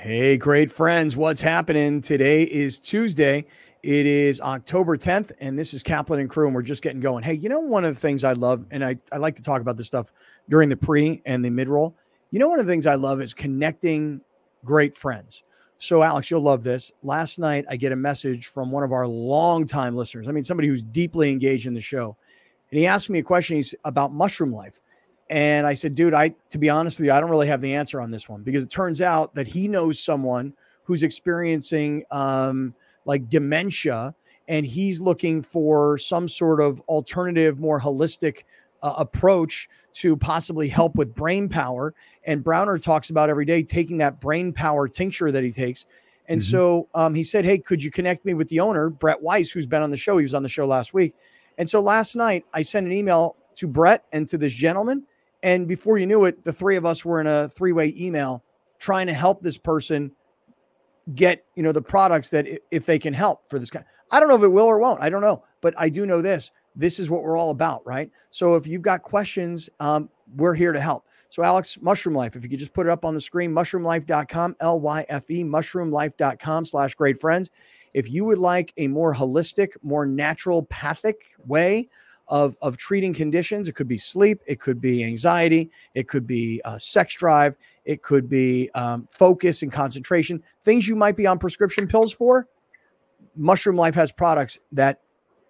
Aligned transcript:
Hey, 0.00 0.38
great 0.38 0.72
friends. 0.72 1.14
What's 1.14 1.42
happening? 1.42 2.00
Today 2.00 2.44
is 2.44 2.78
Tuesday. 2.78 3.44
It 3.82 4.06
is 4.06 4.40
October 4.40 4.96
10th, 4.96 5.30
and 5.40 5.58
this 5.58 5.74
is 5.74 5.82
Kaplan 5.82 6.20
and 6.20 6.30
Crew, 6.30 6.46
and 6.46 6.54
we're 6.54 6.62
just 6.62 6.80
getting 6.80 7.00
going. 7.00 7.22
Hey, 7.22 7.34
you 7.34 7.50
know, 7.50 7.58
one 7.58 7.84
of 7.84 7.94
the 7.94 8.00
things 8.00 8.24
I 8.24 8.32
love, 8.32 8.64
and 8.70 8.82
I, 8.82 8.96
I 9.12 9.18
like 9.18 9.36
to 9.36 9.42
talk 9.42 9.60
about 9.60 9.76
this 9.76 9.88
stuff 9.88 10.10
during 10.48 10.70
the 10.70 10.76
pre 10.76 11.20
and 11.26 11.44
the 11.44 11.50
mid 11.50 11.68
roll. 11.68 11.94
You 12.30 12.38
know, 12.38 12.48
one 12.48 12.58
of 12.58 12.64
the 12.64 12.72
things 12.72 12.86
I 12.86 12.94
love 12.94 13.20
is 13.20 13.34
connecting 13.34 14.22
great 14.64 14.96
friends. 14.96 15.42
So, 15.76 16.02
Alex, 16.02 16.30
you'll 16.30 16.40
love 16.40 16.62
this. 16.62 16.90
Last 17.02 17.38
night, 17.38 17.66
I 17.68 17.76
get 17.76 17.92
a 17.92 17.96
message 17.96 18.46
from 18.46 18.70
one 18.70 18.84
of 18.84 18.92
our 18.92 19.06
longtime 19.06 19.96
listeners. 19.96 20.28
I 20.28 20.30
mean, 20.30 20.44
somebody 20.44 20.68
who's 20.68 20.82
deeply 20.82 21.30
engaged 21.30 21.66
in 21.66 21.74
the 21.74 21.80
show. 21.82 22.16
And 22.70 22.80
he 22.80 22.86
asked 22.86 23.10
me 23.10 23.18
a 23.18 23.22
question 23.22 23.56
he's 23.56 23.74
about 23.84 24.14
mushroom 24.14 24.50
life. 24.50 24.80
And 25.30 25.64
I 25.64 25.74
said, 25.74 25.94
dude, 25.94 26.12
I 26.12 26.34
to 26.50 26.58
be 26.58 26.68
honest 26.68 26.98
with 26.98 27.06
you, 27.06 27.12
I 27.12 27.20
don't 27.20 27.30
really 27.30 27.46
have 27.46 27.60
the 27.60 27.74
answer 27.74 28.00
on 28.00 28.10
this 28.10 28.28
one 28.28 28.42
because 28.42 28.64
it 28.64 28.70
turns 28.70 29.00
out 29.00 29.32
that 29.36 29.46
he 29.46 29.68
knows 29.68 29.98
someone 29.98 30.52
who's 30.82 31.04
experiencing 31.04 32.04
um, 32.10 32.74
like 33.04 33.28
dementia, 33.28 34.12
and 34.48 34.66
he's 34.66 35.00
looking 35.00 35.40
for 35.40 35.96
some 35.98 36.26
sort 36.26 36.60
of 36.60 36.80
alternative, 36.88 37.60
more 37.60 37.80
holistic 37.80 38.42
uh, 38.82 38.94
approach 38.98 39.68
to 39.92 40.16
possibly 40.16 40.68
help 40.68 40.96
with 40.96 41.14
brain 41.14 41.48
power. 41.48 41.94
And 42.24 42.42
Browner 42.42 42.76
talks 42.76 43.10
about 43.10 43.30
every 43.30 43.44
day 43.44 43.62
taking 43.62 43.98
that 43.98 44.20
brain 44.20 44.52
power 44.52 44.88
tincture 44.88 45.30
that 45.30 45.44
he 45.44 45.52
takes. 45.52 45.86
And 46.26 46.40
mm-hmm. 46.40 46.50
so 46.50 46.88
um, 46.94 47.14
he 47.14 47.22
said, 47.22 47.44
Hey, 47.44 47.58
could 47.58 47.82
you 47.82 47.92
connect 47.92 48.24
me 48.24 48.34
with 48.34 48.48
the 48.48 48.58
owner, 48.58 48.90
Brett 48.90 49.22
Weiss, 49.22 49.52
who's 49.52 49.66
been 49.66 49.82
on 49.82 49.92
the 49.92 49.96
show? 49.96 50.18
He 50.18 50.24
was 50.24 50.34
on 50.34 50.42
the 50.42 50.48
show 50.48 50.66
last 50.66 50.92
week. 50.92 51.14
And 51.56 51.70
so 51.70 51.80
last 51.80 52.16
night 52.16 52.44
I 52.52 52.62
sent 52.62 52.86
an 52.86 52.92
email 52.92 53.36
to 53.56 53.68
Brett 53.68 54.04
and 54.12 54.28
to 54.28 54.36
this 54.36 54.52
gentleman 54.52 55.06
and 55.42 55.66
before 55.66 55.98
you 55.98 56.06
knew 56.06 56.24
it, 56.24 56.44
the 56.44 56.52
three 56.52 56.76
of 56.76 56.84
us 56.84 57.04
were 57.04 57.20
in 57.20 57.26
a 57.26 57.48
three 57.48 57.72
way 57.72 57.94
email 57.96 58.44
trying 58.78 59.06
to 59.06 59.14
help 59.14 59.42
this 59.42 59.58
person 59.58 60.10
get, 61.14 61.44
you 61.54 61.62
know, 61.62 61.72
the 61.72 61.82
products 61.82 62.30
that 62.30 62.46
if 62.70 62.86
they 62.86 62.98
can 62.98 63.12
help 63.12 63.46
for 63.46 63.58
this 63.58 63.70
guy. 63.70 63.84
I 64.10 64.20
don't 64.20 64.28
know 64.28 64.36
if 64.36 64.42
it 64.42 64.48
will 64.48 64.66
or 64.66 64.78
won't. 64.78 65.00
I 65.00 65.08
don't 65.08 65.22
know. 65.22 65.44
But 65.60 65.74
I 65.76 65.88
do 65.88 66.06
know 66.06 66.22
this. 66.22 66.50
This 66.76 66.98
is 66.98 67.10
what 67.10 67.22
we're 67.22 67.36
all 67.36 67.50
about, 67.50 67.84
right? 67.86 68.10
So 68.30 68.54
if 68.54 68.66
you've 68.66 68.82
got 68.82 69.02
questions, 69.02 69.68
um, 69.80 70.08
we're 70.36 70.54
here 70.54 70.72
to 70.72 70.80
help. 70.80 71.06
So, 71.30 71.44
Alex, 71.44 71.78
Mushroom 71.80 72.14
Life, 72.14 72.34
if 72.34 72.42
you 72.42 72.50
could 72.50 72.58
just 72.58 72.72
put 72.72 72.86
it 72.86 72.90
up 72.90 73.04
on 73.04 73.14
the 73.14 73.20
screen, 73.20 73.52
mushroomlife.com, 73.52 74.56
L 74.60 74.80
Y 74.80 75.06
F 75.08 75.30
E, 75.30 75.44
mushroomlife.com 75.44 76.64
slash 76.64 76.94
great 76.94 77.20
friends. 77.20 77.50
If 77.94 78.10
you 78.10 78.24
would 78.24 78.38
like 78.38 78.72
a 78.78 78.88
more 78.88 79.14
holistic, 79.14 79.68
more 79.82 80.06
naturopathic 80.06 81.14
way 81.46 81.88
of, 82.30 82.56
of 82.62 82.76
treating 82.76 83.12
conditions. 83.12 83.68
It 83.68 83.74
could 83.74 83.88
be 83.88 83.98
sleep, 83.98 84.40
it 84.46 84.60
could 84.60 84.80
be 84.80 85.04
anxiety, 85.04 85.70
it 85.94 86.08
could 86.08 86.26
be 86.26 86.62
uh, 86.64 86.78
sex 86.78 87.14
drive, 87.14 87.56
it 87.84 88.02
could 88.02 88.28
be 88.28 88.70
um, 88.74 89.06
focus 89.10 89.62
and 89.62 89.72
concentration, 89.72 90.42
things 90.62 90.88
you 90.88 90.96
might 90.96 91.16
be 91.16 91.26
on 91.26 91.38
prescription 91.38 91.86
pills 91.86 92.12
for. 92.12 92.46
Mushroom 93.36 93.76
Life 93.76 93.94
has 93.96 94.12
products 94.12 94.58
that 94.72 95.00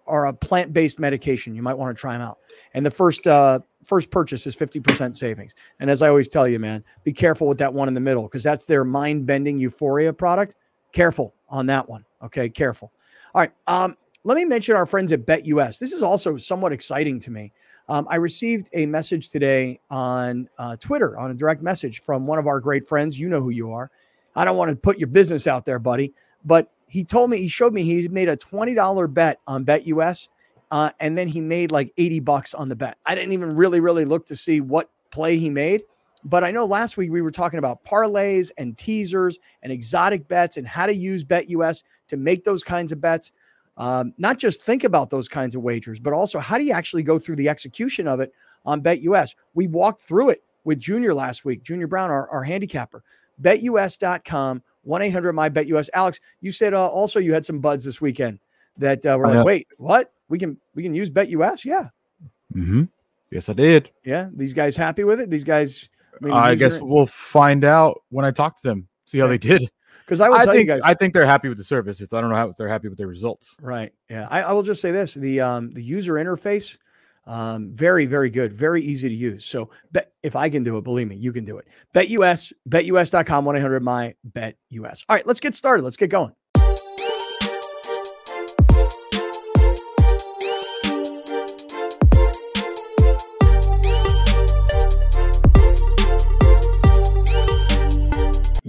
are 0.07 0.27
a 0.27 0.33
plant-based 0.33 0.99
medication. 0.99 1.55
You 1.55 1.61
might 1.61 1.75
want 1.75 1.95
to 1.95 1.99
try 1.99 2.13
them 2.13 2.21
out. 2.21 2.39
And 2.73 2.85
the 2.85 2.91
first 2.91 3.27
uh, 3.27 3.59
first 3.85 4.09
purchase 4.09 4.45
is 4.47 4.55
50% 4.55 5.15
savings. 5.15 5.53
And 5.79 5.89
as 5.89 6.01
I 6.01 6.09
always 6.09 6.27
tell 6.27 6.47
you, 6.47 6.59
man, 6.59 6.83
be 7.03 7.13
careful 7.13 7.47
with 7.47 7.57
that 7.59 7.73
one 7.73 7.87
in 7.87 7.93
the 7.93 7.99
middle 7.99 8.23
because 8.23 8.43
that's 8.43 8.65
their 8.65 8.83
mind-bending 8.83 9.59
euphoria 9.59 10.11
product. 10.11 10.55
Careful 10.91 11.35
on 11.49 11.67
that 11.67 11.87
one. 11.87 12.05
Okay, 12.23 12.49
careful. 12.49 12.91
All 13.33 13.41
right. 13.41 13.51
Um, 13.67 13.95
let 14.23 14.35
me 14.35 14.45
mention 14.45 14.75
our 14.75 14.85
friends 14.85 15.11
at 15.11 15.25
BetUS. 15.25 15.79
This 15.79 15.93
is 15.93 16.03
also 16.03 16.37
somewhat 16.37 16.71
exciting 16.71 17.19
to 17.21 17.31
me. 17.31 17.51
Um, 17.89 18.07
I 18.09 18.17
received 18.17 18.69
a 18.73 18.85
message 18.85 19.29
today 19.29 19.79
on 19.89 20.47
uh, 20.57 20.75
Twitter 20.75 21.17
on 21.17 21.31
a 21.31 21.33
direct 21.33 21.61
message 21.63 22.01
from 22.01 22.27
one 22.27 22.37
of 22.37 22.47
our 22.47 22.59
great 22.59 22.87
friends. 22.87 23.19
You 23.19 23.29
know 23.29 23.41
who 23.41 23.49
you 23.49 23.71
are. 23.71 23.89
I 24.35 24.45
don't 24.45 24.57
want 24.57 24.69
to 24.69 24.75
put 24.75 24.97
your 24.97 25.07
business 25.07 25.47
out 25.47 25.65
there, 25.65 25.79
buddy, 25.79 26.13
but 26.45 26.71
he 26.87 27.03
told 27.03 27.29
me 27.29 27.37
he 27.37 27.47
showed 27.47 27.73
me 27.73 27.83
he 27.83 28.07
made 28.07 28.29
a 28.29 28.37
twenty 28.37 28.73
dollar 28.73 29.07
bet 29.07 29.39
on 29.47 29.65
BetUS, 29.65 30.29
uh, 30.69 30.91
and 30.99 31.17
then 31.17 31.27
he 31.27 31.41
made 31.41 31.71
like 31.71 31.91
eighty 31.97 32.19
bucks 32.19 32.53
on 32.53 32.69
the 32.69 32.75
bet. 32.75 32.97
I 33.05 33.15
didn't 33.15 33.33
even 33.33 33.55
really 33.55 33.79
really 33.79 34.05
look 34.05 34.25
to 34.27 34.35
see 34.35 34.61
what 34.61 34.89
play 35.09 35.37
he 35.37 35.49
made, 35.49 35.81
but 36.23 36.43
I 36.43 36.51
know 36.51 36.65
last 36.65 36.95
week 36.95 37.11
we 37.11 37.21
were 37.21 37.31
talking 37.31 37.59
about 37.59 37.83
parlays 37.83 38.51
and 38.57 38.77
teasers 38.77 39.39
and 39.63 39.71
exotic 39.71 40.27
bets 40.27 40.55
and 40.57 40.65
how 40.65 40.85
to 40.85 40.93
use 40.93 41.25
BetUS 41.25 41.83
to 42.09 42.17
make 42.17 42.45
those 42.45 42.63
kinds 42.63 42.91
of 42.91 43.01
bets 43.01 43.31
um, 43.77 44.13
not 44.17 44.37
just 44.37 44.61
think 44.61 44.83
about 44.83 45.09
those 45.09 45.27
kinds 45.27 45.55
of 45.55 45.61
wagers, 45.61 45.99
but 45.99 46.13
also 46.13 46.39
how 46.39 46.57
do 46.57 46.63
you 46.63 46.73
actually 46.73 47.03
go 47.03 47.17
through 47.17 47.37
the 47.37 47.49
execution 47.49 48.07
of 48.07 48.19
it 48.19 48.33
on 48.65 48.81
BetUS? 48.81 49.35
We 49.53 49.67
walked 49.67 50.01
through 50.01 50.29
it 50.29 50.43
with 50.63 50.79
Junior 50.79 51.13
last 51.13 51.45
week, 51.45 51.63
Junior 51.63 51.87
Brown, 51.87 52.09
our, 52.09 52.29
our 52.29 52.43
handicapper. 52.43 53.03
BetUS.com, 53.41 54.61
1 54.83 55.01
800 55.01 55.33
My 55.33 55.49
BetUS. 55.49 55.89
Alex, 55.93 56.19
you 56.41 56.51
said 56.51 56.73
uh, 56.73 56.87
also 56.87 57.19
you 57.19 57.33
had 57.33 57.45
some 57.45 57.59
buds 57.59 57.83
this 57.83 57.99
weekend 57.99 58.39
that 58.77 59.05
uh, 59.05 59.17
were 59.17 59.27
like, 59.27 59.45
wait, 59.45 59.67
what? 59.77 60.11
We 60.29 60.37
can 60.37 60.57
we 60.75 60.83
can 60.83 60.93
use 60.93 61.09
BetUS? 61.09 61.65
Yeah. 61.65 61.89
Mm-hmm. 62.55 62.83
Yes, 63.31 63.49
I 63.49 63.53
did. 63.53 63.89
Yeah. 64.03 64.29
These 64.33 64.53
guys 64.53 64.75
happy 64.75 65.03
with 65.03 65.19
it? 65.19 65.29
These 65.29 65.43
guys. 65.43 65.89
I, 66.21 66.25
mean, 66.25 66.33
I 66.33 66.55
guess 66.55 66.75
are... 66.75 66.85
we'll 66.85 67.07
find 67.07 67.63
out 67.63 68.01
when 68.09 68.25
I 68.25 68.31
talk 68.31 68.57
to 68.61 68.67
them, 68.67 68.87
see 69.05 69.19
how 69.19 69.27
they 69.27 69.37
did. 69.37 69.69
Because 70.11 70.19
I 70.19 70.27
will 70.27 70.35
I 70.35 70.43
tell 70.43 70.55
think, 70.55 70.67
you 70.67 70.73
guys, 70.73 70.81
I 70.83 70.93
think 70.93 71.13
they're 71.13 71.25
happy 71.25 71.47
with 71.47 71.57
the 71.57 71.63
service. 71.63 72.01
It's 72.01 72.11
I 72.11 72.19
don't 72.19 72.29
know 72.31 72.35
how 72.35 72.53
they're 72.57 72.67
happy 72.67 72.89
with 72.89 72.97
their 72.97 73.07
results. 73.07 73.55
Right. 73.61 73.93
Yeah. 74.09 74.27
I, 74.29 74.41
I 74.41 74.51
will 74.51 74.61
just 74.61 74.81
say 74.81 74.91
this: 74.91 75.13
the 75.13 75.39
um, 75.39 75.71
the 75.71 75.81
user 75.81 76.15
interface, 76.15 76.77
um, 77.27 77.69
very 77.73 78.05
very 78.07 78.29
good, 78.29 78.51
very 78.51 78.83
easy 78.83 79.07
to 79.07 79.15
use. 79.15 79.45
So, 79.45 79.69
bet 79.93 80.11
if 80.21 80.35
I 80.35 80.49
can 80.49 80.63
do 80.63 80.77
it, 80.77 80.83
believe 80.83 81.07
me, 81.07 81.15
you 81.15 81.31
can 81.31 81.45
do 81.45 81.59
it. 81.59 81.67
BetUS, 81.95 82.51
BetUS.com, 82.67 83.45
one 83.45 83.55
eight 83.55 83.61
hundred 83.61 83.83
my 83.83 84.13
BetUS. 84.33 85.05
All 85.07 85.15
right, 85.15 85.25
let's 85.25 85.39
get 85.39 85.55
started. 85.55 85.83
Let's 85.83 85.95
get 85.95 86.09
going. 86.09 86.33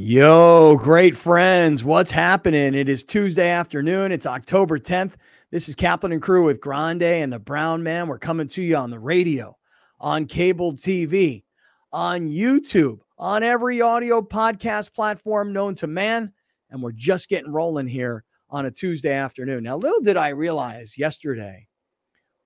Yo, 0.05 0.75
great 0.79 1.17
friends. 1.17 1.85
What's 1.85 2.11
happening? 2.11 2.75
It 2.75 2.89
is 2.89 3.05
Tuesday 3.05 3.51
afternoon. 3.51 4.11
It's 4.11 4.27
October 4.27 4.77
10th. 4.77 5.13
This 5.53 5.69
is 5.69 5.77
Kaplan 5.77 6.11
and 6.11 6.21
Crew 6.21 6.45
with 6.45 6.61
Grande 6.61 7.05
and 7.05 7.33
the 7.33 7.39
Brown 7.39 7.85
Man. 7.85 8.09
We're 8.09 8.19
coming 8.19 8.49
to 8.49 8.63
you 8.63 8.75
on 8.75 8.91
the 8.91 8.99
radio, 8.99 9.57
on 10.01 10.27
cable 10.27 10.73
TV, 10.73 11.45
on 11.93 12.27
YouTube, 12.27 12.99
on 13.17 13.45
every 13.45 13.81
audio 13.81 14.21
podcast 14.21 14.93
platform 14.93 15.53
known 15.53 15.77
to 15.77 15.87
man. 15.87 16.33
And 16.71 16.83
we're 16.83 16.91
just 16.91 17.29
getting 17.29 17.53
rolling 17.53 17.87
here 17.87 18.25
on 18.51 18.67
a 18.67 18.73
Tuesday 18.73 19.15
afternoon. 19.15 19.63
Now, 19.63 19.77
little 19.77 20.01
did 20.01 20.17
I 20.17 20.31
realize 20.31 20.99
yesterday 20.99 21.69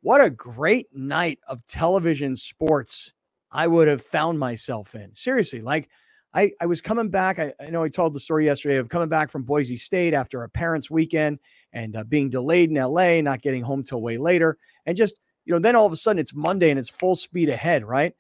what 0.03 0.22
a 0.22 0.28
great 0.28 0.89
night 0.93 1.39
of 1.49 1.65
television 1.65 2.37
sports 2.37 3.15
I 3.50 3.66
would 3.66 3.89
have 3.89 4.03
found 4.03 4.39
myself 4.39 4.95
in. 4.95 5.15
Seriously, 5.15 5.62
like, 5.62 5.89
I, 6.36 6.52
I 6.60 6.66
was 6.66 6.82
coming 6.82 7.08
back. 7.08 7.38
I, 7.38 7.54
I 7.58 7.70
know 7.70 7.82
I 7.82 7.88
told 7.88 8.12
the 8.12 8.20
story 8.20 8.44
yesterday 8.44 8.76
of 8.76 8.91
coming 8.91 9.08
back 9.08 9.30
from 9.30 9.42
Boise 9.42 9.78
State 9.78 10.12
after 10.12 10.42
a 10.42 10.48
parents' 10.50 10.91
weekend 10.91 11.38
and 11.72 11.97
uh, 11.97 12.04
being 12.04 12.28
delayed 12.28 12.70
in 12.70 12.76
LA, 12.76 13.22
not 13.22 13.41
getting 13.41 13.62
home 13.62 13.82
till 13.82 14.02
way 14.02 14.19
later. 14.19 14.58
And 14.84 14.98
just, 14.98 15.19
you 15.47 15.54
know, 15.54 15.58
then 15.58 15.74
all 15.74 15.86
of 15.86 15.94
a 15.94 15.97
sudden 15.97 16.20
it's 16.20 16.34
Monday 16.34 16.69
and 16.69 16.78
it's 16.78 16.91
full 16.91 17.16
speed 17.16 17.48
ahead, 17.48 17.86
right? 17.86 18.12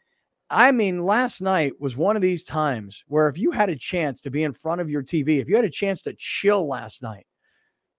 I 0.48 0.72
mean, 0.72 1.04
last 1.04 1.42
night 1.42 1.74
was 1.78 1.94
one 1.94 2.16
of 2.16 2.22
these 2.22 2.42
times 2.42 3.04
where 3.06 3.28
if 3.28 3.36
you 3.36 3.50
had 3.50 3.68
a 3.68 3.76
chance 3.76 4.22
to 4.22 4.30
be 4.30 4.44
in 4.44 4.54
front 4.54 4.80
of 4.80 4.88
your 4.88 5.02
TV, 5.02 5.40
if 5.40 5.48
you 5.48 5.56
had 5.56 5.66
a 5.66 5.70
chance 5.70 6.00
to 6.02 6.14
chill 6.16 6.66
last 6.66 7.02
night, 7.02 7.26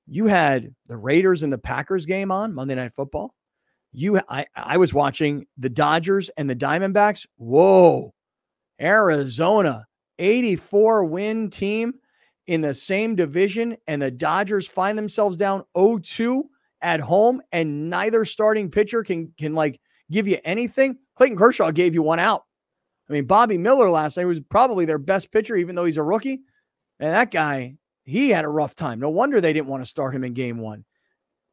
you 0.08 0.26
had 0.26 0.74
the 0.88 0.98
Raiders 0.98 1.44
and 1.44 1.54
the 1.54 1.60
Packers 1.60 2.08
game 2.08 2.32
on 2.32 2.56
Monday 2.56 2.74
Night 2.74 2.94
Football. 2.94 3.36
You, 3.92 4.20
I, 4.28 4.48
I 4.56 4.78
was 4.78 4.96
watching 4.96 5.46
the 5.58 5.70
Dodgers 5.70 6.30
and 6.30 6.50
the 6.50 6.56
Diamondbacks. 6.56 7.28
Whoa, 7.38 8.14
Arizona 8.82 9.87
84 10.20 11.04
win 11.06 11.50
team 11.50 11.94
in 12.48 12.62
the 12.62 12.74
same 12.74 13.16
division, 13.16 13.78
and 13.88 14.02
the 14.02 14.12
Dodgers 14.12 14.68
find 14.68 14.98
themselves 14.98 15.38
down 15.38 15.64
0 15.78 16.00
2 16.00 16.44
at 16.82 17.00
home, 17.00 17.42
and 17.52 17.90
neither 17.90 18.24
starting 18.26 18.70
pitcher 18.70 19.04
can, 19.04 19.34
can 19.38 19.54
like 19.54 19.80
give 20.12 20.28
you 20.28 20.38
anything. 20.44 20.98
Clayton 21.16 21.38
Kershaw 21.38 21.72
gave 21.72 21.94
you 21.94 22.02
one 22.02 22.20
out. 22.20 22.44
I 23.10 23.14
mean, 23.14 23.26
Bobby 23.26 23.58
Miller 23.58 23.90
last 23.90 24.18
night 24.18 24.26
was 24.26 24.40
probably 24.40 24.86
their 24.86 24.98
best 24.98 25.32
pitcher, 25.32 25.56
even 25.56 25.76
though 25.76 25.86
he's 25.86 25.98
a 25.98 26.04
rookie. 26.04 26.42
And 27.00 27.14
that 27.14 27.32
guy, 27.32 27.76
he 28.04 28.30
had 28.30 28.46
a 28.46 28.50
rough 28.50 28.76
time. 28.76 29.00
No 29.00 29.10
wonder 29.10 29.40
they 29.40 29.54
didn't 29.54 29.68
want 29.68 29.84
to 29.84 29.90
start 29.90 30.14
him 30.14 30.24
in 30.24 30.34
game 30.34 30.58
one. 30.58 30.84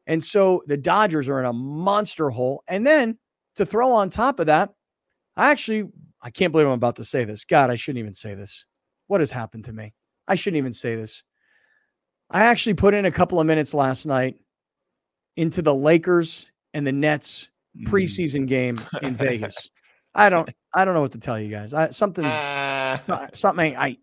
And 0.06 0.22
so 0.22 0.62
the 0.67 0.76
Dodgers 0.76 1.28
are 1.28 1.40
in 1.40 1.46
a 1.46 1.52
monster 1.52 2.31
hole. 2.31 2.62
And 2.69 2.87
then 2.87 3.19
to 3.56 3.64
throw 3.64 3.93
on 3.93 4.10
top 4.10 4.40
of 4.40 4.46
that, 4.46 4.70
I 5.37 5.50
actually 5.50 5.90
I 6.25 6.31
can't 6.31 6.50
believe 6.50 6.67
I'm 6.67 6.73
about 6.73 6.97
to 6.97 7.05
say 7.05 7.25
this. 7.25 7.44
God, 7.44 7.71
I 7.71 7.76
shouldn't 7.76 8.00
even 8.00 8.15
say 8.15 8.35
this. 8.35 8.65
What 9.06 9.21
has 9.21 9.31
happened 9.31 9.65
to 9.67 9.73
me? 9.73 9.93
I 10.26 10.35
shouldn't 10.35 10.59
even 10.59 10.73
say 10.73 10.97
this. 10.97 11.23
I 12.31 12.44
actually 12.44 12.75
put 12.75 12.94
in 12.94 13.05
a 13.05 13.11
couple 13.11 13.38
of 13.38 13.47
minutes 13.47 13.75
last 13.75 14.06
night 14.06 14.37
into 15.37 15.62
the 15.62 15.75
Lakers 15.75 16.50
and 16.73 16.87
the 16.87 16.93
Nets 16.93 17.49
mm. 17.79 17.87
preseason 17.87 18.49
game 18.49 18.81
in 19.03 19.15
Vegas. 19.15 19.71
I 20.15 20.29
don't 20.31 20.49
I 20.75 20.85
don't 20.85 20.94
know 20.94 21.03
what 21.03 21.12
to 21.12 21.19
tell 21.19 21.38
you 21.38 21.50
guys. 21.50 21.75
I, 21.75 21.91
something 21.91 22.25
uh. 22.25 23.29
something 23.32 23.77
I 23.77 23.99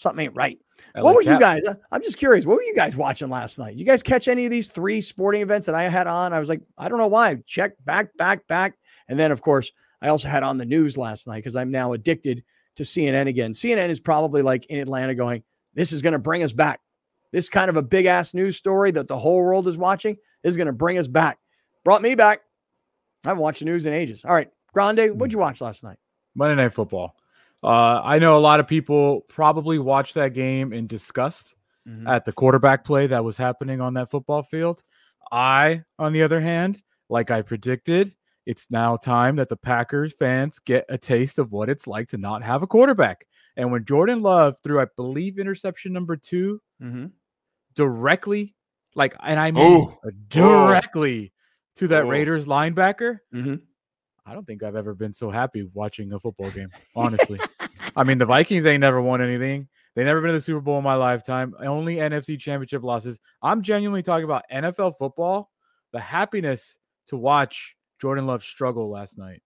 Something 0.00 0.24
ain't 0.24 0.34
right. 0.34 0.58
I 0.94 1.02
what 1.02 1.14
like 1.14 1.26
were 1.26 1.32
you 1.32 1.38
guys? 1.38 1.62
uh, 1.66 1.74
I'm 1.92 2.02
just 2.02 2.16
curious. 2.16 2.46
What 2.46 2.56
were 2.56 2.62
you 2.62 2.74
guys 2.74 2.96
watching 2.96 3.28
last 3.28 3.58
night? 3.58 3.76
You 3.76 3.84
guys 3.84 4.02
catch 4.02 4.28
any 4.28 4.46
of 4.46 4.50
these 4.50 4.68
three 4.68 5.02
sporting 5.02 5.42
events 5.42 5.66
that 5.66 5.74
I 5.74 5.82
had 5.90 6.06
on? 6.06 6.32
I 6.32 6.38
was 6.38 6.48
like, 6.48 6.62
I 6.78 6.88
don't 6.88 6.96
know 6.96 7.06
why. 7.06 7.36
Check 7.44 7.72
back, 7.84 8.16
back, 8.16 8.46
back. 8.46 8.78
And 9.08 9.18
then, 9.18 9.30
of 9.30 9.42
course, 9.42 9.70
I 10.02 10.08
also 10.08 10.28
had 10.28 10.42
on 10.42 10.56
the 10.56 10.64
news 10.64 10.96
last 10.96 11.26
night 11.26 11.36
because 11.36 11.56
I'm 11.56 11.70
now 11.70 11.92
addicted 11.92 12.42
to 12.76 12.82
CNN 12.82 13.28
again. 13.28 13.52
CNN 13.52 13.88
is 13.88 14.00
probably 14.00 14.42
like 14.42 14.66
in 14.66 14.78
Atlanta 14.78 15.14
going, 15.14 15.42
this 15.74 15.92
is 15.92 16.02
going 16.02 16.12
to 16.12 16.18
bring 16.18 16.42
us 16.42 16.52
back. 16.52 16.80
This 17.32 17.48
kind 17.48 17.68
of 17.68 17.76
a 17.76 17.82
big 17.82 18.06
ass 18.06 18.34
news 18.34 18.56
story 18.56 18.90
that 18.92 19.06
the 19.06 19.18
whole 19.18 19.36
world 19.42 19.68
is 19.68 19.76
watching 19.76 20.16
is 20.42 20.56
going 20.56 20.66
to 20.66 20.72
bring 20.72 20.98
us 20.98 21.06
back. 21.06 21.38
Brought 21.84 22.02
me 22.02 22.14
back. 22.14 22.40
I 23.24 23.28
haven't 23.28 23.42
watched 23.42 23.60
the 23.60 23.66
news 23.66 23.86
in 23.86 23.92
ages. 23.92 24.24
All 24.24 24.34
right. 24.34 24.48
Grande, 24.72 25.18
what'd 25.18 25.32
you 25.32 25.38
watch 25.38 25.60
last 25.60 25.84
night? 25.84 25.98
Monday 26.34 26.60
Night 26.60 26.72
Football. 26.72 27.14
Uh, 27.62 28.00
I 28.02 28.18
know 28.18 28.36
a 28.36 28.40
lot 28.40 28.60
of 28.60 28.66
people 28.66 29.22
probably 29.28 29.78
watched 29.78 30.14
that 30.14 30.32
game 30.34 30.72
in 30.72 30.86
disgust 30.86 31.54
Mm-hmm. 31.88 32.06
at 32.08 32.26
the 32.26 32.32
quarterback 32.32 32.84
play 32.84 33.06
that 33.06 33.24
was 33.24 33.38
happening 33.38 33.80
on 33.80 33.94
that 33.94 34.10
football 34.10 34.42
field. 34.42 34.82
I, 35.32 35.82
on 35.98 36.12
the 36.12 36.22
other 36.22 36.38
hand, 36.38 36.82
like 37.08 37.30
I 37.30 37.40
predicted, 37.40 38.14
it's 38.46 38.70
now 38.70 38.96
time 38.96 39.36
that 39.36 39.48
the 39.48 39.56
Packers 39.56 40.12
fans 40.18 40.58
get 40.58 40.84
a 40.88 40.96
taste 40.98 41.38
of 41.38 41.52
what 41.52 41.68
it's 41.68 41.86
like 41.86 42.08
to 42.08 42.18
not 42.18 42.42
have 42.42 42.62
a 42.62 42.66
quarterback. 42.66 43.26
And 43.56 43.70
when 43.70 43.84
Jordan 43.84 44.22
Love 44.22 44.56
threw, 44.62 44.80
I 44.80 44.86
believe, 44.96 45.38
interception 45.38 45.92
number 45.92 46.16
two 46.16 46.60
Mm-hmm. 46.82 47.06
directly, 47.74 48.54
like, 48.94 49.14
and 49.22 49.38
I 49.38 49.50
mean 49.50 49.64
Oh. 49.64 49.98
directly 50.28 51.32
to 51.76 51.88
that 51.88 52.04
Oh. 52.04 52.08
Raiders 52.08 52.46
linebacker, 52.46 53.18
Mm-hmm. 53.34 53.56
I 54.26 54.34
don't 54.34 54.46
think 54.46 54.62
I've 54.62 54.76
ever 54.76 54.94
been 54.94 55.12
so 55.12 55.30
happy 55.30 55.68
watching 55.74 56.12
a 56.12 56.20
football 56.20 56.50
game, 56.50 56.68
honestly. 56.94 57.40
I 57.96 58.04
mean, 58.04 58.18
the 58.18 58.26
Vikings 58.26 58.64
ain't 58.66 58.80
never 58.82 59.00
won 59.00 59.20
anything. 59.22 59.66
They 59.96 60.04
never 60.04 60.20
been 60.20 60.28
to 60.28 60.34
the 60.34 60.40
Super 60.40 60.60
Bowl 60.60 60.78
in 60.78 60.84
my 60.84 60.94
lifetime. 60.94 61.54
Only 61.58 61.96
NFC 61.96 62.38
championship 62.38 62.84
losses. 62.84 63.18
I'm 63.42 63.62
genuinely 63.62 64.02
talking 64.02 64.24
about 64.24 64.44
NFL 64.52 64.96
football. 64.98 65.50
The 65.92 65.98
happiness 66.00 66.78
to 67.08 67.16
watch 67.16 67.74
Jordan 68.00 68.26
Love 68.26 68.42
struggle 68.42 68.90
last 68.90 69.18
night. 69.18 69.42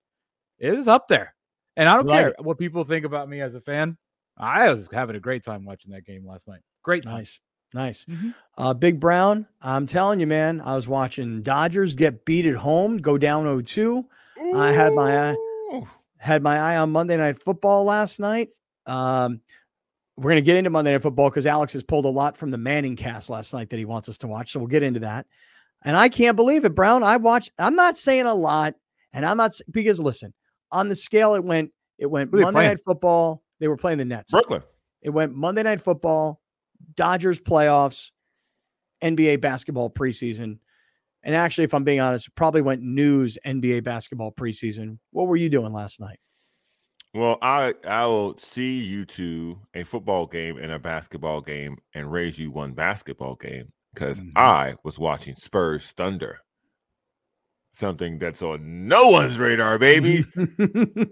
It 0.58 0.74
is 0.74 0.88
up 0.88 1.08
there. 1.08 1.34
And 1.76 1.88
I 1.88 1.96
don't 1.96 2.06
Like 2.06 2.20
care 2.26 2.34
what 2.40 2.58
people 2.58 2.84
think 2.84 3.04
about 3.04 3.28
me 3.28 3.40
as 3.40 3.54
a 3.54 3.60
fan. 3.60 3.96
I 4.36 4.70
was 4.70 4.88
having 4.92 5.16
a 5.16 5.20
great 5.20 5.44
time 5.44 5.64
watching 5.64 5.90
that 5.92 6.04
game 6.04 6.26
last 6.26 6.46
night. 6.48 6.60
Great 6.82 7.02
time. 7.04 7.16
Nice. 7.18 7.40
Nice. 7.72 8.04
Mhm. 8.04 8.34
Uh, 8.56 8.72
Big 8.74 9.00
Brown, 9.00 9.46
I'm 9.60 9.86
telling 9.86 10.20
you, 10.20 10.28
man, 10.28 10.60
I 10.60 10.76
was 10.76 10.86
watching 10.86 11.42
Dodgers 11.42 11.94
get 11.94 12.24
beat 12.24 12.46
at 12.46 12.54
home, 12.54 12.98
go 12.98 13.18
down 13.18 13.44
0-2. 13.44 14.04
I 14.54 14.70
had 14.72 14.92
my 14.92 15.30
eye- 15.30 15.36
Had 16.18 16.42
my 16.42 16.58
eye 16.58 16.76
on 16.76 16.90
Monday 16.92 17.16
Night 17.16 17.42
Football 17.42 17.84
last 17.84 18.18
night. 18.20 18.50
Um, 18.86 19.40
we're 20.16 20.30
going 20.30 20.36
to 20.36 20.42
get 20.42 20.56
into 20.56 20.70
Monday 20.70 20.92
Night 20.92 21.02
Football 21.02 21.28
because 21.28 21.46
Alex 21.46 21.72
has 21.72 21.82
pulled 21.82 22.04
a 22.04 22.08
lot 22.08 22.36
from 22.36 22.50
the 22.52 22.56
Manning 22.58 22.94
cast 22.96 23.28
last 23.28 23.52
night 23.52 23.68
that 23.70 23.78
he 23.78 23.84
wants 23.84 24.08
us 24.08 24.16
to 24.18 24.28
watch. 24.28 24.52
So 24.52 24.60
we'll 24.60 24.68
get 24.68 24.82
into 24.84 25.00
that. 25.00 25.26
And 25.84 25.96
I 25.96 26.08
can't 26.08 26.36
believe 26.36 26.64
it, 26.64 26.74
Brown. 26.74 27.02
I 27.02 27.16
watched, 27.16 27.52
I'm 27.58 27.74
not 27.74 27.96
saying 27.96 28.26
a 28.26 28.34
lot, 28.34 28.74
and 29.12 29.26
I'm 29.26 29.36
not 29.36 29.52
because 29.70 30.00
listen, 30.00 30.32
on 30.72 30.88
the 30.88 30.96
scale, 30.96 31.34
it 31.34 31.44
went, 31.44 31.70
it 31.98 32.06
went 32.06 32.32
Monday 32.32 32.52
playing? 32.52 32.70
Night 32.70 32.80
Football. 32.80 33.42
They 33.60 33.68
were 33.68 33.76
playing 33.76 33.98
the 33.98 34.04
Nets. 34.04 34.32
Brooklyn. 34.32 34.62
It 35.02 35.10
went 35.10 35.34
Monday 35.34 35.62
Night 35.62 35.80
Football, 35.80 36.40
Dodgers 36.96 37.38
playoffs, 37.38 38.10
NBA 39.02 39.40
basketball 39.40 39.90
preseason. 39.90 40.58
And 41.22 41.34
actually, 41.34 41.64
if 41.64 41.74
I'm 41.74 41.84
being 41.84 42.00
honest, 42.00 42.28
it 42.28 42.34
probably 42.34 42.62
went 42.62 42.82
news 42.82 43.38
NBA 43.46 43.84
basketball 43.84 44.32
preseason. 44.32 44.98
What 45.10 45.28
were 45.28 45.36
you 45.36 45.48
doing 45.48 45.72
last 45.72 46.00
night? 46.00 46.18
Well, 47.14 47.38
I 47.42 47.74
I 47.86 48.06
will 48.06 48.36
see 48.38 48.80
you 48.80 49.04
two 49.04 49.60
a 49.72 49.84
football 49.84 50.26
game 50.26 50.58
and 50.58 50.72
a 50.72 50.78
basketball 50.78 51.40
game 51.40 51.78
and 51.94 52.10
raise 52.10 52.38
you 52.38 52.50
one 52.50 52.72
basketball 52.72 53.36
game 53.36 53.72
because 53.94 54.20
Mhm. 54.20 54.32
I 54.36 54.74
was 54.84 54.98
watching 54.98 55.34
Spurs 55.36 55.92
Thunder. 55.92 56.40
Something 57.72 58.18
that's 58.20 58.40
on 58.40 58.86
no 58.86 59.10
one's 59.10 59.36
radar, 59.36 59.78
baby. 59.78 60.24
and 60.36 60.48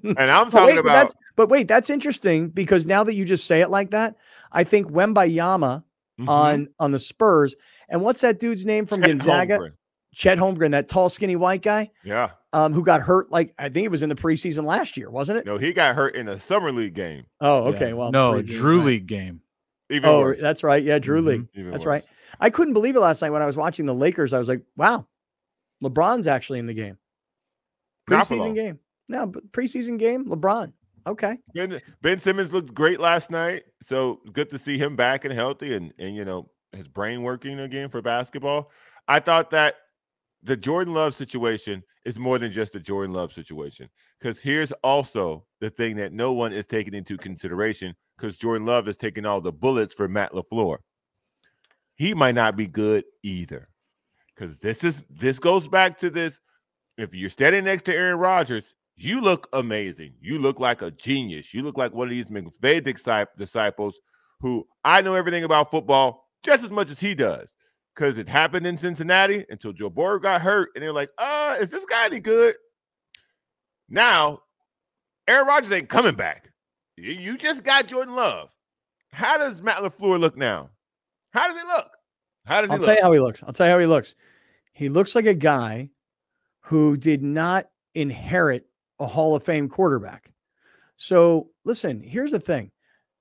I'm 0.06 0.44
But 0.48 0.50
talking 0.50 0.66
wait, 0.66 0.74
but 0.76 0.80
about 0.80 0.92
that's 0.92 1.14
but 1.34 1.48
wait, 1.48 1.66
that's 1.66 1.90
interesting 1.90 2.50
because 2.50 2.86
now 2.86 3.02
that 3.02 3.14
you 3.14 3.24
just 3.24 3.46
say 3.48 3.62
it 3.62 3.68
like 3.68 3.90
that, 3.90 4.14
I 4.52 4.62
think 4.62 4.86
Wembanyama 4.88 5.82
Mhm. 6.20 6.28
on 6.28 6.68
on 6.78 6.92
the 6.92 7.00
Spurs. 7.00 7.56
And 7.88 8.00
what's 8.02 8.20
that 8.20 8.38
dude's 8.38 8.64
name 8.64 8.86
from 8.86 9.00
Chet 9.00 9.10
Gonzaga? 9.10 9.58
Holmgren. 9.58 9.72
Chet 10.14 10.38
Holmgren, 10.38 10.70
that 10.70 10.88
tall, 10.88 11.08
skinny 11.08 11.34
white 11.36 11.62
guy, 11.62 11.90
Yeah. 12.04 12.30
um, 12.52 12.72
who 12.72 12.84
got 12.84 13.00
hurt. 13.00 13.32
Like 13.32 13.52
I 13.58 13.68
think 13.68 13.84
it 13.84 13.90
was 13.90 14.02
in 14.04 14.08
the 14.08 14.14
preseason 14.14 14.64
last 14.64 14.96
year, 14.96 15.10
wasn't 15.10 15.38
it? 15.40 15.46
No, 15.46 15.58
he 15.58 15.72
got 15.72 15.96
hurt 15.96 16.14
in 16.14 16.28
a 16.28 16.38
summer 16.38 16.70
league 16.70 16.94
game. 16.94 17.24
Oh, 17.40 17.70
Yeah. 17.70 17.74
okay. 17.76 17.92
Well, 17.92 18.12
no, 18.12 18.40
Drew. 18.40 18.84
League 18.84 19.06
game. 19.08 19.40
Even 19.90 20.08
Oh, 20.08 20.20
worse. 20.20 20.40
that's 20.40 20.62
right. 20.62 20.82
Yeah, 20.82 21.00
Drew 21.00 21.20
Mhm. 21.22 21.26
League. 21.26 21.48
Even 21.54 21.70
That's 21.72 21.84
worse. 21.84 21.90
right. 21.90 22.04
I 22.40 22.50
couldn't 22.50 22.74
believe 22.74 22.96
it 22.96 23.00
last 23.00 23.22
night 23.22 23.30
when 23.30 23.42
I 23.42 23.46
was 23.46 23.56
watching 23.56 23.86
the 23.86 23.94
Lakers. 23.94 24.32
I 24.32 24.38
was 24.38 24.48
like, 24.48 24.62
wow, 24.76 25.06
LeBron's 25.82 26.26
actually 26.26 26.58
in 26.58 26.66
the 26.66 26.74
game. 26.74 26.98
Preseason 28.08 28.54
game. 28.54 28.78
No, 29.08 29.26
but 29.26 29.50
preseason 29.52 29.98
game, 29.98 30.26
LeBron. 30.26 30.72
Okay. 31.06 31.38
Ben, 31.54 31.80
ben 32.00 32.18
Simmons 32.18 32.52
looked 32.52 32.74
great 32.74 33.00
last 33.00 33.30
night, 33.30 33.64
so 33.80 34.20
good 34.32 34.50
to 34.50 34.58
see 34.58 34.78
him 34.78 34.96
back 34.96 35.24
and 35.24 35.34
healthy, 35.34 35.74
and 35.74 35.92
and 35.98 36.14
you 36.14 36.24
know 36.24 36.50
his 36.72 36.88
brain 36.88 37.22
working 37.22 37.60
again 37.60 37.88
for 37.88 38.00
basketball. 38.00 38.70
I 39.08 39.20
thought 39.20 39.50
that 39.50 39.76
the 40.42 40.56
Jordan 40.56 40.94
Love 40.94 41.14
situation 41.14 41.82
is 42.04 42.18
more 42.18 42.38
than 42.38 42.52
just 42.52 42.74
a 42.74 42.80
Jordan 42.80 43.12
Love 43.12 43.32
situation, 43.32 43.88
because 44.18 44.40
here's 44.40 44.72
also 44.82 45.44
the 45.60 45.70
thing 45.70 45.96
that 45.96 46.12
no 46.12 46.32
one 46.32 46.52
is 46.52 46.66
taking 46.66 46.94
into 46.94 47.16
consideration, 47.16 47.94
because 48.16 48.36
Jordan 48.36 48.66
Love 48.66 48.88
is 48.88 48.96
taking 48.96 49.26
all 49.26 49.40
the 49.40 49.52
bullets 49.52 49.94
for 49.94 50.08
Matt 50.08 50.32
LaFleur. 50.32 50.78
He 51.94 52.14
might 52.14 52.34
not 52.34 52.56
be 52.56 52.66
good 52.66 53.04
either, 53.22 53.68
because 54.34 54.58
this 54.58 54.82
is 54.84 55.04
this 55.10 55.38
goes 55.38 55.68
back 55.68 55.98
to 55.98 56.10
this. 56.10 56.40
If 56.98 57.14
you're 57.14 57.30
standing 57.30 57.64
next 57.64 57.82
to 57.84 57.94
Aaron 57.94 58.18
Rodgers, 58.18 58.74
you 58.96 59.20
look 59.20 59.48
amazing. 59.52 60.14
You 60.20 60.38
look 60.38 60.60
like 60.60 60.82
a 60.82 60.90
genius. 60.90 61.54
You 61.54 61.62
look 61.62 61.78
like 61.78 61.94
one 61.94 62.08
of 62.08 62.10
these 62.10 62.26
McVay 62.26 62.82
disciples 63.38 64.00
who 64.40 64.66
I 64.84 65.00
know 65.00 65.14
everything 65.14 65.44
about 65.44 65.70
football 65.70 66.28
just 66.42 66.64
as 66.64 66.70
much 66.70 66.90
as 66.90 67.00
he 67.00 67.14
does. 67.14 67.54
Because 67.94 68.16
it 68.16 68.28
happened 68.28 68.66
in 68.66 68.76
Cincinnati 68.76 69.44
until 69.50 69.72
Joe 69.72 69.90
Burrow 69.90 70.18
got 70.18 70.40
hurt, 70.40 70.70
and 70.74 70.82
they're 70.82 70.92
like, 70.94 71.10
uh, 71.18 71.56
is 71.60 71.70
this 71.70 71.84
guy 71.84 72.06
any 72.06 72.20
good? 72.20 72.54
Now, 73.88 74.40
Aaron 75.28 75.46
Rodgers 75.46 75.72
ain't 75.72 75.90
coming 75.90 76.14
back. 76.14 76.50
You- 76.96 77.36
just 77.36 77.64
got 77.64 77.86
Jordan 77.86 78.14
Love. 78.16 78.50
How 79.12 79.36
does 79.36 79.60
Matt 79.60 79.78
LaFleur 79.78 80.18
look 80.18 80.36
now? 80.36 80.70
How 81.32 81.48
does 81.48 81.56
he 81.60 81.66
look? 81.66 81.88
How 82.46 82.60
does 82.60 82.70
he 82.70 82.74
I'll 82.74 82.78
look? 82.78 82.86
tell 82.86 82.96
you 82.96 83.02
how 83.02 83.12
he 83.12 83.18
looks. 83.20 83.42
I'll 83.42 83.52
tell 83.52 83.66
you 83.66 83.72
how 83.72 83.78
he 83.78 83.86
looks. 83.86 84.14
He 84.72 84.88
looks 84.88 85.14
like 85.14 85.26
a 85.26 85.34
guy 85.34 85.90
who 86.60 86.96
did 86.96 87.22
not 87.22 87.66
inherit 87.94 88.66
a 88.98 89.06
Hall 89.06 89.34
of 89.34 89.42
Fame 89.42 89.68
quarterback. 89.68 90.30
So 90.96 91.48
listen, 91.64 92.00
here's 92.00 92.32
the 92.32 92.40
thing. 92.40 92.70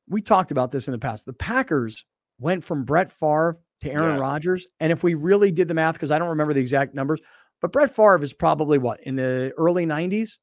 We 0.08 0.22
talked 0.22 0.52
about 0.52 0.72
this 0.72 0.88
in 0.88 0.92
the 0.92 1.00
past. 1.00 1.26
The 1.26 1.34
Packers 1.34 2.06
went 2.40 2.64
from 2.64 2.84
Brett 2.84 3.12
Favre 3.12 3.58
to 3.82 3.92
Aaron 3.92 4.12
Yes. 4.16 4.20
Rodgers. 4.20 4.68
And 4.80 4.92
if 4.92 5.04
we 5.04 5.14
really 5.14 5.52
did 5.52 5.68
the 5.68 5.74
math, 5.74 5.94
because 5.96 6.12
I 6.12 6.20
don't 6.20 6.30
remember 6.30 6.54
the 6.54 6.60
exact 6.62 6.94
numbers, 6.94 7.20
but 7.62 7.72
Brett 7.72 7.96
Favre 7.96 8.22
is 8.22 8.34
probably 8.34 8.78
what 8.78 9.00
in 9.04 9.16
the 9.16 9.54
early 9.58 9.86
90s. 9.86 10.38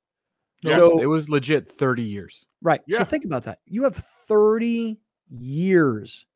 Yes, 0.62 0.74
So 0.74 1.00
it 1.00 1.06
was 1.06 1.28
legit 1.28 1.70
30 1.70 2.02
years. 2.02 2.46
Right. 2.62 2.80
Yeah. 2.88 2.98
So 2.98 3.04
think 3.04 3.24
about 3.24 3.44
that. 3.44 3.58
You 3.66 3.84
have 3.84 3.96
30 4.26 4.98
years 5.30 6.26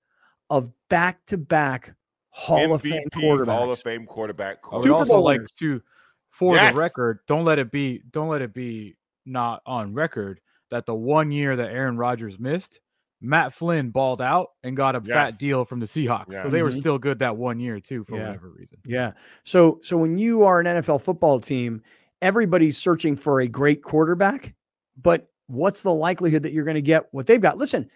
of 0.53 0.71
back 0.89 1.25
to 1.27 1.37
back 1.39 1.95
Hall 2.31 2.73
of 2.75 2.83
Fame 2.83 3.05
MVP, 3.11 3.23
quarterbacks. 3.23 3.47
Hall 3.47 3.71
of 3.73 3.79
Fame 3.81 4.07
quarterback. 4.07 4.59
I 4.71 4.77
would 4.77 4.83
Super 4.85 4.95
also 4.95 5.15
Bowl 5.15 5.25
like 5.25 5.39
winners. 5.39 5.53
to, 5.53 5.83
for 6.31 6.55
Yes. 6.55 6.73
the 6.75 6.79
record, 6.81 7.19
don't 7.27 7.45
let 7.45 7.59
it 7.59 7.71
be, 7.71 8.03
don't 8.11 8.29
let 8.29 8.41
it 8.43 8.55
be 8.55 8.97
not 9.27 9.63
on 9.67 9.93
record 9.95 10.41
that 10.71 10.87
the 10.87 10.95
one 10.95 11.31
year 11.31 11.57
that 11.57 11.71
Aaron 11.71 11.97
Rodgers 11.99 12.39
missed, 12.39 12.81
Matt 13.21 13.53
Flynn 13.53 13.91
balled 13.91 14.21
out 14.23 14.49
and 14.65 14.77
got 14.77 14.97
a 14.97 15.01
fat 15.01 15.39
deal 15.39 15.65
from 15.65 15.79
the 15.79 15.87
Seahawks. 15.87 16.33
Yeah. 16.33 16.43
So 16.43 16.49
they 16.51 16.63
were 16.63 16.71
Mhm. 16.71 16.79
still 16.79 16.99
good 16.99 17.19
that 17.21 17.37
one 17.37 17.61
year 17.61 17.79
too, 17.79 18.03
for 18.05 18.17
Yeah. 18.17 18.27
whatever 18.29 18.49
reason. 18.51 18.79
Yeah. 18.85 19.13
So 19.45 19.79
so 19.83 19.97
when 19.99 20.17
you 20.19 20.43
are 20.45 20.59
an 20.59 20.67
NFL 20.67 20.99
football 21.01 21.39
team, 21.39 21.83
everybody's 22.23 22.79
searching 22.79 23.15
for 23.15 23.41
a 23.43 23.47
great 23.47 23.83
quarterback, 23.83 24.55
but 25.01 25.29
what's 25.47 25.83
the 25.83 25.93
likelihood 25.93 26.43
that 26.45 26.53
you're 26.53 26.65
going 26.65 26.75
to 26.77 26.83
get 26.83 27.07
what 27.13 27.27
they've 27.27 27.41
got? 27.41 27.59
Listen, 27.59 27.89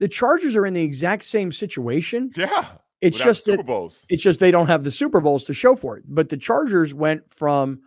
the 0.00 0.08
Chargers 0.08 0.56
are 0.56 0.66
in 0.66 0.74
the 0.74 0.82
exact 0.82 1.24
same 1.24 1.52
situation. 1.52 2.30
Yeah. 2.36 2.66
It's 3.02 3.18
just 3.18 3.46
that 3.46 3.66
Bowls. 3.66 4.06
it's 4.08 4.22
just 4.22 4.38
they 4.38 4.52
don't 4.52 4.68
have 4.68 4.84
the 4.84 4.90
Super 4.90 5.20
Bowls 5.20 5.44
to 5.44 5.52
show 5.52 5.74
for 5.74 5.96
it. 5.96 6.04
But 6.06 6.28
the 6.28 6.36
Chargers 6.36 6.94
went 6.94 7.22
from 7.34 7.80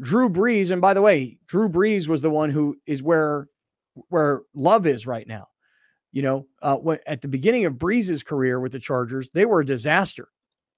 Drew 0.00 0.28
Brees, 0.28 0.72
and 0.72 0.82
by 0.82 0.92
the 0.92 1.02
way, 1.02 1.38
Drew 1.46 1.68
Brees 1.68 2.08
was 2.08 2.20
the 2.20 2.30
one 2.30 2.50
who 2.50 2.76
is 2.84 3.00
where 3.02 3.48
where 4.08 4.42
love 4.54 4.84
is 4.84 5.06
right 5.06 5.26
now. 5.26 5.46
You 6.10 6.22
know, 6.22 6.46
uh, 6.62 6.76
when 6.76 6.98
at 7.06 7.22
the 7.22 7.28
beginning 7.28 7.64
of 7.64 7.74
Brees's 7.74 8.24
career 8.24 8.58
with 8.58 8.72
the 8.72 8.80
Chargers, 8.80 9.30
they 9.30 9.44
were 9.44 9.60
a 9.60 9.66
disaster. 9.66 10.28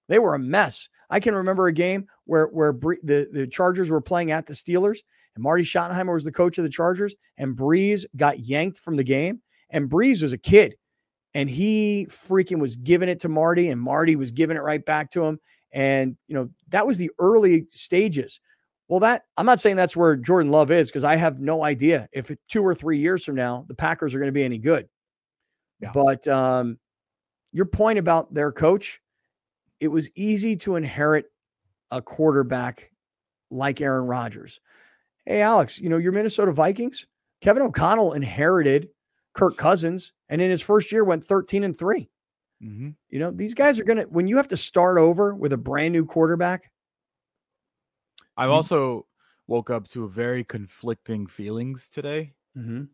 They 0.08 0.18
were 0.18 0.34
a 0.34 0.38
mess. 0.38 0.88
I 1.08 1.18
can 1.18 1.34
remember 1.34 1.66
a 1.66 1.72
game 1.72 2.06
where 2.24 2.46
where 2.48 2.72
Bree, 2.72 2.98
the 3.02 3.28
the 3.32 3.46
Chargers 3.46 3.90
were 3.90 4.02
playing 4.02 4.32
at 4.32 4.44
the 4.44 4.52
Steelers, 4.52 4.98
and 5.34 5.42
Marty 5.42 5.62
Schottenheimer 5.62 6.12
was 6.12 6.24
the 6.24 6.32
coach 6.32 6.58
of 6.58 6.64
the 6.64 6.70
Chargers, 6.70 7.16
and 7.38 7.56
Brees 7.56 8.04
got 8.16 8.40
yanked 8.40 8.80
from 8.80 8.96
the 8.96 9.04
game. 9.04 9.40
And 9.70 9.90
Brees 9.90 10.22
was 10.22 10.32
a 10.32 10.38
kid. 10.38 10.74
and 11.34 11.48
he 11.48 12.06
freaking 12.10 12.58
was 12.58 12.76
giving 12.76 13.08
it 13.08 13.20
to 13.20 13.28
Marty, 13.28 13.68
and 13.68 13.80
Marty 13.80 14.16
was 14.16 14.32
giving 14.32 14.56
it 14.56 14.62
right 14.62 14.84
back 14.84 15.10
to 15.12 15.24
him. 15.24 15.38
And 15.72 16.16
you 16.26 16.34
know 16.34 16.48
that 16.68 16.86
was 16.86 16.96
the 16.96 17.10
early 17.18 17.66
stages. 17.72 18.40
Well, 18.88 19.00
that 19.00 19.24
I'm 19.36 19.44
not 19.46 19.60
saying 19.60 19.76
that's 19.76 19.96
where 19.96 20.16
Jordan 20.16 20.50
Love 20.50 20.70
is 20.70 20.88
because 20.88 21.04
I 21.04 21.16
have 21.16 21.40
no 21.40 21.62
idea 21.64 22.08
if 22.12 22.30
two 22.48 22.64
or 22.64 22.74
three 22.74 22.98
years 22.98 23.24
from 23.24 23.34
now 23.34 23.66
the 23.68 23.74
Packers 23.74 24.14
are 24.14 24.18
going 24.18 24.28
to 24.28 24.32
be 24.32 24.44
any 24.44 24.58
good. 24.58 24.88
Yeah. 25.80 25.90
But 25.92 26.26
um, 26.26 26.78
your 27.52 27.66
point 27.66 27.98
about 27.98 28.32
their 28.32 28.50
coach, 28.50 29.00
it 29.78 29.88
was 29.88 30.10
easy 30.14 30.56
to 30.56 30.76
inherit 30.76 31.26
a 31.90 32.00
quarterback 32.00 32.90
like 33.50 33.80
Aaron 33.80 34.06
Rodgers. 34.06 34.60
Hey, 35.26 35.42
Alex, 35.42 35.78
you 35.78 35.90
know, 35.90 35.98
your 35.98 36.12
Minnesota 36.12 36.52
Vikings, 36.52 37.06
Kevin 37.42 37.62
O'Connell 37.62 38.14
inherited 38.14 38.88
Kirk 39.38 39.56
Cousins 39.56 40.12
and 40.28 40.42
in 40.42 40.50
his 40.50 40.60
first 40.60 40.90
year 40.90 41.04
went 41.04 41.24
13 41.24 41.62
and 41.64 41.78
3. 41.78 42.08
Mm-hmm. 42.62 42.90
You 43.10 43.18
know, 43.20 43.30
these 43.30 43.54
guys 43.54 43.78
are 43.78 43.84
going 43.84 43.98
to, 43.98 44.04
when 44.04 44.26
you 44.26 44.36
have 44.36 44.48
to 44.48 44.56
start 44.56 44.98
over 44.98 45.32
with 45.34 45.52
a 45.52 45.56
brand 45.56 45.92
new 45.92 46.04
quarterback, 46.04 46.72
I've 48.36 48.48
You- 48.48 48.54
also 48.54 49.06
woke 49.46 49.70
up 49.70 49.86
to 49.88 50.04
a 50.04 50.08
very 50.08 50.42
conflicting 50.44 51.26
feelings 51.26 51.88
today 51.88 52.34
mm-hmm, 52.56 52.84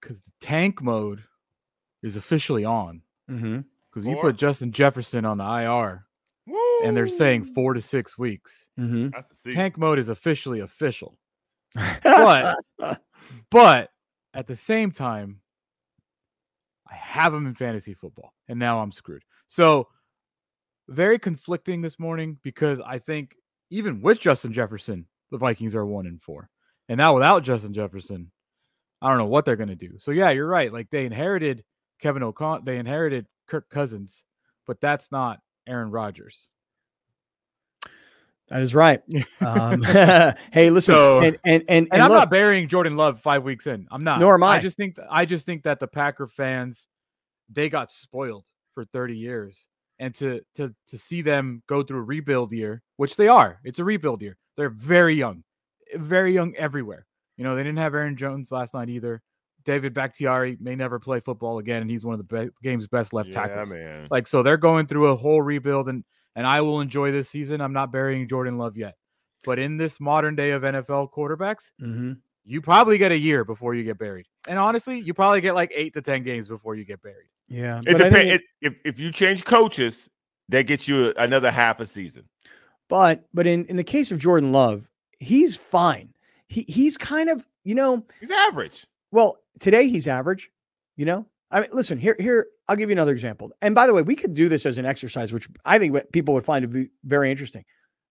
because 0.00 0.22
the 0.22 0.32
tank 0.40 0.82
mode 0.82 1.22
is 2.02 2.16
officially 2.16 2.64
on. 2.64 3.02
mm-hmm. 3.30 3.60
Because 3.90 4.06
you 4.06 4.16
put 4.16 4.36
Justin 4.36 4.72
Jefferson 4.72 5.26
on 5.26 5.36
the 5.36 5.44
IR, 5.44 6.06
and 6.82 6.96
they're 6.96 7.06
saying 7.06 7.44
four 7.52 7.74
to 7.74 7.82
six 7.82 8.16
weeks. 8.16 8.70
Mm-hmm. 8.80 9.10
That's 9.10 9.42
the. 9.42 9.52
Tank 9.52 9.76
mode 9.76 9.98
is 9.98 10.08
officially 10.08 10.60
official. 10.60 11.18
But 12.02 12.56
but 13.50 13.90
at 14.32 14.46
the 14.46 14.56
same 14.56 14.92
time, 14.92 15.41
I 16.92 16.96
have 16.96 17.32
him 17.32 17.46
in 17.46 17.54
fantasy 17.54 17.94
football, 17.94 18.34
and 18.48 18.58
now 18.58 18.80
I'm 18.80 18.92
screwed. 18.92 19.22
So 19.48 19.88
very 20.88 21.18
conflicting 21.18 21.80
this 21.80 21.98
morning 21.98 22.38
because 22.42 22.80
I 22.80 22.98
think 22.98 23.34
even 23.70 24.02
with 24.02 24.20
Justin 24.20 24.52
Jefferson, 24.52 25.06
the 25.30 25.38
Vikings 25.38 25.74
are 25.74 25.86
one 25.86 26.06
and 26.06 26.20
four. 26.20 26.50
And 26.88 26.98
now 26.98 27.14
without 27.14 27.44
Justin 27.44 27.72
Jefferson, 27.72 28.30
I 29.00 29.08
don't 29.08 29.18
know 29.18 29.26
what 29.26 29.44
they're 29.44 29.56
gonna 29.56 29.74
do. 29.74 29.98
So 29.98 30.10
yeah, 30.10 30.30
you're 30.30 30.46
right. 30.46 30.72
Like 30.72 30.90
they 30.90 31.06
inherited 31.06 31.64
Kevin 32.00 32.22
O'Connell, 32.22 32.64
they 32.64 32.76
inherited 32.76 33.26
Kirk 33.48 33.70
Cousins, 33.70 34.24
but 34.66 34.80
that's 34.80 35.10
not 35.10 35.40
Aaron 35.66 35.90
Rodgers. 35.90 36.48
That 38.48 38.60
is 38.60 38.74
right. 38.74 39.00
Um, 39.40 39.82
hey, 40.52 40.70
listen, 40.70 40.94
So- 40.94 41.20
and 41.20 41.38
and 41.44 41.62
and, 41.62 41.64
And, 41.68 41.88
and 41.92 42.02
I'm 42.02 42.10
look, 42.10 42.18
not 42.18 42.30
burying 42.30 42.68
Jordan 42.68 42.96
Love 42.96 43.20
five 43.20 43.42
weeks 43.42 43.66
in. 43.66 43.86
I'm 43.90 44.04
not. 44.04 44.20
Nor 44.20 44.34
am 44.34 44.42
I. 44.42 44.56
I 44.56 44.60
just 44.60 44.76
think 44.76 44.96
I 45.10 45.24
just 45.24 45.46
think 45.46 45.62
that 45.64 45.80
the 45.80 45.86
Packer 45.86 46.28
fans 46.28 46.86
they 47.50 47.68
got 47.68 47.92
spoiled 47.92 48.44
for 48.74 48.84
30 48.86 49.16
years, 49.16 49.66
and 49.98 50.14
to 50.16 50.40
to 50.56 50.74
to 50.88 50.98
see 50.98 51.22
them 51.22 51.62
go 51.66 51.82
through 51.82 52.00
a 52.00 52.04
rebuild 52.04 52.52
year, 52.52 52.82
which 52.96 53.16
they 53.16 53.28
are, 53.28 53.60
it's 53.64 53.78
a 53.78 53.84
rebuild 53.84 54.22
year. 54.22 54.36
They're 54.56 54.70
very 54.70 55.14
young, 55.14 55.44
very 55.96 56.34
young 56.34 56.54
everywhere. 56.56 57.06
You 57.36 57.44
know, 57.44 57.56
they 57.56 57.62
didn't 57.62 57.78
have 57.78 57.94
Aaron 57.94 58.16
Jones 58.16 58.52
last 58.52 58.74
night 58.74 58.88
either. 58.90 59.22
David 59.64 59.94
Bakhtiari 59.94 60.56
may 60.60 60.74
never 60.74 60.98
play 60.98 61.20
football 61.20 61.58
again, 61.58 61.82
and 61.82 61.90
he's 61.90 62.04
one 62.04 62.18
of 62.18 62.26
the 62.26 62.44
be- 62.44 62.50
game's 62.62 62.86
best 62.88 63.12
left 63.12 63.30
yeah, 63.30 63.46
tackles. 63.46 63.70
man. 63.70 64.08
Like 64.10 64.26
so, 64.26 64.42
they're 64.42 64.56
going 64.56 64.86
through 64.86 65.08
a 65.08 65.16
whole 65.16 65.40
rebuild, 65.40 65.88
and 65.88 66.04
and 66.36 66.46
I 66.46 66.60
will 66.62 66.80
enjoy 66.80 67.12
this 67.12 67.28
season. 67.28 67.60
I'm 67.60 67.72
not 67.72 67.92
burying 67.92 68.28
Jordan 68.28 68.58
Love 68.58 68.76
yet, 68.76 68.94
but 69.44 69.58
in 69.58 69.76
this 69.76 70.00
modern 70.00 70.34
day 70.36 70.50
of 70.50 70.62
NFL 70.62 71.12
quarterbacks 71.12 71.70
Mhm. 71.80 72.18
you 72.44 72.60
probably 72.60 72.98
get 72.98 73.12
a 73.12 73.16
year 73.18 73.44
before 73.44 73.74
you 73.74 73.84
get 73.84 73.98
buried. 73.98 74.26
And 74.48 74.58
honestly, 74.58 74.98
you 74.98 75.14
probably 75.14 75.40
get 75.40 75.54
like 75.54 75.70
eight 75.74 75.94
to 75.94 76.02
10 76.02 76.22
games 76.24 76.48
before 76.48 76.74
you 76.74 76.84
get 76.84 77.00
buried. 77.02 77.28
yeah, 77.48 77.78
It 77.86 77.96
but 77.96 78.04
depends. 78.10 78.32
it- 78.32 78.42
If 78.60 78.74
if 78.84 79.00
you 79.00 79.10
change 79.12 79.44
coaches, 79.44 80.08
that 80.48 80.66
gets 80.66 80.88
you 80.88 81.12
another 81.16 81.50
half 81.50 81.80
a 81.80 81.86
season. 81.86 82.28
But 82.88 83.24
but 83.32 83.46
in 83.46 83.64
in 83.66 83.76
the 83.76 83.84
case 83.84 84.10
of 84.12 84.18
Jordan 84.18 84.52
Love, 84.52 84.88
he's 85.18 85.56
fine. 85.56 86.14
He 86.48 86.62
he's 86.68 86.96
kind 86.96 87.28
of 87.30 87.46
you 87.64 87.74
know 87.74 88.04
He's 88.20 88.30
average. 88.30 88.86
well 89.12 89.38
today 89.60 89.88
he's 89.88 90.06
average. 90.08 90.50
You 90.96 91.06
know 91.06 91.26
I 91.52 91.60
mean 91.60 91.68
listen 91.72 91.98
here 91.98 92.16
here 92.18 92.46
I'll 92.68 92.76
give 92.76 92.88
you 92.88 92.94
another 92.94 93.12
example. 93.12 93.52
And 93.60 93.74
by 93.74 93.86
the 93.86 93.94
way, 93.94 94.02
we 94.02 94.16
could 94.16 94.34
do 94.34 94.48
this 94.48 94.66
as 94.66 94.78
an 94.78 94.86
exercise, 94.86 95.32
which 95.32 95.48
I 95.64 95.78
think 95.78 95.96
people 96.12 96.34
would 96.34 96.44
find 96.44 96.62
to 96.62 96.68
be 96.68 96.88
very 97.04 97.30
interesting. 97.30 97.64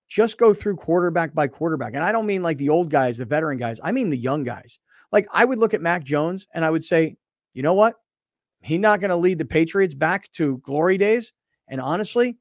Just 0.08 0.38
go 0.38 0.54
through 0.54 0.76
quarterback 0.76 1.34
by 1.34 1.48
quarterback, 1.48 1.94
and 1.96 2.04
I 2.04 2.12
don't 2.12 2.26
mean 2.26 2.44
like 2.44 2.58
the 2.58 2.70
old 2.70 2.90
guys, 2.90 3.18
the 3.18 3.26
veteran 3.26 3.58
guys. 3.58 3.80
I 3.84 3.92
mean 3.92 4.10
the 4.10 4.18
young 4.18 4.44
guys. 4.44 4.78
Like 5.12 5.28
I 5.34 5.44
would 5.46 5.58
look 5.58 5.74
at 5.74 5.82
Mac 5.82 6.04
Jones 6.04 6.48
and 6.54 6.64
I 6.64 6.70
would 6.70 6.84
say, 6.84 7.18
you 7.54 7.64
know 7.64 7.74
what? 7.74 7.96
He's 8.62 8.80
not 8.80 9.00
going 9.00 9.10
to 9.10 9.16
lead 9.16 9.40
the 9.40 9.46
Patriots 9.46 9.96
back 9.96 10.32
to 10.34 10.58
glory 10.60 10.98
days. 10.98 11.34
And 11.68 11.82
honestly, 11.82 12.38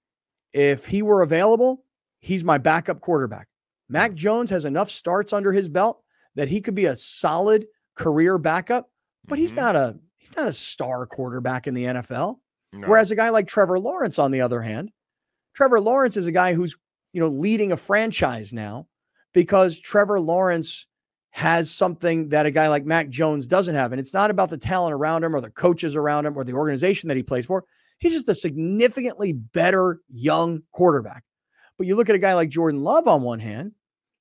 if 0.53 0.85
he 0.85 1.03
were 1.03 1.23
available, 1.23 1.85
he's 2.19 2.45
my 2.45 2.59
backup 2.59 3.01
quarterback. 3.01 3.49
Mac 3.89 4.15
Jones 4.15 4.51
has 4.51 4.65
enough 4.67 4.91
starts 4.91 5.33
under 5.33 5.53
his 5.53 5.69
belt 5.69 6.03
that 6.35 6.49
he 6.49 6.61
could 6.61 6.75
be 6.75 6.85
a 6.87 6.95
solid 6.97 7.67
career 7.95 8.39
backup, 8.39 8.91
but 9.27 9.39
he's 9.39 9.53
Mhm. 9.53 9.57
not 9.57 9.77
a 9.77 9.99
he's 10.21 10.37
not 10.37 10.49
a 10.49 10.53
star 10.53 11.07
quarterback 11.07 11.67
in 11.67 11.75
the 11.75 11.85
NFL. 11.85 12.37
No. 12.73 12.87
Whereas 12.87 13.11
a 13.11 13.17
guy 13.17 13.31
like 13.31 13.49
Trevor 13.49 13.81
Lawrence, 13.81 14.19
on 14.19 14.31
the 14.31 14.41
other 14.41 14.63
hand, 14.63 14.93
Trevor 15.55 15.81
Lawrence 15.81 16.17
is 16.17 16.29
a 16.29 16.33
guy 16.33 16.55
who's 16.55 16.77
you 17.13 17.21
know 17.21 17.29
leading 17.29 17.73
a 17.73 17.77
franchise 17.77 18.53
now 18.53 18.87
because 19.33 19.81
Trevor 19.81 20.21
Lawrence 20.21 20.87
has 21.31 21.71
something 21.71 22.29
that 22.29 22.47
a 22.47 22.51
guy 22.51 22.69
like 22.69 22.85
Mac 22.85 23.09
Jones 23.09 23.47
doesn't 23.47 23.75
have. 23.75 23.93
And 23.93 24.01
it's 24.01 24.15
not 24.15 24.31
about 24.31 24.51
the 24.51 24.59
talent 24.59 24.95
around 24.95 25.25
him 25.25 25.35
or 25.35 25.41
the 25.41 25.51
coaches 25.51 25.95
around 25.95 26.27
him 26.27 26.37
or 26.37 26.45
the 26.45 26.53
organization 26.53 27.09
that 27.09 27.17
he 27.17 27.23
plays 27.23 27.47
for. 27.47 27.65
He's 27.99 28.13
just 28.13 28.29
a 28.29 28.35
significantly 28.35 29.33
better 29.33 30.01
young 30.09 30.63
quarterback. 30.73 31.23
But 31.79 31.87
you 31.87 31.97
look 31.97 32.09
at 32.09 32.17
a 32.17 32.21
guy 32.21 32.35
like 32.35 32.49
Jordan 32.49 32.83
Love 32.83 33.07
on 33.07 33.23
one 33.23 33.41
hand, 33.41 33.73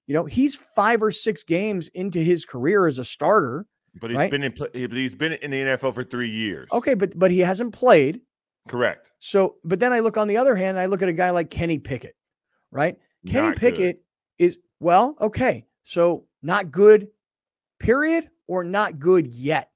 you 0.06 0.14
know, 0.14 0.26
he's 0.26 0.56
five 0.56 1.02
or 1.02 1.12
six 1.12 1.44
games 1.44 1.88
into 1.90 2.20
his 2.20 2.46
career 2.46 2.88
as 2.88 3.00
a 3.00 3.06
starter. 3.06 3.66
But 4.02 4.10
he's 4.10 4.18
right? 4.18 4.32
been 4.32 4.44
in 4.44 4.54
but 4.58 4.74
he's 4.76 5.16
been 5.16 5.34
in 5.34 5.52
the 5.52 5.58
NFL 5.58 5.94
for 5.94 6.04
three 6.04 6.30
years. 6.30 6.68
Okay, 6.72 6.94
but 6.94 7.18
but 7.18 7.32
he 7.32 7.40
hasn't 7.40 7.74
played. 7.74 8.22
correct. 8.68 9.12
So, 9.20 9.56
but 9.64 9.80
then 9.80 9.92
I 9.94 10.00
look 10.00 10.18
on 10.18 10.28
the 10.28 10.38
other 10.38 10.56
hand, 10.56 10.80
I 10.80 10.86
look 10.86 11.02
at 11.02 11.10
a 11.10 11.14
guy 11.14 11.30
like 11.32 11.50
Kenny 11.50 11.78
Pickett, 11.80 12.16
right? 12.72 12.98
Kenny 13.28 13.48
Not 13.50 13.56
good. 13.56 13.60
Pickett 13.60 14.04
is 14.38 14.58
well, 14.80 15.16
okay. 15.20 15.66
So 15.84 16.26
not 16.42 16.72
good, 16.72 17.08
period, 17.80 18.30
or 18.48 18.64
not 18.64 19.00
good 19.00 19.28
yet. 19.28 19.70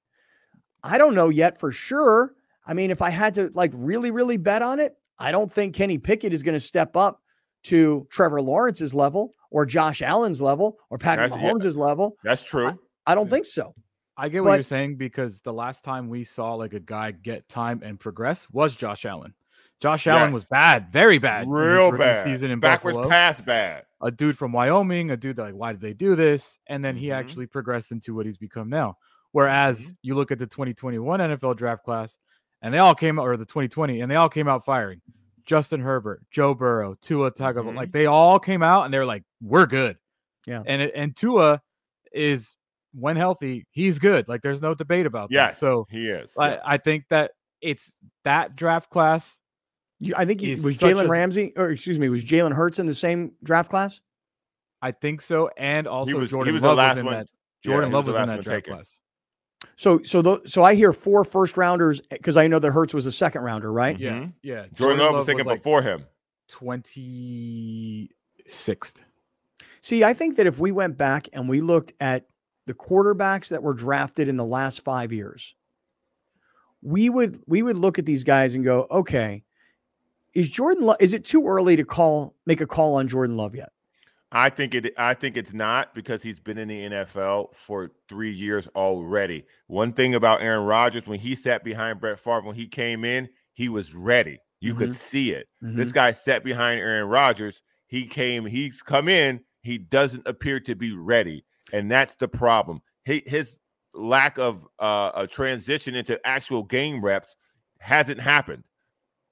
I 0.84 0.98
don't 0.98 1.16
know 1.16 1.30
yet 1.30 1.58
for 1.58 1.72
sure. 1.72 2.34
I 2.66 2.74
mean, 2.74 2.92
if 2.92 3.02
I 3.02 3.10
had 3.10 3.34
to 3.36 3.50
like 3.54 3.72
really, 3.74 4.12
really 4.12 4.38
bet 4.38 4.62
on 4.62 4.80
it, 4.80 4.96
I 5.20 5.32
don't 5.32 5.52
think 5.52 5.76
Kenny 5.76 5.98
Pickett 5.98 6.34
is 6.34 6.44
going 6.44 6.54
to 6.54 6.60
step 6.60 6.96
up 6.96 7.20
to 7.64 8.08
Trevor 8.12 8.42
Lawrence's 8.42 8.94
level 8.94 9.34
or 9.52 9.66
Josh 9.66 10.02
Allen's 10.02 10.42
level 10.42 10.78
or 10.90 10.98
Patrick 10.98 11.32
That's- 11.32 11.76
yeah. 11.76 11.82
Level. 11.82 12.16
That's 12.24 12.44
true. 12.44 12.78
I 13.06 13.16
don't 13.16 13.26
Yeah. 13.28 13.32
think 13.32 13.46
so. 13.46 13.74
I 14.16 14.30
get 14.30 14.44
what 14.44 14.50
But- 14.52 14.54
you're 14.56 14.64
saying 14.64 14.96
because 14.98 15.42
the 15.42 15.54
last 15.54 15.84
time 15.84 16.08
we 16.10 16.24
saw 16.24 16.54
like 16.56 16.74
a 16.74 16.80
guy 16.80 17.12
get 17.12 17.48
time 17.50 17.82
and 17.84 18.00
progress 18.00 18.50
was 18.52 18.76
Josh 18.76 19.06
Allen. 19.06 19.34
Josh 19.80 20.08
Allen 20.08 20.32
was 20.32 20.46
bad, 20.46 20.92
very 20.94 21.18
bad, 21.18 21.46
Real 21.48 21.92
bad. 21.92 22.24
season 22.26 22.52
in 22.52 22.60
Backwards 22.62 22.96
Buffalo. 22.96 23.10
pass 23.10 23.42
bad. 23.42 23.86
a 24.02 24.12
dude 24.12 24.38
from 24.38 24.52
Wyoming, 24.54 25.12
a 25.12 25.18
dude 25.18 25.38
like, 25.38 25.54
why 25.56 25.72
did 25.74 25.82
they 25.82 25.94
do 25.94 26.16
this? 26.16 26.58
And 26.68 26.84
then 26.86 26.96
he 26.96 27.08
Mhm. 27.08 27.16
actually 27.16 27.48
progressed 27.48 27.92
into 27.92 28.14
what 28.16 28.26
he's 28.26 28.38
become 28.38 28.70
now. 28.70 28.98
Whereas 29.32 29.82
Mhm. 29.92 29.96
you 30.04 30.16
look 30.16 30.32
at 30.32 30.40
the 30.40 30.46
2021 30.48 31.20
NFL 31.20 31.54
draft 31.56 31.84
class, 31.84 32.18
and 32.62 32.74
they 32.74 32.78
all 32.78 32.96
came 32.96 33.18
out, 33.20 33.28
or 33.28 33.36
the 33.36 33.46
2020, 33.46 34.00
and 34.02 34.10
they 34.12 34.16
all 34.16 34.30
came 34.30 34.48
out 34.48 34.64
firing. 34.64 35.02
Justin 35.46 35.82
Herbert, 35.82 36.22
Joe 36.32 36.54
Burrow, 36.54 36.96
Tua 37.02 37.32
Tagovailoa, 37.32 37.72
Mhm. 37.72 37.76
like 37.76 37.92
they 37.92 38.06
all 38.06 38.40
came 38.40 38.62
out 38.64 38.86
and 38.86 38.94
they 38.94 39.00
were 39.00 39.06
like, 39.06 39.24
"We're 39.42 39.66
good." 39.66 39.98
Yeah. 40.46 40.64
and 40.66 40.82
it, 40.82 40.92
and 40.96 41.14
Tua 41.16 41.62
is 42.14 42.56
when 42.94 43.16
healthy, 43.16 43.66
he's 43.72 44.00
good. 44.00 44.28
Like 44.28 44.42
there's 44.42 44.62
no 44.62 44.74
debate 44.76 45.06
about 45.06 45.30
that. 45.30 45.36
Yes. 45.36 45.60
So 45.60 45.86
he 45.90 46.08
is. 46.10 46.32
I, 46.38 46.50
yes. 46.52 46.62
I 46.66 46.78
think 46.78 47.06
that 47.10 47.32
it's 47.62 47.92
that 48.24 48.56
draft 48.56 48.90
class. 48.90 49.40
You, 50.00 50.14
I 50.18 50.26
think 50.26 50.42
he, 50.42 50.56
was 50.56 50.78
Jalen 50.78 51.06
a- 51.06 51.08
Ramsey, 51.08 51.54
or 51.56 51.70
excuse 51.72 51.98
me, 51.98 52.10
was 52.10 52.24
Jalen 52.26 52.54
Hurts 52.54 52.80
in 52.80 52.86
the 52.86 52.94
same 52.94 53.32
draft 53.44 53.70
class? 53.70 54.02
I 54.82 54.92
think 54.92 55.22
so, 55.22 55.50
and 55.58 55.88
also 55.88 56.18
was- 56.18 56.30
Jordan 56.32 56.54
was 56.54 56.64
Love 56.64 56.78
was 56.78 56.98
in 56.98 57.06
one- 57.06 57.14
that. 57.16 57.28
Jordan 57.64 57.90
he 57.90 57.96
Love 57.96 58.06
was 58.08 58.16
was 58.16 58.30
in 58.30 58.36
that 58.36 58.44
draft 58.44 58.66
taken. 58.66 58.74
class. 58.74 59.00
So 59.78 60.02
so 60.04 60.22
tho- 60.22 60.42
so 60.46 60.62
I 60.64 60.76
hear 60.76 60.92
four 60.92 61.24
first 61.24 61.56
rounders 61.56 62.02
because 62.02 62.36
I 62.36 62.48
know 62.48 62.60
that 62.60 62.72
Hurts 62.72 62.94
was 62.94 63.06
a 63.06 63.12
second 63.14 63.44
rounder, 63.44 63.72
right? 63.72 63.98
Yeah, 63.98 64.12
Mhm. 64.12 64.34
yeah. 64.44 64.66
Jordan 64.74 65.00
Love 65.00 65.14
was 65.16 65.26
taken 65.26 65.46
like 65.46 65.60
before 65.60 65.82
him. 65.82 66.06
26th. 68.48 68.96
See, 69.82 70.04
I 70.04 70.14
think 70.14 70.36
that 70.38 70.48
if 70.48 70.60
we 70.60 70.72
went 70.72 70.98
back 70.98 71.28
and 71.34 71.48
we 71.50 71.62
looked 71.62 71.94
at 72.00 72.26
the 72.66 72.74
quarterbacks 72.74 73.50
that 73.50 73.62
were 73.64 73.74
drafted 73.74 74.28
in 74.28 74.38
the 74.38 74.46
last 74.46 74.82
five 74.82 75.12
years, 75.12 75.56
we 76.82 77.10
would 77.10 77.40
we 77.48 77.62
would 77.62 77.78
look 77.78 78.00
at 78.00 78.06
these 78.06 78.24
guys 78.24 78.56
and 78.56 78.64
go, 78.64 78.88
okay, 78.92 79.44
is 80.34 80.50
Jordan 80.50 80.86
Love? 80.86 80.98
Is 81.00 81.14
it 81.14 81.26
too 81.26 81.48
early 81.48 81.76
to 81.76 81.86
call 81.86 82.36
make 82.46 82.62
a 82.62 82.68
call 82.68 82.96
on 82.96 83.08
Jordan 83.08 83.38
Love 83.38 83.56
yet? 83.56 83.72
I 84.32 84.50
think 84.50 84.74
it. 84.74 84.94
I 84.98 85.14
think 85.14 85.38
it's 85.38 85.54
not 85.54 85.94
because 85.94 86.24
he's 86.24 86.40
been 86.40 86.58
in 86.58 86.68
the 86.68 86.82
NFL 86.90 87.56
for 87.56 87.92
three 88.10 88.32
years 88.34 88.68
already. 88.76 89.46
One 89.68 89.94
thing 89.94 90.16
about 90.16 90.42
Aaron 90.42 90.66
Rodgers, 90.66 91.06
when 91.08 91.20
he 91.20 91.36
sat 91.36 91.64
behind 91.64 92.00
Brett 92.00 92.20
Favre, 92.20 92.42
when 92.42 92.56
he 92.56 92.68
came 92.68 93.06
in, 93.06 93.30
he 93.54 93.70
was 93.70 93.94
ready. 93.94 94.40
You 94.60 94.72
Mm-hmm. 94.74 94.80
could 94.80 94.96
see 94.96 95.32
it. 95.34 95.48
This 95.62 95.92
guy 95.92 96.12
sat 96.12 96.44
behind 96.44 96.80
Aaron 96.80 97.08
Rodgers. 97.10 97.62
He 97.86 98.08
came. 98.08 98.46
He's 98.46 98.82
come 98.82 99.08
in. 99.08 99.42
He 99.62 99.78
doesn't 99.78 100.26
appear 100.28 100.60
to 100.62 100.74
be 100.74 100.94
ready, 100.94 101.46
and 101.74 101.92
that's 101.92 102.16
the 102.16 102.30
problem. 102.30 102.82
He, 103.04 103.22
his 103.26 103.58
lack 103.94 104.38
of 104.38 104.66
uh, 104.80 105.12
a 105.16 105.28
transition 105.28 105.96
into 105.96 106.26
actual 106.26 106.64
game 106.64 107.04
reps 107.04 107.36
hasn't 107.80 108.22
happened. 108.22 108.64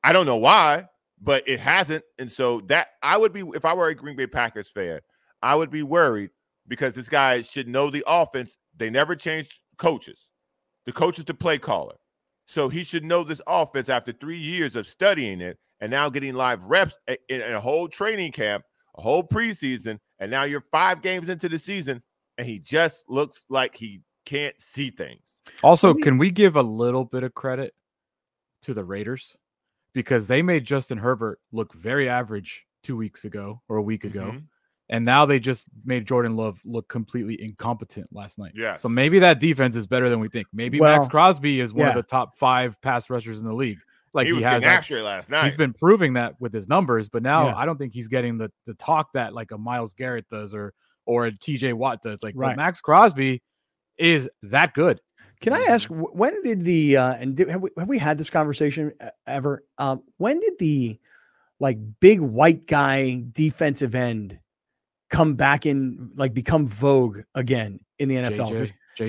I 0.03 0.12
don't 0.12 0.25
know 0.25 0.38
why, 0.38 0.88
but 1.21 1.48
it 1.48 1.60
hasn't. 1.60 2.03
And 2.19 2.29
so 2.29 2.60
that 2.62 2.89
I 3.01 3.15
would 3.15 3.31
be 3.31 3.41
if 3.53 3.63
I 3.63 3.74
were 3.74 3.88
a 3.88 3.95
Green 3.95 4.17
Bay 4.17 4.27
Packers 4.27 4.69
fan, 4.69 5.00
I 5.41 5.55
would 5.55 5.69
be 5.69 5.83
worried 5.83 6.31
because 6.67 6.95
this 6.95 7.07
guy 7.07 7.41
should 7.41 7.67
know 7.67 7.89
the 7.89 8.03
offense. 8.07 8.57
They 8.75 8.89
never 8.89 9.15
changed 9.15 9.60
coaches. 9.77 10.19
The 10.86 10.91
coach 10.91 11.19
is 11.19 11.25
the 11.25 11.33
play 11.33 11.60
caller. 11.60 11.95
So 12.48 12.67
he 12.67 12.83
should 12.83 13.05
know 13.05 13.24
this 13.24 13.41
offense 13.48 13.88
after 13.88 14.12
three 14.12 14.39
years 14.39 14.75
of 14.75 14.88
studying 14.88 15.41
it 15.41 15.57
and 15.79 15.91
now 15.91 16.10
getting 16.10 16.33
live 16.33 16.65
reps 16.65 16.98
in, 17.29 17.41
a 17.41 17.60
whole 17.60 17.88
training 17.88 18.31
camp, 18.31 18.63
a 18.98 19.01
whole 19.01 19.24
preseason, 19.24 20.00
and 20.19 20.29
now 20.29 20.43
you're 20.43 20.65
five 20.71 21.01
games 21.01 21.29
into 21.29 21.48
the 21.48 21.57
season, 21.57 22.01
and 22.38 22.47
he 22.47 22.59
just 22.59 23.09
looks 23.09 23.45
like 23.50 23.75
he 23.75 24.01
can't 24.25 24.59
see 24.61 24.89
things. 24.89 25.41
Also, 25.63 25.93
me- 25.93 26.01
can 26.01 26.17
we 26.17 26.31
give 26.31 26.55
a 26.55 26.61
little 26.61 27.05
bit 27.05 27.23
of 27.23 27.33
credit 27.33 27.73
to 28.63 28.73
the 28.73 28.83
Raiders 28.83 29.35
because 29.93 30.27
they 30.27 30.41
made 30.41 30.65
Justin 30.65 30.97
Herbert 30.97 31.39
look 31.51 31.73
very 31.73 32.07
average 32.07 32.65
two 32.83 32.95
weeks 32.95 33.25
ago 33.25 33.61
or 33.67 33.77
a 33.77 33.81
week 33.81 34.03
ago, 34.05 34.31
Mhm. 34.31 34.43
and 34.89 35.03
now 35.05 35.25
they 35.25 35.39
just 35.39 35.65
made 35.83 36.05
Jordan 36.05 36.35
Love 36.35 36.59
look 36.65 36.88
completely 36.88 37.41
incompetent 37.41 38.07
last 38.11 38.38
night. 38.38 38.53
Yes. 38.55 38.81
So 38.81 38.89
maybe 38.89 39.19
that 39.19 39.39
defense 39.39 39.75
is 39.75 39.85
better 39.88 40.09
than 40.09 40.19
we 40.19 40.29
think. 40.29 40.47
Maybe 40.53 40.79
Maxx 40.79 41.07
Crosby 41.07 41.59
is 41.59 41.73
one 41.73 41.85
yeah. 41.88 41.89
of 41.89 41.95
the 41.95 42.03
top 42.03 42.38
five 42.38 42.79
pass 42.81 43.09
rushers 43.09 43.39
in 43.39 43.45
the 43.45 43.53
league. 43.53 43.79
Like 44.13 44.25
he 44.25 44.31
he, 44.31 44.33
was 44.35 44.43
has. 44.43 44.55
getting 44.61 44.69
act- 44.69 44.83
after 44.83 44.97
it 44.97 45.03
last 45.03 45.29
night. 45.29 45.45
He's 45.45 45.55
been 45.55 45.73
proving 45.73 46.13
that 46.13 46.39
with 46.41 46.53
his 46.53 46.67
numbers, 46.67 47.07
but 47.07 47.23
now 47.23 47.47
Yeah. 47.47 47.55
I 47.55 47.65
don't 47.65 47.77
think 47.77 47.93
he's 47.93 48.07
getting 48.09 48.38
the 48.38 48.51
the 48.65 48.73
talk 48.75 49.13
that 49.13 49.33
like 49.33 49.51
a 49.51 49.57
Myles 49.57 49.93
Garrett 49.93 50.27
does 50.29 50.53
or 50.53 50.73
or 51.05 51.27
a 51.27 51.31
TJ 51.31 51.74
Watt 51.74 52.01
does. 52.01 52.20
Like 52.24 52.36
but 52.36 52.39
Right. 52.39 52.58
Maxx 52.58 52.81
Crosby 52.81 53.41
is 53.98 54.29
that 54.43 54.74
good. 54.74 55.00
Can 55.41 55.53
I 55.53 55.63
ask 55.70 55.89
when 55.89 56.41
did 56.43 56.62
the 56.62 56.98
uh, 56.98 57.13
and 57.15 57.36
did, 57.36 57.50
have, 57.50 57.62
we, 57.62 57.70
have 57.77 57.88
we 57.88 57.98
had 57.98 58.17
this 58.20 58.29
conversation 58.29 58.93
ever? 59.25 59.63
Um, 59.79 60.03
when 60.17 60.39
did 60.39 60.53
the 60.60 61.00
like 61.60 61.77
big 62.00 62.20
white 62.20 62.67
guy 62.67 63.24
defensive 63.31 63.96
end 63.96 64.38
come 65.10 65.34
back 65.34 65.65
in 65.65 66.12
like 66.15 66.34
become 66.34 66.67
vogue 66.67 67.22
again 67.34 67.79
in 67.98 68.08
the 68.08 68.15
NFL? 68.17 68.51
JJ, 68.51 68.62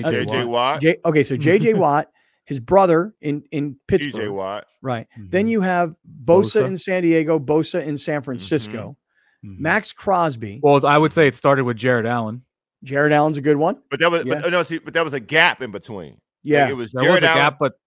Uh, 0.03 0.09
JJ, 0.09 0.25
JJ 0.25 0.25
Watt. 0.45 0.47
Watt, 0.47 0.81
J- 0.81 0.97
okay, 1.05 1.21
so 1.23 1.35
JJ 1.37 1.73
Watt, 1.77 2.09
his 2.45 2.59
brother 2.59 3.13
in 3.21 3.43
in 3.51 3.77
Pittsburgh, 3.87 4.31
TJ 4.31 4.33
Watt. 4.33 4.65
right? 4.81 5.07
Then 5.15 5.45
Mhm, 5.45 5.49
you 5.51 5.61
have 5.61 5.93
Bosa, 6.25 6.61
Bosa. 6.61 6.67
in 6.67 6.77
San 6.77 7.03
Diego, 7.03 7.37
Bosa 7.37 7.85
in 7.85 7.95
San 7.95 8.23
Francisco, 8.23 8.97
mhm. 9.43 9.59
Maxx 9.59 9.91
Crosby, 9.91 10.59
Well, 10.63 10.85
I 10.85 10.97
would 10.97 11.13
say 11.13 11.27
it 11.27 11.35
started 11.35 11.63
with 11.65 11.77
Jared 11.77 12.05
Allen. 12.05 12.43
Jared 12.83 13.13
Allen's 13.13 13.37
a 13.37 13.41
good 13.41 13.57
one. 13.57 13.81
But 13.89 13.99
that 14.01 14.11
was 14.11 14.25
Yeah. 14.25 14.41
but, 14.41 14.49
no, 14.51 14.63
see, 14.63 14.77
but 14.79 14.93
that 14.93 15.03
was 15.03 15.13
a 15.13 15.19
gap 15.19 15.61
in 15.61 15.71
between. 15.71 16.11
Like, 16.11 16.19
Yeah, 16.43 16.69
it 16.69 16.75
was 16.77 16.91
There 16.91 17.03
Jared 17.03 17.21
was 17.21 17.29
a 17.29 17.31
Allen. 17.31 17.39
gap, 17.41 17.57
but 17.59 17.71
it 17.73 17.77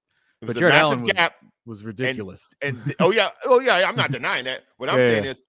but 0.43 0.49
was 0.49 0.57
Jared 0.57 0.73
massive 0.75 0.85
Allen 0.85 1.03
was- 1.03 1.13
gap. 1.13 1.35
was 1.67 1.85
ridiculous. 1.85 2.53
And 2.63 2.83
th- 2.85 2.97
oh 3.01 3.11
yeah, 3.13 3.29
oh 3.45 3.61
yeah, 3.61 3.85
I'm 3.89 3.97
not 3.97 4.11
denying 4.13 4.45
that. 4.45 4.63
What 4.77 4.89
I'm 4.89 4.99
Yeah, 4.99 5.09
saying 5.11 5.25
yeah. 5.25 5.31
is 5.33 5.43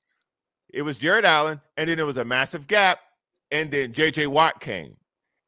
it 0.74 0.82
was 0.82 0.98
Jared 0.98 1.24
Allen, 1.26 1.62
and 1.78 1.88
then 1.90 1.96
there 1.98 2.06
was 2.06 2.18
a 2.18 2.26
massive 2.26 2.68
gap, 2.68 3.00
and 3.52 3.72
then 3.72 3.94
JJ 3.94 4.28
Watt 4.28 4.60
came, 4.60 4.98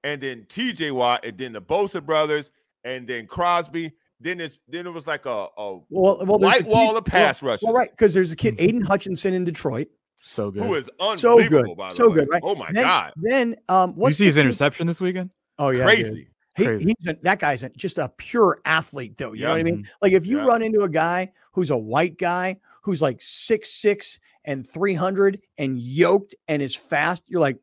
and 0.04 0.22
then 0.22 0.46
TJ 0.48 0.92
Watt, 0.92 1.26
and 1.26 1.38
then 1.38 1.52
the 1.54 1.62
Bosa 1.62 2.06
brothers, 2.06 2.52
and 2.86 3.08
then 3.08 3.26
Crosby. 3.28 3.92
Then 4.22 4.40
it's 4.42 4.60
then 4.68 4.86
it 4.86 4.92
was 4.92 5.08
like 5.08 5.26
a, 5.26 5.48
a 5.58 5.80
well, 5.90 6.24
well, 6.26 6.38
there's 6.40 6.62
a 6.62 6.64
white 6.64 6.66
wall 6.68 6.90
kid- 6.90 6.98
of 6.98 7.06
pass 7.06 7.42
well, 7.42 7.52
rushes. 7.52 7.64
Well, 7.66 7.74
right, 7.74 7.90
because 7.90 8.14
there's 8.14 8.32
a 8.32 8.36
kid, 8.36 8.56
Aidan 8.60 8.82
Hutchinson 8.82 9.34
in 9.34 9.44
Detroit. 9.46 9.88
So 10.22 10.52
good. 10.52 10.64
Who 10.64 10.76
is 10.76 10.90
So 11.18 11.38
good, 11.38 11.46
unbelievable, 11.46 11.76
by 11.76 11.90
the 11.90 11.96
so 11.96 12.10
way. 12.10 12.16
good, 12.16 12.30
right? 12.30 12.42
Oh 12.46 12.56
my 12.56 12.72
then, 12.72 12.84
god, 12.84 13.14
Then, 13.18 13.56
um, 13.70 13.92
you 13.92 13.96
what's 13.96 14.18
see 14.18 14.26
his 14.26 14.36
kid- 14.36 14.42
interception 14.42 14.86
this 14.88 15.00
weekend? 15.02 15.30
Oh 15.58 15.70
yeah, 15.70 15.84
crazy. 15.86 16.28
He, 16.58 16.66
Crazy. 16.66 16.94
he's 17.00 17.08
a, 17.08 17.16
that 17.22 17.40
guy's 17.40 17.64
a, 17.64 17.70
just 17.70 18.00
a 18.00 18.10
pure 18.18 18.60
athlete, 18.66 19.16
though. 19.18 19.32
You 19.32 19.44
know 19.46 19.52
what 19.52 19.60
I 19.60 19.64
mean? 19.64 19.88
Like 20.02 20.12
if 20.12 20.26
you 20.26 20.40
Yeah. 20.40 20.46
run 20.46 20.62
into 20.62 20.82
a 20.82 20.90
guy 20.90 21.32
who's 21.54 21.70
a 21.72 21.78
white 21.78 22.18
guy 22.18 22.58
who's 22.82 23.02
like 23.02 23.22
six 23.22 23.72
six 23.72 24.20
and 24.46 24.68
three 24.68 24.94
hundred 24.94 25.40
and 25.58 25.78
yoked 25.80 26.36
and 26.50 26.62
is 26.62 26.76
fast, 26.76 27.24
you're 27.28 27.40
like 27.40 27.58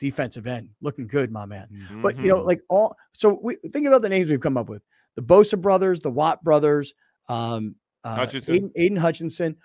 defensive 0.00 0.48
end, 0.48 0.70
looking 0.80 1.06
good, 1.06 1.30
my 1.30 1.44
man. 1.46 1.68
But 2.02 2.16
you 2.18 2.28
know, 2.28 2.40
Mhm. 2.40 2.46
like 2.46 2.60
all 2.68 2.96
so 3.12 3.38
we 3.40 3.54
think 3.70 3.86
about 3.86 4.02
the 4.02 4.08
names 4.08 4.28
we've 4.30 4.40
come 4.40 4.56
up 4.56 4.68
with: 4.68 4.82
the 5.14 5.22
Bosa 5.22 5.60
brothers, 5.60 6.00
the 6.00 6.10
Watt 6.10 6.42
brothers, 6.42 6.92
um, 7.28 7.76
uh, 8.02 8.16
Hutchinson. 8.16 8.54
Aidan, 8.54 8.72
Aidan 8.74 8.96
Hutchinson, 8.96 9.56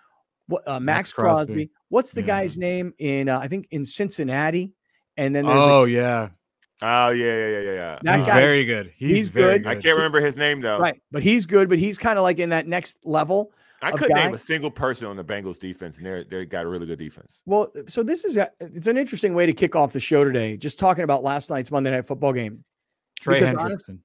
what, 0.47 0.67
uh, 0.67 0.79
Maxx, 0.79 1.10
Maxx 1.10 1.13
Crosby. 1.13 1.53
Crosby. 1.53 1.69
What's 1.89 2.11
the 2.11 2.21
Yeah. 2.21 2.27
guy's 2.27 2.57
name 2.57 2.93
in? 2.97 3.29
Uh, 3.29 3.39
I 3.39 3.47
think 3.47 3.67
in 3.71 3.85
Cincinnati, 3.85 4.71
and 5.17 5.33
then 5.35 5.45
there's 5.45 5.57
a, 5.57 5.61
Oh 5.61 5.83
yeah, 5.85 6.29
oh 6.81 7.09
yeah, 7.09 7.25
yeah, 7.25 7.47
yeah, 7.47 7.59
yeah, 7.59 7.71
yeah. 7.73 7.99
That 8.03 8.17
he's 8.19 8.25
guy's- 8.27 8.49
very 8.49 8.65
good. 8.65 8.93
He's, 8.97 9.17
he's 9.17 9.29
very 9.29 9.53
good. 9.59 9.63
good. 9.63 9.69
I 9.71 9.75
can't 9.75 9.95
remember 9.95 10.19
his 10.19 10.35
name 10.35 10.61
though. 10.61 10.79
right, 10.79 10.99
but 11.11 11.23
he's 11.23 11.45
good, 11.45 11.69
but 11.69 11.77
he's 11.79 11.97
kind 11.97 12.17
of 12.17 12.23
like 12.23 12.39
in 12.39 12.49
that 12.49 12.67
next 12.67 12.97
level. 13.03 13.51
I 13.81 13.91
couldn't 13.91 14.15
guy. 14.15 14.25
name 14.25 14.33
a 14.33 14.37
single 14.39 14.71
person 14.71 15.05
on 15.05 15.15
the 15.15 15.23
Bengals 15.23 15.59
defense, 15.59 15.97
and 15.97 16.05
they 16.05 16.23
they 16.23 16.45
got 16.45 16.65
a 16.65 16.67
really 16.67 16.87
good 16.87 16.97
defense. 16.97 17.43
Well, 17.45 17.69
so 17.87 18.01
this 18.03 18.25
is 18.25 18.35
a, 18.37 18.49
it's 18.59 18.87
an 18.87 18.97
interesting 18.97 19.35
way 19.35 19.45
to 19.45 19.53
kick 19.53 19.75
off 19.75 19.93
the 19.93 19.99
show 19.99 20.23
today. 20.23 20.57
Just 20.57 20.79
talking 20.79 21.03
about 21.03 21.23
last 21.23 21.49
night's 21.51 21.69
Monday 21.71 21.91
Night 21.91 22.05
Football 22.05 22.33
game. 22.33 22.63
Trey 23.21 23.39
because 23.41 23.55
honest- 23.55 23.89
Hendrickson. 23.89 23.99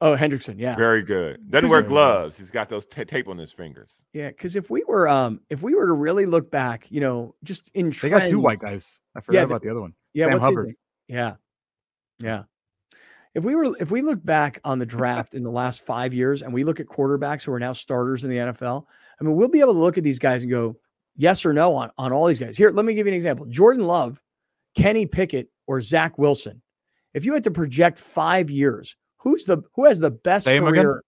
Oh, 0.00 0.14
Hendrickson, 0.14 0.56
yeah, 0.58 0.76
Very 0.76 1.02
good. 1.02 1.50
Doesn't 1.50 1.70
wear 1.70 1.80
gloves. 1.80 2.36
He's 2.36 2.50
got 2.50 2.68
those 2.68 2.84
ta- 2.84 3.04
tape 3.04 3.28
on 3.28 3.38
his 3.38 3.50
fingers. 3.50 4.04
yeah. 4.12 4.28
Because 4.28 4.54
if 4.54 4.68
we 4.68 4.84
were, 4.86 5.08
um, 5.08 5.40
if 5.48 5.62
we 5.62 5.74
were 5.74 5.86
to 5.86 5.94
really 5.94 6.26
look 6.26 6.50
back, 6.50 6.86
you 6.90 7.00
know, 7.00 7.34
just 7.44 7.70
in 7.72 7.90
They 8.02 8.10
got 8.10 8.28
two 8.28 8.38
white 8.38 8.58
guys. 8.58 9.00
I 9.14 9.20
forgot 9.20 9.38
Yeah, 9.38 9.44
about 9.44 9.62
the 9.62 9.70
other 9.70 9.80
one. 9.80 9.94
Yeah, 10.12 10.26
Sam 10.26 10.40
Hubbard. 10.40 10.74
Yeah, 11.08 11.36
yeah. 12.18 12.42
If 13.34 13.44
we 13.44 13.54
were, 13.54 13.74
if 13.80 13.90
we 13.90 14.02
look 14.02 14.22
back 14.24 14.60
on 14.64 14.78
the 14.78 14.86
draft 14.86 15.34
in 15.34 15.42
the 15.42 15.50
last 15.50 15.84
five 15.84 16.12
years, 16.14 16.42
and 16.42 16.52
we 16.52 16.64
look 16.64 16.80
at 16.80 16.86
quarterbacks 16.86 17.44
who 17.44 17.52
are 17.52 17.60
now 17.60 17.72
starters 17.72 18.24
in 18.24 18.30
the 18.30 18.36
NFL, 18.36 18.84
I 19.20 19.24
mean, 19.24 19.34
we'll 19.36 19.48
be 19.48 19.60
able 19.60 19.74
to 19.74 19.78
look 19.78 19.98
at 19.98 20.04
these 20.04 20.18
guys 20.18 20.42
and 20.42 20.50
go 20.50 20.76
yes 21.16 21.44
or 21.46 21.52
no 21.54 21.74
on 21.74 21.90
on 21.96 22.12
all 22.12 22.26
these 22.26 22.40
guys. 22.40 22.56
Here, 22.56 22.70
let 22.70 22.84
me 22.84 22.92
give 22.94 23.06
you 23.06 23.12
an 23.12 23.16
example: 23.16 23.46
Jordan 23.46 23.86
Love, 23.86 24.20
Kenny 24.74 25.06
Pickett, 25.06 25.48
or 25.66 25.80
Zach 25.80 26.18
Wilson. 26.18 26.60
If 27.14 27.24
you 27.24 27.32
had 27.34 27.44
to 27.44 27.50
project 27.50 27.98
five 27.98 28.50
years, 28.50 28.96
who's 29.26 29.44
the 29.44 29.58
who 29.74 29.84
has 29.86 29.98
the 29.98 30.10
best 30.12 30.44
Say 30.44 30.56
'em 30.56 30.66
again. 30.68 30.84
career? 30.84 31.02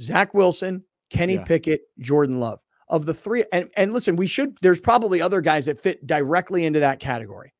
Zach 0.00 0.34
Wilson, 0.34 0.84
Kenny 1.10 1.34
Yeah. 1.34 1.44
Pickett, 1.44 1.80
Jordan 1.98 2.38
Love. 2.40 2.60
Of 2.88 3.04
the 3.04 3.14
three, 3.14 3.44
and 3.52 3.68
and 3.76 3.92
listen, 3.92 4.14
we 4.14 4.28
should. 4.28 4.56
There's 4.62 4.78
probably 4.78 5.20
other 5.20 5.40
guys 5.40 5.66
that 5.66 5.76
fit 5.76 6.06
directly 6.06 6.64
into 6.64 6.78
that 6.78 7.00
category. 7.00 7.52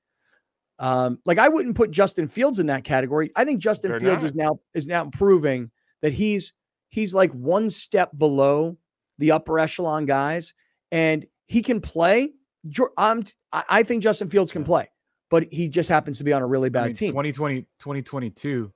Um, 0.79 1.19
like 1.27 1.39
I 1.39 1.49
wouldn't 1.49 1.75
put 1.75 1.91
Justin 1.91 2.29
Fields 2.29 2.61
in 2.61 2.67
that 2.67 2.85
category. 2.85 3.33
I 3.35 3.45
think 3.45 3.61
Justin 3.61 3.91
They're 3.91 3.99
Fields 3.99 4.23
not. 4.23 4.27
is 4.31 4.35
now 4.37 4.61
is 4.75 4.87
now 4.87 5.07
proving 5.11 5.73
that 6.03 6.13
he's 6.13 6.53
he's 6.91 7.13
like 7.13 7.33
one 7.33 7.71
step 7.71 8.11
below 8.17 8.77
the 9.19 9.33
upper 9.33 9.59
echelon 9.59 10.07
guys, 10.07 10.55
and 10.93 11.27
he 11.47 11.61
can 11.61 11.81
play. 11.81 12.33
I'm, 12.97 13.25
I 13.53 13.65
I 13.69 13.83
think 13.83 14.05
Justin 14.05 14.29
Fields 14.29 14.53
can 14.53 14.63
play, 14.63 14.89
but 15.29 15.43
he 15.53 15.69
just 15.69 15.89
happens 15.89 16.19
to 16.19 16.25
be 16.25 16.33
on 16.33 16.41
a 16.43 16.47
really 16.47 16.69
bad 16.71 16.85
I 16.85 16.87
mean, 16.89 16.95
team. 16.95 17.11
2020, 17.11 17.63
2022, 17.81 18.73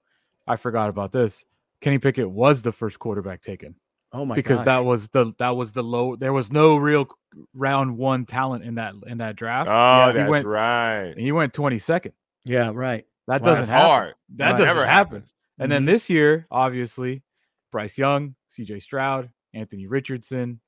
I 0.50 0.56
forgot 0.56 0.88
about 0.90 1.12
this. 1.12 1.44
Kenny 1.80 1.98
Pickett 1.98 2.28
was 2.30 2.62
the 2.62 2.72
first 2.72 2.98
quarterback 2.98 3.40
taken 3.42 3.74
oh 4.12 4.24
my 4.24 4.34
because 4.34 4.58
gosh. 4.58 4.64
that 4.66 4.84
was 4.84 5.08
the 5.08 5.32
that 5.38 5.56
was 5.56 5.72
the 5.72 5.82
low. 5.82 6.16
There 6.16 6.32
was 6.32 6.50
no 6.50 6.76
real 6.76 7.08
round 7.54 7.96
one 7.96 8.26
talent 8.26 8.64
in 8.64 8.74
that 8.74 8.94
in 9.06 9.18
that 9.18 9.36
draft. 9.36 9.68
Oh, 9.70 10.12
he 10.12 10.18
that's 10.18 10.30
went- 10.30 10.46
right. 10.46 11.14
he 11.16 11.32
went 11.32 11.52
22nd. 11.54 12.12
yeah 12.44 12.70
right. 12.74 13.06
That 13.28 13.42
Wow, 13.42 13.48
doesn't 13.50 13.68
happen. 13.68 13.86
hard. 13.88 14.14
That 14.36 14.44
Right. 14.44 14.50
doesn't 14.52 14.66
Never 14.66 14.86
happen. 14.86 15.12
happens. 15.18 15.34
And 15.58 15.70
then 15.70 15.82
mm-hmm. 15.82 15.92
this 15.92 16.10
year, 16.10 16.46
obviously, 16.50 17.22
Bryce 17.70 17.96
Young, 17.96 18.34
CJ 18.50 18.82
Stroud, 18.82 19.30
Anthony 19.54 19.86
Richardson, 19.86 20.60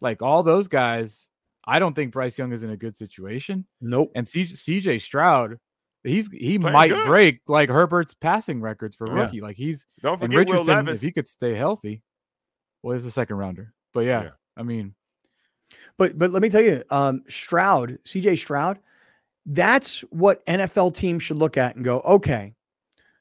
like 0.00 0.22
all 0.22 0.42
those 0.42 0.68
guys. 0.68 1.28
I 1.68 1.78
don't 1.80 1.94
think 1.94 2.12
Bryce 2.12 2.38
Young 2.38 2.52
is 2.52 2.62
in 2.62 2.70
a 2.70 2.76
good 2.76 2.96
situation. 2.96 3.66
Nope. 3.80 4.12
And 4.14 4.24
CJ 4.26 5.00
Stroud, 5.02 5.58
he's 6.06 6.28
he 6.32 6.58
Playing 6.58 6.72
might 6.72 6.88
good. 6.88 7.06
break 7.06 7.40
like 7.46 7.68
Herbert's 7.68 8.14
passing 8.14 8.60
records 8.60 8.96
for 8.96 9.06
Yeah. 9.08 9.24
rookie. 9.24 9.40
Like 9.40 9.56
he's 9.56 9.86
Don't 10.02 10.12
and 10.14 10.32
forget 10.32 10.46
Will 10.48 10.52
Richardson, 10.54 10.74
Levis. 10.86 10.94
if 10.96 11.00
he 11.02 11.12
could 11.12 11.28
stay 11.28 11.54
healthy, 11.54 12.02
well, 12.82 12.94
he's 12.94 13.04
a 13.04 13.10
second 13.10 13.36
rounder. 13.36 13.72
But 13.92 14.00
yeah, 14.00 14.22
Yeah. 14.24 14.30
I 14.56 14.62
mean, 14.62 14.94
But 15.98 16.18
but 16.18 16.30
let 16.30 16.42
me 16.42 16.48
tell 16.50 16.62
you, 16.62 16.82
um, 16.90 17.22
Stroud, 17.28 17.98
CJ 18.04 18.36
Stroud, 18.38 18.78
that's 19.46 20.00
what 20.10 20.44
NFL 20.46 20.94
teams 20.94 21.22
should 21.22 21.36
look 21.38 21.56
at 21.56 21.76
and 21.76 21.84
go, 21.84 22.00
okay, 22.00 22.54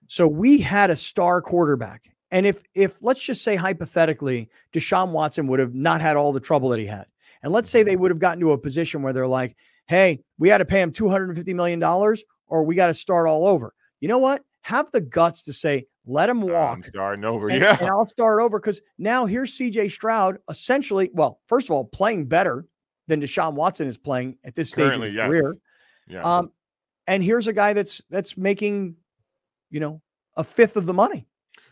so 0.07 0.27
we 0.27 0.59
had 0.59 0.89
a 0.89 0.95
star 0.95 1.41
quarterback. 1.41 2.03
And 2.31 2.45
if 2.45 2.63
if 2.73 3.03
let's 3.03 3.21
just 3.23 3.43
say 3.43 3.55
hypothetically, 3.55 4.49
Deshaun 4.73 5.11
Watson 5.11 5.47
would 5.47 5.59
have 5.59 5.73
not 5.73 6.01
had 6.01 6.15
all 6.17 6.33
the 6.33 6.39
trouble 6.39 6.69
that 6.69 6.79
he 6.79 6.85
had. 6.85 7.05
And 7.43 7.53
let's 7.53 7.69
say 7.69 7.83
they 7.83 7.95
would 7.95 8.11
have 8.11 8.19
gotten 8.19 8.39
to 8.41 8.51
a 8.53 8.57
position 8.57 9.01
where 9.03 9.13
they're 9.13 9.27
like, 9.27 9.55
hey, 9.87 10.23
we 10.39 10.49
had 10.49 10.57
to 10.59 10.65
pay 10.65 10.81
him 10.81 10.91
$250 10.91 11.53
million 11.53 11.79
or 12.47 12.63
we 12.63 12.75
got 12.75 12.87
to 12.87 12.93
start 12.93 13.27
all 13.27 13.45
over. 13.47 13.73
You 13.99 14.07
know 14.07 14.17
what? 14.19 14.43
Have 14.61 14.91
the 14.91 15.01
guts 15.01 15.43
to 15.43 15.53
say, 15.53 15.85
let 16.05 16.29
him 16.29 16.41
walk. 16.41 16.77
I'm 16.77 16.83
starting 16.83 17.23
over. 17.25 17.49
and, 17.49 17.61
yeah. 17.61 17.77
and 17.79 17.89
I'll 17.89 18.07
start 18.07 18.41
over 18.41 18.59
because 18.59 18.81
now 18.97 19.25
here's 19.25 19.57
CJ 19.57 19.91
Stroud 19.91 20.37
essentially, 20.49 21.09
well, 21.13 21.39
first 21.47 21.67
of 21.67 21.71
all, 21.71 21.85
playing 21.85 22.25
better 22.25 22.65
than 23.07 23.21
Deshaun 23.21 23.53
Watson 23.53 23.87
is 23.87 23.97
playing 23.97 24.37
at 24.43 24.55
this 24.55 24.69
stage 24.69 24.85
Currently, 24.85 25.07
of 25.07 25.13
his 25.13 25.17
yes. 25.17 25.27
career. 25.27 25.55
yeah. 26.07 26.21
Um, 26.21 26.51
and 27.07 27.23
here's 27.23 27.45
a 27.47 27.53
guy 27.53 27.73
that's 27.73 28.03
that's 28.09 28.35
making, 28.35 28.95
you 29.69 29.79
know, 29.79 30.01
a 30.35 30.43
fifth 30.43 30.75
of 30.75 30.85
the 30.87 30.93
money. 30.93 31.27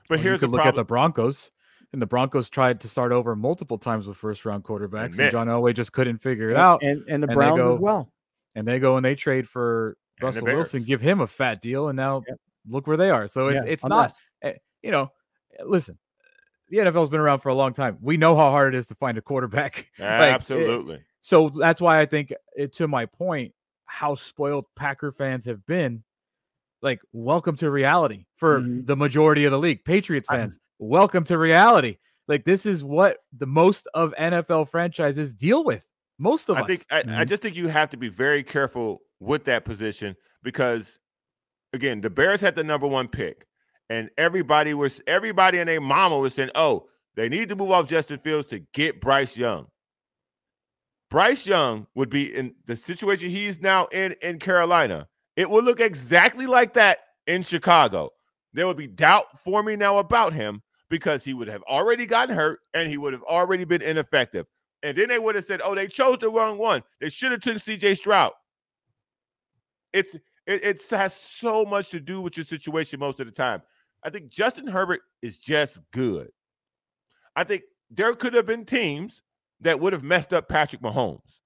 but 0.08 0.16
Or 0.16 0.18
you 0.18 0.24
here's 0.24 0.40
the 0.40 0.46
You 0.46 0.52
could 0.52 0.58
look 0.58 0.66
at 0.68 0.76
the. 0.76 0.84
Broncos, 0.84 1.50
and 1.92 2.00
the 2.02 2.06
Broncos 2.06 2.50
tried 2.50 2.80
to 2.82 2.88
start 2.88 3.12
over 3.12 3.36
multiple 3.36 3.80
times 3.80 4.06
with 4.08 4.18
first 4.18 4.46
round 4.46 4.64
quarterbacks, 4.64 5.06
and, 5.06 5.18
missed. 5.18 5.32
John 5.32 5.48
Elway 5.48 5.74
just 5.76 5.92
couldn't 5.92 6.20
figure 6.20 6.52
it 6.52 6.58
out. 6.58 6.84
And 6.84 7.04
and 7.08 7.24
the 7.24 7.28
and 7.28 7.36
Browns 7.36 7.58
go- 7.58 7.74
as 7.76 7.80
well. 7.82 8.12
and 8.54 8.68
they 8.68 8.78
go 8.80 8.98
and 8.98 9.04
they 9.06 9.16
trade 9.16 9.50
for 9.50 9.90
And 9.90 9.96
the 9.96 10.03
Russell 10.22 10.46
Wilson, 10.46 10.84
give 10.84 11.02
him 11.02 11.22
a 11.22 11.28
fat 11.28 11.62
deal, 11.62 11.90
and 11.90 11.96
now 11.98 12.24
Yep. 12.28 12.38
look 12.68 12.88
where 12.88 12.98
they 12.98 13.10
are. 13.10 13.28
So 13.28 13.48
it's 13.48 13.66
Yeah, 13.66 13.72
it's 13.72 13.86
not, 13.86 14.14
eh, 14.42 14.54
you 14.82 14.92
know, 14.92 15.12
eh, 15.60 15.64
listen, 15.66 15.98
the 16.70 16.78
NFL's 16.80 17.10
been 17.10 17.20
around 17.20 17.40
for 17.40 17.50
a 17.50 17.56
long 17.56 17.74
time. 17.74 17.98
We 18.02 18.18
know 18.18 18.36
how 18.36 18.50
hard 18.52 18.74
it 18.74 18.78
is 18.78 18.88
to 18.88 18.96
find 18.96 19.18
a 19.18 19.22
quarterback. 19.22 19.90
Like, 20.00 20.10
eh, 20.10 20.34
Absolutely. 20.34 21.04
so 21.22 21.50
that's 21.50 21.82
why 21.82 22.00
I 22.00 22.06
think, 22.06 22.34
eh, 22.58 22.68
to 22.74 22.88
my 22.88 23.06
point, 23.06 23.54
how 23.86 24.16
spoiled 24.16 24.66
Packer 24.76 25.12
fans 25.12 25.46
have 25.46 25.66
been. 25.66 26.04
Like, 26.82 27.02
welcome 27.14 27.56
to 27.58 27.70
reality 27.72 28.26
for 28.36 28.60
Mhm. 28.60 28.86
the 28.86 28.96
majority 28.98 29.46
of 29.46 29.52
the 29.52 29.60
league. 29.60 29.86
Patriots 29.86 30.28
I- 30.30 30.38
fans, 30.38 30.60
welcome 30.80 31.24
to 31.26 31.38
reality. 31.38 31.98
Like, 32.28 32.44
this 32.46 32.66
is 32.66 32.84
what 32.84 33.18
the 33.38 33.46
most 33.46 33.88
of 33.94 34.14
NFL 34.18 34.66
franchises 34.66 35.34
deal 35.34 35.64
with. 35.64 35.86
Most 36.20 36.50
of 36.50 36.58
I 36.58 36.62
us. 36.62 36.68
think 36.68 36.86
I, 36.92 37.00
I 37.00 37.04
Mhm. 37.04 37.28
just 37.28 37.42
think 37.42 37.56
you 37.56 37.68
have 37.68 37.90
to 37.92 37.98
be 37.98 38.08
very 38.10 38.44
careful 38.44 39.02
with 39.24 39.46
that 39.46 39.66
position 39.66 40.16
because 40.44 41.00
again, 41.74 42.02
the 42.02 42.10
Bears 42.10 42.42
had 42.42 42.56
the 42.56 42.64
number 42.64 42.88
one 42.88 43.08
pick, 43.08 43.48
and 43.90 44.10
everybody 44.18 44.74
was 44.74 45.02
everybody 45.08 45.60
and 45.60 45.68
their 45.68 45.82
mama 45.82 46.18
was 46.18 46.34
saying, 46.36 46.52
"Oh, 46.56 46.88
they 47.16 47.30
need 47.30 47.50
to 47.50 47.56
move 47.56 47.72
off 47.72 47.90
Justin 47.90 48.20
Fields 48.20 48.48
to 48.48 48.60
get 48.74 49.02
Bryce 49.02 49.36
Young." 49.36 49.68
Bryce 51.10 51.46
Young 51.46 51.88
would 51.96 52.10
be 52.10 52.34
in 52.34 52.56
the 52.66 52.76
situation 52.76 53.30
he's 53.30 53.62
now 53.62 53.86
in 53.92 54.14
in 54.22 54.40
Carolina. 54.40 55.08
It 55.36 55.50
would 55.50 55.66
look 55.66 55.80
exactly 55.80 56.46
like 56.46 56.74
that 56.74 57.00
in 57.28 57.44
Chicago. 57.44 58.12
There 58.54 58.68
would 58.68 58.78
be 58.78 58.88
doubt 58.88 59.40
forming 59.44 59.80
now 59.80 59.98
about 59.98 60.34
him 60.34 60.62
because 60.90 61.24
he 61.24 61.34
would 61.34 61.48
have 61.48 61.64
already 61.64 62.06
gotten 62.06 62.36
hurt 62.36 62.60
and 62.74 62.88
he 62.88 62.98
would 62.98 63.14
have 63.14 63.24
already 63.24 63.64
been 63.64 63.82
ineffective. 63.82 64.46
And 64.84 64.96
then 64.98 65.10
they 65.10 65.18
would 65.18 65.36
have 65.36 65.46
said, 65.46 65.62
"Oh, 65.64 65.74
they 65.74 65.88
chose 65.88 66.20
the 66.20 66.30
wrong 66.30 66.58
one. 66.58 66.84
They 67.00 67.10
should 67.10 67.32
have 67.32 67.42
took 67.42 67.58
C.J. 67.58 67.96
Stroud." 67.96 68.34
It's 69.94 70.16
it, 70.16 70.22
it 70.64 70.82
has 70.90 71.14
so 71.16 71.66
much 71.66 71.90
to 71.90 72.00
do 72.00 72.22
with 72.22 72.36
your 72.38 72.46
situation 72.46 73.00
most 73.00 73.20
of 73.20 73.28
the 73.28 73.32
time. 73.32 73.62
I 74.04 74.10
think 74.10 74.30
Justin 74.30 74.68
Herbert 74.68 75.02
is 75.22 75.38
just 75.38 75.80
good. 75.92 76.30
I 77.36 77.44
think 77.44 77.64
there 77.90 78.14
could 78.14 78.34
have 78.34 78.46
been 78.46 78.66
teams 78.66 79.22
that 79.62 79.80
would 79.80 79.94
have 79.94 80.04
messed 80.04 80.34
up 80.34 80.50
Patrick 80.50 80.82
Mahomes. 80.82 81.40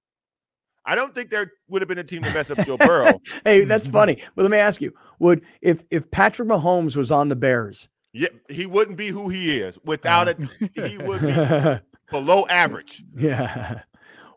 I 0.84 0.94
don't 0.94 1.14
think 1.14 1.30
there 1.30 1.52
would 1.68 1.82
have 1.82 1.88
been 1.88 1.98
a 1.98 2.04
team 2.04 2.22
that 2.22 2.34
messed 2.34 2.50
up 2.50 2.64
Joe 2.64 2.78
Burrow. 2.78 3.20
Hey, 3.44 3.64
that's 3.64 3.86
mm-hmm. 3.86 3.92
funny. 3.92 4.22
But 4.34 4.42
let 4.42 4.50
me 4.50 4.58
ask 4.58 4.80
you: 4.80 4.92
Would 5.18 5.44
if 5.60 5.84
if 5.90 6.10
Patrick 6.10 6.48
Mahomes 6.48 6.96
was 6.96 7.12
on 7.12 7.28
the 7.28 7.36
Bears? 7.36 7.88
Yeah, 8.14 8.28
he 8.48 8.64
wouldn't 8.64 8.96
be 8.96 9.08
who 9.08 9.28
he 9.28 9.60
is 9.60 9.78
without 9.84 10.28
uh. 10.28 10.34
it. 10.74 10.90
He 10.90 10.98
would 10.98 11.20
be 11.20 11.80
below 12.10 12.46
average. 12.46 13.04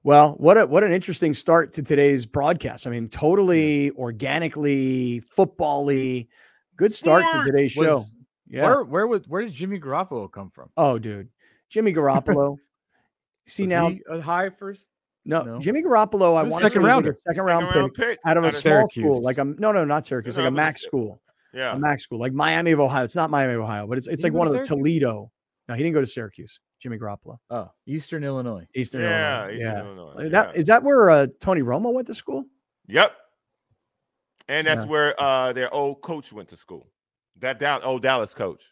Well, 0.04 0.34
what 0.38 0.58
a 0.58 0.66
what 0.66 0.84
an 0.84 0.92
interesting 0.92 1.34
start 1.34 1.74
to 1.74 1.84
today's 1.84 2.26
broadcast. 2.26 2.88
I 2.88 2.90
mean, 2.90 3.08
totally 3.08 3.92
organically, 3.92 5.20
football-y. 5.20 6.28
Good 6.76 6.94
start 6.94 7.24
to 7.34 7.44
today's 7.46 7.76
Was- 7.78 7.88
show. 7.88 8.04
Yeah. 8.48 8.64
Where 8.66 8.84
where 8.84 9.08
was 9.08 9.28
where 9.28 9.44
did 9.44 9.54
Jimmy 9.54 9.80
Garoppolo 9.80 10.30
come 10.32 10.50
from? 10.50 10.70
Oh, 10.76 10.98
dude. 10.98 11.30
Jimmy 11.70 11.94
Garoppolo. 11.94 12.58
See 13.48 13.64
Was 13.64 13.70
now, 13.70 13.90
he 13.90 14.02
a 14.10 14.20
high 14.22 14.50
first. 14.50 14.88
no, 15.26 15.44
no? 15.44 15.60
Jimmy 15.60 15.82
Garoppolo, 15.82 16.36
I 16.38 16.44
want 16.44 16.64
to 16.64 16.70
second 16.70 16.84
say 16.84 16.94
he 16.94 17.02
was 17.10 17.22
second 17.26 17.44
round 17.44 17.70
pick 17.72 17.94
pick 17.94 18.20
out 18.26 18.38
of 18.38 18.44
a 18.44 18.48
out 18.48 18.54
small 18.54 18.90
school, 18.90 19.14
Syracuse. 19.14 19.24
like 19.24 19.38
a 19.38 19.44
no, 19.46 19.72
no, 19.72 19.86
not 19.86 20.06
Syracuse, 20.06 20.36
No, 20.38 20.44
like 20.44 20.50
a 20.50 20.52
but 20.52 20.58
Mac 20.62 20.78
school, 20.78 21.22
Yeah. 21.54 21.76
a 21.76 21.80
Mac 21.80 22.00
school, 22.00 22.20
like 22.20 22.34
Miami 22.34 22.72
of 22.72 22.80
Ohio. 22.80 23.04
It's 23.04 23.16
not 23.16 23.30
Miami 23.30 23.54
of 23.54 23.62
Ohio, 23.62 23.88
but 23.88 23.98
it's 23.98 24.08
it's 24.08 24.24
he 24.24 24.30
like 24.30 24.34
one 24.38 24.48
of 24.48 24.54
the 24.54 24.64
Toledo. 24.64 25.32
No, 25.70 25.76
he 25.76 25.82
didn't 25.84 25.94
go 25.94 26.02
to 26.02 26.06
Syracuse. 26.08 26.60
Jimmy 26.82 26.98
Garoppolo, 26.98 27.38
Oh, 27.50 27.70
Eastern 27.86 28.24
Illinois. 28.24 28.68
Eastern 28.74 29.02
Yeah, 29.02 29.44
Illinois. 29.44 29.54
Eastern 29.56 29.72
yeah. 29.72 29.84
Illinois, 29.84 30.24
Is 30.26 30.32
That 30.32 30.54
yeah. 30.54 30.60
is 30.60 30.66
that 30.68 30.84
where 30.84 31.10
uh, 31.10 31.28
Tony 31.40 31.62
Romo 31.62 31.94
went 31.94 32.08
to 32.08 32.16
school? 32.16 32.46
Yep. 32.88 33.16
And 34.48 34.66
that's 34.68 34.82
Yeah. 34.84 34.88
where 34.90 35.22
uh 35.22 35.54
their 35.54 35.74
old 35.74 36.02
coach 36.02 36.34
went 36.34 36.50
to 36.50 36.58
school. 36.58 36.90
That 37.40 37.60
Dal- 37.60 37.82
old 37.84 38.02
Dallas 38.02 38.34
coach. 38.34 38.64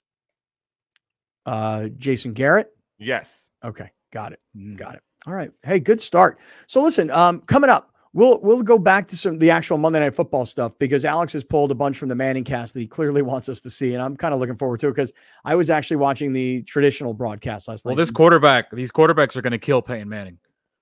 Uh, 1.45 1.88
Jason 1.98 2.34
Garrett. 2.34 2.72
Yes. 2.98 3.48
Okay, 3.63 3.89
got 4.12 4.34
it. 4.34 4.39
Mm. 4.56 4.78
Got 4.78 4.95
it. 4.95 5.02
All 5.28 5.34
right. 5.34 5.52
Hey, 5.63 5.80
good 5.80 6.02
start. 6.02 6.38
So 6.67 6.82
listen, 6.82 7.10
um, 7.12 7.41
coming 7.41 7.69
up, 7.69 7.88
we'll 8.13 8.39
we'll 8.41 8.63
go 8.63 8.78
back 8.78 9.08
to 9.08 9.17
some 9.17 9.38
the 9.38 9.52
actual 9.52 9.78
Monday 9.78 10.00
Night 10.00 10.13
Football 10.13 10.45
stuff 10.45 10.78
because 10.80 11.06
Alex 11.06 11.34
has 11.34 11.43
pulled 11.43 11.72
a 11.72 11.76
bunch 11.76 11.98
from 11.98 12.10
the 12.10 12.15
Manning 12.15 12.43
cast 12.43 12.74
that 12.74 12.80
he 12.80 12.88
clearly 12.88 13.22
wants 13.32 13.50
us 13.50 13.62
to 13.62 13.69
see, 13.69 13.93
and 13.93 14.02
I'm 14.02 14.15
kind 14.15 14.34
of 14.34 14.39
looking 14.39 14.56
forward 14.56 14.80
to 14.82 14.88
it 14.88 14.91
because 14.91 15.13
I 15.45 15.56
was 15.56 15.69
actually 15.69 15.98
watching 15.98 16.34
the 16.34 16.63
traditional 16.63 17.13
broadcast 17.13 17.67
last 17.67 17.86
Well, 17.86 17.91
night. 17.91 17.98
Well, 17.98 18.06
this 18.06 18.12
quarterback, 18.12 18.72
these 18.72 18.91
quarterbacks 18.91 19.36
are 19.36 19.41
going 19.41 19.52
to 19.52 19.60
kill 19.60 19.82
Peyton 19.82 20.10
Manning. 20.10 20.38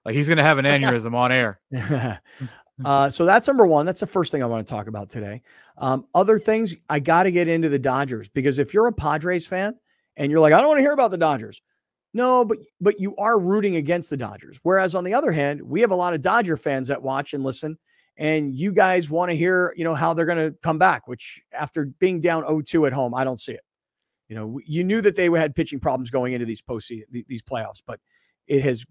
Like 0.06 0.16
he's 0.16 0.28
going 0.28 0.38
to 0.38 0.44
have 0.44 0.58
an 0.58 0.66
aneurysm 0.66 1.13
on 1.13 1.32
air. 1.32 1.60
uh, 2.86 3.10
so 3.10 3.26
that's 3.26 3.48
number 3.48 3.68
one. 3.68 3.86
That's 3.86 4.00
the 4.00 4.08
first 4.08 4.32
thing 4.32 4.42
I 4.42 4.46
want 4.46 4.66
to 4.66 4.74
talk 4.74 4.88
about 4.88 5.10
today. 5.10 5.42
Um, 5.78 6.06
other 6.16 6.40
things, 6.40 6.76
I 6.90 7.00
got 7.00 7.24
to 7.24 7.32
get 7.32 7.48
into 7.48 7.70
the 7.70 7.80
Dodgers 7.80 8.30
because 8.30 8.58
if 8.58 8.74
you're 8.74 8.88
a 8.88 8.94
Padres 8.94 9.46
fan 9.46 9.76
and 10.16 10.32
you're 10.32 10.40
like, 10.40 10.54
I 10.54 10.60
don't 10.60 10.68
want 10.68 10.78
to 10.78 10.84
hear 10.84 10.94
about 10.94 11.12
the 11.12 11.18
Dodgers. 11.18 11.62
No, 12.13 12.46
but 12.46 12.58
but 12.82 13.00
you 13.00 13.15
are 13.17 13.39
rooting 13.39 13.76
against 13.76 14.10
the 14.10 14.17
Dodgers. 14.17 14.60
Whereas 14.63 14.96
on 14.96 15.04
the 15.04 15.13
other 15.13 15.32
hand, 15.32 15.62
we 15.62 15.82
have 15.82 15.91
a 15.91 15.96
lot 15.96 16.13
of 16.13 16.22
Dodger 16.22 16.58
fans 16.58 16.88
that 16.88 17.02
watch 17.02 17.34
and 17.34 17.43
listen, 17.43 17.78
and 18.17 18.56
you 18.56 18.72
guys 18.72 19.10
want 19.10 19.30
to 19.30 19.36
hear, 19.36 19.74
you 19.76 19.84
know, 19.84 19.93
how 19.93 20.13
they're 20.13 20.26
going 20.26 20.38
to 20.38 20.58
come 20.63 20.78
back. 20.78 21.08
Which 21.08 21.41
after 21.52 21.86
being 22.00 22.22
down 22.22 22.43
0-2 22.43 22.88
at 22.88 22.93
home, 22.93 23.13
I 23.13 23.24
don't 23.24 23.39
see 23.39 23.54
it. 23.54 23.62
You 24.30 24.36
know, 24.36 24.60
you 24.65 24.84
knew 24.84 25.02
that 25.02 25.15
they 25.15 25.30
had 25.30 25.56
pitching 25.56 25.80
problems 25.80 26.10
going 26.10 26.34
into 26.34 26.46
these 26.46 26.62
postseason, 26.62 27.04
these 27.28 27.41
playoffs, 27.41 27.82
but 27.86 28.00
it 28.48 28.63
has 28.63 28.86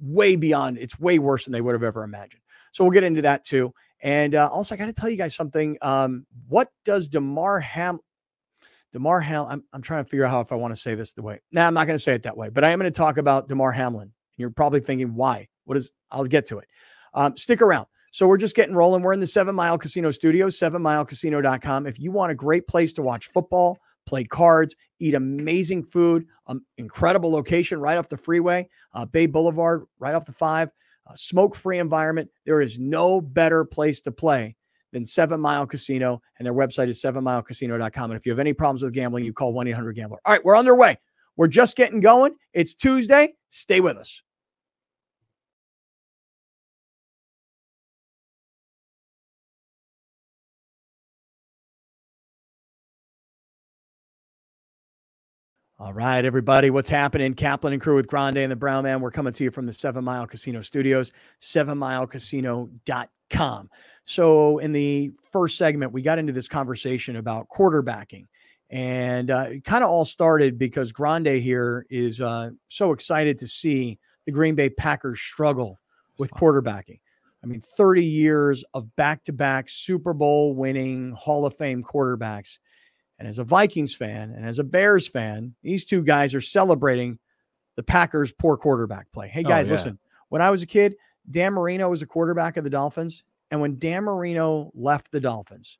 way 0.00 0.36
beyond. 0.36 0.78
It's 0.78 0.98
way 0.98 1.18
worse 1.18 1.44
than 1.44 1.52
they 1.52 1.60
would 1.60 1.74
have 1.74 1.82
ever 1.82 2.02
imagined. 2.02 2.42
So 2.72 2.84
we'll 2.84 2.90
get 2.90 3.04
into 3.04 3.22
that 3.22 3.44
too. 3.44 3.72
And 4.02 4.34
uh, 4.34 4.48
also, 4.52 4.74
I 4.74 4.78
got 4.78 4.86
to 4.86 4.92
tell 4.92 5.08
you 5.08 5.16
guys 5.16 5.34
something. 5.34 5.78
Um, 5.80 6.26
what 6.48 6.68
does 6.84 7.08
Damar 7.08 7.60
Ham? 7.60 7.98
Damar 8.94 9.20
Ham. 9.20 9.46
I'm, 9.48 9.64
I'm 9.72 9.82
trying 9.82 10.04
to 10.04 10.08
figure 10.08 10.24
out 10.24 10.30
how 10.30 10.40
if 10.40 10.52
I 10.52 10.54
want 10.54 10.72
to 10.72 10.80
say 10.80 10.94
this 10.94 11.12
the 11.12 11.22
way. 11.22 11.40
Nah, 11.50 11.66
I'm 11.66 11.74
not 11.74 11.88
going 11.88 11.98
to 11.98 12.02
say 12.02 12.14
it 12.14 12.22
that 12.22 12.36
way. 12.36 12.48
But 12.48 12.62
I 12.62 12.70
am 12.70 12.78
going 12.78 12.90
to 12.90 12.96
talk 12.96 13.18
about 13.18 13.48
Damar 13.48 13.72
Hamlin. 13.72 14.12
You're 14.36 14.50
probably 14.50 14.80
thinking, 14.80 15.16
why? 15.16 15.48
What 15.64 15.76
is? 15.76 15.90
I'll 16.12 16.24
get 16.24 16.46
to 16.46 16.58
it. 16.58 16.68
Um, 17.12 17.36
stick 17.36 17.60
around. 17.60 17.86
So 18.12 18.28
we're 18.28 18.38
just 18.38 18.54
getting 18.54 18.76
rolling. 18.76 19.02
We're 19.02 19.12
in 19.12 19.18
the 19.18 19.26
Seven 19.26 19.56
Mile 19.56 19.76
Casino 19.76 20.12
Studios, 20.12 20.56
sevenmilecasino.com. 20.56 21.88
If 21.88 21.98
you 21.98 22.12
want 22.12 22.30
a 22.30 22.36
great 22.36 22.68
place 22.68 22.92
to 22.92 23.02
watch 23.02 23.26
football, 23.26 23.80
play 24.06 24.22
cards, 24.22 24.76
eat 25.00 25.14
amazing 25.14 25.82
food, 25.82 26.26
um, 26.46 26.64
incredible 26.78 27.32
location 27.32 27.80
right 27.80 27.98
off 27.98 28.08
the 28.08 28.16
freeway, 28.16 28.68
uh, 28.92 29.04
Bay 29.06 29.26
Boulevard, 29.26 29.86
right 29.98 30.14
off 30.14 30.24
the 30.24 30.32
five, 30.32 30.70
uh, 31.08 31.14
smoke 31.16 31.56
free 31.56 31.80
environment. 31.80 32.30
There 32.46 32.60
is 32.60 32.78
no 32.78 33.20
better 33.20 33.64
place 33.64 34.00
to 34.02 34.12
play 34.12 34.54
than 34.94 35.04
Seven 35.04 35.40
Mile 35.40 35.66
Casino, 35.66 36.22
and 36.38 36.46
their 36.46 36.54
website 36.54 36.88
is 36.88 37.02
sevenmilecasino.com. 37.02 38.10
And 38.12 38.18
if 38.18 38.24
you 38.24 38.32
have 38.32 38.38
any 38.38 38.52
problems 38.52 38.82
with 38.82 38.94
gambling, 38.94 39.24
you 39.24 39.32
call 39.32 39.52
1 39.52 39.66
800 39.66 39.94
Gambler. 39.94 40.18
All 40.24 40.32
right, 40.32 40.42
we're 40.42 40.54
on 40.54 40.64
their 40.64 40.76
way. 40.76 40.96
We're 41.36 41.48
just 41.48 41.76
getting 41.76 42.00
going. 42.00 42.36
It's 42.52 42.74
Tuesday. 42.74 43.34
Stay 43.50 43.80
with 43.80 43.98
us. 43.98 44.22
All 55.80 55.92
right, 55.92 56.24
everybody, 56.24 56.70
what's 56.70 56.88
happening? 56.88 57.34
Kaplan 57.34 57.72
and 57.72 57.82
crew 57.82 57.96
with 57.96 58.06
Grande 58.06 58.38
and 58.38 58.52
the 58.52 58.56
Brown 58.56 58.84
Man. 58.84 59.00
We're 59.00 59.10
coming 59.10 59.32
to 59.32 59.44
you 59.44 59.50
from 59.50 59.66
the 59.66 59.72
Seven 59.72 60.04
Mile 60.04 60.26
Casino 60.26 60.60
Studios, 60.60 61.10
sevenmilecasino.com. 61.42 63.70
So, 64.04 64.58
in 64.58 64.72
the 64.72 65.12
first 65.32 65.56
segment, 65.56 65.92
we 65.92 66.02
got 66.02 66.18
into 66.18 66.32
this 66.32 66.48
conversation 66.48 67.16
about 67.16 67.48
quarterbacking. 67.48 68.26
And 68.70 69.30
uh, 69.30 69.46
it 69.50 69.64
kind 69.64 69.82
of 69.84 69.90
all 69.90 70.04
started 70.04 70.58
because 70.58 70.92
Grande 70.92 71.26
here 71.40 71.86
is 71.90 72.20
uh, 72.20 72.50
so 72.68 72.92
excited 72.92 73.38
to 73.38 73.46
see 73.48 73.98
the 74.26 74.32
Green 74.32 74.54
Bay 74.54 74.68
Packers 74.70 75.20
struggle 75.20 75.80
with 76.18 76.30
quarterbacking. 76.30 77.00
I 77.42 77.46
mean, 77.46 77.60
30 77.60 78.04
years 78.04 78.64
of 78.72 78.94
back 78.96 79.22
to 79.24 79.32
back 79.32 79.68
Super 79.68 80.12
Bowl 80.14 80.54
winning 80.54 81.12
Hall 81.12 81.44
of 81.46 81.54
Fame 81.54 81.82
quarterbacks. 81.82 82.58
And 83.18 83.28
as 83.28 83.38
a 83.38 83.44
Vikings 83.44 83.94
fan 83.94 84.32
and 84.34 84.44
as 84.46 84.58
a 84.58 84.64
Bears 84.64 85.06
fan, 85.06 85.54
these 85.62 85.84
two 85.84 86.02
guys 86.02 86.34
are 86.34 86.40
celebrating 86.40 87.18
the 87.76 87.82
Packers' 87.82 88.32
poor 88.32 88.56
quarterback 88.56 89.10
play. 89.12 89.28
Hey, 89.28 89.42
Oh, 89.44 89.48
guys, 89.48 89.68
yeah. 89.68 89.74
listen, 89.74 89.98
when 90.30 90.42
I 90.42 90.50
was 90.50 90.62
a 90.62 90.66
kid, 90.66 90.96
Dan 91.30 91.52
Marino 91.52 91.88
was 91.90 92.02
a 92.02 92.06
quarterback 92.06 92.56
of 92.56 92.64
the 92.64 92.70
Dolphins, 92.70 93.22
and 93.54 93.60
when 93.60 93.78
Dan 93.78 94.02
Marino 94.02 94.72
left 94.74 95.12
the 95.12 95.20
Dolphins, 95.20 95.78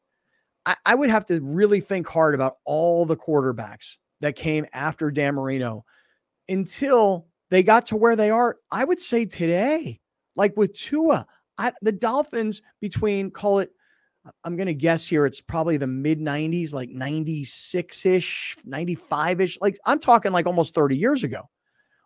I, 0.64 0.76
I 0.86 0.94
would 0.94 1.10
have 1.10 1.26
to 1.26 1.40
really 1.42 1.80
think 1.80 2.06
hard 2.06 2.36
about 2.36 2.58
all 2.64 3.04
the 3.04 3.16
quarterbacks 3.16 3.98
that 4.20 4.36
came 4.36 4.64
after 4.72 5.10
Dan 5.10 5.34
Marino 5.34 5.84
until 6.48 7.26
they 7.50 7.64
got 7.64 7.86
to 7.86 7.96
where 7.96 8.14
they 8.14 8.30
are. 8.30 8.58
I 8.70 8.84
would 8.84 9.00
say 9.00 9.26
today, 9.26 9.98
like 10.36 10.56
with 10.56 10.72
Tua, 10.74 11.26
I, 11.58 11.72
the 11.82 11.90
Dolphins 11.90 12.62
between 12.80 13.32
call 13.32 13.58
it, 13.58 13.70
I'm 14.44 14.54
going 14.54 14.68
to 14.68 14.74
guess 14.74 15.08
here, 15.08 15.26
it's 15.26 15.40
probably 15.40 15.76
the 15.76 15.88
mid 15.88 16.20
90s, 16.20 16.72
like 16.72 16.90
96 16.90 18.06
ish, 18.06 18.56
95 18.64 19.40
ish. 19.40 19.60
Like 19.60 19.76
I'm 19.84 19.98
talking 19.98 20.30
like 20.30 20.46
almost 20.46 20.76
30 20.76 20.96
years 20.96 21.24
ago. 21.24 21.50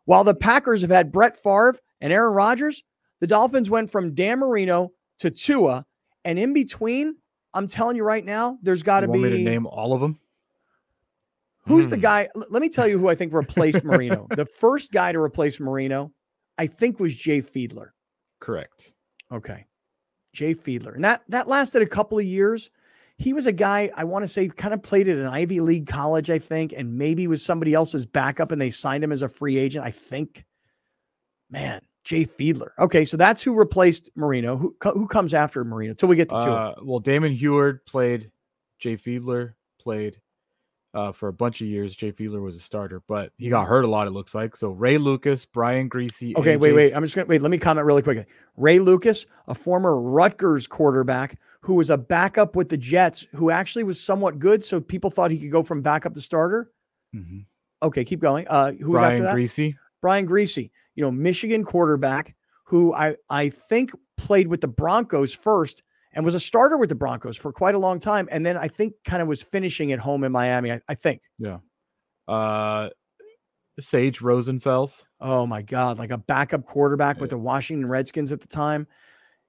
While 0.07 0.25
the 0.25 0.35
Packers 0.35 0.81
have 0.81 0.91
had 0.91 1.13
Brett 1.13 1.37
Favre 1.37 1.77
and 2.01 2.11
Aaron 2.11 2.33
Rodgers, 2.33 2.83
the 3.21 3.27
Dolphins 3.27 3.69
went 3.69 3.91
from 3.91 4.15
Dan 4.15 4.39
Marino 4.39 4.93
to 5.19 5.31
Tua. 5.31 5.85
And 6.25 6.39
in 6.39 6.53
between, 6.53 7.17
I'm 7.55 7.69
telling 7.69 7.97
you 7.97 8.05
right 8.05 8.25
now, 8.25 8.59
there's 8.63 8.83
got 8.83 9.01
to 9.01 9.09
be. 9.09 9.19
me 9.19 9.31
to 9.31 9.39
name 9.39 9.67
all 9.67 9.93
of 9.93 10.01
them? 10.01 10.19
Who's 11.67 11.85
hmm. 11.85 11.91
the 11.91 11.97
guy? 11.97 12.29
Let 12.35 12.63
me 12.63 12.69
tell 12.69 12.89
you 12.89 12.99
who 12.99 13.09
I 13.09 13.15
think 13.15 13.33
replaced 13.33 13.85
Marino. 13.85 14.27
the 14.31 14.47
first 14.47 14.93
guy 14.93 15.13
to 15.13 15.19
replace 15.19 15.61
Marino, 15.61 16.13
I 16.57 16.67
think, 16.67 16.99
was 16.99 17.15
Jay 17.15 17.41
Fiedler. 17.41 17.91
Correct. 18.41 18.95
Okay. 19.33 19.67
Jay 20.33 20.55
Fiedler. 20.55 20.95
And 20.95 21.05
that 21.05 21.23
that 21.29 21.49
lasted 21.49 21.83
a 21.83 21.87
couple 21.87 22.19
of 22.19 22.25
years. 22.25 22.71
He 23.17 23.33
was 23.33 23.47
a 23.47 23.53
guy 23.53 23.91
I 23.97 24.05
want 24.05 24.23
to 24.23 24.29
say 24.29 24.49
kind 24.49 24.73
of 24.73 24.83
played 24.83 25.09
at 25.09 25.17
an 25.17 25.27
Ivy 25.27 25.61
League 25.61 25.89
college, 25.89 26.31
I 26.31 26.39
think, 26.39 26.73
and 26.77 26.97
maybe 26.97 27.27
was 27.27 27.45
somebody 27.45 27.75
else's 27.75 28.07
backup 28.07 28.53
and 28.53 28.61
they 28.61 28.71
signed 28.71 29.03
him 29.03 29.11
as 29.11 29.23
a 29.23 29.29
free 29.29 29.59
agent, 29.59 29.85
I 29.85 29.91
think. 29.91 30.45
Man, 31.51 31.81
Jay 32.09 32.25
Fiedler. 32.25 32.71
Okay, 32.79 33.05
so 33.05 33.19
that's 33.19 33.43
who 33.43 33.53
replaced 33.53 34.09
Marino. 34.17 34.57
Who 34.57 34.75
who 34.81 35.07
comes 35.07 35.35
after 35.35 35.63
Marino? 35.63 35.91
Until 35.91 36.09
we 36.09 36.17
get 36.17 36.31
to 36.31 36.37
uh, 36.37 36.45
Tua. 36.45 36.77
Well, 36.83 37.01
Damon 37.01 37.35
Huard 37.35 37.85
played. 37.85 38.31
Jay 38.79 38.97
Fiedler 38.97 39.53
played 39.79 40.19
uh, 40.95 41.13
for 41.13 41.29
a 41.29 41.35
bunch 41.35 41.61
of 41.61 41.67
years. 41.67 41.95
Jay 41.95 42.11
Fiedler 42.11 42.41
was 42.41 42.57
a 42.57 42.61
starter, 42.61 43.03
but 43.09 43.33
he 43.37 43.51
got 43.51 43.67
hurt 43.67 43.85
a 43.85 43.89
lot. 43.89 44.07
It 44.07 44.13
looks 44.13 44.35
like 44.35 44.57
so. 44.57 44.71
Ray 44.71 44.97
Lucas, 44.97 45.45
Brian 45.45 45.91
Griese. 45.91 46.35
Okay, 46.35 46.57
AJ... 46.57 46.61
wait, 46.61 46.73
wait. 46.73 46.95
I'm 46.95 47.03
just 47.03 47.15
gonna 47.15 47.29
wait. 47.29 47.43
Let 47.43 47.51
me 47.51 47.59
comment 47.59 47.85
really 47.85 48.01
quickly. 48.01 48.25
Ray 48.57 48.79
Lucas, 48.79 49.27
a 49.47 49.55
former 49.55 50.01
Rutgers 50.01 50.67
quarterback 50.67 51.39
who 51.61 51.75
was 51.75 51.91
a 51.91 51.99
backup 51.99 52.57
with 52.57 52.71
the 52.71 52.79
Jets, 52.79 53.27
who 53.35 53.51
actually 53.51 53.85
was 53.85 54.01
somewhat 54.01 54.39
good, 54.39 54.65
so 54.65 54.81
people 54.81 55.11
thought 55.11 55.31
he 55.31 55.37
could 55.37 55.53
go 55.53 55.63
from 55.63 55.83
backup 55.83 56.15
to 56.15 56.23
starter. 56.23 56.71
Mm-hmm. 57.15 57.41
Okay, 57.83 58.03
keep 58.03 58.21
going. 58.21 58.49
Uh, 58.49 58.73
who 58.73 58.93
was 58.93 59.01
Brian 59.01 59.23
after 59.23 59.25
that? 59.25 59.37
Griese. 59.37 59.75
Brian 60.01 60.27
Griese, 60.27 60.71
you 60.95 61.03
know, 61.03 61.11
Michigan 61.11 61.65
quarterback 61.65 62.35
who 62.65 62.93
I 62.95 63.17
I 63.31 63.49
think 63.49 63.93
played 64.17 64.49
with 64.49 64.61
the 64.61 64.69
Broncos 64.69 65.35
first 65.35 65.83
and 66.13 66.25
was 66.25 66.35
a 66.35 66.41
starter 66.41 66.77
with 66.77 66.89
the 66.89 66.95
Broncos 66.95 67.37
for 67.37 67.53
quite 67.53 67.75
a 67.75 67.79
long 67.79 68.01
time. 68.01 68.29
And 68.31 68.45
then 68.45 68.57
I 68.57 68.69
think 68.69 68.95
kind 69.05 69.23
of 69.23 69.29
was 69.29 69.43
finishing 69.43 69.93
at 69.93 69.99
home 69.99 70.25
in 70.25 70.33
Miami, 70.33 70.73
I, 70.73 70.81
I 70.89 70.95
think. 70.95 71.23
Yeah. 71.39 71.59
Uh, 72.27 72.91
Sage 73.81 74.19
Rosenfels. 74.19 75.05
Oh 75.21 75.47
my 75.47 75.63
God. 75.63 75.99
Like 75.99 76.11
a 76.11 76.19
backup 76.19 76.65
quarterback 76.65 77.17
yeah. 77.17 77.21
with 77.23 77.31
the 77.31 77.39
Washington 77.39 77.89
Redskins 77.89 78.33
at 78.33 78.41
the 78.41 78.49
time. 78.49 78.87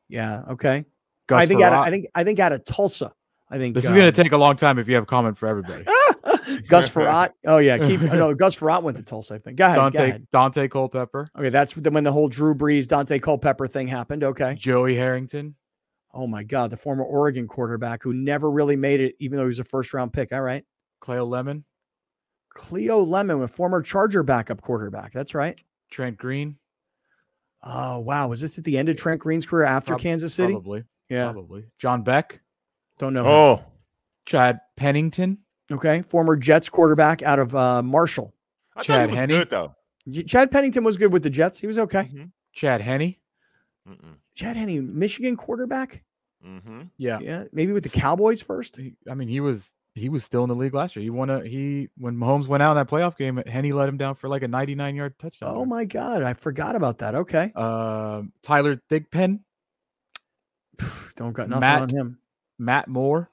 Yeah. 0.08 0.44
Okay. 0.52 0.86
Gus 1.28 1.42
I 1.42 1.46
think 1.46 1.62
out 1.62 1.74
of, 1.74 1.80
I 1.86 1.90
think 1.90 2.08
I 2.16 2.24
think 2.24 2.40
out 2.40 2.52
of 2.52 2.64
Tulsa. 2.66 3.12
I 3.52 3.58
think 3.58 3.74
this 3.74 3.84
is 3.84 3.92
going 3.92 4.04
to 4.04 4.08
um, 4.08 4.14
take 4.14 4.32
a 4.32 4.38
long 4.38 4.56
time 4.56 4.78
if 4.78 4.88
you 4.88 4.94
have 4.94 5.04
a 5.04 5.08
comment 5.08 5.38
for 5.38 5.48
everybody. 5.48 5.84
Gus 6.68 6.90
Frerotte. 6.90 7.32
Oh 7.46 7.58
yeah, 7.58 7.78
keep 7.78 8.02
no. 8.02 8.34
Gus 8.34 8.56
Frerotte 8.56 8.84
went 8.84 8.98
to 8.98 9.04
Tulsa. 9.04 9.36
I 9.36 9.38
think. 9.40 9.58
Go 9.58 9.66
ahead. 9.66 9.78
Daunte 9.78 9.94
go 9.94 10.04
ahead. 10.04 10.28
Daunte 10.32 10.72
Culpepper. 10.72 11.28
Okay, 11.38 11.50
that's 11.50 11.76
when 11.76 12.04
the 12.04 12.12
whole 12.12 12.28
Drew 12.28 12.54
Brees 12.54 12.86
Daunte 12.86 13.22
Culpepper 13.22 13.68
thing 13.68 13.88
happened. 13.88 14.24
Okay. 14.24 14.56
Joey 14.56 14.96
Harrington. 14.96 15.56
Oh 16.14 16.28
my 16.28 16.44
God, 16.44 16.72
the 16.72 16.78
former 16.78 17.04
Oregon 17.04 17.48
quarterback 17.48 18.02
who 18.02 18.14
never 18.14 18.50
really 18.50 18.76
made 18.76 19.00
it, 19.00 19.16
even 19.20 19.38
though 19.38 19.44
he 19.44 19.50
was 19.50 19.60
a 19.60 19.64
first 19.64 19.94
round 19.94 20.12
pick. 20.12 20.34
All 20.34 20.42
right. 20.42 20.66
Cleo 21.00 21.26
Lemon. 21.26 21.64
Cleo 22.50 23.04
Lemon, 23.04 23.42
a 23.44 23.48
former 23.48 23.82
Charger 23.82 24.24
backup 24.24 24.62
quarterback. 24.62 25.14
That's 25.14 25.36
right. 25.36 25.58
Trent 25.92 26.18
Green. 26.18 26.58
Oh 27.62 28.00
wow, 28.00 28.28
was 28.28 28.42
this 28.42 28.58
at 28.58 28.64
the 28.64 28.78
end 28.78 28.90
of 28.90 28.96
Trent 28.96 29.20
Green's 29.20 29.46
career 29.46 29.66
after 29.66 29.92
Prob- 29.92 30.02
Kansas 30.02 30.34
City? 30.34 30.54
Probably. 30.54 30.84
Yeah. 31.10 31.32
Probably. 31.32 31.66
John 31.78 32.04
Beck. 32.04 32.40
Don't 32.98 33.14
know. 33.14 33.26
Oh. 33.26 33.56
Him. 33.58 33.66
Chad 34.26 34.60
Pennington. 34.78 35.40
Okay, 35.72 36.02
former 36.02 36.36
Jets 36.36 36.70
quarterback 36.70 37.22
out 37.22 37.40
of 37.40 37.56
uh, 37.56 37.82
Marshall. 37.82 38.34
I 38.76 38.84
Chad 38.84 39.14
Henne. 39.14 39.30
good 39.30 39.50
though. 39.50 39.76
Chad 40.26 40.52
Pennington 40.52 40.84
was 40.84 40.98
good 40.98 41.12
with 41.12 41.24
the 41.24 41.30
Jets. 41.30 41.60
He 41.60 41.68
was 41.68 41.78
okay. 41.78 42.04
Mm-hmm. 42.04 42.26
Chad 42.54 42.82
Henne. 42.82 43.16
Chad 44.36 44.56
Henne, 44.56 44.98
Michigan 44.98 45.36
quarterback. 45.36 46.04
Mm-hmm. 46.46 46.84
Yeah, 46.98 47.20
yeah, 47.22 47.46
maybe 47.52 47.74
with 47.74 47.84
the 47.84 47.90
Cowboys 47.90 48.42
first. 48.42 48.78
He, 48.78 48.96
I 49.10 49.14
mean, 49.14 49.28
he 49.28 49.40
was 49.40 49.74
he 49.96 50.10
was 50.10 50.24
still 50.24 50.44
in 50.44 50.50
the 50.50 50.56
league 50.56 50.74
last 50.74 50.96
year. 50.96 51.04
He 51.04 51.10
won 51.10 51.30
a 51.30 51.44
he 51.46 51.90
when 51.98 52.16
Mahomes 52.16 52.48
went 52.48 52.64
out 52.64 52.72
in 52.72 52.78
that 52.78 52.90
playoff 52.90 53.18
game. 53.18 53.42
Henne 53.46 53.72
let 53.72 53.90
him 53.90 53.98
down 53.98 54.16
for 54.16 54.30
like 54.30 54.44
a 54.44 54.48
99 54.48 54.96
yard 54.96 55.20
touchdown. 55.20 55.54
Oh 55.56 55.66
my 55.66 55.86
god, 55.86 56.24
I 56.24 56.34
forgot 56.34 56.76
about 56.76 57.00
that. 57.00 57.16
Okay. 57.16 57.52
Uh, 57.56 58.24
Tyler 58.42 58.82
Thigpen. 58.90 59.42
Don't 61.18 61.34
got 61.34 61.50
nothing 61.50 61.60
Matt, 61.60 61.82
on 61.82 61.90
him. 61.90 62.20
Matt 62.58 62.88
Moore. 62.88 63.30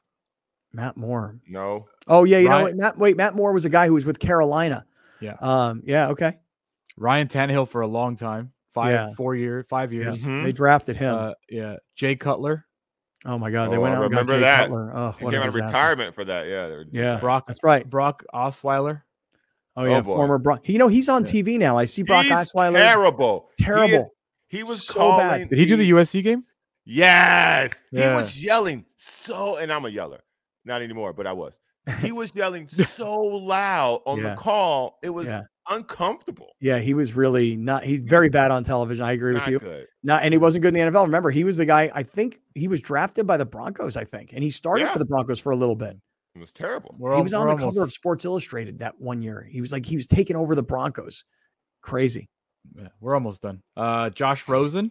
Matt 0.76 0.96
Moore. 0.96 1.40
No. 1.48 1.88
Oh 2.06 2.24
yeah, 2.24 2.38
you 2.38 2.48
Ryan, 2.48 2.58
know 2.58 2.64
what? 2.64 2.76
Matt, 2.76 2.98
wait, 2.98 3.16
Matt 3.16 3.34
Moore 3.34 3.52
was 3.52 3.64
a 3.64 3.68
guy 3.70 3.86
who 3.86 3.94
was 3.94 4.04
with 4.04 4.18
Carolina. 4.18 4.86
Yeah. 5.20 5.36
Um. 5.40 5.82
Yeah. 5.84 6.08
Okay. 6.08 6.36
Ryan 6.98 7.28
Tannehill 7.28 7.68
for 7.68 7.80
a 7.80 7.86
long 7.86 8.16
time. 8.16 8.52
Five, 8.74 8.92
yeah. 8.92 9.14
four 9.14 9.34
years, 9.34 9.64
five 9.70 9.92
years. 9.92 10.22
Yeah. 10.22 10.28
Mm-hmm. 10.28 10.44
They 10.44 10.52
drafted 10.52 10.96
him. 10.98 11.14
Uh, 11.14 11.32
yeah. 11.48 11.76
Jay 11.94 12.14
Cutler. 12.14 12.66
Oh 13.24 13.38
my 13.38 13.50
God! 13.50 13.72
They 13.72 13.78
oh, 13.78 13.80
went 13.80 13.94
out. 13.94 14.02
and 14.02 14.10
remember 14.10 14.34
got 14.34 14.36
Jay 14.36 14.42
that? 14.42 14.68
Cutler. 14.68 14.92
Oh, 14.94 15.10
he 15.12 15.30
came 15.30 15.40
out 15.40 15.48
of 15.48 15.54
retirement 15.54 16.14
for 16.14 16.24
that. 16.26 16.46
Yeah. 16.46 16.82
Yeah. 16.92 17.18
Brock. 17.18 17.46
That's 17.46 17.64
right. 17.64 17.88
Brock 17.88 18.22
Osweiler. 18.34 19.02
Oh 19.76 19.84
yeah, 19.84 19.98
oh, 19.98 20.02
former 20.02 20.38
Brock. 20.38 20.68
You 20.68 20.78
know 20.78 20.88
he's 20.88 21.08
on 21.08 21.24
yeah. 21.24 21.32
TV 21.32 21.58
now. 21.58 21.78
I 21.78 21.86
see 21.86 22.02
Brock 22.02 22.24
he's 22.24 22.32
Osweiler. 22.32 22.74
Terrible. 22.74 23.48
Terrible. 23.58 24.14
He, 24.48 24.58
he 24.58 24.62
was 24.62 24.86
so 24.86 24.94
calling. 24.94 25.18
Bad. 25.18 25.48
Did 25.50 25.58
he 25.58 25.64
do 25.64 25.76
the 25.76 25.90
USC 25.90 26.22
game? 26.22 26.44
Yes. 26.84 27.72
Yeah. 27.90 28.10
He 28.10 28.16
was 28.16 28.42
yelling 28.42 28.84
so, 28.94 29.56
and 29.56 29.72
I'm 29.72 29.84
a 29.84 29.88
yeller. 29.88 30.20
Not 30.66 30.82
anymore, 30.82 31.12
but 31.12 31.26
I 31.26 31.32
was. 31.32 31.58
He 32.00 32.10
was 32.12 32.34
yelling 32.34 32.68
so 32.68 33.14
loud 33.14 34.02
on 34.04 34.18
yeah. 34.18 34.30
the 34.30 34.36
call. 34.36 34.98
It 35.02 35.10
was 35.10 35.28
yeah. 35.28 35.42
uncomfortable. 35.70 36.56
Yeah, 36.60 36.80
he 36.80 36.94
was 36.94 37.14
really 37.14 37.56
not. 37.56 37.84
He's 37.84 38.00
very 38.00 38.28
bad 38.28 38.50
on 38.50 38.64
television. 38.64 39.04
I 39.04 39.12
agree 39.12 39.34
not 39.34 39.44
with 39.44 39.52
you. 39.52 39.58
Good. 39.60 39.86
Not, 40.02 40.24
and 40.24 40.34
he 40.34 40.38
wasn't 40.38 40.62
good 40.62 40.76
in 40.76 40.84
the 40.84 40.90
NFL. 40.90 41.04
Remember, 41.04 41.30
he 41.30 41.44
was 41.44 41.56
the 41.56 41.64
guy. 41.64 41.90
I 41.94 42.02
think 42.02 42.40
he 42.54 42.66
was 42.66 42.80
drafted 42.80 43.26
by 43.26 43.36
the 43.36 43.46
Broncos. 43.46 43.96
I 43.96 44.04
think, 44.04 44.32
and 44.32 44.42
he 44.42 44.50
started 44.50 44.86
yeah. 44.86 44.92
for 44.92 44.98
the 44.98 45.04
Broncos 45.04 45.38
for 45.38 45.52
a 45.52 45.56
little 45.56 45.76
bit. 45.76 45.96
It 46.34 46.40
was 46.40 46.52
terrible. 46.52 46.94
We're 46.98 47.14
he 47.16 47.22
was 47.22 47.32
on 47.32 47.46
the 47.46 47.52
almost... 47.52 47.76
cover 47.76 47.84
of 47.84 47.92
Sports 47.92 48.24
Illustrated 48.24 48.80
that 48.80 49.00
one 49.00 49.22
year. 49.22 49.46
He 49.48 49.60
was 49.60 49.72
like 49.72 49.86
he 49.86 49.96
was 49.96 50.06
taking 50.06 50.36
over 50.36 50.54
the 50.54 50.62
Broncos. 50.62 51.24
Crazy. 51.82 52.28
Yeah, 52.76 52.88
we're 53.00 53.14
almost 53.14 53.42
done. 53.42 53.62
Uh, 53.76 54.10
Josh 54.10 54.48
Rosen. 54.48 54.90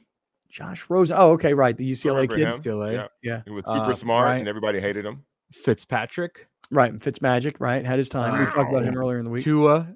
Josh 0.50 0.90
Rosen. 0.90 1.18
Oh, 1.20 1.32
okay, 1.32 1.54
right. 1.54 1.76
The 1.76 1.92
UCLA 1.92 2.30
kid. 2.30 2.48
UCLA. 2.48 2.94
Yeah. 2.94 3.08
yeah. 3.22 3.42
He 3.46 3.52
was 3.52 3.66
super 3.66 3.92
uh, 3.92 3.94
smart, 3.94 4.26
Ryan, 4.26 4.40
and 4.40 4.48
everybody 4.48 4.80
hated 4.80 5.06
him. 5.06 5.26
Fitzpatrick. 5.52 6.48
Right. 6.72 6.94
Fitzmagic, 6.94 7.56
right? 7.60 7.86
Had 7.86 7.98
his 8.00 8.10
time. 8.10 8.34
Wow. 8.34 8.40
We 8.40 8.52
talked 8.52 8.72
about 8.72 8.84
him 8.84 8.98
earlier 8.98 9.20
in 9.20 9.26
the 9.26 9.32
week. 9.32 9.44
Tua, 9.44 9.88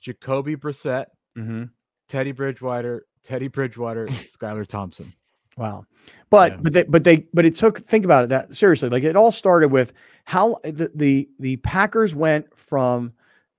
Jacoby 0.00 0.56
Brissett, 0.56 1.06
mm-hmm. 1.36 1.64
Teddy 2.08 2.32
Bridgewater, 2.32 3.06
Teddy 3.22 3.48
Bridgewater, 3.48 4.06
Skylar 4.06 4.66
Thompson. 4.66 5.12
Wow. 5.56 5.84
But 6.30 6.52
yeah. 6.52 6.58
but 6.62 6.72
they 6.72 6.82
but 6.84 7.04
they 7.04 7.26
but 7.34 7.44
it 7.44 7.54
took 7.54 7.78
think 7.78 8.04
about 8.04 8.24
it 8.24 8.30
that 8.30 8.54
seriously. 8.54 8.88
Like 8.88 9.02
it 9.02 9.16
all 9.16 9.32
started 9.32 9.68
with 9.68 9.92
how 10.24 10.56
the 10.64 10.90
the, 10.94 11.28
the 11.38 11.56
Packers 11.58 12.14
went 12.14 12.56
from 12.56 13.12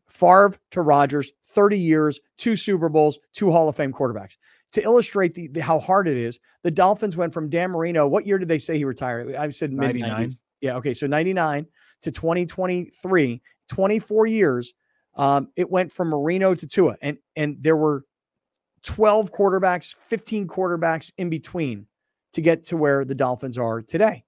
Favre 0.08 0.56
to 0.72 0.82
Rodgers, 0.82 1.32
30 1.44 1.80
years, 1.80 2.20
two 2.38 2.56
Super 2.56 2.90
Bowls, 2.90 3.20
two 3.34 3.52
Hall 3.52 3.70
of 3.70 3.76
Fame 3.76 3.94
quarterbacks. 3.94 4.38
To 4.74 4.82
illustrate 4.82 5.34
the, 5.36 5.48
the 5.48 5.62
how 5.62 5.80
hard 5.80 6.08
it 6.08 6.18
is, 6.18 6.40
the 6.64 6.72
Dolphins 6.72 7.18
went 7.18 7.34
from 7.34 7.50
Dan 7.50 7.72
Marino. 7.72 8.08
What 8.08 8.26
year 8.26 8.38
did 8.38 8.48
they 8.48 8.58
say 8.58 8.78
he 8.78 8.86
retired? 8.86 9.36
I 9.36 9.50
said 9.50 9.74
mid 9.74 9.96
90s. 9.96 10.36
Yeah. 10.62 10.78
Okay. 10.78 10.93
So 10.93 11.08
99 11.08 11.65
to 12.04 12.12
2023, 12.12 13.41
24 13.69 14.28
years, 14.28 14.74
um, 15.15 15.50
it 15.56 15.69
went 15.69 15.91
from 15.91 16.10
Marino 16.10 16.56
to 16.56 16.67
Tua, 16.67 16.95
and 17.02 17.17
and 17.36 17.58
there 17.62 17.76
were 17.76 18.06
12 18.84 19.32
quarterbacks, 19.32 19.93
15 19.93 20.47
quarterbacks 20.47 21.12
in 21.17 21.30
between 21.30 21.86
to 22.34 22.41
get 22.41 22.63
to 22.65 22.78
where 22.78 23.04
the 23.04 23.15
Dolphins 23.15 23.58
are 23.58 23.82
today, 23.82 24.24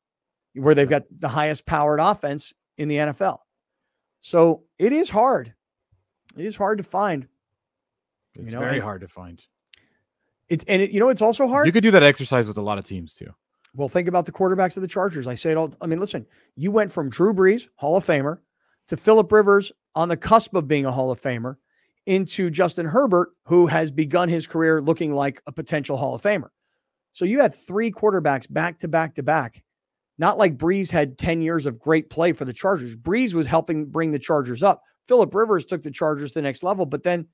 where 0.53 0.75
they've 0.75 0.89
got 0.89 1.03
the 1.09 1.29
highest 1.29 1.65
powered 1.65 1.99
offense 1.99 2.53
in 2.77 2.87
the 2.87 2.97
NFL. 2.97 3.39
So 4.21 4.63
it 4.77 4.93
is 4.93 5.09
hard. 5.09 5.53
It 6.37 6.45
is 6.45 6.55
hard 6.55 6.79
to 6.79 6.83
find. 6.83 7.27
It's 8.35 8.47
you 8.47 8.55
know, 8.55 8.59
very 8.59 8.79
hard 8.79 9.01
to 9.01 9.07
find. 9.07 9.43
It's 10.49 10.63
and 10.67 10.81
it, 10.81 10.91
you 10.91 10.99
know 10.99 11.09
it's 11.09 11.21
also 11.21 11.47
hard. 11.47 11.67
You 11.67 11.71
could 11.71 11.83
do 11.83 11.91
that 11.91 12.03
exercise 12.03 12.47
with 12.47 12.57
a 12.57 12.61
lot 12.61 12.77
of 12.77 12.83
teams 12.83 13.13
too. 13.13 13.33
Well, 13.75 13.89
think 13.89 14.07
about 14.07 14.25
the 14.25 14.31
quarterbacks 14.31 14.77
of 14.77 14.81
the 14.81 14.87
Chargers. 14.87 15.25
I 15.27 15.35
say 15.35 15.51
it 15.51 15.57
all. 15.57 15.73
I 15.81 15.87
mean, 15.87 15.99
listen, 15.99 16.25
you 16.55 16.71
went 16.71 16.91
from 16.91 17.09
Drew 17.09 17.33
Brees, 17.33 17.67
Hall 17.75 17.97
of 17.97 18.05
Famer, 18.05 18.37
to 18.87 18.97
Philip 18.97 19.31
Rivers 19.31 19.71
on 19.95 20.09
the 20.09 20.17
cusp 20.17 20.53
of 20.55 20.67
being 20.67 20.85
a 20.85 20.91
Hall 20.91 21.11
of 21.11 21.21
Famer, 21.21 21.55
into 22.05 22.49
Justin 22.49 22.85
Herbert, 22.85 23.29
who 23.45 23.65
has 23.67 23.89
begun 23.89 24.29
his 24.29 24.45
career 24.45 24.81
looking 24.81 25.15
like 25.15 25.41
a 25.47 25.51
potential 25.51 25.97
Hall 25.97 26.13
of 26.13 26.21
Famer. 26.21 26.49
So 27.13 27.25
you 27.25 27.39
had 27.39 27.53
three 27.53 27.91
quarterbacks 27.91 28.51
back 28.51 28.79
to 28.79 28.87
back 28.87 29.15
to 29.15 29.23
back. 29.23 29.63
Not 30.19 30.37
like 30.37 30.57
Brees 30.57 30.91
had 30.91 31.17
10 31.17 31.41
years 31.41 31.65
of 31.65 31.79
great 31.79 32.09
play 32.09 32.33
for 32.33 32.45
the 32.45 32.53
Chargers. 32.53 32.95
Brees 32.95 33.33
was 33.33 33.47
helping 33.47 33.85
bring 33.85 34.11
the 34.11 34.19
Chargers 34.19 34.61
up. 34.61 34.83
Philip 35.07 35.33
Rivers 35.33 35.65
took 35.65 35.81
the 35.81 35.91
Chargers 35.91 36.31
to 36.31 36.35
the 36.35 36.41
next 36.43 36.63
level, 36.63 36.85
but 36.85 37.03
then 37.03 37.27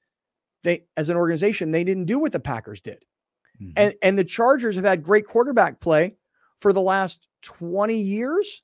they 0.63 0.85
as 0.95 1.09
an 1.09 1.17
organization, 1.17 1.71
they 1.71 1.83
didn't 1.83 2.05
do 2.05 2.19
what 2.19 2.31
the 2.31 2.39
Packers 2.39 2.81
did. 2.81 3.03
Mhm. 3.61 3.73
And 3.75 3.95
and 4.01 4.17
the 4.17 4.23
Chargers 4.23 4.75
have 4.75 4.85
had 4.85 5.03
great 5.03 5.25
quarterback 5.25 5.79
play 5.79 6.15
for 6.59 6.73
the 6.73 6.81
last 6.81 7.27
20 7.41 7.95
years 7.95 8.63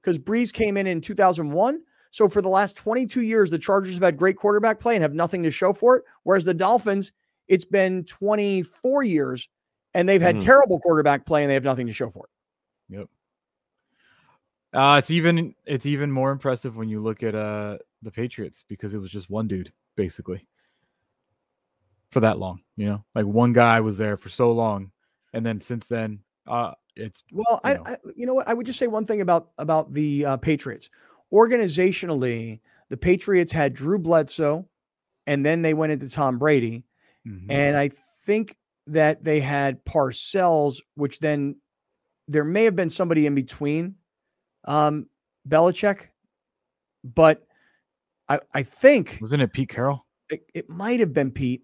because 0.00 0.18
Brees 0.18 0.52
came 0.52 0.76
in 0.76 0.86
in 0.86 1.00
2001. 1.00 1.82
So 2.10 2.26
for 2.28 2.40
the 2.40 2.48
last 2.48 2.76
22 2.76 3.22
years, 3.22 3.50
the 3.50 3.58
Chargers 3.58 3.94
have 3.94 4.02
had 4.02 4.16
great 4.16 4.36
quarterback 4.36 4.80
play 4.80 4.94
and 4.94 5.02
have 5.02 5.14
nothing 5.14 5.42
to 5.42 5.50
show 5.50 5.72
for 5.72 5.96
it. 5.96 6.04
Whereas 6.22 6.44
the 6.44 6.54
Dolphins, 6.54 7.12
it's 7.48 7.64
been 7.64 8.04
24 8.04 9.04
years 9.04 9.48
and 9.94 10.08
they've 10.08 10.22
had 10.22 10.36
Mhm. 10.36 10.40
terrible 10.40 10.80
quarterback 10.80 11.26
play 11.26 11.42
and 11.42 11.50
they 11.50 11.54
have 11.54 11.64
nothing 11.64 11.86
to 11.86 11.92
show 11.92 12.10
for 12.10 12.24
it. 12.26 12.96
Yep. 12.96 13.08
Uh, 14.72 14.96
it's 14.98 15.10
even 15.10 15.54
it's 15.64 15.86
even 15.86 16.10
more 16.12 16.30
impressive 16.30 16.76
when 16.76 16.88
you 16.88 17.00
look 17.00 17.22
at 17.22 17.34
uh 17.34 17.78
the 18.02 18.10
Patriots 18.10 18.64
because 18.68 18.94
it 18.94 18.98
was 18.98 19.10
just 19.10 19.30
one 19.30 19.48
dude 19.48 19.72
basically 19.96 20.46
for 22.10 22.20
that 22.20 22.38
long. 22.38 22.60
You 22.76 22.86
know, 22.86 23.04
like 23.14 23.26
one 23.26 23.52
guy 23.52 23.80
was 23.80 23.98
there 23.98 24.16
for 24.16 24.28
so 24.28 24.52
long, 24.52 24.92
and 25.32 25.44
then 25.44 25.58
since 25.60 25.88
then, 25.88 26.20
uh, 26.46 26.74
it's 26.98 27.22
Well, 27.32 27.60
I, 27.64 27.72
You 27.72 27.76
know. 27.76 27.84
I 27.86 27.96
you 28.16 28.26
know 28.26 28.34
what 28.34 28.48
I 28.48 28.54
would 28.54 28.66
just 28.66 28.78
say 28.78 28.86
one 28.86 29.06
thing 29.06 29.20
about 29.20 29.50
about 29.58 29.92
the 29.92 30.24
uh, 30.24 30.36
Patriots. 30.36 30.90
Organizationally, 31.32 32.60
the 32.88 32.96
Patriots 32.96 33.52
had 33.52 33.74
Drew 33.74 33.98
Bledsoe, 33.98 34.68
and 35.26 35.44
then 35.44 35.62
they 35.62 35.74
went 35.74 35.92
into 35.92 36.10
Tom 36.10 36.38
Brady, 36.38 36.84
mhm. 37.26 37.46
and 37.50 37.76
I 37.76 37.90
think 38.26 38.56
that 38.86 39.22
they 39.22 39.40
had 39.40 39.84
Parcells, 39.84 40.82
which 40.94 41.18
then 41.20 41.56
there 42.26 42.44
may 42.44 42.64
have 42.64 42.76
been 42.76 42.90
somebody 42.90 43.26
in 43.26 43.34
between 43.34 43.94
um, 44.64 45.06
Belichick, 45.48 46.08
but 47.04 47.46
I 48.28 48.40
I 48.54 48.62
think 48.62 49.18
wasn't 49.20 49.42
it 49.42 49.52
Pete 49.52 49.68
Carroll? 49.68 50.04
it, 50.30 50.42
it 50.54 50.68
might 50.68 51.00
have 51.00 51.12
been 51.12 51.30
Pete. 51.30 51.62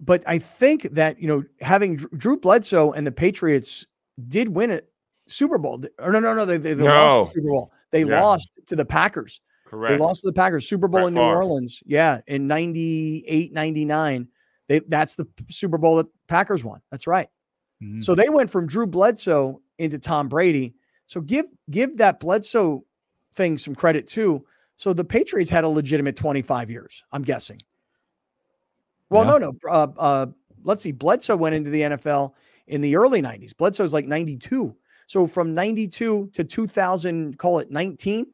But 0.00 0.22
I 0.26 0.38
think 0.38 0.82
that, 0.92 1.20
you 1.20 1.26
know, 1.28 1.42
having 1.60 1.96
Drew 1.96 2.38
Bledsoe 2.38 2.92
and 2.92 3.06
the 3.06 3.12
Patriots 3.12 3.86
did 4.28 4.48
win 4.50 4.70
a 4.70 4.80
Super 5.26 5.58
Bowl. 5.58 5.82
Or 5.98 6.12
no, 6.12 6.20
no, 6.20 6.34
no, 6.34 6.44
they, 6.44 6.58
they, 6.58 6.74
they 6.74 6.82
lost 6.84 7.32
the 7.32 7.40
Super 7.40 7.48
Bowl. 7.50 7.72
They 7.92 8.04
Yeah. 8.04 8.20
lost 8.22 8.50
to 8.66 8.76
the 8.76 8.84
Packers. 8.84 9.40
Correct. 9.66 9.92
They 9.92 9.98
lost 9.98 10.20
to 10.20 10.26
the 10.28 10.32
Packers. 10.32 10.68
Super 10.68 10.86
Bowl 10.86 11.00
Brett 11.00 11.08
in 11.08 11.14
New 11.14 11.20
Favre. 11.20 11.36
Orleans. 11.36 11.82
Yeah, 11.86 12.20
in 12.26 12.46
98, 12.46 13.52
99. 13.52 14.28
They, 14.68 14.80
that's 14.80 15.14
the 15.16 15.26
Super 15.48 15.78
Bowl 15.78 15.96
that 15.96 16.06
Packers 16.28 16.62
won. 16.62 16.80
That's 16.90 17.06
right. 17.06 17.28
Mhm. 17.82 18.02
So 18.04 18.14
they 18.14 18.28
went 18.28 18.50
from 18.50 18.66
Drew 18.66 18.86
Bledsoe 18.86 19.60
into 19.78 19.98
Tom 19.98 20.28
Brady. 20.28 20.74
So 21.06 21.20
give 21.20 21.46
give 21.70 21.96
that 21.98 22.20
Bledsoe 22.20 22.84
thing 23.32 23.58
some 23.58 23.74
credit 23.74 24.06
too. 24.08 24.44
So 24.76 24.92
the 24.92 25.04
Patriots 25.04 25.50
had 25.50 25.64
a 25.64 25.68
legitimate 25.68 26.16
25 26.16 26.70
years, 26.70 27.02
I'm 27.12 27.22
guessing. 27.22 27.58
Well, 29.10 29.24
Yeah. 29.24 29.38
no, 29.38 29.38
no. 29.38 29.56
Uh, 29.68 29.86
uh, 29.98 30.26
let's 30.64 30.82
see. 30.82 30.92
Bledsoe 30.92 31.36
went 31.36 31.54
into 31.54 31.70
the 31.70 31.82
NFL 31.82 32.34
in 32.66 32.80
the 32.80 32.96
early 32.96 33.20
90s. 33.22 33.52
Bledsoe's 33.56 33.92
like 33.92 34.06
92. 34.06 34.74
So 35.06 35.26
from 35.26 35.54
92 35.54 36.30
to 36.34 36.44
2000, 36.44 37.38
call 37.38 37.60
it 37.60 37.70
19, 37.70 38.26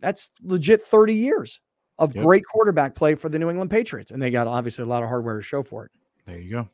that's 0.00 0.30
legit 0.42 0.82
30 0.82 1.14
years 1.14 1.60
of 1.98 2.14
Yep. 2.14 2.24
great 2.24 2.42
quarterback 2.44 2.94
play 2.94 3.14
for 3.14 3.28
the 3.28 3.38
New 3.38 3.48
England 3.48 3.70
Patriots. 3.70 4.10
And 4.10 4.20
they 4.22 4.30
got 4.30 4.46
obviously 4.46 4.82
a 4.82 4.86
lot 4.86 5.02
of 5.02 5.08
hardware 5.08 5.36
to 5.36 5.42
show 5.42 5.62
for 5.62 5.84
it. 5.86 5.92
there 6.26 6.38
you 6.38 6.50
go. 6.50 6.68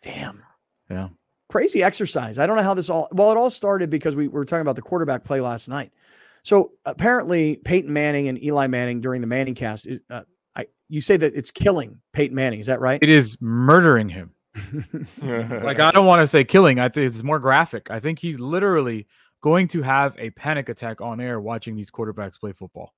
Damn. 0.00 0.42
Yeah. 0.90 1.08
Crazy 1.48 1.82
exercise. 1.84 2.38
I 2.38 2.46
don't 2.46 2.56
know 2.56 2.62
how 2.64 2.74
this 2.74 2.90
all 2.90 3.08
well, 3.12 3.30
it 3.30 3.36
all 3.36 3.50
started 3.50 3.90
because 3.90 4.16
we 4.16 4.26
were 4.26 4.44
talking 4.44 4.62
about 4.62 4.74
the 4.74 4.82
quarterback 4.82 5.22
play 5.22 5.40
last 5.40 5.68
night. 5.68 5.92
So 6.42 6.70
apparently 6.84 7.56
Peyton 7.64 7.92
Manning 7.92 8.26
and 8.26 8.42
Eli 8.42 8.66
Manning 8.66 9.00
during 9.00 9.20
the 9.20 9.26
Manning 9.28 9.54
cast 9.54 9.86
is 9.86 10.00
uh, 10.10 10.22
you 10.92 11.00
say 11.00 11.16
that 11.16 11.34
it's 11.34 11.50
killing 11.50 11.98
Peyton 12.12 12.34
Manning, 12.36 12.60
is 12.60 12.66
that 12.66 12.78
right? 12.78 13.02
It 13.02 13.08
is 13.08 13.38
murdering 13.40 14.10
him. 14.10 14.34
Like 15.22 15.80
I 15.80 15.90
don't 15.90 16.04
want 16.04 16.20
to 16.20 16.26
say 16.26 16.44
killing. 16.44 16.78
I 16.78 16.90
think 16.90 17.06
it's 17.06 17.22
more 17.22 17.38
graphic. 17.38 17.90
I 17.90 17.98
think 18.00 18.18
he's 18.18 18.38
literally 18.38 19.06
going 19.40 19.68
to 19.68 19.80
have 19.80 20.14
a 20.18 20.28
panic 20.30 20.68
attack 20.68 21.00
on 21.00 21.20
air 21.20 21.40
watching 21.40 21.74
these 21.76 21.90
quarterbacks 21.90 22.38
play 22.38 22.52
football. 22.52 22.92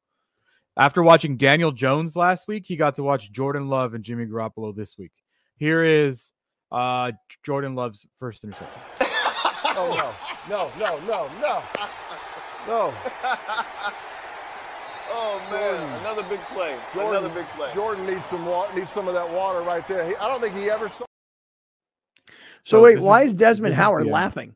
After 0.77 1.05
watching 1.05 1.37
Daniel 1.37 1.71
Jones 1.71 2.17
last 2.17 2.49
week, 2.49 2.67
he 2.67 2.75
got 2.75 2.97
to 2.97 3.05
watch 3.05 3.31
Jordan 3.31 3.69
Love 3.69 3.95
and 3.95 4.03
Jimmy 4.03 4.27
Garoppolo 4.27 4.75
this 4.75 4.99
week. 4.99 5.13
Here 5.57 5.85
is 5.85 6.33
uh 6.73 7.13
Jordan 7.45 7.77
Love's 7.77 8.05
first 8.19 8.43
interception. 8.43 8.83
Oh 9.01 10.15
no, 10.49 10.69
no, 10.79 10.99
no, 10.99 10.99
no, 11.07 11.63
no, 12.67 12.93
no. 12.93 12.95
Oh 15.09 15.39
man, 15.51 15.81
Jordan. 15.81 15.97
another 16.01 16.23
big 16.29 16.41
play. 16.47 16.77
Jordan, 16.95 17.11
another 17.25 17.35
big 17.35 17.47
play. 17.57 17.71
Jordan 17.75 18.07
needs 18.07 18.25
some 18.27 18.47
water. 18.47 18.75
Needs 18.79 18.91
some 18.91 19.09
of 19.09 19.15
that 19.15 19.29
water 19.31 19.61
right 19.61 19.87
there. 19.89 20.07
He, 20.09 20.17
I 20.17 20.29
don't 20.29 20.41
think 20.41 20.55
he 20.57 20.71
ever 20.71 20.89
saw. 20.89 21.05
so 22.29 22.35
So 22.63 22.83
wait, 22.83 23.01
why 23.01 23.23
is- 23.23 23.29
is 23.29 23.35
Desmond 23.35 23.73
this 23.73 23.79
is 23.79 23.83
Howard 23.85 24.07
the, 24.07 24.11
uh, 24.11 24.15
laughing? 24.15 24.55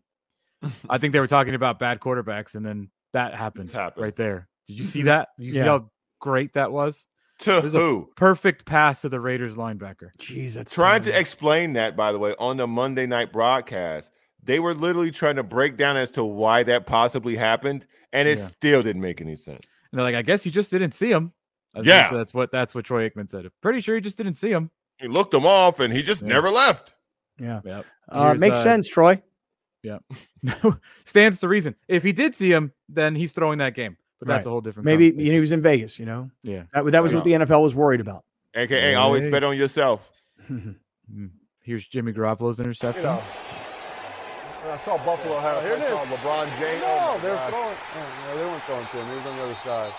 I 0.91 0.99
think 0.99 1.13
they 1.13 1.21
were 1.21 1.27
talking 1.29 1.55
about 1.55 1.79
bad 1.79 2.01
quarterbacks, 2.01 2.55
and 2.55 2.65
then 2.67 2.91
that 3.13 3.35
happened 3.35 3.71
happened. 3.71 4.03
right 4.03 4.17
there. 4.17 4.49
Did 4.67 4.79
you 4.79 4.85
see 4.85 5.03
that? 5.03 5.29
Did 5.39 5.47
you 5.47 5.53
Yeah. 5.53 5.63
see 5.63 5.67
how 5.69 5.91
great 6.21 6.55
that 6.55 6.73
was? 6.73 7.07
to 7.41 7.61
There's 7.61 7.73
a- 7.75 7.79
who? 7.79 8.11
Perfect 8.17 8.67
pass 8.67 9.03
to 9.03 9.09
the 9.09 9.21
Raiders 9.21 9.55
linebacker. 9.55 10.11
Jeez, 10.19 10.55
that's 10.55 10.75
Trying 10.75 11.03
terrible. 11.03 11.13
to 11.13 11.21
explain 11.21 11.75
that, 11.75 11.97
by 11.97 12.11
the 12.11 12.19
way, 12.19 12.35
on 12.37 12.57
the 12.57 12.67
Monday 12.67 13.07
night 13.07 13.33
broadcast, 13.33 14.11
they 14.43 14.59
were 14.59 14.75
literally 14.75 15.13
trying 15.13 15.37
to 15.37 15.45
break 15.45 15.77
down 15.77 15.97
as 15.97 16.11
to 16.13 16.25
why 16.25 16.65
that 16.65 16.85
possibly 16.87 17.37
happened, 17.37 17.87
and 18.13 18.27
it 18.27 18.39
Yeah. 18.39 18.49
still 18.49 18.83
didn't 18.83 19.03
make 19.03 19.21
any 19.21 19.37
sense. 19.37 19.65
And 19.92 19.98
they're 19.98 20.05
like, 20.05 20.14
I 20.14 20.22
guess 20.22 20.44
you 20.46 20.53
just 20.53 20.70
didn't 20.70 20.92
see 20.92 21.11
him. 21.11 21.33
I 21.74 21.79
think 21.79 21.87
Yeah. 21.88 22.11
that's 22.12 22.33
what 22.35 22.51
that's 22.53 22.74
what 22.74 22.85
Troy 22.85 23.09
Aikman 23.09 23.31
said. 23.31 23.46
Pretty 23.62 23.81
sure 23.81 23.94
he 23.94 24.01
just 24.01 24.16
didn't 24.16 24.35
see 24.35 24.51
him. 24.51 24.70
He 24.98 25.07
looked 25.09 25.33
him 25.33 25.46
off, 25.46 25.81
and 25.81 25.92
he 25.92 26.03
just 26.03 26.22
Yeah. 26.22 26.29
never 26.29 26.51
left. 26.51 26.94
yeah. 27.40 27.61
Yep. 27.64 27.87
Uh, 28.09 28.35
makes 28.38 28.57
uh, 28.59 28.62
sense, 28.62 28.88
Troy. 28.88 29.22
Yeah, 29.85 29.98
stands 31.05 31.38
to 31.40 31.48
reason. 31.48 31.74
If 31.87 32.03
he 32.03 32.12
did 32.12 32.35
see 32.35 32.51
him, 32.51 32.72
then 32.88 33.14
he's 33.14 33.31
throwing 33.33 33.59
that 33.59 33.74
game. 33.74 33.96
But 34.18 34.27
that's 34.27 34.44
Right. 34.44 34.51
a 34.51 34.51
whole 34.51 34.61
different. 34.61 34.85
Maybe 34.87 35.07
you 35.07 35.27
know, 35.27 35.33
he 35.33 35.40
was 35.40 35.53
in 35.53 35.62
Vegas, 35.62 35.98
you 36.01 36.05
know. 36.07 36.31
Yeah. 36.42 36.64
That, 36.74 36.85
that 36.90 37.03
was 37.03 37.14
what 37.14 37.22
the 37.22 37.33
NFL 37.35 37.62
was 37.62 37.74
worried 37.77 38.01
about. 38.01 38.24
AKA, 38.55 38.94
always 38.96 39.24
bet 39.31 39.44
on 39.44 39.57
yourself. 39.57 40.11
Mm. 40.51 41.31
Here's 41.62 41.87
Jimmy 41.87 42.12
Garoppolo's 42.12 42.59
You 42.59 42.64
interception. 42.64 43.05
know. 43.05 43.22
I 44.71 44.79
saw 44.79 44.97
Buffalo 45.05 45.39
have 45.41 45.63
Here 45.63 45.73
it 45.75 45.81
I 45.83 46.05
LeBron 46.07 46.59
James. 46.59 46.81
No, 46.83 46.99
Oh, 47.01 47.19
they're 47.23 47.35
God. 47.35 47.51
throwing. 47.51 47.77
oh, 47.95 48.27
no, 48.27 48.37
they 48.39 48.45
weren't 48.45 48.63
throwing 48.65 48.87
to 48.87 48.97
him. 48.99 49.07
He 49.11 49.17
was 49.17 49.27
on 49.27 49.37
the 49.37 49.43
other 49.45 49.55
side. 49.65 49.93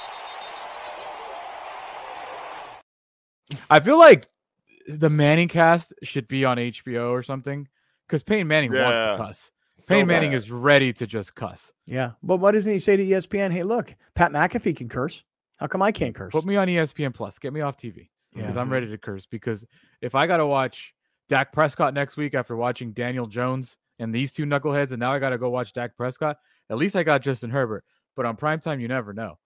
I 3.69 3.79
feel 3.79 3.97
like 3.97 4.27
the 4.87 5.09
Manning 5.09 5.47
cast 5.47 5.93
should 6.03 6.27
be 6.27 6.45
on 6.45 6.57
HBO 6.57 7.11
or 7.11 7.23
something 7.23 7.67
because 8.07 8.23
Peyton 8.23 8.47
Manning 8.47 8.73
Yeah. 8.73 8.83
wants 8.83 8.99
to 9.21 9.27
cuss. 9.27 9.51
So 9.79 9.93
Peyton 9.95 10.07
Manning 10.07 10.31
bad. 10.31 10.37
is 10.37 10.51
ready 10.51 10.93
to 10.93 11.07
just 11.07 11.35
cuss. 11.35 11.71
yeah. 11.85 12.11
But 12.21 12.37
what 12.37 12.51
doesn't 12.51 12.71
he 12.71 12.79
say 12.79 12.97
to 12.97 13.03
ESPN? 13.03 13.51
Hey, 13.51 13.63
look, 13.63 13.95
Pat 14.13 14.31
McAfee 14.31 14.75
can 14.75 14.89
curse. 14.89 15.23
How 15.57 15.67
come 15.67 15.81
I 15.81 15.91
can't 15.91 16.13
curse? 16.15 16.31
Put 16.31 16.45
me 16.45 16.55
on 16.55 16.67
ESPN 16.67 17.13
Plus. 17.13 17.39
Get 17.39 17.53
me 17.53 17.61
off 17.61 17.77
TV 17.77 18.09
because 18.33 18.55
Yeah. 18.55 18.61
I'm 18.61 18.69
ready 18.69 18.87
to 18.87 18.97
curse. 18.97 19.25
Because 19.25 19.65
if 20.01 20.15
I 20.15 20.27
got 20.27 20.37
to 20.37 20.45
watch 20.45 20.93
Dak 21.27 21.51
Prescott 21.51 21.93
next 21.93 22.17
week 22.17 22.33
after 22.33 22.55
watching 22.55 22.91
Daniel 22.91 23.25
Jones 23.27 23.77
and 23.99 24.13
these 24.13 24.31
two 24.31 24.45
knuckleheads, 24.45 24.91
and 24.91 24.99
now 24.99 25.11
I 25.13 25.19
got 25.19 25.29
to 25.29 25.37
go 25.37 25.49
watch 25.49 25.73
Dak 25.73 25.95
Prescott, 25.95 26.37
at 26.69 26.77
least 26.77 26.95
I 26.95 27.03
got 27.03 27.21
Justin 27.21 27.49
Herbert. 27.49 27.83
But 28.15 28.25
on 28.25 28.35
primetime, 28.37 28.81
you 28.81 28.87
never 28.87 29.13
know. 29.13 29.37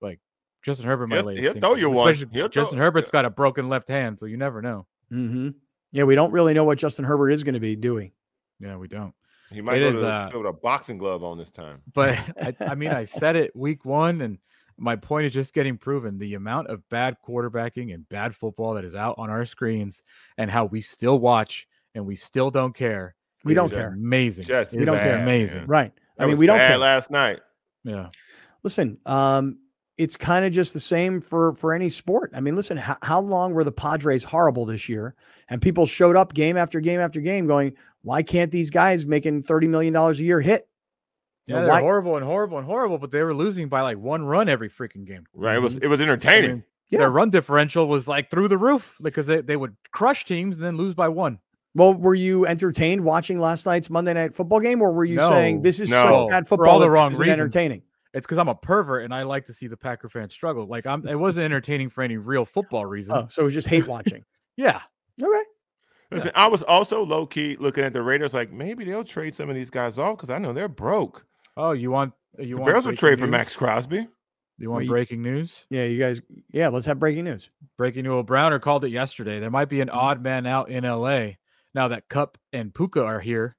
Like 0.00 0.20
Justin 0.62 0.86
Herbert, 0.86 1.08
my 1.08 1.16
He'll- 1.16 1.24
latest 1.26 1.42
he'll 1.54 1.60
throw 1.60 1.74
you 1.74 1.90
one. 1.90 2.14
He'll 2.14 2.28
throw- 2.28 2.48
Justin 2.48 2.78
Herbert's 2.78 3.10
got 3.10 3.24
a 3.24 3.30
broken 3.30 3.68
left 3.68 3.88
hand, 3.88 4.18
so 4.18 4.26
you 4.26 4.36
never 4.36 4.62
know. 4.62 4.86
hmm 5.10 5.50
Yeah, 5.92 6.04
we 6.04 6.14
don't 6.14 6.32
really 6.32 6.54
know 6.54 6.64
what 6.64 6.78
Justin 6.78 7.04
Herbert 7.04 7.30
is 7.30 7.44
going 7.44 7.54
to 7.54 7.60
be, 7.60 7.76
do 7.76 7.94
we? 7.94 8.12
Yeah, 8.60 8.76
we 8.76 8.88
don't. 8.88 9.14
He 9.50 9.60
might 9.60 9.76
It 9.76 9.80
go 9.80 9.88
is, 9.90 10.00
to 10.00 10.08
uh, 10.08 10.30
field 10.30 10.44
with 10.44 10.54
a 10.54 10.56
boxing 10.58 10.98
glove 10.98 11.22
on 11.22 11.38
this 11.38 11.50
time. 11.50 11.82
But 11.92 12.18
I, 12.40 12.54
I 12.60 12.74
mean, 12.74 12.90
I 12.90 13.04
said 13.04 13.36
it 13.36 13.54
week 13.54 13.84
one, 13.84 14.20
and 14.22 14.38
my 14.78 14.96
point 14.96 15.26
is 15.26 15.32
just 15.32 15.54
getting 15.54 15.76
proven. 15.78 16.18
The 16.18 16.34
amount 16.34 16.68
of 16.68 16.88
bad 16.88 17.16
quarterbacking 17.26 17.92
and 17.94 18.08
bad 18.08 18.34
football 18.34 18.74
that 18.74 18.84
is 18.84 18.94
out 18.94 19.16
on 19.18 19.30
our 19.30 19.44
screens, 19.44 20.02
and 20.38 20.50
how 20.50 20.64
we 20.64 20.80
still 20.80 21.18
watch 21.18 21.68
and 21.94 22.04
we 22.06 22.16
still 22.16 22.50
don't 22.50 22.74
care. 22.74 23.14
We 23.44 23.52
is 23.52 23.56
don't 23.56 23.70
care. 23.70 23.88
Amazing. 23.88 24.44
Just 24.44 24.72
It 24.74 24.80
is 24.80 24.86
don't 24.86 24.98
care. 24.98 25.18
Amazing. 25.18 25.60
man. 25.60 25.66
Right. 25.66 25.92
That 26.16 26.24
I 26.24 26.26
mean, 26.26 26.38
we 26.38 26.46
don't 26.46 26.58
care. 26.58 26.78
last 26.78 27.10
night. 27.10 27.40
Yeah. 27.84 28.08
Listen, 28.62 28.98
um, 29.06 29.58
it's 29.98 30.16
kind 30.16 30.44
of 30.44 30.52
just 30.52 30.72
the 30.74 30.80
same 30.80 31.20
for 31.20 31.54
for 31.54 31.72
any 31.74 31.88
sport. 31.88 32.30
I 32.34 32.40
mean, 32.40 32.56
listen, 32.56 32.76
how, 32.76 32.96
how 33.02 33.20
long 33.20 33.52
were 33.54 33.62
the 33.64 33.72
Padres 33.72 34.24
horrible 34.24 34.64
this 34.64 34.88
year? 34.88 35.14
And 35.48 35.60
people 35.62 35.86
showed 35.86 36.16
up 36.16 36.34
game 36.34 36.56
after 36.56 36.80
game 36.80 36.98
after 37.00 37.20
game, 37.20 37.46
going, 37.46 37.74
"Why 38.02 38.22
can't 38.22 38.50
these 38.50 38.70
guys 38.70 39.06
making 39.06 39.42
thirty 39.42 39.68
million 39.68 39.92
dollars 39.92 40.18
a 40.20 40.24
year 40.24 40.40
hit?" 40.40 40.66
You 41.46 41.54
Yeah, 41.54 41.60
know, 41.60 41.66
they're 41.66 41.74
why- 41.74 41.80
horrible 41.82 42.16
and 42.16 42.24
horrible 42.24 42.58
and 42.58 42.66
horrible, 42.66 42.98
but 42.98 43.10
they 43.10 43.22
were 43.22 43.34
losing 43.34 43.68
by 43.68 43.82
like 43.82 43.98
one 43.98 44.24
run 44.24 44.48
every 44.48 44.70
freaking 44.70 45.06
game. 45.06 45.26
Right? 45.34 45.56
It 45.56 45.60
was 45.60 45.74
Mm-hmm. 45.76 45.84
it 45.84 45.88
was 45.88 46.00
I 46.00 46.04
entertaining. 46.04 46.50
mean, 46.50 46.64
Yeah. 46.88 46.98
Their 47.00 47.10
run 47.10 47.30
differential 47.30 47.86
was 47.86 48.08
like 48.08 48.30
through 48.30 48.48
the 48.48 48.58
roof 48.58 48.96
because 49.02 49.26
they, 49.26 49.42
they 49.42 49.56
would 49.56 49.76
crush 49.92 50.24
teams 50.24 50.56
and 50.56 50.64
then 50.64 50.76
lose 50.76 50.94
by 50.94 51.08
one. 51.08 51.38
Well, 51.74 51.92
were 51.94 52.14
you 52.14 52.46
entertained 52.46 53.04
watching 53.04 53.40
last 53.40 53.66
night's 53.66 53.90
Monday 53.90 54.12
Night 54.14 54.34
Football 54.34 54.60
game, 54.60 54.80
or 54.80 54.92
were 54.92 55.04
you 55.04 55.18
saying 55.18 55.60
this 55.62 55.80
is 55.80 55.90
No. 55.90 56.04
such 56.04 56.30
bad 56.30 56.46
football? 56.46 56.58
For 56.58 56.64
football 56.64 56.70
all 56.74 56.78
the 56.80 56.90
wrong 56.90 57.10
isn't 57.12 57.20
reasons. 57.22 57.40
entertaining? 57.40 57.82
It's 58.12 58.24
because 58.26 58.38
I'm 58.38 58.46
a 58.48 58.54
pervert 58.54 59.04
and 59.04 59.12
I 59.12 59.24
like 59.24 59.44
to 59.46 59.52
see 59.52 59.66
the 59.66 59.76
Packer 59.76 60.08
fans 60.08 60.32
struggle. 60.32 60.66
Like 60.66 60.86
I'm, 60.86 61.04
it 61.08 61.16
wasn't 61.18 61.46
entertaining 61.46 61.88
for 61.90 62.02
any 62.02 62.16
real 62.16 62.44
football 62.44 62.86
reason. 62.86 63.14
Oh, 63.16 63.26
so 63.28 63.42
it 63.42 63.44
was 63.46 63.54
just 63.54 63.66
hate 63.66 63.86
watching. 63.88 64.24
Yeah, 64.56 64.80
Okay. 65.20 65.42
Listen, 66.12 66.30
I 66.36 66.46
was 66.46 66.62
also 66.62 67.04
low 67.04 67.26
key 67.26 67.56
looking 67.58 67.82
at 67.82 67.92
the 67.92 68.02
Raiders, 68.02 68.32
like 68.32 68.52
maybe 68.52 68.84
they'll 68.84 69.02
trade 69.02 69.34
some 69.34 69.48
of 69.50 69.56
these 69.56 69.68
guys 69.70 69.98
off 69.98 70.16
because 70.16 70.30
I 70.30 70.38
know 70.38 70.52
they're 70.52 70.68
broke. 70.68 71.26
Oh, 71.56 71.72
you 71.72 71.90
want 71.90 72.12
you 72.38 72.54
the 72.54 72.60
want 72.62 72.66
Bears 72.66 72.76
will 72.76 72.82
breaking 72.92 72.96
trade 72.98 73.18
for? 73.18 73.26
Maxx 73.26 73.56
Crosby. 73.56 74.06
You 74.58 74.70
want 74.70 74.76
Well, 74.78 74.82
you- 74.84 74.90
breaking 74.90 75.22
news? 75.22 75.66
Yeah, 75.70 75.86
you 75.86 75.98
guys. 75.98 76.22
Yeah, 76.52 76.68
let's 76.68 76.86
have 76.86 77.00
breaking 77.00 77.24
news. 77.24 77.50
Breaking 77.76 78.04
news. 78.04 78.24
Browner 78.26 78.60
called 78.60 78.84
it 78.84 78.90
yesterday. 78.90 79.40
There 79.40 79.50
might 79.50 79.68
be 79.68 79.80
an 79.80 79.88
Mm-hmm. 79.88 79.98
odd 79.98 80.22
man 80.22 80.46
out 80.46 80.68
in 80.70 80.84
LA 80.84 81.30
now 81.74 81.88
that 81.88 82.08
Kupp 82.08 82.38
and 82.52 82.74
Puka 82.74 83.02
are 83.02 83.20
here, 83.20 83.56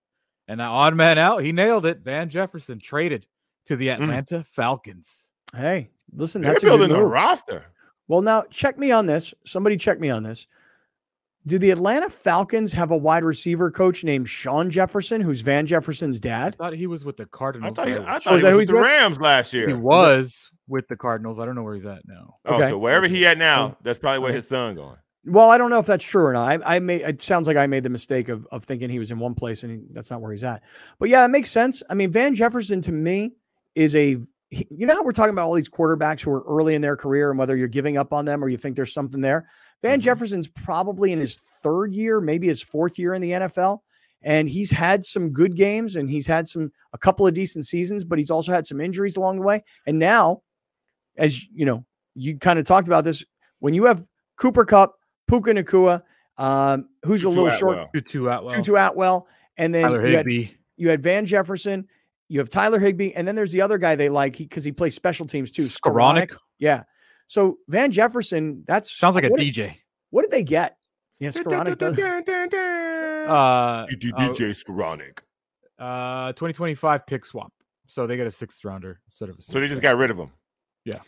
and 0.48 0.60
that 0.60 0.68
odd 0.68 0.96
man 0.96 1.18
out, 1.18 1.44
he 1.44 1.52
nailed 1.52 1.86
it. 1.86 2.00
Van 2.00 2.30
Jefferson 2.30 2.80
traded 2.80 3.26
to 3.66 3.76
the 3.76 3.88
hmm. 3.88 4.04
Atlanta 4.04 4.46
Falcons. 4.52 5.32
Hey, 5.56 5.90
listen, 6.14 6.42
They're 6.42 6.54
that's 6.54 6.64
a 6.64 6.68
good 6.68 6.78
building 6.78 6.96
a 6.96 7.00
move. 7.00 7.12
roster. 7.12 7.66
Well, 8.08 8.22
now 8.22 8.44
check 8.52 8.78
me 8.78 8.92
on 8.92 9.06
this. 9.06 9.34
Somebody 9.46 9.78
check 9.78 10.00
me 10.00 10.10
on 10.10 10.24
this. 10.24 10.46
Do 11.48 11.60
the 11.60 11.72
Atlanta 11.72 12.10
Falcons 12.10 12.74
have 12.74 12.90
a 12.92 12.98
wide 12.98 13.24
receiver 13.24 13.70
coach 13.70 14.04
named 14.04 14.28
Shawn 14.28 14.70
Jefferson, 14.72 15.22
who's 15.22 15.42
Van 15.42 15.66
Jefferson's 15.66 16.20
dad? 16.20 16.56
I 16.60 16.64
thought 16.64 16.74
he 16.74 16.88
was 16.88 17.06
with 17.06 17.18
the 17.18 17.24
I 17.24 17.28
Cardinals. 17.32 17.76
thought, 17.76 17.88
he, 17.88 17.94
I 17.94 18.16
I- 18.16 18.20
thought 18.20 18.36
is 18.38 18.42
he 18.42 18.48
was 18.48 18.54
with 18.54 18.60
he's 18.62 18.68
the 18.70 18.74
with? 18.76 18.84
Rams 18.84 19.20
last 19.20 19.54
year. 19.54 19.68
he 19.68 19.74
was 19.74 20.50
with 20.68 20.88
the 20.88 20.96
Cardinals. 20.96 21.40
I 21.40 21.46
don't 21.46 21.54
know 21.56 21.62
where 21.64 21.76
he's 21.76 21.86
at 21.86 22.08
now. 22.08 22.38
Oh, 22.46 22.56
Okay. 22.56 22.70
so 22.70 22.78
wherever 22.80 23.08
he 23.08 23.26
at 23.28 23.38
now, 23.38 23.78
that's 23.84 24.00
probably 24.00 24.20
where 24.20 24.34
his 24.34 24.48
son 24.48 24.76
going. 24.76 24.98
Well, 25.26 25.50
I 25.50 25.58
don't 25.58 25.72
know 25.72 25.80
if 25.80 25.88
that's 25.88 26.06
true 26.06 26.24
or 26.24 26.34
not. 26.34 26.62
I, 26.64 26.76
I 26.76 26.80
made 26.80 27.02
it 27.02 27.22
sounds 27.22 27.48
like 27.48 27.58
I 27.58 27.66
made 27.66 27.84
the 27.84 27.90
mistake 27.90 28.30
of, 28.30 28.46
of 28.52 28.64
thinking 28.64 28.90
he 28.90 29.00
was 29.00 29.10
in 29.12 29.18
one 29.18 29.34
place 29.34 29.64
and 29.64 29.72
he, 29.72 29.88
that's 29.92 30.12
not 30.12 30.22
where 30.22 30.32
he's 30.32 30.44
at. 30.44 30.62
But 31.00 31.10
yeah, 31.10 31.26
it 31.26 31.30
makes 31.30 31.50
sense. 31.50 31.82
I 31.90 31.96
mean, 31.96 32.12
Van 32.12 32.36
Jefferson 32.36 32.82
to 32.84 32.92
me 32.92 33.34
is 33.74 33.96
a 33.96 34.18
he- 34.52 34.68
you 34.70 34.86
know 34.86 34.94
how 34.94 35.04
we're 35.04 35.12
talking 35.14 35.34
about 35.34 35.48
all 35.48 35.54
these 35.56 35.68
quarterbacks 35.70 36.22
who 36.22 36.30
are 36.32 36.44
early 36.48 36.76
in 36.76 36.82
their 36.82 36.96
career 36.96 37.32
and 37.32 37.40
whether 37.40 37.56
you're 37.58 37.68
giving 37.68 37.98
up 37.98 38.14
on 38.14 38.26
them 38.26 38.44
or 38.44 38.50
you 38.50 38.58
think 38.58 38.76
there's 38.76 38.94
something 38.94 39.20
there. 39.20 39.48
Van 39.82 40.00
Mhm. 40.00 40.04
Jefferson's 40.04 40.48
probably 40.48 41.12
in 41.12 41.20
his 41.20 41.38
third 41.64 41.92
year, 41.94 42.22
maybe 42.22 42.48
his 42.48 42.62
fourth 42.62 43.00
year 43.00 43.16
in 43.16 43.22
the 43.22 43.32
NFL. 43.32 43.80
And 44.22 44.48
he's 44.48 44.70
had 44.72 45.04
some 45.06 45.32
good 45.32 45.56
games 45.56 45.96
and 45.96 46.10
he's 46.10 46.28
had 46.28 46.48
some 46.48 46.72
a 46.94 46.98
couple 47.00 47.26
of 47.26 47.34
decent 47.34 47.66
seasons, 47.66 48.04
but 48.04 48.20
he's 48.20 48.30
also 48.32 48.52
had 48.52 48.66
some 48.68 48.80
injuries 48.80 49.18
along 49.18 49.38
the 49.38 49.44
way. 49.44 49.64
And 49.88 49.98
now, 49.98 50.42
as 51.18 51.44
you 51.48 51.66
know, 51.66 51.84
you 52.14 52.38
kind 52.38 52.60
of 52.60 52.66
talked 52.66 52.88
about 52.88 53.04
this 53.04 53.26
when 53.60 53.74
you 53.74 53.86
have 53.86 54.04
Cooper 54.38 54.66
Kupp, 54.66 54.94
Puka 55.28 55.52
Nacua, 55.54 56.04
um, 56.38 56.90
who's 57.04 57.22
a 57.22 57.26
Tutu 57.26 57.42
little 57.42 57.58
short, 57.58 57.74
Atwell. 57.78 57.90
Tutu 57.94 58.28
Atwell, 58.28 58.52
Tutu 58.56 58.76
Atwell, 58.76 59.28
and 59.58 59.74
then 59.74 59.84
Tyler 59.84 60.08
you 60.08 60.18
had, 60.18 60.28
you 60.78 60.90
had 60.90 61.02
Van 61.04 61.26
Jefferson, 61.26 61.88
you 62.28 62.40
have 62.40 62.50
Tyler 62.50 62.80
Higbee, 62.80 63.12
and 63.14 63.28
then 63.28 63.36
there's 63.36 63.52
the 63.52 63.62
other 63.62 63.78
guy 63.78 63.96
they 63.96 64.10
like 64.10 64.38
because 64.38 64.64
he, 64.64 64.72
plays 64.72 64.96
special 64.96 65.26
teams 65.26 65.52
too. 65.52 65.66
Skowronek. 65.66 66.36
Yeah. 66.60 66.84
So 67.28 67.58
Van 67.68 67.92
Jefferson, 67.92 68.64
that's 68.68 68.92
Sounds 68.92 69.16
like 69.16 69.24
a 69.24 69.30
what 69.30 69.40
did- 69.40 69.54
DJ. 69.54 69.76
What 70.12 70.22
did 70.22 70.32
they 70.32 70.44
get? 70.44 70.78
Yeah, 71.20 71.30
Skowronek 71.30 71.78
does. 71.78 71.98
Uh, 71.98 73.86
DJ 73.90 74.52
Skowronek. 74.54 75.20
uh, 75.80 76.32
2025 76.34 77.08
pick 77.08 77.26
swap. 77.26 77.52
So 77.88 78.08
they 78.08 78.18
get 78.18 78.28
a 78.28 78.32
sixth 78.32 78.64
rounder 78.66 79.00
instead 79.08 79.30
of 79.30 79.38
a 79.38 79.42
So 79.42 79.60
they 79.60 79.68
just 79.68 79.82
got 79.82 79.98
rid 79.98 80.10
of 80.12 80.18
him. 80.18 80.32
Yeah, 80.86 81.00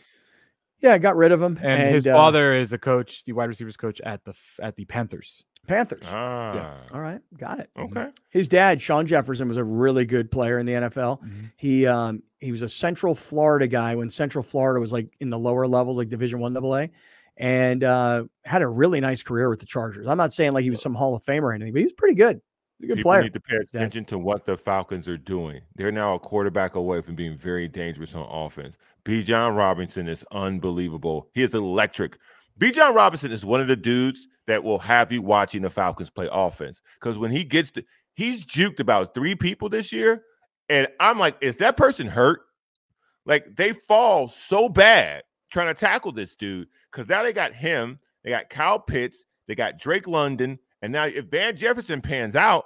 got 0.82 1.16
rid 1.16 1.32
of 1.32 1.42
him. 1.42 1.58
and, 1.62 1.94
his 1.94 2.06
uh, 2.06 2.12
father 2.12 2.54
is 2.54 2.72
a 2.72 2.78
coach, 2.78 3.24
the 3.24 3.32
wide 3.32 3.48
receivers 3.48 3.76
coach 3.76 4.00
at 4.00 4.24
the 4.24 4.34
at 4.60 4.76
the 4.76 4.84
Panthers. 4.84 5.44
Panthers. 5.66 6.04
Ah, 6.06 6.76
All 6.94 7.00
right, 7.00 7.20
got 7.36 7.60
it. 7.60 7.68
okay. 7.78 8.06
His 8.30 8.48
dad, 8.48 8.80
Shawn 8.80 9.06
Jefferson, 9.06 9.48
was 9.48 9.58
a 9.58 9.64
really 9.64 10.06
good 10.06 10.30
player 10.30 10.58
in 10.58 10.64
the 10.64 10.72
NFL. 10.72 11.22
Mhm. 11.22 11.52
He 11.56 11.86
um 11.86 12.22
he 12.40 12.50
was 12.52 12.62
a 12.62 12.68
Central 12.68 13.14
Florida 13.14 13.66
guy 13.66 13.94
when 13.96 14.08
Central 14.08 14.42
Florida 14.42 14.80
was 14.80 14.92
like 14.92 15.12
in 15.20 15.28
the 15.30 15.38
lower 15.38 15.66
levels, 15.66 15.98
like 15.98 16.08
Division 16.08 16.38
One 16.40 16.56
AA, 16.56 16.86
and 17.36 17.84
uh, 17.84 18.24
had 18.44 18.62
a 18.62 18.68
really 18.68 19.00
nice 19.00 19.22
career 19.22 19.50
with 19.50 19.60
the 19.60 19.66
Chargers. 19.66 20.06
I'm 20.06 20.16
not 20.16 20.32
saying 20.32 20.52
like 20.52 20.62
he 20.64 20.70
was 20.70 20.80
some 20.80 20.94
Hall 20.94 21.14
of 21.14 21.22
Famer 21.24 21.42
or 21.42 21.52
anything, 21.52 21.72
but 21.72 21.80
he 21.80 21.84
was 21.84 21.92
pretty 21.92 22.14
good. 22.14 22.40
He's 22.78 22.84
a 22.84 22.88
good 22.88 22.96
People 22.96 23.10
player. 23.10 23.22
need 23.22 23.32
to 23.32 23.40
pay 23.40 23.56
attention 23.56 24.04
to 24.06 24.18
what 24.18 24.44
the 24.44 24.56
Falcons 24.56 25.08
are 25.08 25.16
doing. 25.16 25.60
They're 25.74 25.92
now 25.92 26.14
a 26.14 26.18
quarterback 26.18 26.74
away 26.74 27.00
from 27.00 27.16
being 27.16 27.36
very 27.36 27.68
dangerous 27.68 28.14
on 28.14 28.26
offense. 28.30 28.76
Bijan 29.04 29.56
Robinson 29.56 30.08
is 30.08 30.24
unbelievable. 30.32 31.28
He 31.34 31.42
is 31.42 31.54
electric. 31.54 32.18
Bijan 32.58 32.94
Robinson 32.94 33.32
is 33.32 33.44
one 33.44 33.60
of 33.60 33.68
the 33.68 33.76
dudes 33.76 34.28
that 34.46 34.62
will 34.62 34.78
have 34.78 35.10
you 35.12 35.22
watching 35.22 35.62
the 35.62 35.70
Falcons 35.70 36.10
play 36.10 36.28
offense 36.30 36.80
because 37.00 37.18
when 37.18 37.30
he 37.30 37.44
gets 37.44 37.70
to, 37.72 37.84
he's 38.14 38.44
juked 38.44 38.80
about 38.80 39.14
three 39.14 39.34
people 39.34 39.68
this 39.68 39.92
year, 39.92 40.24
and 40.68 40.88
I'm 41.00 41.18
like, 41.18 41.36
is 41.40 41.56
that 41.58 41.76
person 41.76 42.06
hurt? 42.06 42.40
Like 43.26 43.56
they 43.56 43.72
fall 43.72 44.28
so 44.28 44.68
bad 44.68 45.22
trying 45.50 45.72
to 45.72 45.78
tackle 45.78 46.12
this 46.12 46.34
dude 46.36 46.68
because 46.90 47.08
now 47.08 47.22
they 47.22 47.32
got 47.32 47.52
him, 47.52 47.98
they 48.24 48.30
got 48.30 48.50
Kyle 48.50 48.78
Pitts, 48.78 49.24
they 49.46 49.54
got 49.54 49.78
Drake 49.78 50.08
London, 50.08 50.58
and 50.82 50.92
now 50.92 51.04
if 51.06 51.26
Van 51.26 51.56
Jefferson 51.56 52.00
pans 52.00 52.36
out, 52.36 52.64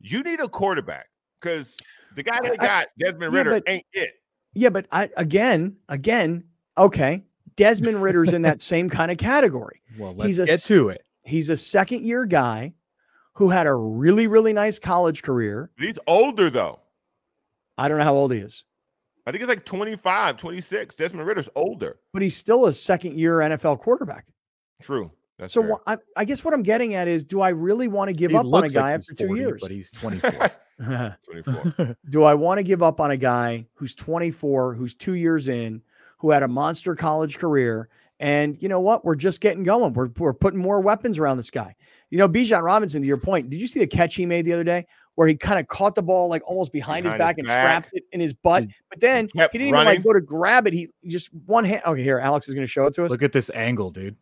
you 0.00 0.22
need 0.22 0.40
a 0.40 0.48
quarterback 0.48 1.06
because 1.40 1.76
the 2.14 2.22
guy 2.22 2.38
they 2.42 2.56
got, 2.56 2.88
Desmond 2.98 3.32
yeah, 3.32 3.38
Ridder, 3.38 3.50
but- 3.50 3.62
ain't 3.66 3.86
it. 3.92 4.10
Yeah, 4.54 4.70
but 4.70 4.86
I 4.90 5.10
again, 5.16 5.76
again, 5.88 6.44
okay. 6.78 7.22
Desmond 7.56 8.02
Ridder's 8.02 8.32
in 8.34 8.42
that 8.42 8.60
same 8.60 8.88
kind 8.90 9.10
of 9.10 9.18
category. 9.18 9.80
Well, 9.98 10.12
He's 10.14 10.38
let's 10.38 10.50
a 10.50 10.54
get 10.54 10.62
to 10.64 10.88
it. 10.90 11.02
He's 11.24 11.48
a 11.48 11.56
second 11.56 12.04
year 12.04 12.26
guy 12.26 12.74
who 13.34 13.48
had 13.48 13.66
a 13.66 13.74
really, 13.74 14.26
really 14.26 14.52
nice 14.52 14.78
college 14.78 15.22
career. 15.22 15.70
He's 15.78 15.98
older 16.06 16.50
though. 16.50 16.80
I 17.78 17.88
don't 17.88 17.96
know 17.98 18.04
how 18.04 18.14
old 18.14 18.32
he 18.32 18.38
is, 18.38 18.64
I 19.26 19.30
think 19.30 19.42
it's 19.42 19.48
like 19.48 19.64
25, 19.64 20.36
26. 20.36 20.94
Desmond 20.96 21.26
Ridder's 21.26 21.48
older. 21.54 21.98
but 22.12 22.20
he's 22.22 22.36
still 22.36 22.66
a 22.66 22.72
second 22.74 23.18
year 23.18 23.38
NFL 23.38 23.80
quarterback. 23.80 24.26
True. 24.82 25.10
That's 25.38 25.52
So 25.52 25.62
fair. 25.62 25.72
I, 25.86 25.96
I 26.16 26.24
guess 26.24 26.44
what 26.44 26.54
I'm 26.54 26.62
getting 26.62 26.94
at 26.94 27.08
is, 27.08 27.24
do 27.24 27.40
I 27.40 27.50
really 27.50 27.88
want 27.88 28.08
to 28.08 28.14
give 28.14 28.30
He 28.30 28.36
up 28.36 28.40
on 28.40 28.46
a 28.46 28.48
looks 28.48 28.74
like 28.74 28.84
guy 28.84 28.92
he's 28.96 29.02
after 29.10 29.14
two 29.26 29.34
years? 29.36 29.60
but 29.60 29.70
he's 29.70 29.90
24. 29.92 30.50
24. 31.24 31.96
do 32.10 32.22
I 32.24 32.34
want 32.34 32.58
to 32.58 32.62
give 32.62 32.82
up 32.82 33.00
on 33.00 33.10
a 33.10 33.16
guy 33.16 33.66
who's 33.74 33.94
24, 33.94 34.74
who's 34.74 34.94
two 34.94 35.14
years 35.14 35.48
in, 35.48 35.82
who 36.18 36.30
had 36.30 36.42
a 36.42 36.48
monster 36.48 36.94
college 36.94 37.38
career? 37.38 37.88
And 38.18 38.60
you 38.62 38.68
know 38.68 38.80
what? 38.80 39.04
We're 39.04 39.14
just 39.14 39.40
getting 39.42 39.62
going. 39.62 39.92
We're, 39.92 40.08
we're 40.18 40.32
putting 40.32 40.58
more 40.58 40.80
weapons 40.80 41.18
around 41.18 41.36
this 41.36 41.50
guy. 41.50 41.76
You 42.10 42.18
know, 42.18 42.28
Bijan 42.28 42.62
Robinson, 42.62 43.02
to 43.02 43.06
your 43.08 43.18
point, 43.18 43.50
did 43.50 43.60
you 43.60 43.66
see 43.66 43.80
the 43.80 43.86
catch 43.86 44.14
he 44.14 44.24
made 44.24 44.46
the 44.46 44.52
other 44.54 44.64
day 44.64 44.86
where 45.16 45.28
he 45.28 45.34
kind 45.34 45.58
of 45.58 45.66
caught 45.68 45.94
the 45.94 46.02
ball 46.02 46.28
like 46.28 46.42
almost 46.46 46.72
behind, 46.72 47.04
his 47.04 47.14
back 47.14 47.36
his 47.36 47.42
and 47.42 47.48
back. 47.48 47.64
trapped 47.64 47.88
it 47.92 48.04
in 48.12 48.20
his 48.20 48.32
butt? 48.32 48.62
He- 48.64 48.74
But 48.88 49.00
then 49.00 49.26
he, 49.32 49.38
kept 49.38 49.52
didn't 49.52 49.68
even 49.68 49.74
running. 49.74 49.94
like 49.96 50.04
go 50.04 50.12
to 50.14 50.20
grab 50.22 50.66
it. 50.66 50.72
He 50.72 50.88
just 51.06 51.28
one 51.46 51.64
hand. 51.64 51.82
Okay, 51.84 52.02
here, 52.02 52.18
Alex 52.18 52.48
is 52.48 52.54
going 52.54 52.66
to 52.66 52.70
show 52.70 52.86
it 52.86 52.94
to 52.94 53.04
us. 53.04 53.10
Look 53.10 53.22
at 53.22 53.32
this 53.32 53.50
angle, 53.54 53.90
dude. 53.90 54.16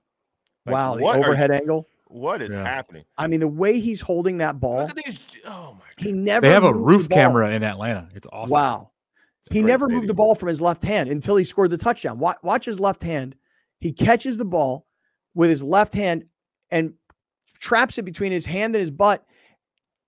Like, 0.66 0.72
wow, 0.72 0.96
the 0.96 1.02
what 1.02 1.16
you- 1.18 1.24
overhead 1.24 1.50
angle. 1.50 1.88
What 2.08 2.40
is 2.42 2.52
Yeah. 2.52 2.62
happening? 2.64 3.04
I 3.18 3.26
mean, 3.26 3.40
the 3.40 3.48
way 3.48 3.80
he's 3.80 4.00
holding 4.00 4.38
that 4.38 4.60
ball, 4.60 4.78
Look 4.86 4.90
at 4.90 5.04
these. 5.04 5.18
Oh 5.46 5.76
my 5.78 5.84
he 5.98 6.12
never 6.12 6.46
They 6.46 6.52
have 6.52 6.62
a 6.64 6.72
roof 6.72 7.08
camera 7.08 7.50
in 7.50 7.64
Atlanta. 7.64 8.08
It's 8.14 8.26
awesome. 8.32 8.52
Wow. 8.52 8.90
It's 9.40 9.48
He 9.52 9.60
great 9.62 9.68
never 9.70 9.88
moved 9.88 10.08
the 10.08 10.14
ball 10.14 10.34
from 10.36 10.48
his 10.48 10.60
left 10.62 10.82
hand 10.84 11.08
until 11.10 11.34
he 11.36 11.44
scored 11.44 11.70
the 11.70 11.76
touchdown. 11.76 12.18
Watch, 12.18 12.36
watch 12.42 12.64
his 12.66 12.78
left 12.78 13.02
hand. 13.02 13.34
He 13.80 13.92
catches 13.92 14.38
the 14.38 14.44
ball 14.44 14.86
with 15.34 15.50
his 15.50 15.62
left 15.62 15.92
hand 15.92 16.24
and 16.70 16.94
traps 17.58 17.98
it 17.98 18.04
between 18.04 18.30
his 18.32 18.46
hand 18.46 18.74
and 18.76 18.80
his 18.80 18.90
butt, 18.92 19.26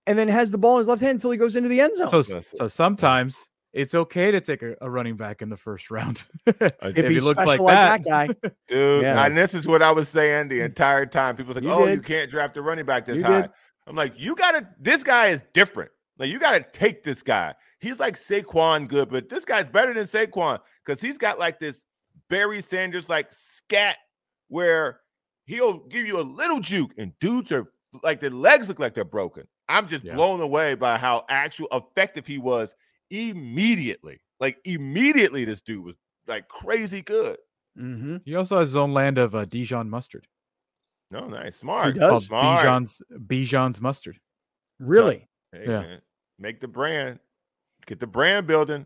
and 0.07 0.17
then 0.19 0.29
has 0.29 0.51
the 0.53 0.59
ball 0.59 0.75
in 0.75 0.79
his 0.79 0.89
left 0.89 1.03
hand 1.03 1.17
until 1.17 1.33
he 1.33 1.37
goes 1.39 1.57
into 1.57 1.69
the 1.69 1.81
end 1.81 1.97
zone. 1.97 2.09
So, 2.23 2.41
so 2.41 2.69
sometimes 2.69 3.51
it's 3.77 3.95
okay 3.95 4.31
to 4.31 4.41
take 4.41 4.63
a, 4.63 4.75
a 4.81 4.91
running 4.91 5.17
back 5.17 5.43
in 5.43 5.49
the 5.49 5.57
first 5.57 5.91
round 5.91 6.25
uh, 6.47 6.53
if, 6.61 6.73
if 6.99 7.09
he's 7.09 7.23
he 7.23 7.29
looks 7.29 7.39
like 7.39 7.61
like 7.61 7.75
that, 7.75 8.05
that. 8.05 8.41
guy, 8.43 8.51
Dude, 8.69 9.03
Yeah. 9.03 9.25
and 9.27 9.37
this 9.37 9.55
is 9.55 9.67
what 9.67 9.83
I 9.83 9.91
was 9.93 10.09
saying 10.09 10.49
the 10.49 10.61
mm. 10.61 10.65
entire 10.67 11.07
time. 11.07 11.37
People 11.37 11.55
was 11.55 11.57
like, 11.57 11.65
You 11.65 11.71
"Oh, 11.73 11.87
did. 11.87 11.95
you 11.97 12.01
can't 12.01 12.31
draft 12.31 12.57
a 12.57 12.63
running 12.63 12.87
back 12.87 13.05
this 13.05 13.17
You 13.17 13.23
high." 13.25 13.43
did. 13.43 13.51
I'm 13.87 13.95
like, 13.95 14.15
"You 14.17 14.35
gotta. 14.35 14.67
This 14.81 15.03
guy 15.05 15.29
is 15.29 15.45
different. 15.53 15.91
Like, 16.19 16.31
you 16.31 16.39
gotta 16.41 16.65
take 16.73 17.05
this 17.05 17.23
guy. 17.23 17.55
He's 17.79 18.01
like 18.01 18.15
Saquon 18.17 18.89
good, 18.89 19.11
but 19.11 19.29
this 19.29 19.45
guy's 19.45 19.67
better 19.67 19.93
than 19.95 20.05
Saquon 20.05 20.59
because 20.85 21.01
he's 21.01 21.19
got 21.19 21.39
like 21.39 21.61
this 21.61 21.85
Barry 22.31 22.63
Sanders 22.63 23.09
like 23.09 23.29
scat 23.31 23.97
where 24.49 25.01
he'll 25.45 25.79
give 25.87 26.07
you 26.07 26.19
a 26.19 26.23
little 26.23 26.59
juke, 26.61 26.93
and 26.99 27.13
dudes 27.21 27.53
are 27.53 27.67
like 28.03 28.21
their 28.21 28.31
legs 28.31 28.69
look 28.69 28.79
like 28.79 28.95
they're 28.95 29.05
broken. 29.05 29.47
I'm 29.69 29.89
just 29.89 30.05
Yeah. 30.05 30.15
blown 30.15 30.41
away 30.41 30.75
by 30.75 30.97
how 30.99 31.25
actual 31.29 31.69
effective 31.73 32.27
he 32.27 32.39
was 32.39 32.75
immediately. 33.11 34.21
Like 34.41 34.59
immediately, 34.65 35.45
this 35.45 35.61
dude 35.61 35.85
was 35.85 35.97
like 36.27 36.49
crazy 36.49 37.03
good. 37.03 37.39
Mhm. 37.79 38.23
He 38.25 38.35
also 38.35 38.59
has 38.59 38.69
his 38.71 38.77
own 38.77 38.93
land 38.93 39.19
of 39.19 39.35
uh, 39.35 39.45
Dijon 39.45 39.89
mustard. 39.91 40.27
No, 41.11 41.29
nice, 41.29 41.57
smart. 41.57 41.95
He 41.95 42.01
does? 42.01 42.11
Called 42.11 42.23
Smart. 42.25 42.65
Bijan's 42.67 43.03
Bijan's 43.13 43.81
mustard. 43.81 44.19
really. 44.81 45.29
Hey, 45.53 45.65
Yeah. 45.67 45.81
man, 45.81 46.01
make 46.39 46.61
the 46.61 46.69
brand, 46.69 47.21
get 47.87 48.01
the 48.01 48.07
brand 48.07 48.47
building. 48.47 48.85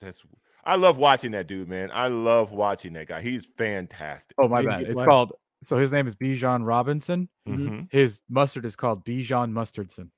That's 0.00 0.22
I 0.64 0.76
love 0.76 0.98
watching 0.98 1.32
that 1.32 1.46
dude, 1.46 1.68
man. 1.68 1.90
I 1.92 2.08
love 2.08 2.52
watching 2.52 2.92
that 2.94 3.06
guy. 3.08 3.20
He's 3.22 3.46
fantastic. 3.58 4.34
Oh 4.38 4.48
my 4.48 4.60
He's 4.62 4.66
a 4.66 4.70
bad. 4.70 4.82
It's 4.82 4.92
player. 4.94 5.06
called 5.06 5.32
So 5.62 5.76
his 5.78 5.92
name 5.92 6.08
is 6.08 6.14
Bijan 6.16 6.64
Robinson. 6.66 7.28
Mhm. 7.48 7.88
His 7.92 8.20
mustard 8.30 8.64
is 8.64 8.76
called 8.76 9.04
Bijan 9.04 9.52
Mustardson. 9.52 10.10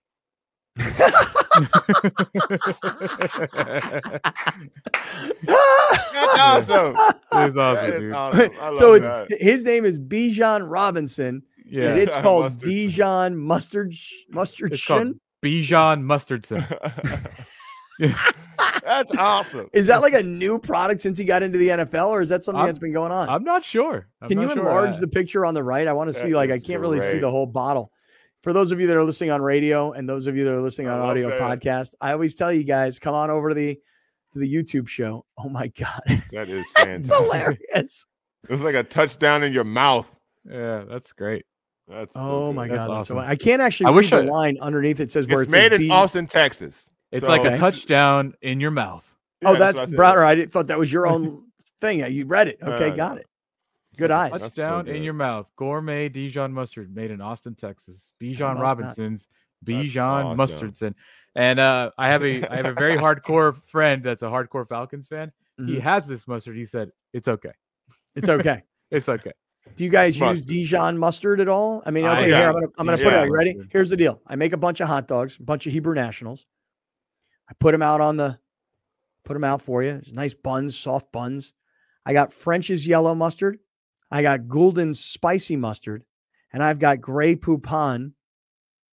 That's 5.44 6.70
awesome. 6.70 6.96
It's 7.32 7.56
awesome, 7.56 7.56
That 7.56 7.88
is 7.94 8.00
dude. 8.02 8.12
awesome. 8.12 8.50
I 8.60 8.66
love 8.68 8.76
so 8.76 8.94
it's 8.94 9.06
that. 9.06 9.28
his 9.40 9.64
name 9.64 9.84
is 9.84 9.98
Bijan 9.98 10.70
Robinson, 10.70 11.42
Yeah, 11.64 11.90
and 11.90 11.98
it's 11.98 12.14
called 12.22 12.44
Mustard. 12.44 12.68
Dijon 12.68 13.36
Mustard 13.36 13.94
sh- 13.94 14.12
Mustard 14.30 14.72
it's 14.72 14.84
called 14.86 15.00
Shin. 15.00 15.20
Bijan 15.44 16.02
Mustardson. 16.02 16.62
That's 18.84 19.14
awesome. 19.16 19.68
Is 19.72 19.86
that 19.88 20.00
like 20.02 20.12
a 20.14 20.22
new 20.22 20.58
product 20.58 21.00
since 21.00 21.18
he 21.18 21.24
got 21.24 21.42
into 21.42 21.58
the 21.58 21.68
NFL, 21.68 22.08
or 22.08 22.20
is 22.20 22.28
that 22.28 22.44
something 22.44 22.58
I'm- 22.60 22.66
that's 22.68 22.78
been 22.78 22.92
going 22.92 23.12
on? 23.12 23.28
I'm 23.28 23.44
not 23.44 23.64
sure. 23.64 24.08
I'm 24.20 24.28
Can 24.28 24.40
you 24.40 24.48
sure. 24.48 24.58
enlarge 24.58 24.96
I- 24.96 25.00
the 25.00 25.08
picture 25.08 25.44
on 25.44 25.54
the 25.54 25.62
right? 25.62 25.86
I 25.88 25.92
want 25.92 26.08
to 26.08 26.14
see. 26.14 26.34
Like, 26.34 26.50
I 26.50 26.58
can't 26.58 26.80
really 26.80 27.00
see 27.00 27.18
the 27.18 27.30
whole 27.30 27.46
bottle. 27.46 27.90
For 28.42 28.52
those 28.52 28.72
of 28.72 28.80
you 28.80 28.86
that 28.88 28.96
are 28.96 29.04
listening 29.04 29.30
on 29.30 29.40
radio 29.40 29.92
and 29.92 30.08
those 30.08 30.26
of 30.26 30.36
you 30.36 30.44
that 30.44 30.52
are 30.52 30.60
listening 30.60 30.88
on 30.88 30.98
audio 30.98 31.28
that. 31.28 31.40
podcast, 31.40 31.94
I 32.00 32.12
always 32.12 32.34
tell 32.34 32.52
you 32.52 32.64
guys, 32.64 32.98
come 32.98 33.14
on 33.14 33.30
over 33.30 33.50
to 33.50 33.54
the 33.54 33.74
to 34.32 34.38
the 34.38 34.52
YouTube 34.52 34.88
show. 34.88 35.24
Oh 35.38 35.48
my 35.48 35.68
god, 35.68 36.00
That 36.32 36.48
is 36.48 36.64
it's 36.78 37.08
fantastic. 37.08 37.16
hilarious! 37.18 38.06
It's 38.48 38.62
like 38.62 38.74
a 38.74 38.82
touchdown 38.82 39.42
in 39.44 39.52
your 39.52 39.64
mouth. 39.64 40.14
Yeah, 40.48 40.84
that's 40.88 41.12
great. 41.12 41.44
That's 41.88 42.14
so 42.14 42.20
Oh 42.20 42.52
my 42.52 42.66
good. 42.68 42.78
That's 42.78 42.86
god, 42.88 42.96
that's 42.98 43.08
so. 43.08 43.18
I 43.18 43.36
can't 43.36 43.60
actually 43.62 43.86
I 43.86 43.88
read 43.90 43.96
wish 43.96 44.10
the 44.10 44.16
I- 44.18 44.20
line 44.22 44.58
underneath. 44.60 44.98
It 45.00 45.10
says 45.12 45.26
where 45.28 45.42
It's 45.42 45.52
it 45.52 45.56
says 45.56 45.70
made 45.70 45.72
in 45.74 45.80
B- 45.82 45.90
Austin, 45.90 46.26
Texas. 46.26 46.90
It's 47.10 47.22
So 47.24 47.28
like 47.28 47.44
a 47.44 47.50
this 47.50 47.60
touchdown 47.60 48.34
in 48.42 48.58
your 48.60 48.70
mouth. 48.70 49.04
Oh, 49.44 49.52
Yeah, 49.52 49.58
that's 49.58 49.78
what 49.92 50.00
I 50.18 50.30
I 50.30 50.34
didn't 50.34 50.50
thought 50.52 50.68
that 50.68 50.78
was 50.78 50.92
your 50.92 51.06
own 51.06 51.44
thing. 51.80 51.98
You 52.12 52.24
read 52.26 52.48
it. 52.48 52.58
Okay, 52.62 52.90
Uh, 52.90 52.94
got 52.96 53.18
it. 53.18 53.26
Good 53.96 54.10
so 54.10 54.14
eyes. 54.16 54.30
That's 54.32 54.54
so 54.54 54.62
Touchdown 54.62 54.88
in 54.88 55.02
your 55.02 55.12
mouth. 55.14 55.50
Gourmet 55.56 56.08
Dijon 56.08 56.52
mustard 56.52 56.94
made 56.94 57.10
in 57.10 57.20
Austin, 57.20 57.54
Texas. 57.54 58.12
Bijan 58.20 58.36
about 58.52 58.56
that? 58.56 58.62
Robinson's 58.62 59.28
That's 59.62 59.78
Bijan 59.88 60.24
awesome. 60.38 60.38
Mustardson. 60.72 60.94
And 61.34 61.58
uh, 61.60 61.90
I 61.98 62.08
have 62.08 62.24
a 62.24 62.46
I 62.52 62.56
have 62.56 62.66
a 62.66 62.72
very 62.74 62.96
hardcore 62.96 63.56
friend 63.68 64.02
that's 64.02 64.22
a 64.22 64.26
hardcore 64.26 64.68
Falcons 64.68 65.08
fan. 65.08 65.32
He 65.58 65.76
Mhm. 65.76 65.80
has 65.80 66.06
this 66.06 66.26
mustard. 66.26 66.56
He 66.56 66.64
said 66.64 66.90
it's 67.12 67.28
okay. 67.28 67.52
It's 68.14 68.28
okay. 68.28 68.62
It's 68.90 69.08
okay. 69.08 69.32
Do 69.76 69.84
you 69.84 69.90
guys 69.90 70.20
use 70.20 70.44
Dijon 70.44 70.98
mustard 70.98 71.40
at 71.40 71.48
all? 71.48 71.82
I 71.86 71.90
mean, 71.90 72.04
I- 72.04 72.18
okay, 72.20 72.30
yeah. 72.30 72.36
here 72.40 72.46
I'm 72.48 72.52
gonna 72.54 72.66
I'm 72.76 72.84
gonna 72.84 72.98
put 72.98 73.06
it. 73.06 73.12
Yeah. 73.12 73.20
Are 73.22 73.26
you 73.26 73.32
ready? 73.32 73.56
Here's 73.70 73.88
the 73.88 73.96
deal. 73.96 74.20
I 74.26 74.36
make 74.36 74.52
a 74.52 74.58
bunch 74.58 74.80
of 74.80 74.88
hot 74.88 75.08
dogs, 75.08 75.38
a 75.40 75.42
bunch 75.42 75.66
of 75.66 75.72
Hebrew 75.72 75.94
nationals. 75.94 76.44
I 77.48 77.54
put 77.58 77.72
them 77.72 77.80
out 77.80 78.02
on 78.02 78.18
the, 78.18 78.38
put 79.24 79.32
them 79.32 79.44
out 79.44 79.62
for 79.62 79.82
you. 79.82 79.92
It's 79.92 80.12
nice 80.12 80.34
buns, 80.34 80.78
soft 80.78 81.10
buns. 81.10 81.54
I 82.04 82.12
got 82.12 82.34
French's 82.34 82.86
yellow 82.86 83.14
mustard. 83.14 83.58
I 84.12 84.22
got 84.22 84.40
Gulden's 84.46 85.00
spicy 85.00 85.56
mustard, 85.56 86.04
and 86.52 86.62
I've 86.62 86.78
got 86.78 87.00
Grey 87.00 87.34
Poupon, 87.34 88.12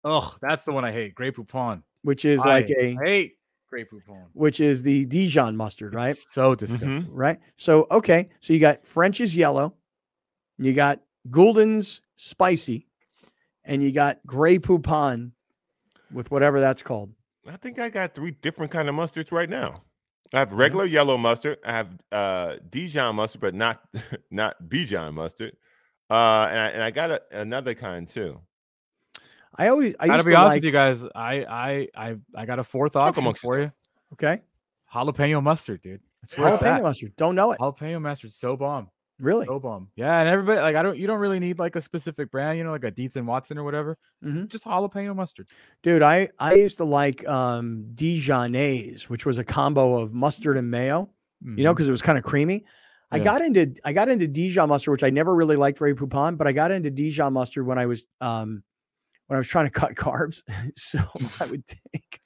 Oh, 0.03 0.35
that's 0.41 0.63
the 0.63 0.71
one 0.71 0.85
I 0.85 0.91
hate. 0.93 1.15
Grey 1.15 1.31
Poupon. 1.31 1.81
which 2.03 2.23
is 2.23 2.39
like 2.45 2.69
I 2.69 2.81
a 2.81 2.95
hate 3.03 3.33
Grey 3.69 3.83
Poupon. 3.83 4.27
which 4.33 4.61
is 4.61 4.83
the 4.83 5.05
Dijon 5.05 5.57
mustard, 5.57 5.93
right? 5.93 6.11
It's 6.11 6.25
so 6.33 6.55
disgusting. 6.55 7.03
Mm-hmm, 7.03 7.13
right. 7.13 7.39
So 7.57 7.87
okay, 7.91 8.29
so 8.39 8.53
you 8.53 8.59
got 8.59 8.85
French's 8.85 9.35
yellow, 9.35 9.73
you 10.57 10.73
got 10.73 11.01
Gulden's 11.29 11.99
spicy, 12.15 12.87
and 13.65 13.83
you 13.83 13.91
got 13.91 14.19
Grey 14.25 14.59
Poupon 14.59 15.31
with 16.13 16.31
whatever 16.31 16.61
that's 16.61 16.83
called. 16.83 17.11
I 17.45 17.57
think 17.57 17.79
I 17.79 17.89
got 17.89 18.13
three 18.15 18.31
different 18.31 18.71
kind 18.71 18.87
of 18.87 18.95
mustards 18.95 19.31
right 19.31 19.49
now. 19.49 19.81
I 20.33 20.39
have 20.39 20.51
regular 20.51 20.85
yellow 20.85 21.17
mustard. 21.17 21.57
I 21.65 21.71
have 21.71 21.89
uh, 22.11 22.55
Dijon 22.69 23.15
mustard, 23.15 23.41
but 23.41 23.55
not 23.55 23.81
not 24.31 24.61
Bijan 24.63 25.13
mustard. 25.13 25.55
Uh, 26.09 26.47
and 26.49 26.59
I, 26.59 26.67
and 26.69 26.83
I 26.83 26.91
got 26.91 27.11
a, 27.11 27.21
another 27.31 27.73
kind 27.73 28.07
too. 28.07 28.39
I 29.55 29.67
always 29.69 29.95
I 29.99 30.05
I 30.05 30.07
gotta 30.07 30.17
used 30.17 30.25
be 30.27 30.31
to 30.31 30.37
honest 30.37 30.49
like 30.49 30.57
with 30.57 30.63
you 30.65 30.71
guys. 30.71 31.03
I 31.15 31.45
I 31.45 31.87
I 31.95 32.15
I 32.35 32.45
got 32.45 32.59
a 32.59 32.63
fourth 32.63 32.95
option 32.95 33.23
amongst 33.23 33.41
for 33.41 33.59
you. 33.59 33.71
okay 34.13 34.41
Jalapeno 34.93 35.41
mustard, 35.41 35.81
dude. 35.81 36.01
That's 36.21 36.37
where 36.37 36.53
it's 36.53 36.61
jalapeno 36.61 36.77
at. 36.77 36.83
mustard. 36.83 37.15
Don't 37.15 37.35
know 37.35 37.51
it 37.51 37.59
Jalapeno 37.59 38.01
mustard, 38.01 38.31
so 38.31 38.55
bomb. 38.55 38.89
Really. 39.19 39.45
Bomb. 39.47 39.89
Yeah, 39.95 40.19
and 40.19 40.29
everybody 40.29 40.59
like 40.61 40.75
I 40.75 40.83
don't 40.83 40.97
you 40.97 41.07
don't 41.07 41.19
really 41.19 41.39
need 41.39 41.59
like 41.59 41.75
a 41.75 41.81
specific 41.81 42.31
brand, 42.31 42.57
you 42.57 42.63
know, 42.63 42.71
like 42.71 42.83
a 42.83 42.91
Dietz 42.91 43.15
and 43.15 43.27
Watson 43.27 43.57
or 43.57 43.63
whatever. 43.63 43.97
Mhm. 44.23 44.47
Just 44.47 44.65
jalapeno 44.65 45.15
mustard. 45.15 45.47
Dude, 45.83 46.01
I 46.01 46.29
I 46.39 46.53
used 46.55 46.77
to 46.77 46.83
like 46.85 47.27
um 47.27 47.85
Dijonnaise, 47.95 49.03
which 49.03 49.25
was 49.25 49.37
a 49.37 49.43
combo 49.43 49.95
of 49.99 50.13
mustard 50.13 50.57
and 50.57 50.69
mayo. 50.69 51.09
You 51.43 51.63
know, 51.63 51.71
because 51.73 51.87
it 51.87 51.91
was 51.91 52.01
kind 52.01 52.17
of 52.17 52.23
creamy. 52.23 52.65
I 53.11 53.17
Yeah. 53.17 53.23
got 53.23 53.41
into 53.41 53.73
I 53.85 53.93
got 53.93 54.09
into 54.09 54.27
Dijon 54.27 54.69
mustard, 54.69 54.91
which 54.91 55.03
I 55.03 55.11
never 55.11 55.35
really 55.35 55.55
liked 55.55 55.79
Ray 55.79 55.93
Poupon, 55.93 56.35
but 56.35 56.47
I 56.47 56.51
got 56.51 56.71
into 56.71 56.89
Dijon 56.89 57.33
mustard 57.33 57.65
when 57.67 57.77
I 57.77 57.85
was 57.85 58.05
um 58.21 58.63
when 59.27 59.35
I 59.35 59.39
was 59.39 59.47
trying 59.47 59.65
to 59.65 59.71
cut 59.71 59.93
carbs. 59.95 60.41
so 60.75 60.99
I 61.39 61.49
would 61.51 61.63
take 61.67 62.21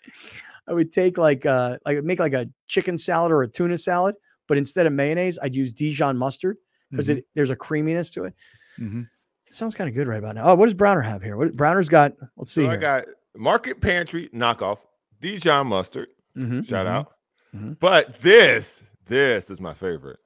I 0.67 0.73
would 0.73 0.91
take 0.93 1.17
like 1.17 1.45
uh 1.45 1.77
like 1.85 2.01
make 2.03 2.19
like 2.19 2.33
a 2.33 2.47
chicken 2.67 2.97
salad 2.97 3.31
or 3.33 3.41
a 3.41 3.47
tuna 3.49 3.77
salad, 3.77 4.15
but 4.47 4.57
instead 4.57 4.85
of 4.85 4.93
mayonnaise, 4.93 5.37
I'd 5.41 5.55
use 5.55 5.73
Dijon 5.73 6.17
mustard 6.17 6.55
because 6.91 7.07
Mhm. 7.09 7.17
it 7.17 7.25
there's 7.35 7.49
a 7.49 7.55
creaminess 7.55 8.11
to 8.11 8.25
it. 8.25 8.33
Mhm. 8.79 9.07
It 9.47 9.53
sounds 9.55 9.75
kind 9.75 9.89
of 9.89 9.95
good 9.95 10.07
right 10.07 10.19
about 10.19 10.35
now. 10.35 10.51
Oh, 10.51 10.55
what 10.55 10.65
does 10.65 10.73
Browner 10.75 11.01
have 11.01 11.21
here? 11.23 11.35
What 11.37 11.55
Browner's 11.55 11.89
got? 11.89 12.13
Let's 12.37 12.51
see 12.53 12.65
So 12.65 12.71
I 12.71 12.77
got 12.77 13.05
Market 13.35 13.81
Pantry 13.81 14.29
knockoff 14.33 14.79
Dijon 15.19 15.67
mustard. 15.67 16.07
Mhm, 16.37 16.65
Shout 16.67 16.85
mhm. 16.85 16.89
out. 16.89 17.11
Mhm. 17.55 17.79
But 17.79 18.19
this 18.21 18.83
this 19.07 19.49
is 19.49 19.59
my 19.59 19.73
favorite. 19.73 20.19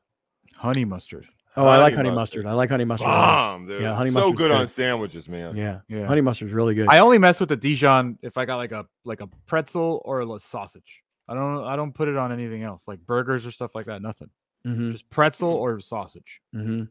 honey 0.57 0.85
mustard. 0.85 1.27
Oh, 1.57 1.65
I 1.67 1.77
like 1.77 1.93
honey 1.95 2.09
honey 2.09 2.15
mustard. 2.15 2.43
mustard. 2.43 2.45
I 2.47 2.53
like 2.53 2.69
honey 2.69 2.83
mustard. 2.85 3.07
Bomb, 3.07 3.65
dude. 3.67 3.81
Yeah, 3.81 3.95
honey 3.95 4.11
mustard. 4.11 4.31
so 4.31 4.37
good 4.37 4.49
good. 4.49 4.51
on 4.51 4.67
sandwiches, 4.67 5.27
man. 5.29 5.55
Yeah. 5.55 5.79
Yeah. 5.87 6.05
honey 6.05 6.19
mustard's 6.21 6.53
really 6.53 6.75
good. 6.75 6.87
I 6.89 6.99
only 6.99 7.17
mess 7.17 7.39
with 7.39 7.49
the 7.49 7.55
Dijon 7.55 8.19
if 8.21 8.37
I 8.37 8.43
got 8.45 8.57
like 8.57 8.71
a 8.73 8.85
like 9.05 9.21
a 9.21 9.27
pretzel 9.47 10.01
or 10.05 10.21
a 10.21 10.39
sausage. 10.39 11.01
I 11.27 11.33
don't 11.33 11.63
I 11.63 11.75
don't 11.77 11.93
put 11.93 12.07
it 12.09 12.17
on 12.17 12.31
anything 12.31 12.61
else 12.63 12.87
like 12.87 12.99
burgers 12.99 13.45
or 13.45 13.51
stuff 13.51 13.73
like 13.73 13.85
that. 13.87 14.01
Nothing. 14.01 14.29
Mhm, 14.65 14.91
Just 14.93 15.09
pretzel 15.09 15.49
or 15.49 15.79
sausage. 15.79 16.41
mhm. 16.55 16.89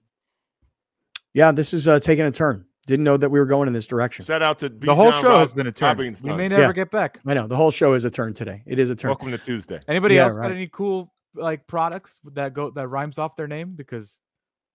Yeah, 1.32 1.50
this 1.52 1.74
is 1.74 1.88
uh, 1.88 1.98
taking 1.98 2.24
a 2.24 2.30
turn. 2.30 2.64
Didn't 2.86 3.04
know 3.04 3.16
that 3.16 3.30
we 3.30 3.38
were 3.40 3.46
going 3.46 3.66
in 3.66 3.72
this 3.74 3.86
direction. 3.86 4.24
Shout 4.24 4.42
out 4.42 4.58
to 4.60 4.68
the 4.68 4.94
whole 4.94 5.10
Bijan 5.10 5.20
show 5.22 5.38
has 5.38 5.52
been 5.52 5.66
a 5.66 5.72
turn. 5.72 5.96
We 5.96 6.10
may 6.36 6.48
never 6.48 6.62
Yeah. 6.62 6.72
get 6.72 6.90
back. 6.90 7.18
I 7.26 7.34
know 7.34 7.46
the 7.48 7.56
whole 7.56 7.70
show 7.70 7.94
is 7.94 8.04
a 8.04 8.10
turn 8.10 8.34
today. 8.34 8.62
It 8.66 8.78
is 8.78 8.90
a 8.90 8.94
turn. 8.94 9.08
Welcome 9.08 9.30
to 9.30 9.38
Tuesday. 9.38 9.80
Anybody 9.88 10.16
Yeah, 10.16 10.24
else 10.24 10.36
right. 10.36 10.48
got 10.48 10.54
any 10.54 10.68
cool 10.68 11.12
like 11.34 11.66
products 11.66 12.20
that 12.34 12.52
go 12.54 12.70
that 12.70 12.86
rhymes 12.88 13.18
off 13.18 13.34
their 13.36 13.48
name? 13.48 13.72
Because 13.74 14.20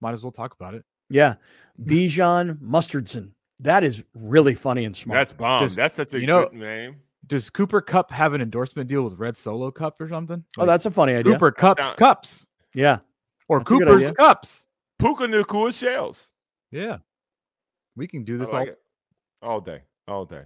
might 0.02 0.14
as 0.14 0.24
well 0.24 0.32
talk 0.32 0.54
about 0.60 0.74
it. 0.74 0.84
Yeah, 1.10 1.36
Bijan 1.82 2.58
Mustardson. 2.58 3.32
That 3.62 3.84
is 3.84 4.04
really 4.14 4.56
funny 4.56 4.86
and 4.86 4.96
smart. 4.96 5.18
That's 5.20 5.34
bomb. 5.34 5.64
Just- 5.64 5.76
That's 5.76 5.96
such 5.96 6.14
a 6.14 6.20
you 6.20 6.28
know- 6.28 6.44
good 6.50 6.54
name. 6.54 6.96
Does 7.28 7.50
Cooper 7.52 7.80
Kupp 7.82 8.10
have 8.12 8.34
an 8.34 8.42
endorsement 8.42 8.90
deal 8.90 9.04
with 9.04 9.20
Red 9.20 9.38
Solo 9.38 9.70
Cup 9.70 10.02
or 10.02 10.10
something? 10.10 10.44
oh, 10.58 10.66
that's 10.66 10.88
a 10.88 10.92
funny 10.92 11.14
idea. 11.14 11.34
Cooper 11.34 11.52
Cups 11.52 11.82
Sound- 11.84 11.98
Cups 11.98 12.48
Yeah, 12.76 13.00
or 13.48 13.60
That's 13.60 13.70
Cooper's 13.70 13.96
idea. 13.98 14.14
Cups. 14.14 14.68
Puka 15.00 15.28
Nacua 15.28 15.78
shells. 15.78 16.32
Yeah, 16.72 16.98
we 17.96 18.08
can 18.08 18.24
do 18.24 18.38
this 18.38 18.52
like 18.52 18.76
all. 19.42 19.52
all 19.52 19.62
day. 19.62 19.82
All 20.08 20.26
day. 20.26 20.44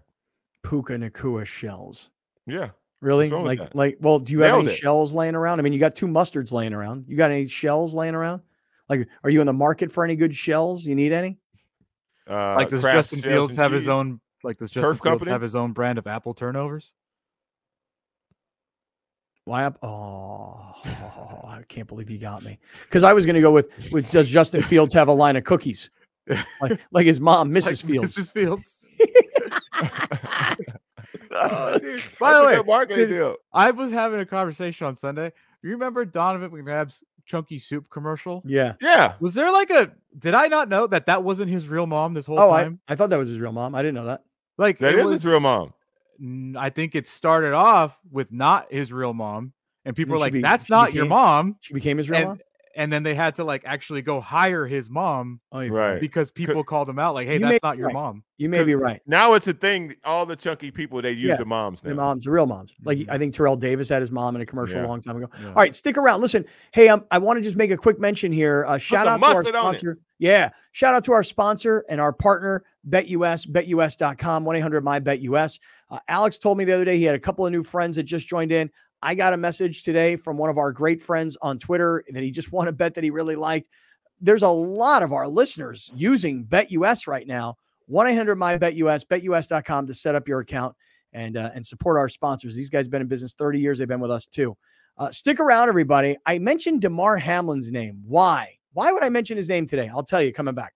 Puka 0.64 0.94
Nacua 0.94 1.46
shells. 1.46 2.10
Yeah. 2.46 2.70
Really? 3.02 3.30
Like, 3.30 3.76
like, 3.76 3.98
well, 4.00 4.18
do 4.18 4.32
you 4.32 4.40
have 4.44 4.60
any 4.60 4.72
it. 4.72 4.76
shells 4.78 5.14
laying 5.14 5.36
around? 5.36 5.60
I 5.60 5.62
mean, 5.62 5.74
you 5.74 5.80
got 5.80 5.94
two 5.94 6.08
mustards 6.08 6.54
laying 6.54 6.74
around. 6.74 7.04
You 7.06 7.18
got 7.18 7.32
any 7.32 7.46
shells 7.46 7.94
laying 7.94 8.16
around? 8.16 8.42
Like, 8.88 9.10
are 9.26 9.30
you 9.30 9.42
in 9.42 9.46
the 9.46 9.52
market 9.52 9.92
for 9.92 10.06
any 10.06 10.16
good 10.16 10.34
shells? 10.34 10.86
You 10.86 10.96
need 10.96 11.12
any? 11.12 11.38
Uh, 12.30 12.56
Like 12.56 12.70
does 12.70 12.82
Justin 12.82 13.20
Fields 13.20 13.52
and 13.52 13.60
have 13.60 13.74
his 13.74 13.90
own? 13.90 14.22
Like 14.42 14.58
does 14.58 14.72
Justin 14.72 14.84
Turf 14.84 14.98
Fields 15.00 15.10
company? 15.10 15.32
have 15.32 15.42
his 15.42 15.54
own 15.54 15.74
brand 15.74 15.98
of 15.98 16.08
apple 16.08 16.34
turnovers? 16.34 16.94
Why 19.46 19.66
up? 19.66 19.78
Oh, 19.84 20.74
I 20.86 21.62
can't 21.68 21.88
believe 21.88 22.10
you 22.10 22.18
got 22.18 22.44
me. 22.44 22.60
Because 22.84 23.04
I 23.04 23.12
was 23.14 23.26
going 23.26 23.36
to 23.36 23.42
go 23.42 23.52
with, 23.52 23.70
with 23.92 24.10
does 24.12 24.30
Justin 24.30 24.62
Fields 24.62 24.94
have 24.94 25.08
a 25.10 25.14
line 25.14 25.36
of 25.36 25.44
cookies? 25.44 25.90
Like, 26.62 26.80
like 26.92 27.06
his 27.06 27.20
mom, 27.20 27.52
Mrs. 27.52 27.66
Like 27.84 27.92
Fields. 27.92 28.16
Mrs. 28.18 28.32
Fields. 28.32 28.86
Oh, 31.36 31.80
dude, 31.80 32.02
By 32.20 32.40
the 32.40 32.46
way, 32.46 32.62
marketing 32.66 33.08
did- 33.08 33.16
deal. 33.16 33.38
I 33.52 33.72
was 33.72 33.92
having 33.92 34.20
a 34.20 34.26
conversation 34.26 34.86
on 34.86 34.96
Sunday. 34.96 35.32
You 35.64 35.72
remember 35.72 36.06
Donovan 36.06 36.52
McNabb's 36.52 37.04
chunky 37.26 37.58
soup 37.58 37.90
commercial? 37.90 38.44
Yeah. 38.46 38.74
Yeah. 38.82 39.14
Was 39.20 39.34
there 39.34 39.52
like 39.52 39.72
a? 39.72 39.92
Did 40.20 40.36
I 40.36 40.46
not 40.48 40.70
know 40.70 40.86
that 40.88 41.08
that 41.08 41.24
wasn't 41.24 41.50
his 41.50 41.68
real 41.68 41.88
mom 41.88 42.14
this 42.14 42.28
whole 42.28 42.38
Oh, 42.40 42.50
time? 42.50 42.80
I 42.88 42.94
thought 42.96 43.10
that 43.10 43.18
was 43.18 43.30
his 43.30 43.40
real 43.40 43.52
mom. 43.52 43.74
I 43.74 43.82
didn't 43.82 43.96
know 43.96 44.06
that. 44.06 44.24
like 44.60 44.78
that 44.80 44.94
is 44.94 45.06
was, 45.06 45.14
his 45.14 45.26
real 45.26 45.40
mom. 45.40 45.74
I 46.58 46.70
think 46.70 46.96
it 46.96 47.08
started 47.08 47.54
off 47.54 47.98
with 48.12 48.32
not 48.32 48.72
his 48.72 48.94
real 48.94 49.14
mom, 49.14 49.54
and 49.86 49.96
people 49.96 50.12
then 50.12 50.16
were 50.16 50.20
like, 50.20 50.34
be- 50.34 50.42
"That's 50.42 50.70
not 50.70 50.94
your 50.94 51.06
mom." 51.06 51.58
She 51.62 51.74
became 51.74 51.98
his 51.98 52.10
real 52.10 52.20
And 52.20 52.30
mom. 52.30 52.40
And 52.76 52.92
then 52.92 53.04
they 53.04 53.14
had 53.16 53.36
to 53.36 53.44
like 53.44 53.64
actually 53.66 54.02
go 54.02 54.20
hire 54.20 54.66
his 54.66 54.90
mom 54.90 55.40
Oh, 55.52 55.68
Right. 55.68 56.00
because 56.02 56.32
people 56.32 56.64
called 56.64 56.90
him 56.90 57.00
out 57.00 57.14
like, 57.14 57.28
"Hey, 57.28 57.34
You 57.36 57.40
that's 57.40 57.64
not 57.64 57.78
your 57.78 57.88
right. 57.88 57.94
mom." 57.94 58.24
You 58.38 58.50
may 58.50 58.64
be 58.64 58.76
right. 58.76 59.02
Now 59.06 59.34
it's 59.36 59.48
a 59.48 59.54
thing. 59.54 59.96
All 60.04 60.26
the 60.26 60.36
chunky 60.36 60.72
people 60.72 61.02
they 61.02 61.12
use 61.12 61.30
Yeah. 61.30 61.36
the 61.38 61.46
moms 61.46 61.84
now. 61.84 61.90
The 61.92 61.96
moms, 61.96 62.26
the 62.26 62.32
real 62.32 62.46
moms. 62.46 62.74
Like 62.84 62.98
Mhm. 62.98 63.10
I 63.10 63.18
think 63.18 63.34
Terrell 63.34 63.56
Davis 63.56 63.88
had 63.90 64.02
his 64.02 64.12
mom 64.12 64.36
in 64.36 64.42
a 64.42 64.46
commercial 64.46 64.78
Yeah. 64.80 64.86
a 64.86 64.88
long 64.88 65.02
time 65.02 65.18
ago. 65.18 65.30
Yeah. 65.42 65.48
All 65.50 65.54
right, 65.54 65.74
stick 65.74 65.98
around. 65.98 66.22
Listen, 66.22 66.46
hey, 66.74 66.90
um, 66.90 67.06
I 67.12 67.20
want 67.20 67.38
to 67.38 67.42
just 67.44 67.56
make 67.56 67.72
a 67.72 67.78
quick 67.78 68.00
mention 68.00 68.32
here. 68.32 68.66
Uh, 68.68 68.78
shout 68.78 69.08
out 69.08 69.18
to 69.20 69.26
our 69.26 69.34
mustard 69.36 69.56
on 69.56 69.74
it. 69.74 69.78
sponsor. 69.78 70.00
Yeah, 70.20 70.50
shout 70.72 70.96
out 70.96 71.04
to 71.06 71.14
our 71.14 71.24
sponsor 71.24 71.86
and 71.90 72.02
our 72.02 72.12
partner, 72.14 72.64
BetUS, 72.90 73.46
BetUS.com, 73.48 74.46
1 74.46 74.56
800 74.56 74.84
My 74.84 75.00
BetUS. 75.00 75.60
Uh, 75.90 76.00
Alex 76.08 76.38
told 76.38 76.58
me 76.58 76.66
the 76.66 76.74
other 76.74 76.86
day 76.86 76.98
he 76.98 77.04
had 77.04 77.16
a 77.16 77.20
couple 77.20 77.46
of 77.46 77.52
new 77.52 77.64
friends 77.64 77.96
that 77.98 78.04
just 78.04 78.28
joined 78.28 78.52
in. 78.52 78.70
I 79.04 79.16
got 79.16 79.34
a 79.34 79.38
message 79.38 79.84
today 79.84 80.16
from 80.16 80.38
one 80.38 80.50
of 80.50 80.58
our 80.58 80.72
great 80.72 81.02
friends 81.02 81.38
on 81.42 81.60
Twitter 81.60 82.06
that 82.10 82.24
he 82.24 82.32
just 82.32 82.52
won 82.54 82.70
a 82.70 82.72
bet 82.72 82.94
that 82.94 83.04
he 83.04 83.10
really 83.10 83.36
liked. 83.36 83.70
There's 84.22 84.44
a 84.44 84.50
lot 84.50 85.04
of 85.04 85.12
our 85.12 85.28
listeners 85.28 85.92
using 85.94 86.46
BetUS 86.46 87.06
right 87.06 87.28
now. 87.28 87.56
1 87.88 88.08
800 88.08 88.36
My 88.38 88.58
BetUS, 88.58 89.06
BetUS.com 89.06 89.88
to 89.88 89.94
set 89.94 90.16
up 90.16 90.28
your 90.28 90.40
account 90.40 90.74
and 91.12 91.36
uh, 91.36 91.52
and 91.54 91.66
support 91.66 91.98
our 91.98 92.08
sponsors. 92.08 92.56
These 92.56 92.70
guys 92.70 92.86
have 92.86 92.92
been 92.92 93.02
in 93.02 93.08
business 93.08 93.34
30 93.34 93.60
years. 93.60 93.78
They've 93.78 93.88
been 93.88 94.00
with 94.00 94.10
us 94.10 94.26
too. 94.26 94.56
Uh, 94.98 95.12
stick 95.12 95.42
around, 95.42 95.68
everybody. 95.68 96.16
I 96.26 96.40
mentioned 96.40 96.82
Damar 96.82 97.18
Hamlin's 97.18 97.72
name. 97.72 98.02
Why? 98.06 98.58
Why 98.72 98.94
would 98.94 99.04
I 99.04 99.10
mention 99.10 99.36
his 99.36 99.50
name 99.50 99.68
today? 99.68 99.90
I'll 99.94 100.04
tell 100.04 100.22
you 100.22 100.32
coming 100.32 100.56
back. 100.56 100.74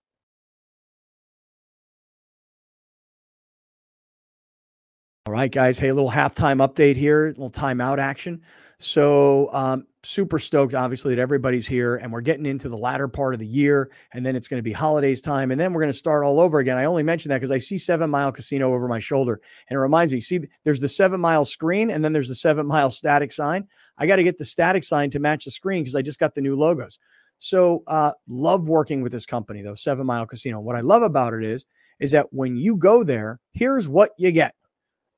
All 5.28 5.32
right, 5.32 5.52
guys. 5.52 5.78
Hey, 5.78 5.88
a 5.88 5.94
little 5.94 6.10
halftime 6.10 6.66
update 6.66 6.96
here, 6.96 7.26
a 7.26 7.28
little 7.28 7.50
timeout 7.50 7.98
action. 7.98 8.40
So, 8.78 9.52
um, 9.52 9.86
super 10.02 10.38
stoked, 10.38 10.72
obviously, 10.72 11.14
that 11.14 11.20
everybody's 11.20 11.66
here 11.66 11.96
and 11.96 12.10
we're 12.10 12.22
getting 12.22 12.46
into 12.46 12.70
the 12.70 12.78
latter 12.78 13.08
part 13.08 13.34
of 13.34 13.38
the 13.38 13.46
year. 13.46 13.90
And 14.14 14.24
then 14.24 14.36
it's 14.36 14.48
going 14.48 14.58
to 14.58 14.62
be 14.62 14.72
holidays 14.72 15.20
time. 15.20 15.50
And 15.50 15.60
then 15.60 15.74
we're 15.74 15.82
going 15.82 15.92
to 15.92 15.98
start 15.98 16.24
all 16.24 16.40
over 16.40 16.60
again. 16.60 16.78
I 16.78 16.86
only 16.86 17.02
mention 17.02 17.28
that 17.28 17.36
because 17.36 17.50
I 17.50 17.58
see 17.58 17.76
Seven 17.76 18.08
Mile 18.08 18.32
Casino 18.32 18.72
over 18.72 18.88
my 18.88 19.00
shoulder. 19.00 19.38
And 19.68 19.76
it 19.76 19.80
reminds 19.80 20.14
me, 20.14 20.22
see, 20.22 20.40
there's 20.64 20.80
the 20.80 20.88
seven 20.88 21.20
mile 21.20 21.44
screen 21.44 21.90
and 21.90 22.02
then 22.02 22.14
there's 22.14 22.28
the 22.28 22.34
seven 22.34 22.66
mile 22.66 22.90
static 22.90 23.30
sign. 23.30 23.68
I 23.98 24.06
got 24.06 24.16
to 24.16 24.24
get 24.24 24.38
the 24.38 24.46
static 24.46 24.82
sign 24.82 25.10
to 25.10 25.18
match 25.18 25.44
the 25.44 25.50
screen 25.50 25.82
because 25.82 25.94
I 25.94 26.00
just 26.00 26.20
got 26.20 26.34
the 26.34 26.40
new 26.40 26.56
logos. 26.56 26.98
So, 27.36 27.82
uh, 27.86 28.12
love 28.28 28.66
working 28.66 29.02
with 29.02 29.12
this 29.12 29.26
company, 29.26 29.60
though, 29.60 29.74
Seven 29.74 30.06
Mile 30.06 30.24
Casino. 30.24 30.58
What 30.60 30.74
I 30.74 30.80
love 30.80 31.02
about 31.02 31.34
it 31.34 31.44
is, 31.44 31.66
is 32.00 32.12
that 32.12 32.32
when 32.32 32.56
you 32.56 32.76
go 32.76 33.04
there, 33.04 33.40
here's 33.52 33.88
what 33.88 34.12
you 34.16 34.32
get 34.32 34.54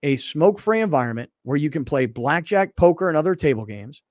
a 0.03 0.17
smoke 0.17 0.59
free 0.59 0.81
environment 0.81 1.31
where 1.43 1.57
you 1.57 1.71
can 1.71 1.85
play 1.85 2.07
blackjack, 2.07 2.77
poker, 2.77 3.09
and 3.09 3.17
other 3.17 3.35
table 3.35 3.65
games. 3.65 4.03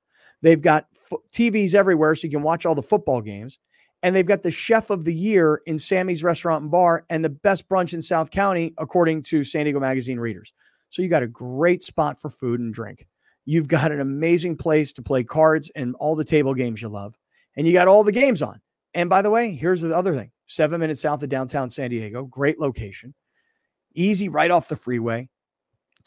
They've 0.42 0.62
got 0.62 0.88
f- 0.96 1.20
TVs 1.34 1.74
everywhere 1.74 2.16
so 2.16 2.28
you 2.28 2.32
can 2.32 2.44
watch 2.44 2.66
all 2.66 2.76
the 2.76 2.84
football 2.84 3.22
games. 3.22 3.60
And 4.02 4.16
they've 4.16 4.26
got 4.26 4.44
the 4.44 4.52
chef 4.52 4.92
of 4.92 5.04
the 5.04 5.14
year 5.14 5.62
in 5.66 5.78
Sammy's 5.78 6.24
Restaurant 6.24 6.62
and 6.62 6.72
Bar 6.72 7.06
and 7.10 7.24
the 7.24 7.30
best 7.30 7.68
brunch 7.68 7.94
in 7.94 8.02
South 8.02 8.32
County, 8.32 8.74
according 8.78 9.24
to 9.24 9.44
San 9.44 9.66
Diego 9.66 9.80
Magazine 9.80 10.20
readers. 10.20 10.54
So 10.90 11.02
you 11.02 11.10
got 11.10 11.24
a 11.24 11.28
great 11.28 11.84
spot 11.84 12.18
for 12.18 12.30
food 12.30 12.62
and 12.62 12.74
drink. 12.74 13.06
You've 13.46 13.68
got 13.68 13.92
an 13.92 14.00
amazing 14.00 14.56
place 14.56 14.94
to 14.94 15.02
play 15.02 15.24
cards 15.24 15.70
and 15.76 15.96
all 15.96 16.16
the 16.16 16.24
table 16.24 16.54
games 16.54 16.82
you 16.82 16.88
love. 16.88 17.16
And 17.58 17.68
you 17.68 17.74
got 17.74 17.88
all 17.88 18.04
the 18.04 18.12
games 18.12 18.42
on. 18.42 18.62
And 18.94 19.10
by 19.10 19.22
the 19.22 19.30
way, 19.30 19.52
here's 19.52 19.82
the 19.82 19.96
other 19.96 20.16
thing 20.16 20.32
seven 20.48 20.80
minutes 20.80 21.02
south 21.02 21.22
of 21.22 21.30
downtown 21.30 21.70
San 21.70 21.90
Diego, 21.90 22.24
great 22.26 22.60
location, 22.60 23.14
easy 23.96 24.30
right 24.30 24.52
off 24.52 24.70
the 24.70 24.76
freeway. 24.76 25.28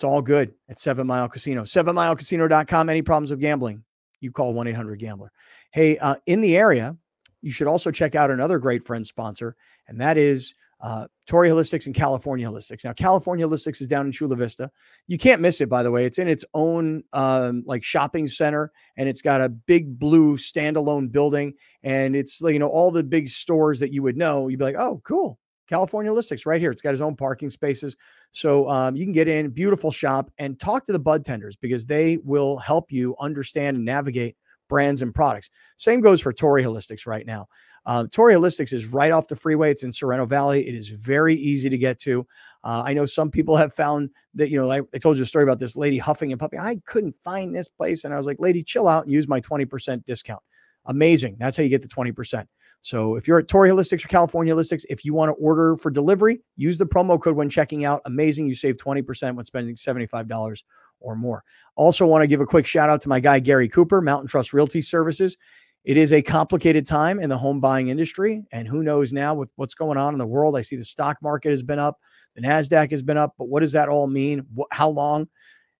It's 0.02 0.04
all 0.04 0.20
good 0.20 0.52
at 0.68 0.80
Seven 0.80 1.06
Mile 1.06 1.28
Casino. 1.28 1.62
SevenMileCasino.com. 1.62 2.88
Any 2.88 3.02
problems 3.02 3.30
with 3.30 3.38
gambling? 3.38 3.84
You 4.18 4.32
call 4.32 4.52
1 4.52 4.66
800 4.66 4.98
Gambler. 4.98 5.30
Hey, 5.70 5.96
uh, 5.98 6.16
in 6.26 6.40
the 6.40 6.56
area, 6.56 6.96
you 7.40 7.52
should 7.52 7.68
also 7.68 7.92
check 7.92 8.16
out 8.16 8.28
another 8.28 8.58
great 8.58 8.82
friend 8.84 9.06
sponsor, 9.06 9.54
and 9.86 10.00
that 10.00 10.18
is 10.18 10.54
uh, 10.80 11.06
Holistics 11.30 11.86
and 11.86 11.94
California 11.94 12.48
Holistics. 12.48 12.84
Now, 12.84 12.94
California 12.94 13.46
Holistics 13.46 13.80
is 13.80 13.86
down 13.86 14.06
in 14.06 14.10
Chula 14.10 14.34
Vista. 14.34 14.72
You 15.06 15.18
can't 15.18 15.40
miss 15.40 15.60
it, 15.60 15.68
by 15.68 15.84
the 15.84 15.92
way. 15.92 16.04
It's 16.04 16.18
in 16.18 16.26
its 16.26 16.44
own 16.52 17.04
um, 17.12 17.62
like 17.64 17.84
shopping 17.84 18.26
center, 18.26 18.72
and 18.96 19.08
it's 19.08 19.22
got 19.22 19.40
a 19.40 19.50
big 19.50 20.00
blue 20.00 20.36
standalone 20.36 21.12
building, 21.12 21.54
and 21.84 22.16
it's 22.16 22.42
like, 22.42 22.54
you 22.54 22.58
know 22.58 22.66
all 22.66 22.90
the 22.90 23.04
big 23.04 23.28
stores 23.28 23.78
that 23.78 23.92
you 23.92 24.02
would 24.02 24.16
know. 24.16 24.48
You'd 24.48 24.58
be 24.58 24.64
like, 24.64 24.74
oh, 24.76 25.00
cool. 25.04 25.38
California 25.72 26.12
Holistics 26.12 26.44
right 26.44 26.60
here. 26.60 26.70
It's 26.70 26.82
got 26.82 26.90
his 26.90 27.00
own 27.00 27.16
parking 27.16 27.48
spaces. 27.48 27.96
So 28.30 28.68
um, 28.68 28.94
you 28.94 29.06
can 29.06 29.12
get 29.14 29.26
in, 29.26 29.48
beautiful 29.48 29.90
shop, 29.90 30.30
and 30.36 30.60
talk 30.60 30.84
to 30.84 30.92
the 30.92 30.98
bud 30.98 31.24
tenders 31.24 31.56
because 31.56 31.86
they 31.86 32.18
will 32.18 32.58
help 32.58 32.92
you 32.92 33.16
understand 33.18 33.78
and 33.78 33.86
navigate 33.86 34.36
brands 34.68 35.00
and 35.00 35.14
products. 35.14 35.50
Same 35.78 36.02
goes 36.02 36.20
for 36.20 36.30
Torrey 36.30 36.62
Holistics 36.62 37.06
right 37.06 37.24
now. 37.24 37.48
Uh, 37.86 38.04
Torrey 38.12 38.34
Holistics 38.34 38.74
is 38.74 38.84
right 38.84 39.12
off 39.12 39.28
the 39.28 39.34
freeway. 39.34 39.70
It's 39.70 39.82
in 39.82 39.90
Sorrento 39.90 40.26
Valley. 40.26 40.68
It 40.68 40.74
is 40.74 40.88
very 40.88 41.36
easy 41.36 41.70
to 41.70 41.78
get 41.78 41.98
to. 42.00 42.26
Uh, 42.62 42.82
I 42.84 42.92
know 42.92 43.06
some 43.06 43.30
people 43.30 43.56
have 43.56 43.72
found 43.72 44.10
that, 44.34 44.50
you 44.50 44.60
know, 44.60 44.66
like 44.66 44.84
I 44.94 44.98
told 44.98 45.16
you 45.16 45.22
a 45.22 45.26
story 45.26 45.44
about 45.44 45.58
this 45.58 45.74
lady 45.74 45.96
huffing 45.96 46.32
and 46.32 46.38
puffing. 46.38 46.60
I 46.60 46.76
couldn't 46.84 47.16
find 47.24 47.56
this 47.56 47.68
place. 47.68 48.04
And 48.04 48.12
I 48.12 48.18
was 48.18 48.26
like, 48.26 48.36
lady, 48.38 48.62
chill 48.62 48.88
out 48.88 49.04
and 49.04 49.12
use 49.12 49.26
my 49.26 49.40
20% 49.40 50.04
discount. 50.04 50.42
Amazing. 50.84 51.36
That's 51.38 51.56
how 51.56 51.62
you 51.62 51.70
get 51.70 51.80
the 51.80 51.88
20%. 51.88 52.46
So 52.82 53.14
if 53.14 53.28
you're 53.28 53.38
at 53.38 53.46
Torrey 53.48 53.70
Holistics 53.70 54.04
or 54.04 54.08
California 54.08 54.52
Holistics, 54.52 54.84
if 54.90 55.04
you 55.04 55.14
want 55.14 55.28
to 55.28 55.34
order 55.34 55.76
for 55.76 55.90
delivery, 55.90 56.40
use 56.56 56.78
the 56.78 56.86
promo 56.86 57.20
code 57.20 57.36
when 57.36 57.48
checking 57.48 57.84
out. 57.84 58.02
Amazing. 58.06 58.48
You 58.48 58.56
save 58.56 58.76
20% 58.76 59.36
when 59.36 59.44
spending 59.44 59.76
$75 59.76 60.62
or 61.00 61.14
more. 61.14 61.44
Also, 61.76 62.04
want 62.06 62.22
to 62.22 62.26
give 62.26 62.40
a 62.40 62.46
quick 62.46 62.66
shout 62.66 62.90
out 62.90 63.00
to 63.02 63.08
my 63.08 63.20
guy, 63.20 63.38
Gary 63.38 63.68
Cooper, 63.68 64.00
Mountain 64.00 64.28
Trust 64.28 64.52
Realty 64.52 64.82
Services. 64.82 65.36
It 65.84 65.96
is 65.96 66.12
a 66.12 66.22
complicated 66.22 66.84
time 66.86 67.20
in 67.20 67.28
the 67.28 67.38
home 67.38 67.60
buying 67.60 67.88
industry. 67.88 68.44
And 68.50 68.66
who 68.66 68.82
knows 68.82 69.12
now 69.12 69.34
with 69.34 69.50
what's 69.56 69.74
going 69.74 69.98
on 69.98 70.12
in 70.12 70.18
the 70.18 70.26
world? 70.26 70.56
I 70.56 70.62
see 70.62 70.76
the 70.76 70.84
stock 70.84 71.18
market 71.22 71.50
has 71.50 71.62
been 71.62 71.78
up, 71.78 71.98
the 72.34 72.42
NASDAQ 72.42 72.90
has 72.90 73.02
been 73.02 73.16
up. 73.16 73.34
But 73.38 73.48
what 73.48 73.60
does 73.60 73.72
that 73.72 73.88
all 73.88 74.08
mean? 74.08 74.44
How 74.72 74.88
long 74.88 75.28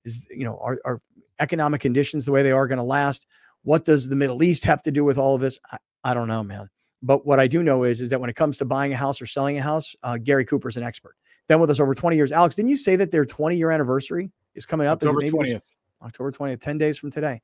is, 0.05 0.25
you 0.31 0.45
know, 0.45 0.59
are, 0.63 0.79
are 0.85 1.01
economic 1.41 1.81
conditions 1.81 2.25
the 2.25 2.33
way 2.33 2.45
they 2.45 2.53
are 2.53 2.69
going 2.69 2.79
to 2.79 2.85
last? 2.85 3.27
What 3.63 3.85
does 3.85 4.09
the 4.09 4.17
Middle 4.17 4.43
East 4.43 4.65
have 4.65 4.83
to 4.83 4.93
do 4.93 5.05
with 5.05 5.19
all 5.19 5.35
of 5.35 5.41
this? 5.41 5.59
I, 5.71 5.79
I 6.05 6.15
don't 6.15 6.29
know, 6.29 6.43
man. 6.43 6.69
But 7.03 7.27
what 7.27 7.41
I 7.41 7.47
do 7.47 7.63
know 7.63 7.85
is, 7.85 8.01
is 8.01 8.11
that 8.11 8.21
when 8.21 8.31
it 8.31 8.37
comes 8.37 8.57
to 8.59 8.65
buying 8.65 8.93
a 8.93 8.97
house 8.97 9.21
or 9.21 9.27
selling 9.27 9.59
a 9.59 9.63
house, 9.63 9.95
uh, 10.03 10.19
Gary 10.19 10.45
Cooper's 10.45 10.77
an 10.77 10.85
expert. 10.85 11.17
Been 11.49 11.61
with 11.61 11.71
us 11.71 11.81
over 11.81 11.95
20 11.95 12.17
years. 12.17 12.31
Alex, 12.31 12.55
didn't 12.55 12.71
you 12.71 12.77
say 12.77 12.97
that 12.97 13.11
their 13.11 13.25
20 13.25 13.57
year 13.57 13.71
anniversary 13.71 14.31
is 14.55 14.65
coming 14.65 14.87
up? 14.87 15.03
Is 15.03 15.09
October 15.09 15.21
maybe 15.21 15.37
20th. 15.37 15.69
October 16.03 16.33
20th, 16.33 16.61
10 16.61 16.79
days 16.79 16.99
from 16.99 17.11
today. 17.11 17.41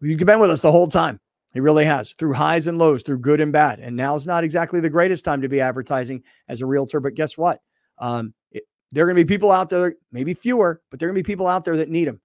You've 0.00 0.18
been 0.18 0.40
with 0.40 0.50
us 0.50 0.60
the 0.60 0.72
whole 0.72 0.88
time. 0.88 1.20
He 1.52 1.60
really 1.60 1.84
has 1.84 2.12
through 2.14 2.32
highs 2.32 2.68
and 2.68 2.78
lows, 2.78 3.02
through 3.02 3.18
good 3.18 3.40
and 3.40 3.52
bad. 3.52 3.80
And 3.80 3.96
now 3.96 4.14
is 4.14 4.26
not 4.26 4.44
exactly 4.44 4.80
the 4.80 4.90
greatest 4.90 5.24
time 5.24 5.42
to 5.42 5.48
be 5.48 5.60
advertising 5.60 6.22
as 6.48 6.60
a 6.60 6.66
realtor. 6.66 7.00
But 7.00 7.14
guess 7.14 7.36
what? 7.36 7.60
Um, 7.98 8.32
it, 8.52 8.64
there 8.92 9.04
are 9.04 9.06
going 9.06 9.16
to 9.16 9.24
be 9.24 9.34
people 9.34 9.50
out 9.50 9.68
there, 9.68 9.94
maybe 10.12 10.32
fewer, 10.32 10.80
but 10.90 11.00
there 11.00 11.08
are 11.08 11.12
going 11.12 11.22
to 11.22 11.26
be 11.26 11.32
people 11.32 11.48
out 11.48 11.64
there 11.64 11.76
that 11.76 11.88
need 11.88 12.06
them. 12.06 12.20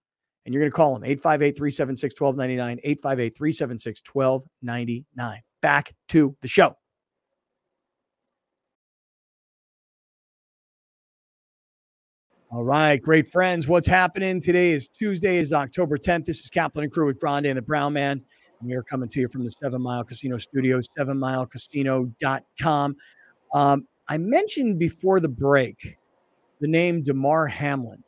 And 0.45 0.53
you're 0.53 0.61
going 0.61 0.71
to 0.71 0.75
call 0.75 0.93
them 0.93 1.03
858 1.03 1.57
376 1.57 2.21
1299, 2.21 2.79
858 2.83 3.35
376 3.35 4.01
1299. 4.13 5.41
Back 5.65 5.95
to 6.09 6.37
the 6.43 6.47
show. 6.47 6.77
All 12.51 12.63
right, 12.63 13.01
great 13.01 13.27
friends. 13.27 13.67
What's 13.67 13.87
happening 13.87 14.39
today 14.39 14.73
is 14.73 14.87
Tuesday, 14.87 15.37
is 15.37 15.53
October 15.53 15.97
10th. 15.97 16.25
This 16.25 16.41
is 16.41 16.51
Kaplan 16.51 16.83
and 16.83 16.93
Crew 16.93 17.07
with 17.07 17.19
Grande 17.19 17.47
and 17.47 17.57
the 17.57 17.63
Brown 17.63 17.93
Man. 17.93 18.21
And 18.59 18.69
we 18.69 18.75
are 18.75 18.83
coming 18.83 19.09
to 19.09 19.19
you 19.19 19.27
from 19.27 19.43
the 19.43 19.49
Seven 19.49 19.81
Mile 19.81 20.03
Casino 20.03 20.37
Studios, 20.37 20.87
sevenmilecasino.com. 20.95 22.95
Um, 23.55 23.87
I 24.07 24.19
mentioned 24.19 24.77
before 24.77 25.19
the 25.19 25.29
break 25.29 25.97
the 26.61 26.67
name 26.67 27.01
Damar 27.01 27.47
Hamlin. 27.47 28.03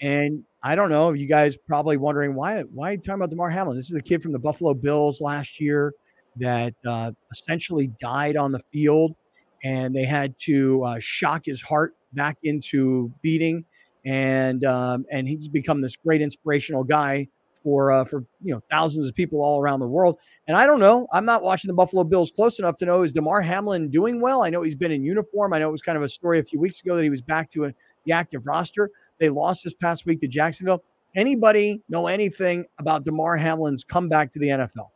And 0.00 0.42
I 0.64 0.74
don't 0.74 0.90
know, 0.90 1.12
you 1.12 1.28
guys 1.28 1.56
probably 1.56 1.98
wondering 1.98 2.34
why 2.34 2.62
why 2.62 2.88
are 2.88 2.92
you 2.94 2.98
talking 2.98 3.14
about 3.14 3.30
Damar 3.30 3.50
Hamlin? 3.50 3.76
This 3.76 3.92
is 3.92 3.96
a 3.96 4.02
kid 4.02 4.20
from 4.20 4.32
the 4.32 4.40
Buffalo 4.40 4.74
Bills 4.74 5.20
last 5.20 5.60
year 5.60 5.94
that 6.36 6.74
uh, 6.86 7.12
essentially 7.30 7.90
died 8.00 8.36
on 8.36 8.52
the 8.52 8.58
field, 8.58 9.14
and 9.62 9.94
they 9.94 10.04
had 10.04 10.38
to 10.40 10.82
uh, 10.84 10.98
shock 11.00 11.42
his 11.44 11.60
heart 11.60 11.94
back 12.12 12.38
into 12.42 13.12
beating, 13.22 13.64
and 14.04 14.64
um, 14.64 15.04
and 15.10 15.28
he's 15.28 15.48
become 15.48 15.80
this 15.80 15.96
great 15.96 16.20
inspirational 16.20 16.84
guy 16.84 17.28
for 17.64 17.90
uh, 17.90 18.04
for 18.04 18.24
you 18.42 18.52
know 18.52 18.60
thousands 18.70 19.08
of 19.08 19.14
people 19.14 19.42
all 19.42 19.60
around 19.60 19.80
the 19.80 19.88
world. 19.88 20.18
And 20.46 20.56
I 20.56 20.66
don't 20.66 20.78
know, 20.78 21.08
I'm 21.12 21.24
not 21.24 21.42
watching 21.42 21.68
the 21.68 21.74
Buffalo 21.74 22.04
Bills 22.04 22.30
close 22.30 22.58
enough 22.58 22.76
to 22.76 22.84
know 22.84 23.02
is 23.02 23.12
Damar 23.12 23.40
Hamlin 23.40 23.90
doing 23.90 24.20
well. 24.20 24.44
I 24.44 24.50
know 24.50 24.62
he's 24.62 24.76
been 24.76 24.92
in 24.92 25.02
uniform. 25.02 25.54
I 25.54 25.58
know 25.58 25.68
it 25.68 25.72
was 25.72 25.82
kind 25.82 25.96
of 25.96 26.04
a 26.04 26.08
story 26.08 26.38
a 26.38 26.44
few 26.44 26.60
weeks 26.60 26.80
ago 26.82 26.94
that 26.94 27.02
he 27.02 27.10
was 27.10 27.22
back 27.22 27.50
to 27.50 27.64
a, 27.64 27.74
the 28.04 28.12
active 28.12 28.46
roster. 28.46 28.90
They 29.18 29.30
lost 29.30 29.64
this 29.64 29.74
past 29.74 30.04
week 30.06 30.20
to 30.20 30.28
Jacksonville. 30.28 30.84
Anybody 31.16 31.80
know 31.88 32.08
anything 32.08 32.66
about 32.78 33.04
Damar 33.04 33.36
Hamlin's 33.36 33.84
comeback 33.84 34.32
to 34.32 34.38
the 34.38 34.48
NFL? 34.48 34.88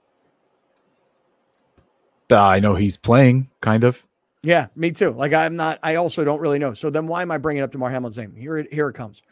Uh, 2.30 2.42
I 2.42 2.60
know 2.60 2.74
he's 2.74 2.96
playing, 2.96 3.48
kind 3.60 3.84
of. 3.84 4.02
Yeah, 4.42 4.66
me 4.76 4.92
too. 4.92 5.10
Like 5.10 5.32
I'm 5.32 5.56
not. 5.56 5.78
I 5.82 5.96
also 5.96 6.24
don't 6.24 6.40
really 6.40 6.58
know. 6.58 6.74
So 6.74 6.90
then, 6.90 7.06
why 7.06 7.22
am 7.22 7.30
I 7.30 7.38
bringing 7.38 7.62
up 7.62 7.72
Damar 7.72 7.90
Hamlin's 7.90 8.18
name? 8.18 8.34
Here, 8.36 8.58
it 8.58 8.72
here 8.72 8.88
it 8.88 8.94
comes. 8.94 9.22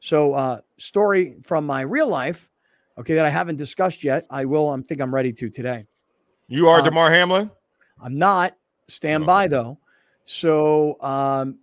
So, 0.00 0.34
uh, 0.34 0.60
story 0.78 1.36
from 1.44 1.66
my 1.66 1.80
real 1.82 2.08
life, 2.08 2.48
okay, 2.98 3.14
that 3.14 3.24
I 3.24 3.30
haven't 3.30 3.56
discussed 3.56 4.04
yet. 4.04 4.26
I 4.30 4.44
will. 4.44 4.68
I 4.70 4.80
think 4.82 5.00
I'm 5.00 5.14
ready 5.14 5.32
to 5.32 5.50
today. 5.50 5.86
You 6.48 6.68
are 6.68 6.78
Um, 6.80 6.84
Damar 6.86 7.10
Hamlin. 7.10 7.50
I'm 8.02 8.18
not. 8.18 8.56
Stand 8.88 9.24
Oh. 9.24 9.26
by 9.26 9.48
though. 9.48 9.78
So, 10.24 11.00
um, 11.02 11.58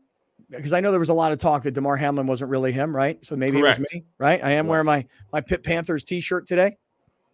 because 0.50 0.74
I 0.74 0.80
know 0.82 0.92
there 0.92 1.00
was 1.00 1.10
a 1.10 1.14
lot 1.14 1.32
of 1.32 1.40
talk 1.40 1.64
that 1.64 1.72
Damar 1.72 1.96
Hamlin 1.98 2.28
wasn't 2.28 2.52
really 2.52 2.72
him, 2.72 2.96
right? 2.96 3.24
So 3.24 3.36
maybe 3.36 3.60
it 3.60 3.64
was 3.64 3.80
me, 3.80 4.06
right? 4.18 4.44
I 4.44 4.52
am 4.52 4.66
Right. 4.66 4.70
wearing 4.72 4.86
my 4.86 5.06
my 5.32 5.42
Pitt 5.42 5.64
Panthers 5.64 6.04
T-shirt 6.04 6.46
today, 6.48 6.78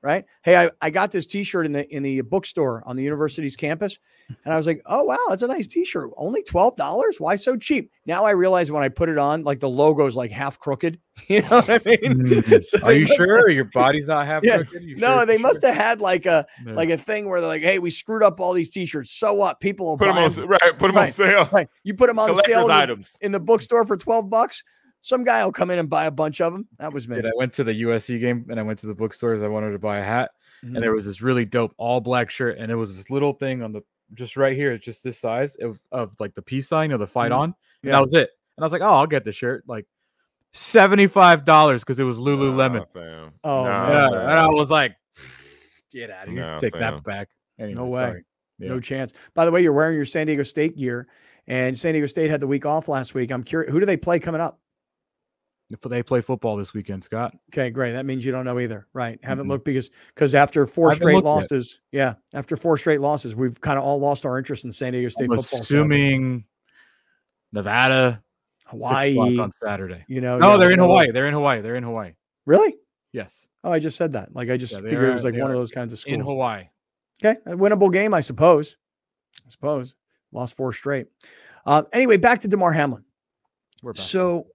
right? 0.07 0.23
Hey, 0.43 0.55
I, 0.55 0.69
I 0.81 0.89
got 0.89 1.11
this 1.11 1.25
T-shirt 1.25 1.65
in 1.65 1.73
the 1.73 1.85
in 1.93 2.01
the 2.01 2.21
bookstore 2.21 2.81
on 2.85 2.95
the 2.95 3.03
university's 3.03 3.57
campus, 3.57 3.99
and 4.45 4.53
I 4.53 4.57
was 4.57 4.65
like, 4.65 4.81
oh 4.85 5.03
wow, 5.03 5.17
that's 5.27 5.41
a 5.41 5.47
nice 5.47 5.67
T-shirt. 5.67 6.11
Only 6.15 6.41
twelve 6.43 6.75
dollars? 6.77 7.17
Why 7.19 7.35
so 7.35 7.57
cheap? 7.57 7.91
Now 8.05 8.23
I 8.23 8.31
realize 8.31 8.71
when 8.71 8.83
I 8.83 8.87
put 8.89 9.09
it 9.09 9.17
on, 9.17 9.43
like 9.43 9.59
the 9.59 9.67
logo's 9.69 10.15
like 10.15 10.31
half 10.31 10.57
crooked. 10.59 10.99
You 11.29 11.41
know 11.41 11.47
what 11.49 11.69
I 11.69 11.81
mean? 11.83 12.13
Mm. 12.27 12.63
So 12.63 12.77
Are 12.83 12.93
you 12.93 13.01
must- 13.05 13.15
sure 13.15 13.49
your 13.49 13.65
body's 13.65 14.07
not 14.07 14.27
half 14.27 14.43
Yeah. 14.45 14.57
crooked? 14.57 14.83
You 14.83 14.97
No, 14.97 15.17
sure- 15.17 15.25
they 15.25 15.37
must 15.39 15.63
have 15.63 15.73
had 15.75 15.99
like 15.99 16.25
a 16.27 16.45
Yeah. 16.65 16.73
like 16.73 16.89
a 16.89 16.97
thing 16.97 17.27
where 17.27 17.41
they're 17.41 17.49
like, 17.49 17.63
"Hey, 17.63 17.79
we 17.79 17.89
screwed 17.89 18.21
up 18.23 18.39
all 18.39 18.53
these 18.53 18.69
T-shirts. 18.69 19.11
So 19.11 19.33
what? 19.33 19.59
People 19.59 19.87
will 19.87 19.97
Put 19.97 20.05
them 20.05 20.15
buy 20.15 20.23
on 20.25 20.39
'em." 20.39 20.47
right. 20.47 20.77
Put 20.79 20.87
them 20.87 20.97
on 20.97 21.11
sale. 21.11 21.49
Right. 21.51 21.67
You 21.83 21.95
put 21.95 22.07
them 22.07 22.19
on 22.19 22.27
the 22.27 22.33
Collector's 22.33 22.53
sale 22.53 22.61
in 22.61 22.67
the, 22.67 22.73
items. 22.75 23.17
in 23.21 23.31
the 23.31 23.39
bookstore 23.39 23.83
for 23.85 23.97
12 23.97 24.29
bucks. 24.29 24.63
Some 25.01 25.23
guy 25.23 25.43
will 25.45 25.51
come 25.53 25.69
in 25.71 25.79
and 25.79 25.89
buy 25.89 26.05
a 26.05 26.11
bunch 26.11 26.41
of 26.41 26.51
them. 26.53 26.67
That 26.79 26.91
was 26.93 27.07
me. 27.07 27.15
Did 27.15 27.25
I 27.25 27.31
went 27.35 27.53
to 27.53 27.63
the 27.63 27.73
USC 27.83 28.19
game 28.19 28.45
and 28.49 28.59
I 28.59 28.63
went 28.63 28.79
to 28.79 28.87
the 28.87 28.93
bookstores. 28.95 29.41
I 29.43 29.47
wanted 29.47 29.71
to 29.71 29.79
buy 29.79 29.99
a 29.99 30.03
hat, 30.03 30.31
Mhm. 30.63 30.75
and 30.75 30.77
there 30.83 30.91
was 30.93 31.05
this 31.05 31.21
really 31.21 31.45
dope 31.45 31.73
all 31.77 32.01
black 32.01 32.29
shirt, 32.29 32.57
and 32.57 32.71
it 32.71 32.75
was 32.75 32.97
this 32.97 33.09
little 33.09 33.33
thing 33.33 33.61
on 33.63 33.71
the 33.71 33.81
just 34.13 34.37
right 34.37 34.55
here, 34.55 34.71
it's 34.71 34.85
just 34.85 35.03
this 35.03 35.19
size 35.19 35.55
of, 35.55 35.79
of 35.91 36.15
like 36.19 36.33
the 36.33 36.41
peace 36.41 36.67
sign 36.69 36.91
or 36.93 36.97
the 36.97 37.05
fight 37.07 37.31
Mhm. 37.31 37.37
on. 37.37 37.43
And 37.43 37.55
Yeah. 37.83 37.91
that 37.93 38.01
was 38.01 38.13
it. 38.13 38.29
And 38.57 38.63
I 38.63 38.65
was 38.65 38.71
like, 38.73 38.81
oh, 38.81 38.93
I'll 38.93 39.07
get 39.07 39.23
the 39.25 39.31
shirt. 39.33 39.63
Like 39.67 39.85
seventy-five 40.53 41.45
dollars 41.45 41.81
because 41.83 41.99
it 41.99 42.03
was 42.03 42.17
Lululemon. 42.17 42.85
Nah. 42.95 43.29
Oh, 43.43 43.63
Nah, 43.65 43.89
yeah, 43.89 44.09
fam. 44.09 44.19
and 44.21 44.39
I 44.39 44.47
was 44.47 44.71
like, 44.71 44.95
get 45.91 46.09
out 46.09 46.27
of 46.27 46.33
here. 46.33 46.41
Nah, 46.41 46.57
Take 46.57 46.73
fam. 46.73 46.95
that 46.95 47.03
back. 47.03 47.29
Anyway, 47.59 47.81
way. 47.83 47.89
sorry. 47.99 48.25
Yeah. 48.59 48.69
No 48.69 48.79
chance. 48.79 49.13
By 49.33 49.45
the 49.45 49.51
way, 49.51 49.61
you're 49.61 49.73
wearing 49.73 49.95
your 49.95 50.05
San 50.05 50.25
Diego 50.27 50.43
State 50.43 50.77
gear, 50.77 51.07
and 51.47 51.77
San 51.77 51.93
Diego 51.93 52.07
State 52.07 52.29
had 52.31 52.39
the 52.39 52.47
week 52.47 52.65
off 52.65 52.87
last 52.87 53.13
week. 53.13 53.31
I'm 53.31 53.43
curious, 53.43 53.71
who 53.71 53.79
do 53.79 53.85
they 53.85 53.97
play 53.97 54.19
coming 54.19 54.41
up? 54.41 54.59
If 55.69 55.81
they 55.81 56.01
play 56.01 56.21
football 56.21 56.55
this 56.55 56.73
weekend, 56.73 57.03
Scott. 57.03 57.35
Okay, 57.51 57.69
great. 57.69 57.91
That 57.91 58.05
means 58.05 58.23
you 58.23 58.31
don't 58.31 58.45
know 58.45 58.57
either, 58.59 58.87
right? 58.93 59.19
Haven't 59.21 59.47
Mhm. 59.47 59.49
looked 59.49 59.65
because 59.65 59.89
because 60.15 60.33
after 60.33 60.65
four 60.65 60.87
I 60.87 60.93
haven't 60.93 61.03
straight 61.03 61.13
looked 61.15 61.25
yet. 61.25 61.31
losses, 61.51 61.79
yeah, 61.91 62.13
after 62.33 62.55
four 62.55 62.77
straight 62.77 63.01
losses, 63.01 63.35
we've 63.35 63.59
kind 63.59 63.77
of 63.77 63.83
all 63.83 63.99
lost 63.99 64.25
our 64.25 64.37
interest 64.37 64.63
in 64.63 64.71
San 64.71 64.93
Diego 64.93 65.09
State 65.09 65.29
I'm 65.29 65.37
football. 65.37 65.59
assuming 65.59 66.45
Nevada, 67.51 68.23
Hawaii, 68.65 69.37
on 69.39 69.51
Saturday. 69.51 70.05
you 70.07 70.21
know, 70.21 70.39
No, 70.39 70.51
yeah, 70.51 70.57
they're 70.57 70.71
in 70.71 70.79
Hawaii. 70.79 71.11
They're 71.11 71.27
in 71.27 71.33
Hawaii. 71.33 71.61
They're 71.61 71.75
in 71.75 71.83
Hawaii. 71.83 72.13
Really? 72.45 72.75
Yes, 73.11 73.47
Oh, 73.63 73.71
I 73.71 73.79
just 73.79 73.97
said 73.97 74.13
that. 74.13 74.33
Like 74.33 74.49
I 74.49 74.55
just 74.57 74.73
Yeah, 74.73 74.81
figured 74.81 75.09
it 75.09 75.13
was 75.13 75.23
like 75.25 75.33
one 75.35 75.49
of 75.51 75.57
those 75.57 75.71
kinds 75.71 75.91
of 75.91 75.99
schools. 75.99 76.13
in 76.13 76.19
Hawaii. 76.21 76.65
Okay, 77.23 77.39
a 77.45 77.55
winnable 77.55 77.91
game, 77.91 78.13
I 78.13 78.21
suppose. 78.21 78.77
I 79.45 79.49
suppose 79.49 79.95
lost 80.31 80.55
four 80.55 80.71
straight. 80.71 81.07
Uh, 81.65 81.83
anyway, 81.91 82.15
back 82.17 82.39
to 82.41 82.47
Damar 82.47 82.71
Hamlin. 82.71 83.03
We're 83.81 83.93
back. 83.93 84.01
So, 84.01 84.47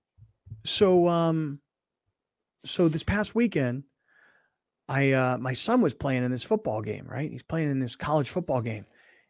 so, 0.64 1.08
um, 1.08 1.60
so 2.64 2.88
this 2.88 3.02
past 3.02 3.34
weekend, 3.34 3.84
I 4.88 5.12
uh, 5.12 5.38
my 5.38 5.52
son 5.52 5.80
was 5.80 5.94
playing 5.94 6.24
in 6.24 6.30
this 6.30 6.42
football 6.42 6.82
game. 6.82 7.06
Right, 7.06 7.30
he's 7.30 7.42
playing 7.42 7.70
in 7.70 7.78
this 7.78 7.96
college 7.96 8.30
football 8.30 8.60
game, 8.60 8.84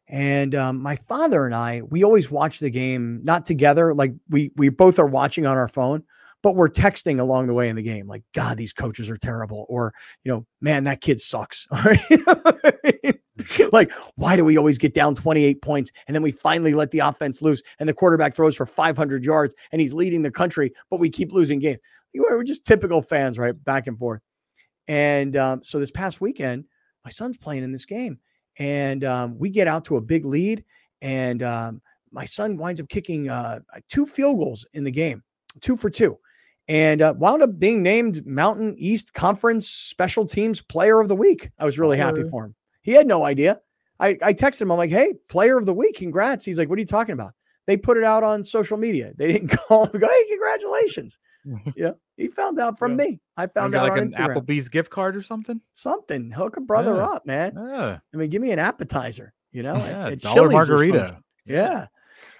and 0.08 0.54
um, 0.54 0.82
my 0.82 0.96
father 0.96 1.46
and 1.46 1.54
I 1.54 1.82
we 1.82 2.04
always 2.04 2.30
watch 2.30 2.58
the 2.58 2.70
game 2.70 3.20
not 3.22 3.46
together. 3.46 3.94
Like 3.94 4.14
we 4.28 4.50
we 4.56 4.68
both 4.70 4.98
are 4.98 5.06
watching 5.06 5.46
on 5.46 5.56
our 5.56 5.68
phone, 5.68 6.02
but 6.42 6.56
we're 6.56 6.68
texting 6.68 7.20
along 7.20 7.46
the 7.46 7.54
way 7.54 7.68
in 7.68 7.76
the 7.76 7.82
game. 7.82 8.08
Like, 8.08 8.24
God, 8.34 8.56
these 8.56 8.72
coaches 8.72 9.08
are 9.08 9.16
terrible, 9.16 9.66
or 9.68 9.94
you 10.24 10.32
know, 10.32 10.46
man, 10.60 10.84
that 10.84 11.00
kid 11.00 11.20
sucks. 11.20 11.66
you 13.58 13.64
know 13.64 13.70
what 13.70 13.78
I 13.78 13.84
mean? 13.84 13.90
like, 13.90 13.92
why 14.16 14.36
do 14.36 14.44
we 14.44 14.56
always 14.56 14.78
get 14.78 14.94
down 14.94 15.14
28 15.14 15.62
points 15.62 15.92
and 16.06 16.14
then 16.14 16.22
we 16.22 16.32
finally 16.32 16.74
let 16.74 16.90
the 16.90 17.00
offense 17.00 17.42
loose 17.42 17.62
and 17.78 17.88
the 17.88 17.94
quarterback 17.94 18.34
throws 18.34 18.56
for 18.56 18.66
500 18.66 19.24
yards 19.24 19.54
and 19.70 19.80
he's 19.80 19.94
leading 19.94 20.22
the 20.22 20.30
country, 20.30 20.72
but 20.90 21.00
we 21.00 21.10
keep 21.10 21.32
losing 21.32 21.58
games? 21.58 21.78
We're 22.14 22.42
just 22.44 22.64
typical 22.64 23.02
fans, 23.02 23.38
right? 23.38 23.54
Back 23.64 23.86
and 23.86 23.98
forth. 23.98 24.20
And 24.88 25.36
um, 25.36 25.62
so 25.62 25.78
this 25.78 25.90
past 25.90 26.20
weekend, 26.20 26.64
my 27.04 27.10
son's 27.10 27.36
playing 27.36 27.62
in 27.62 27.72
this 27.72 27.84
game, 27.84 28.18
and 28.58 29.04
um, 29.04 29.38
we 29.38 29.50
get 29.50 29.68
out 29.68 29.84
to 29.86 29.96
a 29.96 30.00
big 30.00 30.24
lead, 30.24 30.64
and 31.00 31.42
um, 31.42 31.80
my 32.10 32.24
son 32.24 32.56
winds 32.56 32.80
up 32.80 32.88
kicking 32.88 33.28
uh, 33.28 33.60
two 33.88 34.06
field 34.06 34.38
goals 34.38 34.66
in 34.72 34.84
the 34.84 34.90
game, 34.90 35.22
two 35.60 35.76
for 35.76 35.90
two, 35.90 36.18
and 36.68 37.02
uh, 37.02 37.14
wound 37.16 37.42
up 37.42 37.58
being 37.58 37.82
named 37.82 38.24
Mountain 38.26 38.74
East 38.76 39.14
Conference 39.14 39.68
Special 39.68 40.26
Teams 40.26 40.60
Player 40.60 41.00
of 41.00 41.08
the 41.08 41.16
Week. 41.16 41.50
I 41.58 41.64
was 41.64 41.78
really 41.78 41.98
happy 41.98 42.24
for 42.28 42.46
him. 42.46 42.54
He 42.82 42.92
had 42.92 43.06
no 43.06 43.24
idea. 43.24 43.60
I, 44.00 44.18
I 44.22 44.34
texted 44.34 44.62
him. 44.62 44.72
I'm 44.72 44.78
like, 44.78 44.90
"Hey, 44.90 45.14
Player 45.28 45.56
of 45.58 45.66
the 45.66 45.74
Week, 45.74 45.96
congrats!" 45.96 46.44
He's 46.44 46.58
like, 46.58 46.68
"What 46.68 46.76
are 46.76 46.80
you 46.80 46.86
talking 46.86 47.12
about?" 47.14 47.32
They 47.66 47.76
put 47.76 47.96
it 47.96 48.02
out 48.04 48.24
on 48.24 48.42
social 48.42 48.76
media. 48.76 49.12
They 49.16 49.30
didn't 49.32 49.48
call 49.68 49.86
him. 49.86 50.00
Go, 50.00 50.08
hey, 50.08 50.28
congratulations! 50.28 51.18
Yeah, 51.76 51.92
he 52.16 52.28
found 52.28 52.60
out 52.60 52.78
from 52.78 52.92
Yeah. 52.92 53.04
me. 53.06 53.20
I 53.36 53.46
found 53.48 53.74
out 53.74 53.82
like 53.84 53.92
on 53.92 53.98
an 53.98 54.08
Instagram. 54.08 54.36
Applebee's 54.36 54.68
gift 54.68 54.90
card 54.90 55.16
or 55.16 55.22
something. 55.22 55.60
Something 55.72 56.30
hook 56.30 56.56
a 56.56 56.60
brother 56.60 56.94
Yeah. 56.96 57.04
up, 57.06 57.26
man. 57.26 57.52
Yeah, 57.56 57.98
I 58.12 58.16
mean, 58.16 58.30
give 58.30 58.40
me 58.42 58.52
an 58.52 58.58
appetizer. 58.60 59.32
You 59.52 59.62
know, 59.64 59.74
at- 59.76 59.82
yeah. 59.90 60.06
at 60.08 60.20
dollar 60.20 60.34
Chili's 60.48 60.52
margarita. 60.52 61.18
Yeah, 61.44 61.86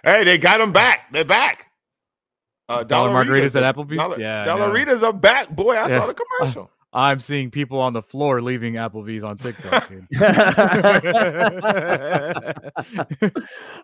Hey, 0.05 0.23
they 0.25 0.39
got 0.39 0.59
them 0.59 0.73
back. 0.73 1.13
They're 1.13 1.25
back. 1.25 1.67
Uh, 2.69 2.85
Dollar 2.85 3.11
margaritas 3.11 3.61
at 3.61 3.75
Applebee's? 3.75 3.99
Dollar, 3.99 4.19
Yeah, 4.21 4.43
I 4.43 4.47
know. 4.47 4.71
Dollaritas 4.71 5.03
are 5.03 5.13
back, 5.13 5.51
boy. 5.51 5.75
I 5.75 5.89
Yeah. 5.89 5.99
saw 5.99 6.07
the 6.07 6.15
commercial. 6.15 6.71
I'm 6.95 7.21
seeing 7.21 7.51
people 7.51 7.81
on 7.81 7.95
the 7.95 8.03
floor 8.03 8.43
leaving 8.43 8.75
Applebee's 8.75 9.25
on 9.25 9.39
TikTok. 9.39 9.89
Dude. 9.89 10.07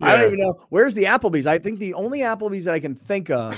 I 0.00 0.16
don't 0.16 0.26
even 0.26 0.38
know 0.40 0.60
where's 0.68 0.94
the 0.94 1.04
Applebee's. 1.04 1.46
I 1.46 1.58
think 1.58 1.78
the 1.78 1.94
only 1.94 2.20
Applebee's 2.20 2.64
that 2.64 2.74
I 2.74 2.80
can 2.80 2.94
think 2.94 3.30
of 3.30 3.56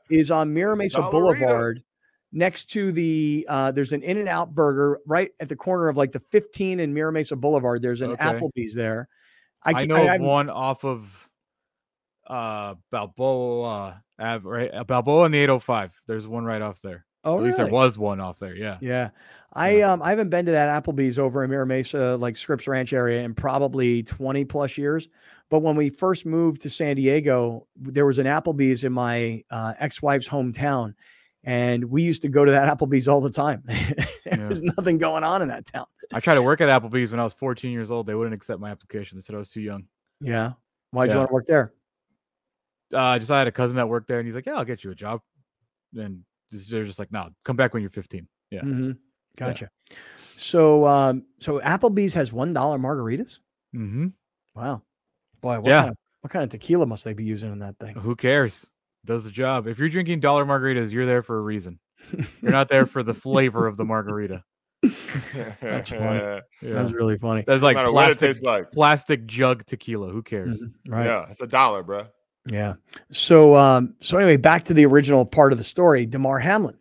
is 0.10 0.30
on 0.30 0.52
Mira 0.54 0.76
Mesa 0.76 0.98
Dollarita. 1.00 1.10
Boulevard, 1.10 1.82
next 2.32 2.66
to 2.70 2.92
the. 2.92 3.46
uh 3.48 3.70
There's 3.72 3.92
an 3.92 4.02
In 4.02 4.18
and 4.18 4.28
Out 4.28 4.54
Burger 4.54 5.00
right 5.06 5.30
at 5.40 5.48
the 5.48 5.56
corner 5.56 5.88
of 5.88 5.96
like 5.96 6.12
the 6.12 6.20
15 6.20 6.80
and 6.80 6.94
Mira 6.94 7.12
Mesa 7.12 7.36
Boulevard. 7.36 7.82
There's 7.82 8.02
an 8.02 8.12
Okay. 8.12 8.22
Applebee's 8.24 8.74
there. 8.74 9.08
I, 9.64 9.72
ca- 9.72 9.84
know 9.86 9.96
I'm- 10.06 10.22
one 10.22 10.50
off 10.50 10.84
of 10.84 11.06
uh 12.26 12.74
Balboa, 12.90 14.02
Ave, 14.18 14.48
right? 14.48 14.70
uh, 14.72 14.84
Balboa 14.84 15.24
and 15.24 15.34
the 15.34 15.38
805. 15.38 15.92
There's 16.06 16.26
one 16.28 16.44
right 16.44 16.62
off 16.62 16.80
there. 16.80 17.04
Oh, 17.24 17.38
At 17.38 17.44
least 17.44 17.56
there 17.56 17.66
was 17.66 17.98
one 17.98 18.20
off 18.20 18.38
there. 18.38 18.54
Yeah. 18.54 18.78
Yeah. 18.80 19.10
I 19.52 19.82
um 19.82 20.02
I 20.02 20.10
haven't 20.10 20.30
been 20.30 20.46
to 20.46 20.52
that 20.52 20.84
Applebee's 20.84 21.18
over 21.18 21.44
in 21.44 21.50
Mira 21.50 21.66
Mesa, 21.66 22.16
like 22.16 22.36
Scripps 22.36 22.66
Ranch 22.66 22.92
area 22.92 23.22
in 23.22 23.34
probably 23.34 24.02
20 24.02 24.44
plus 24.44 24.76
years. 24.76 25.08
But 25.50 25.60
when 25.60 25.76
we 25.76 25.90
first 25.90 26.26
moved 26.26 26.62
to 26.62 26.70
San 26.70 26.96
Diego, 26.96 27.66
there 27.76 28.06
was 28.06 28.18
an 28.18 28.26
Applebee's 28.26 28.82
in 28.84 28.92
my 28.92 29.44
uh, 29.50 29.74
ex-wife's 29.78 30.28
hometown. 30.28 30.94
And 31.44 31.84
we 31.84 32.02
used 32.02 32.22
to 32.22 32.28
go 32.28 32.44
to 32.44 32.50
that 32.50 32.76
Applebee's 32.76 33.06
all 33.06 33.20
the 33.20 33.30
time. 33.30 33.62
there 34.24 34.48
was 34.48 34.62
nothing 34.62 34.96
going 34.96 35.22
on 35.22 35.42
in 35.42 35.48
that 35.48 35.66
town. 35.66 35.84
I 36.12 36.20
tried 36.20 36.36
to 36.36 36.42
work 36.42 36.60
at 36.62 36.68
Applebee's 36.68 37.10
when 37.10 37.20
I 37.20 37.24
was 37.24 37.34
14 37.34 37.70
years 37.70 37.90
old. 37.90 38.06
They 38.06 38.14
wouldn't 38.14 38.34
accept 38.34 38.60
my 38.60 38.70
application. 38.70 39.18
They 39.18 39.22
said 39.22 39.36
I 39.36 39.38
was 39.38 39.50
too 39.50 39.60
young. 39.60 39.84
Yeah. 40.20 40.52
Why'd 40.90 41.10
you 41.10 41.18
want 41.18 41.28
to 41.28 41.34
work 41.34 41.46
there? 41.46 41.72
Uh, 42.92 43.18
just 43.18 43.30
I 43.30 43.38
had 43.38 43.48
a 43.48 43.52
cousin 43.52 43.76
that 43.76 43.88
worked 43.88 44.08
there, 44.08 44.18
and 44.18 44.26
he's 44.26 44.34
like, 44.34 44.46
"Yeah, 44.46 44.54
I'll 44.54 44.64
get 44.64 44.84
you 44.84 44.92
a 44.92 44.94
job." 44.94 45.20
And 45.96 46.22
they're 46.68 46.84
just 46.84 46.98
like, 46.98 47.10
"No, 47.12 47.28
come 47.44 47.56
back 47.56 47.74
when 47.74 47.82
you're 47.82 47.90
15." 47.90 48.26
Yeah. 48.50 48.60
hmm 48.62 48.92
Gotcha. 49.36 49.68
So 50.36 50.86
um 50.86 51.24
so 51.40 51.58
Applebee's 51.60 52.14
has 52.14 52.32
one 52.32 52.52
dollar 52.52 52.78
margaritas. 52.78 53.38
Mm-hmm. 53.74 54.08
Wow. 54.54 54.82
Boy, 55.40 55.58
what 55.60 55.68
Yeah. 55.68 55.80
kind 55.80 55.90
of 55.90 55.96
what 56.20 56.30
kind 56.32 56.42
of 56.44 56.50
tequila 56.50 56.86
must 56.86 57.04
they 57.04 57.12
be 57.14 57.24
using 57.24 57.52
in 57.52 57.58
that 57.60 57.78
thing? 57.78 57.94
Who 57.96 58.14
cares? 58.16 58.66
Does 59.04 59.24
the 59.24 59.30
job. 59.30 59.66
If 59.66 59.78
you're 59.78 59.88
drinking 59.90 60.20
dollar 60.20 60.44
margaritas, 60.46 60.90
you're 60.90 61.04
there 61.06 61.22
for 61.22 61.38
a 61.38 61.42
reason. 61.42 61.78
You're 62.40 62.52
not 62.52 62.68
there 62.68 62.86
for 62.86 63.02
the 63.02 63.12
flavor 63.14 63.66
of 63.66 63.76
the 63.76 63.84
margarita. 63.84 64.42
That's 65.60 65.90
funny. 65.90 66.20
Yeah. 66.62 66.72
That's 66.74 66.92
really 66.92 67.18
funny. 67.18 67.44
That's 67.46 67.60
no 67.60 67.66
like 67.66 67.76
matter 67.76 67.92
what 67.92 68.04
it 68.10 68.18
plastic, 68.18 68.28
tastes 68.28 68.42
like. 68.42 68.72
plastic 68.72 69.26
jug 69.26 69.66
tequila. 69.66 70.08
Who 70.10 70.22
cares? 70.22 70.62
Mhm, 70.62 70.72
Right. 70.86 71.04
Yeah, 71.06 71.26
it's 71.30 71.40
a 71.42 71.46
dollar, 71.46 71.82
bro. 71.82 72.06
Yeah. 72.46 72.74
So 73.10 73.54
um 73.54 73.94
so 74.00 74.18
anyway, 74.18 74.36
back 74.36 74.64
to 74.64 74.74
the 74.74 74.86
original 74.86 75.24
part 75.24 75.52
of 75.52 75.58
the 75.58 75.64
story, 75.64 76.06
Damar 76.06 76.38
Hamlin. 76.38 76.76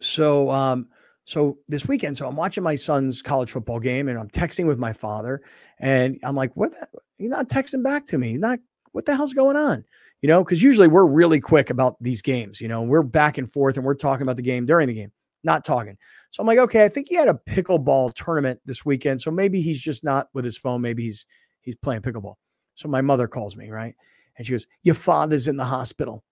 So 0.00 0.50
um 0.50 0.88
so 1.24 1.58
this 1.68 1.86
weekend, 1.86 2.16
so 2.16 2.26
I'm 2.26 2.36
watching 2.36 2.62
my 2.62 2.76
son's 2.76 3.20
college 3.20 3.50
football 3.50 3.80
game 3.80 4.08
and 4.08 4.18
I'm 4.18 4.28
texting 4.28 4.66
with 4.66 4.78
my 4.78 4.92
father 4.92 5.42
and 5.80 6.18
I'm 6.22 6.36
like, 6.36 6.56
what 6.56 6.70
the, 6.70 6.86
you're 7.18 7.30
not 7.30 7.48
texting 7.48 7.82
back 7.82 8.06
to 8.06 8.18
me. 8.18 8.32
You're 8.32 8.40
not 8.40 8.60
what 8.92 9.04
the 9.06 9.14
hell's 9.14 9.34
going 9.34 9.56
on? 9.56 9.84
You 10.22 10.28
know, 10.28 10.42
because 10.42 10.62
usually 10.62 10.88
we're 10.88 11.04
really 11.04 11.40
quick 11.40 11.68
about 11.68 11.96
these 12.00 12.22
games, 12.22 12.60
you 12.60 12.68
know, 12.68 12.82
we're 12.82 13.02
back 13.02 13.36
and 13.38 13.50
forth 13.50 13.76
and 13.76 13.84
we're 13.84 13.94
talking 13.94 14.22
about 14.22 14.36
the 14.36 14.42
game 14.42 14.64
during 14.64 14.88
the 14.88 14.94
game, 14.94 15.12
not 15.44 15.64
talking. 15.64 15.98
So 16.30 16.40
I'm 16.40 16.46
like, 16.46 16.58
okay, 16.58 16.84
I 16.84 16.88
think 16.88 17.08
he 17.08 17.14
had 17.14 17.28
a 17.28 17.40
pickleball 17.48 18.14
tournament 18.14 18.60
this 18.64 18.84
weekend. 18.86 19.20
So 19.20 19.30
maybe 19.30 19.60
he's 19.60 19.80
just 19.80 20.02
not 20.04 20.28
with 20.32 20.44
his 20.44 20.56
phone. 20.56 20.80
Maybe 20.80 21.02
he's 21.02 21.26
he's 21.60 21.76
playing 21.76 22.02
pickleball. 22.02 22.36
So 22.74 22.88
my 22.88 23.02
mother 23.02 23.28
calls 23.28 23.56
me, 23.56 23.70
right? 23.70 23.94
And 24.36 24.46
she 24.46 24.52
goes, 24.52 24.66
Your 24.82 24.94
father's 24.94 25.48
in 25.48 25.56
the 25.56 25.64
hospital. 25.64 26.24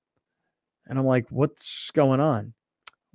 And 0.87 0.99
I'm 0.99 1.07
like, 1.07 1.27
What's 1.31 1.91
going 1.93 2.21
on? 2.21 2.55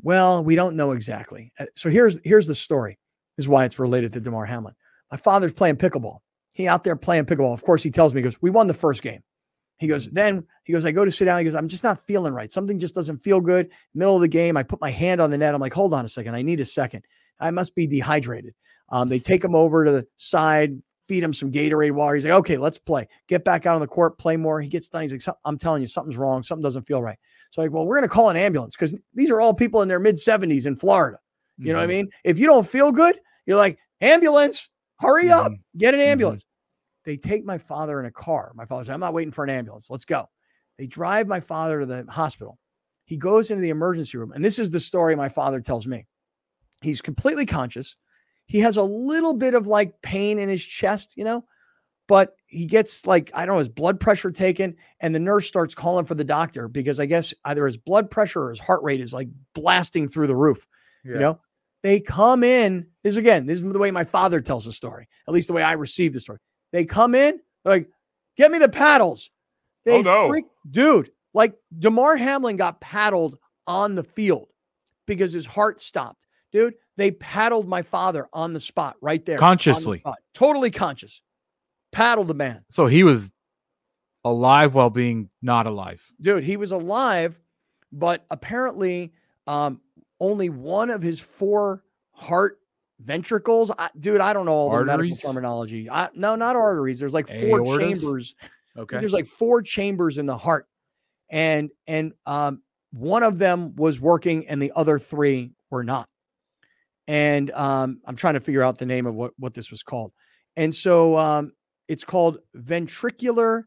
Well, 0.01 0.43
we 0.43 0.55
don't 0.55 0.75
know 0.75 0.91
exactly. 0.91 1.51
Uh, 1.59 1.65
So 1.75 1.89
here's 1.89 2.19
here's 2.23 2.47
the 2.47 2.55
story. 2.55 2.97
Is 3.37 3.47
why 3.47 3.65
it's 3.65 3.79
related 3.79 4.11
to 4.13 4.19
Damar 4.19 4.45
Hamlin. 4.45 4.75
My 5.11 5.17
father's 5.17 5.53
playing 5.53 5.77
pickleball. 5.77 6.19
He 6.51 6.67
out 6.67 6.83
there 6.83 6.95
playing 6.95 7.25
pickleball. 7.25 7.53
Of 7.53 7.63
course, 7.63 7.81
he 7.81 7.89
tells 7.89 8.13
me, 8.13 8.19
he 8.19 8.23
goes, 8.23 8.41
We 8.41 8.49
won 8.49 8.67
the 8.67 8.73
first 8.73 9.01
game. 9.01 9.23
He 9.79 9.87
goes, 9.87 10.09
then 10.09 10.45
he 10.65 10.73
goes, 10.73 10.85
I 10.85 10.91
go 10.91 11.05
to 11.05 11.11
sit 11.11 11.25
down. 11.25 11.39
He 11.39 11.45
goes, 11.45 11.55
I'm 11.55 11.69
just 11.69 11.85
not 11.85 12.01
feeling 12.01 12.33
right. 12.33 12.51
Something 12.51 12.77
just 12.79 12.93
doesn't 12.93 13.19
feel 13.19 13.39
good. 13.39 13.69
Middle 13.95 14.15
of 14.15 14.21
the 14.21 14.27
game, 14.27 14.57
I 14.57 14.63
put 14.63 14.81
my 14.81 14.91
hand 14.91 15.21
on 15.21 15.31
the 15.31 15.37
net. 15.37 15.55
I'm 15.55 15.61
like, 15.61 15.73
hold 15.73 15.93
on 15.93 16.03
a 16.03 16.09
second. 16.09 16.35
I 16.35 16.41
need 16.41 16.59
a 16.59 16.65
second. 16.65 17.05
I 17.39 17.49
must 17.51 17.75
be 17.75 17.87
dehydrated. 17.87 18.53
Um, 18.89 19.07
they 19.07 19.19
take 19.19 19.41
him 19.43 19.55
over 19.55 19.85
to 19.85 19.91
the 19.91 20.07
side, 20.17 20.73
feed 21.09 21.23
him 21.23 21.33
some 21.33 21.51
Gatorade 21.51 21.91
water. 21.91 22.13
He's 22.15 22.23
like, 22.23 22.33
okay, 22.35 22.57
let's 22.57 22.77
play. 22.77 23.07
Get 23.27 23.43
back 23.43 23.65
out 23.65 23.73
on 23.73 23.81
the 23.81 23.87
court, 23.87 24.19
play 24.19 24.37
more. 24.37 24.61
He 24.61 24.69
gets 24.69 24.87
done. 24.87 25.01
He's 25.01 25.11
like, 25.27 25.35
I'm 25.43 25.57
telling 25.57 25.81
you, 25.81 25.87
something's 25.87 26.17
wrong. 26.17 26.43
Something 26.43 26.63
doesn't 26.63 26.83
feel 26.83 27.01
right. 27.01 27.17
So 27.51 27.61
like, 27.61 27.71
well, 27.71 27.85
we're 27.85 27.95
gonna 27.95 28.07
call 28.07 28.29
an 28.29 28.37
ambulance 28.37 28.75
because 28.75 28.93
these 29.15 29.31
are 29.31 29.41
all 29.41 29.53
people 29.53 29.81
in 29.81 29.87
their 29.87 29.99
mid 29.99 30.15
70s 30.15 30.67
in 30.67 30.75
Florida. 30.75 31.17
You 31.57 31.73
know 31.73 31.79
what 31.79 31.83
I 31.83 31.87
Mhm. 31.87 31.89
mean? 31.89 32.09
If 32.23 32.37
you 32.39 32.45
don't 32.45 32.65
feel 32.65 32.91
good, 32.91 33.19
you're 33.45 33.57
like, 33.57 33.79
ambulance, 34.01 34.69
hurry 34.99 35.29
up, 35.31 35.51
get 35.77 35.93
an 35.93 35.99
ambulance. 35.99 36.45
They 37.05 37.17
take 37.17 37.43
my 37.43 37.57
father 37.57 37.99
in 37.99 38.05
a 38.05 38.11
car. 38.11 38.51
My 38.53 38.65
father's 38.65 38.87
like, 38.87 38.93
I'm 38.93 38.99
not 38.99 39.13
waiting 39.15 39.31
for 39.31 39.43
an 39.43 39.49
ambulance. 39.49 39.89
Let's 39.89 40.05
go. 40.05 40.29
They 40.77 40.85
drive 40.85 41.27
my 41.27 41.39
father 41.39 41.79
to 41.79 41.85
the 41.85 42.05
hospital. 42.07 42.59
He 43.05 43.17
goes 43.17 43.49
into 43.49 43.61
the 43.61 43.69
emergency 43.71 44.17
room. 44.17 44.31
And 44.33 44.45
this 44.45 44.59
is 44.59 44.69
the 44.69 44.79
story 44.79 45.15
my 45.15 45.27
father 45.29 45.59
tells 45.59 45.87
me. 45.87 46.05
He's 46.81 47.01
completely 47.01 47.45
conscious. 47.45 47.95
He 48.49 48.59
has 48.59 48.77
a 48.77 48.83
little 48.83 49.33
bit 49.33 49.53
of 49.53 49.67
like 49.67 50.01
pain 50.01 50.39
in 50.39 50.49
his 50.49 50.65
chest, 50.65 51.15
you 51.15 51.23
know, 51.23 51.45
but 52.07 52.35
he 52.47 52.65
gets 52.65 53.05
like, 53.05 53.29
I 53.35 53.45
don't 53.45 53.53
know, 53.55 53.59
his 53.59 53.69
blood 53.69 53.99
pressure 53.99 54.31
taken. 54.31 54.75
And 54.99 55.13
the 55.13 55.19
nurse 55.19 55.47
starts 55.47 55.75
calling 55.75 56.03
for 56.03 56.15
the 56.15 56.23
doctor 56.23 56.67
because 56.67 56.99
I 56.99 57.05
guess 57.05 57.31
either 57.45 57.67
his 57.67 57.77
blood 57.77 58.09
pressure 58.09 58.41
or 58.41 58.49
his 58.49 58.59
heart 58.59 58.81
rate 58.81 59.01
is 59.01 59.13
like 59.13 59.27
blasting 59.53 60.07
through 60.07 60.25
the 60.25 60.35
roof. 60.35 60.65
Yeah. 61.05 61.13
You 61.13 61.19
know, 61.19 61.39
they 61.83 61.99
come 61.99 62.43
in. 62.43 62.87
This 63.03 63.17
again, 63.17 63.45
this 63.45 63.61
is 63.61 63.71
the 63.71 63.77
way 63.79 63.91
my 63.91 64.03
father 64.03 64.41
tells 64.41 64.65
the 64.65 64.73
story, 64.73 65.07
at 65.27 65.33
least 65.33 65.47
the 65.47 65.53
way 65.53 65.61
I 65.61 65.73
received 65.73 66.15
the 66.15 66.19
story. 66.19 66.39
They 66.71 66.85
come 66.85 67.13
in, 67.13 67.39
they're 67.63 67.73
like, 67.73 67.89
get 68.35 68.49
me 68.49 68.57
the 68.57 68.67
paddles. 68.67 69.29
They 69.85 69.99
Oh, 69.99 70.01
no. 70.01 70.27
freak, 70.27 70.45
dude, 70.69 71.11
like 71.35 71.53
Damar 71.77 72.17
Hamlin 72.17 72.57
got 72.57 72.81
paddled 72.81 73.37
on 73.67 73.93
the 73.93 74.03
field 74.03 74.49
because 75.05 75.31
his 75.31 75.45
heart 75.45 75.79
stopped. 75.79 76.25
Dude, 76.51 76.73
they 76.99 77.11
paddled 77.11 77.67
my 77.67 77.81
father 77.81 78.27
on 78.33 78.53
the 78.53 78.59
spot 78.59 78.95
right 79.01 79.25
there. 79.25 79.35
on 79.35 79.39
the 79.39 79.45
Consciously. 79.45 79.99
spot. 79.99 80.17
Totally 80.33 80.71
conscious. 80.71 81.21
Paddled 81.91 82.27
the 82.27 82.33
man. 82.33 82.63
So 82.69 82.85
he 82.85 83.03
was 83.03 83.31
alive 84.25 84.75
while 84.75 84.89
being 84.89 85.29
not 85.41 85.65
alive. 85.65 86.01
dude 86.21 86.43
he 86.43 86.57
was 86.57 86.71
alive 86.73 87.39
but 87.93 88.25
apparently 88.29 89.13
um 89.47 89.79
only 90.19 90.49
one 90.49 90.89
of 90.89 91.01
his 91.01 91.19
four 91.21 91.83
heart 92.11 92.59
ventricles 92.99 93.71
I, 93.79 93.89
dude 93.97 94.19
i 94.19 94.33
don't 94.33 94.45
know 94.45 94.51
all 94.51 94.69
the 94.71 94.83
medical 94.83 95.15
terminology 95.15 95.89
I, 95.89 96.09
no 96.13 96.35
not 96.35 96.57
arteries 96.57 96.99
there's 96.99 97.13
like 97.13 97.29
four 97.29 97.61
Aortas? 97.61 97.79
chambers 97.79 98.35
Okay. 98.77 98.99
there's 98.99 99.13
like 99.13 99.25
four 99.25 99.61
chambers 99.61 100.17
in 100.17 100.25
the 100.25 100.37
heart 100.37 100.67
and 101.29 101.69
and 101.87 102.11
um 102.25 102.61
one 102.91 103.23
of 103.23 103.39
them 103.39 103.73
was 103.77 104.01
working 104.01 104.47
and 104.49 104.61
the 104.61 104.73
other 104.75 104.99
three 104.99 105.53
were 105.69 105.83
not 105.83 106.09
and 107.09 107.49
um 107.51 107.99
i'm 108.05 108.15
trying 108.15 108.35
to 108.35 108.39
figure 108.39 108.61
out 108.61 108.77
the 108.77 108.85
name 108.85 109.07
of 109.07 109.15
what 109.15 109.33
what 109.37 109.53
this 109.53 109.71
was 109.71 109.83
called. 109.83 110.13
And 110.55 110.73
so 110.73 111.17
um 111.17 111.51
it's 111.89 112.05
called 112.05 112.37
ventricular 112.55 113.63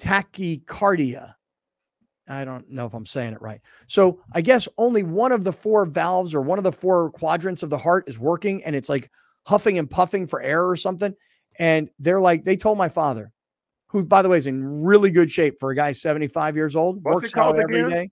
tachycardia. 0.00 1.34
I 2.26 2.44
don't 2.44 2.68
know 2.70 2.86
if 2.86 2.94
i'm 2.94 3.06
saying 3.06 3.34
it 3.34 3.42
right. 3.42 3.60
So 3.86 4.20
i 4.32 4.40
guess 4.40 4.66
only 4.78 5.02
one 5.02 5.30
of 5.30 5.44
the 5.44 5.52
four 5.52 5.84
valves 5.84 6.34
or 6.34 6.40
one 6.40 6.58
of 6.58 6.64
the 6.64 6.72
four 6.72 7.10
quadrants 7.12 7.62
of 7.62 7.70
the 7.70 7.78
heart 7.78 8.08
is 8.08 8.18
working 8.18 8.64
and 8.64 8.74
it's 8.74 8.88
like 8.88 9.10
huffing 9.46 9.78
and 9.78 9.88
puffing 9.88 10.26
for 10.26 10.42
air 10.42 10.66
or 10.66 10.76
something. 10.76 11.14
And 11.58 11.90
they're 11.98 12.20
like 12.20 12.44
they 12.44 12.56
told 12.56 12.78
my 12.78 12.88
father 12.88 13.30
who 13.88 14.04
by 14.04 14.22
the 14.22 14.28
way 14.28 14.38
is 14.38 14.46
in 14.46 14.82
really 14.82 15.10
good 15.10 15.30
shape 15.30 15.60
for 15.60 15.70
a 15.70 15.76
guy 15.76 15.92
75 15.92 16.56
years 16.56 16.76
old 16.76 17.04
What's 17.04 17.14
works 17.14 17.36
out 17.36 17.58
every 17.58 17.90
day. 17.90 18.10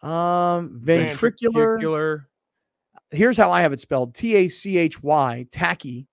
Um 0.00 0.80
ventricular 0.82 1.76
Ventricular. 1.76 2.27
Here's 3.10 3.36
how 3.36 3.50
I 3.50 3.62
have 3.62 3.72
it 3.72 3.80
spelled 3.80 4.14
T 4.14 4.34
A 4.36 4.48
C 4.48 4.78
H 4.78 5.02
Y, 5.02 5.46
tachy, 5.50 6.06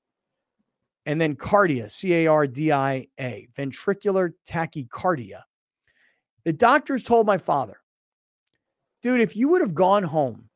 and 1.05 1.19
then 1.19 1.35
cardia, 1.35 1.89
C 1.89 2.13
A 2.13 2.27
R 2.27 2.47
D 2.47 2.71
I 2.71 3.07
A, 3.19 3.47
ventricular 3.57 4.31
tachycardia. 4.47 5.41
The 6.45 6.53
doctors 6.53 7.03
told 7.03 7.25
my 7.25 7.37
father, 7.37 7.77
dude, 9.01 9.21
if 9.21 9.35
you 9.35 9.49
would 9.49 9.61
have 9.61 9.73
gone 9.73 10.03
home, 10.03 10.49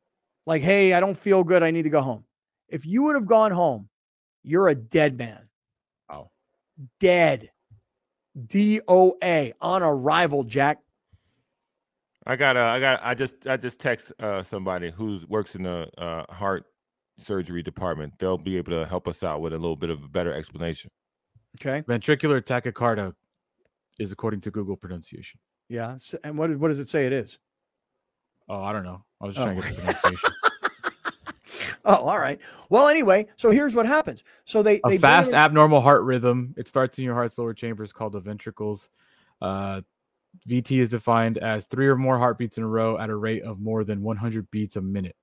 like, 0.46 0.62
hey, 0.62 0.94
I 0.94 1.00
don't 1.00 1.18
feel 1.18 1.44
good, 1.44 1.62
I 1.62 1.70
need 1.70 1.82
to 1.82 1.90
go 1.90 2.00
home. 2.00 2.24
If 2.68 2.86
you 2.86 3.02
would 3.02 3.14
have 3.16 3.26
gone 3.26 3.50
home, 3.50 3.88
you're 4.42 4.68
a 4.68 4.74
dead 4.74 5.18
man. 5.18 5.48
Oh, 6.08 6.30
Dead. 6.98 7.50
D 8.46 8.80
O 8.86 9.16
A 9.22 9.52
on 9.60 9.82
arrival, 9.82 10.44
Jack. 10.44 10.78
I 12.26 12.36
got 12.36 12.56
uh, 12.56 12.64
I 12.66 12.80
got 12.80 13.00
I 13.02 13.14
just 13.14 13.46
I 13.46 13.56
just 13.56 13.80
text 13.80 14.12
uh 14.20 14.42
somebody 14.42 14.90
who 14.90 15.20
works 15.28 15.54
in 15.54 15.62
the 15.62 15.88
uh 15.98 16.32
heart 16.32 16.64
surgery 17.18 17.62
department. 17.62 18.12
They'll 18.18 18.38
be 18.38 18.56
able 18.58 18.72
to 18.72 18.86
help 18.86 19.08
us 19.08 19.22
out 19.22 19.40
with 19.40 19.52
a 19.52 19.58
little 19.58 19.76
bit 19.76 19.90
of 19.90 20.02
a 20.02 20.08
better 20.08 20.32
explanation. 20.32 20.90
Okay. 21.60 21.82
Ventricular 21.82 22.40
tachycardia 22.42 23.12
is 23.98 24.12
according 24.12 24.40
to 24.42 24.50
Google 24.50 24.76
pronunciation. 24.76 25.38
Yeah. 25.68 25.94
s- 25.94 26.14
And 26.24 26.38
what, 26.38 26.54
what 26.58 26.68
does 26.68 26.78
it 26.78 26.88
say 26.88 27.06
it 27.06 27.12
is? 27.12 27.38
Oh, 28.48 28.62
I 28.62 28.72
don't 28.72 28.84
know. 28.84 29.04
I 29.20 29.26
was 29.26 29.36
just 29.36 29.46
Oh. 29.46 29.52
trying 29.52 29.62
to 29.62 29.68
get 29.68 29.76
the 29.76 29.82
pronunciation. 29.82 30.30
Oh, 31.86 31.94
all 31.94 32.18
right. 32.18 32.38
Well, 32.68 32.88
anyway, 32.88 33.26
so 33.36 33.50
here's 33.50 33.74
what 33.74 33.86
happens. 33.86 34.22
So 34.44 34.62
they 34.62 34.80
a 34.84 34.88
they 34.90 34.98
fast 34.98 35.30
in- 35.30 35.34
abnormal 35.34 35.80
heart 35.80 36.02
rhythm. 36.02 36.54
It 36.58 36.68
starts 36.68 36.98
in 36.98 37.04
your 37.04 37.14
heart's 37.14 37.38
lower 37.38 37.54
chambers 37.54 37.90
called 37.90 38.12
the 38.12 38.20
ventricles. 38.20 38.90
Uh, 39.40 39.80
VT 40.48 40.80
is 40.80 40.88
defined 40.88 41.38
as 41.38 41.66
three 41.66 41.86
or 41.88 41.96
more 41.96 42.18
heartbeats 42.18 42.56
in 42.56 42.64
a 42.64 42.68
row 42.68 42.98
at 42.98 43.10
a 43.10 43.16
rate 43.16 43.42
of 43.42 43.60
more 43.60 43.84
than 43.84 44.02
100 44.02 44.50
beats 44.50 44.76
a 44.76 44.80
minute. 44.80 45.16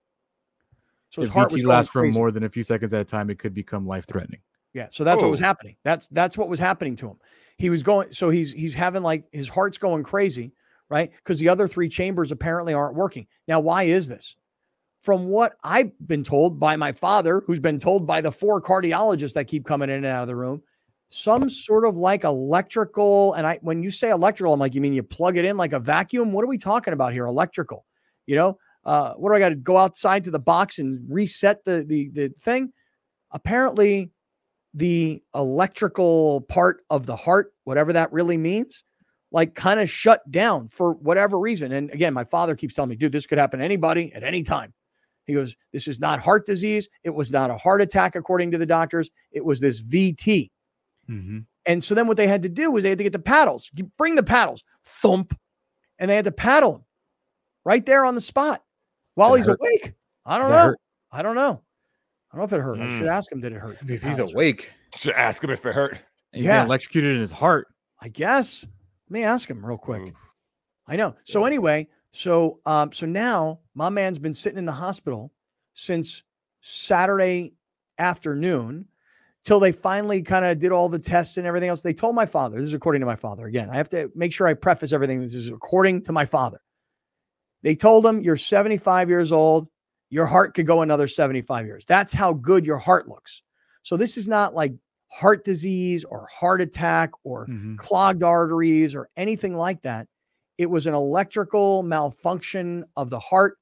so 1.10 1.22
his 1.22 1.30
if 1.30 1.34
heart 1.34 1.52
was 1.52 1.62
VT 1.62 1.66
going 1.66 1.76
lasts 1.78 1.92
for 1.92 2.02
crazy. 2.02 2.18
more 2.20 2.32
than 2.32 2.44
a 2.44 2.50
few 2.50 2.64
seconds 2.64 2.94
at 2.94 3.02
a 3.02 3.06
time, 3.06 3.30
it 3.30 3.40
could 3.40 3.54
become 3.54 3.88
life 3.88 4.06
threatening. 4.06 4.42
Yeah, 4.74 4.88
so 4.92 5.04
that's 5.04 5.22
what 5.22 5.32
was 5.32 5.42
Oh. 5.42 5.46
happening. 5.46 5.76
That's 5.84 6.08
that's 6.10 6.38
what 6.38 6.50
was 6.50 6.60
happening 6.60 6.96
to 6.98 7.08
him. 7.08 7.18
He 7.58 7.70
was 7.70 7.82
going 7.82 8.12
so 8.12 8.30
he's 8.30 8.52
he's 8.52 8.74
having 8.76 9.02
like 9.02 9.24
his 9.32 9.50
heart's 9.50 9.78
going 9.80 10.04
crazy, 10.04 10.52
right? 10.90 11.12
Because 11.16 11.40
the 11.40 11.50
other 11.50 11.68
three 11.68 11.90
chambers 11.90 12.32
apparently 12.32 12.74
aren't 12.74 12.96
working. 12.96 13.26
Now, 13.48 13.60
why 13.60 13.84
is 13.84 14.08
this? 14.08 14.36
From 15.00 15.30
what 15.30 15.56
I've 15.64 15.92
been 16.08 16.24
told 16.24 16.60
by 16.60 16.76
my 16.76 16.92
father, 16.92 17.42
who's 17.48 17.60
been 17.60 17.80
told 17.80 18.06
by 18.06 18.20
the 18.22 18.32
four 18.32 18.62
cardiologists 18.62 19.34
that 19.34 19.46
keep 19.48 19.66
coming 19.66 19.90
in 19.90 19.96
and 19.98 20.06
out 20.06 20.24
of 20.24 20.28
the 20.28 20.36
room, 20.36 20.62
some 21.10 21.50
sort 21.50 21.86
of 21.86 21.98
like 21.98 22.24
electrical. 22.24 23.34
And 23.34 23.48
I, 23.48 23.60
when 23.62 23.82
you 23.84 23.92
say 23.92 24.10
electrical, 24.10 24.54
I'm 24.54 24.60
like, 24.60 24.76
you 24.76 24.82
mean 24.82 24.94
you 24.94 25.04
plug 25.04 25.38
it 25.38 25.46
in 25.46 25.58
like 25.58 25.74
a 25.74 25.80
vacuum? 25.80 26.32
What 26.32 26.44
are 26.44 26.48
we 26.48 26.58
talking 26.58 26.94
about 26.94 27.14
here? 27.14 27.26
Electrical, 27.26 27.86
you 28.26 28.36
know? 28.36 28.58
Uh, 28.86 29.14
what 29.16 29.30
do 29.30 29.36
I 29.36 29.40
got 29.40 29.50
to 29.50 29.56
go 29.56 29.78
outside 29.78 30.24
to 30.24 30.32
the 30.32 30.40
box 30.40 30.80
and 30.80 31.06
reset 31.10 31.64
the 31.66 31.84
the 31.86 32.10
the 32.10 32.30
thing? 32.30 32.72
Apparently, 33.32 34.12
the 34.74 35.22
electrical 35.36 36.42
part 36.42 36.84
of 36.90 37.06
the 37.06 37.16
heart, 37.16 37.54
whatever 37.66 37.92
that 37.92 38.12
really 38.14 38.38
means, 38.38 38.86
like 39.32 39.56
kind 39.56 39.82
of 39.82 39.90
shut 39.90 40.30
down 40.32 40.70
for 40.70 40.94
whatever 40.94 41.38
reason. 41.38 41.74
And 41.74 41.92
again, 41.92 42.14
my 42.14 42.24
father 42.24 42.56
keeps 42.56 42.76
telling 42.76 42.90
me, 42.90 42.96
dude, 42.96 43.12
this 43.12 43.28
could 43.28 43.38
happen 43.38 43.60
to 43.60 43.66
anybody 43.66 44.14
at 44.14 44.24
any 44.24 44.44
time. 44.44 44.74
He 45.26 45.34
goes, 45.34 45.56
This 45.74 45.88
is 45.88 46.00
not 46.00 46.20
heart 46.20 46.46
disease. 46.46 46.88
It 47.04 47.10
was 47.10 47.32
not 47.32 47.52
a 47.52 47.58
heart 47.58 47.82
attack, 47.82 48.16
according 48.16 48.52
to 48.52 48.58
the 48.58 48.66
doctors. 48.66 49.12
It 49.32 49.44
was 49.44 49.60
this 49.60 49.82
VT. 49.82 50.50
Mm-hmm. 51.10 51.40
And 51.66 51.84
so 51.84 51.94
then 51.96 52.08
what 52.08 52.18
they 52.18 52.28
had 52.28 52.44
to 52.44 52.50
do 52.50 52.72
was 52.72 52.84
they 52.84 52.90
had 52.90 52.98
to 52.98 53.04
get 53.04 53.14
the 53.14 53.20
paddles, 53.20 53.70
You 53.74 53.86
bring 53.98 54.16
the 54.16 54.24
paddles, 54.24 54.64
thump, 54.84 55.38
and 56.00 56.10
they 56.10 56.16
had 56.16 56.26
to 56.26 56.32
paddle 56.32 56.76
him 56.78 56.82
right 57.66 57.86
there 57.86 58.06
on 58.06 58.16
the 58.16 58.22
spot 58.22 58.64
while 59.16 59.30
Did 59.32 59.36
it 59.36 59.38
he's 59.40 59.48
hurt? 59.48 59.60
awake. 59.62 59.94
I 60.26 60.38
don't 60.38 60.50
Does 60.50 60.52
know. 60.52 60.66
hurt? 60.72 60.80
I 61.12 61.22
don't 61.22 61.36
know. 61.36 61.62
I 62.32 62.38
don't 62.38 62.40
know 62.40 62.44
if 62.46 62.54
it 62.54 62.64
hurt. 62.64 62.80
I 62.80 62.84
Mm. 62.88 62.98
should 62.98 63.08
ask 63.08 63.32
him, 63.32 63.40
did 63.42 63.54
it 63.54 63.60
hurt? 63.60 63.78
If 63.82 63.88
he's 63.90 64.00
Paddles 64.02 64.32
hurt. 64.32 64.36
awake, 64.36 64.72
Should 64.96 65.14
ask 65.16 65.44
him 65.44 65.50
if 65.50 65.66
it 65.66 65.74
hurt. 65.74 65.98
and 66.34 66.44
Yeah. 66.44 66.60
yeah. 66.62 66.66
electrocuted 66.66 67.16
in 67.16 67.22
his 67.22 67.32
heart. 67.32 67.68
I 68.02 68.10
guess. 68.10 68.64
Let 68.64 69.12
me 69.12 69.24
ask 69.24 69.50
him 69.50 69.66
real 69.66 69.78
quick. 69.78 70.02
Oof. 70.04 70.14
I 70.88 70.96
know. 70.98 71.16
So 71.24 71.42
Yeah. 71.42 71.48
anyway, 71.48 71.88
so 72.12 72.60
um, 72.66 72.92
so 72.92 73.06
now 73.06 73.60
my 73.76 73.90
man's 73.90 74.20
been 74.20 74.34
sitting 74.34 74.58
in 74.60 74.66
the 74.66 74.72
hospital 74.72 75.32
since 75.74 76.24
Saturday 76.62 77.54
afternoon 77.98 78.86
till 79.48 79.62
they 79.62 79.72
finally 79.72 80.22
kind 80.22 80.44
of 80.44 80.60
did 80.60 80.74
all 80.74 80.90
the 80.90 81.00
tests 81.00 81.38
and 81.38 81.48
everything 81.48 81.70
else. 81.70 81.82
They 81.82 81.94
told 81.94 82.16
my 82.16 82.26
father, 82.26 82.58
this 82.58 82.68
is 82.68 82.74
according 82.74 83.00
to 83.00 83.06
my 83.06 83.16
father. 83.16 83.48
Again, 83.48 83.70
I 83.70 83.78
have 83.78 83.88
to 83.92 84.12
make 84.14 84.34
sure 84.34 84.46
I 84.46 84.54
preface 84.54 84.92
everything. 84.92 85.22
This 85.22 85.36
is 85.36 85.48
according 85.48 86.04
to 86.04 86.12
my 86.12 86.26
father. 86.26 86.60
They 87.64 87.74
told 87.74 88.06
him 88.06 88.22
you're 88.22 88.36
75 88.36 89.08
years 89.08 89.32
old, 89.32 89.70
your 90.10 90.26
heart 90.26 90.54
could 90.54 90.68
go 90.68 90.82
another 90.82 91.08
75 91.08 91.66
years. 91.66 91.86
That's 91.86 92.12
how 92.12 92.34
good 92.34 92.66
your 92.66 92.78
heart 92.78 93.08
looks. 93.08 93.42
So 93.84 93.96
this 93.96 94.18
is 94.18 94.28
not 94.28 94.54
like 94.54 94.74
heart 95.14 95.46
disease 95.46 96.04
or 96.04 96.28
heart 96.30 96.60
attack 96.60 97.12
or 97.24 97.48
Mhm. 97.48 97.78
clogged 97.78 98.24
arteries 98.24 98.96
or 98.96 99.08
anything 99.16 99.56
like 99.56 99.82
that. 99.84 100.08
It 100.58 100.66
was 100.70 100.88
an 100.88 100.94
electrical 100.94 101.84
malfunction 101.84 102.84
of 102.98 103.10
the 103.10 103.20
heart 103.20 103.58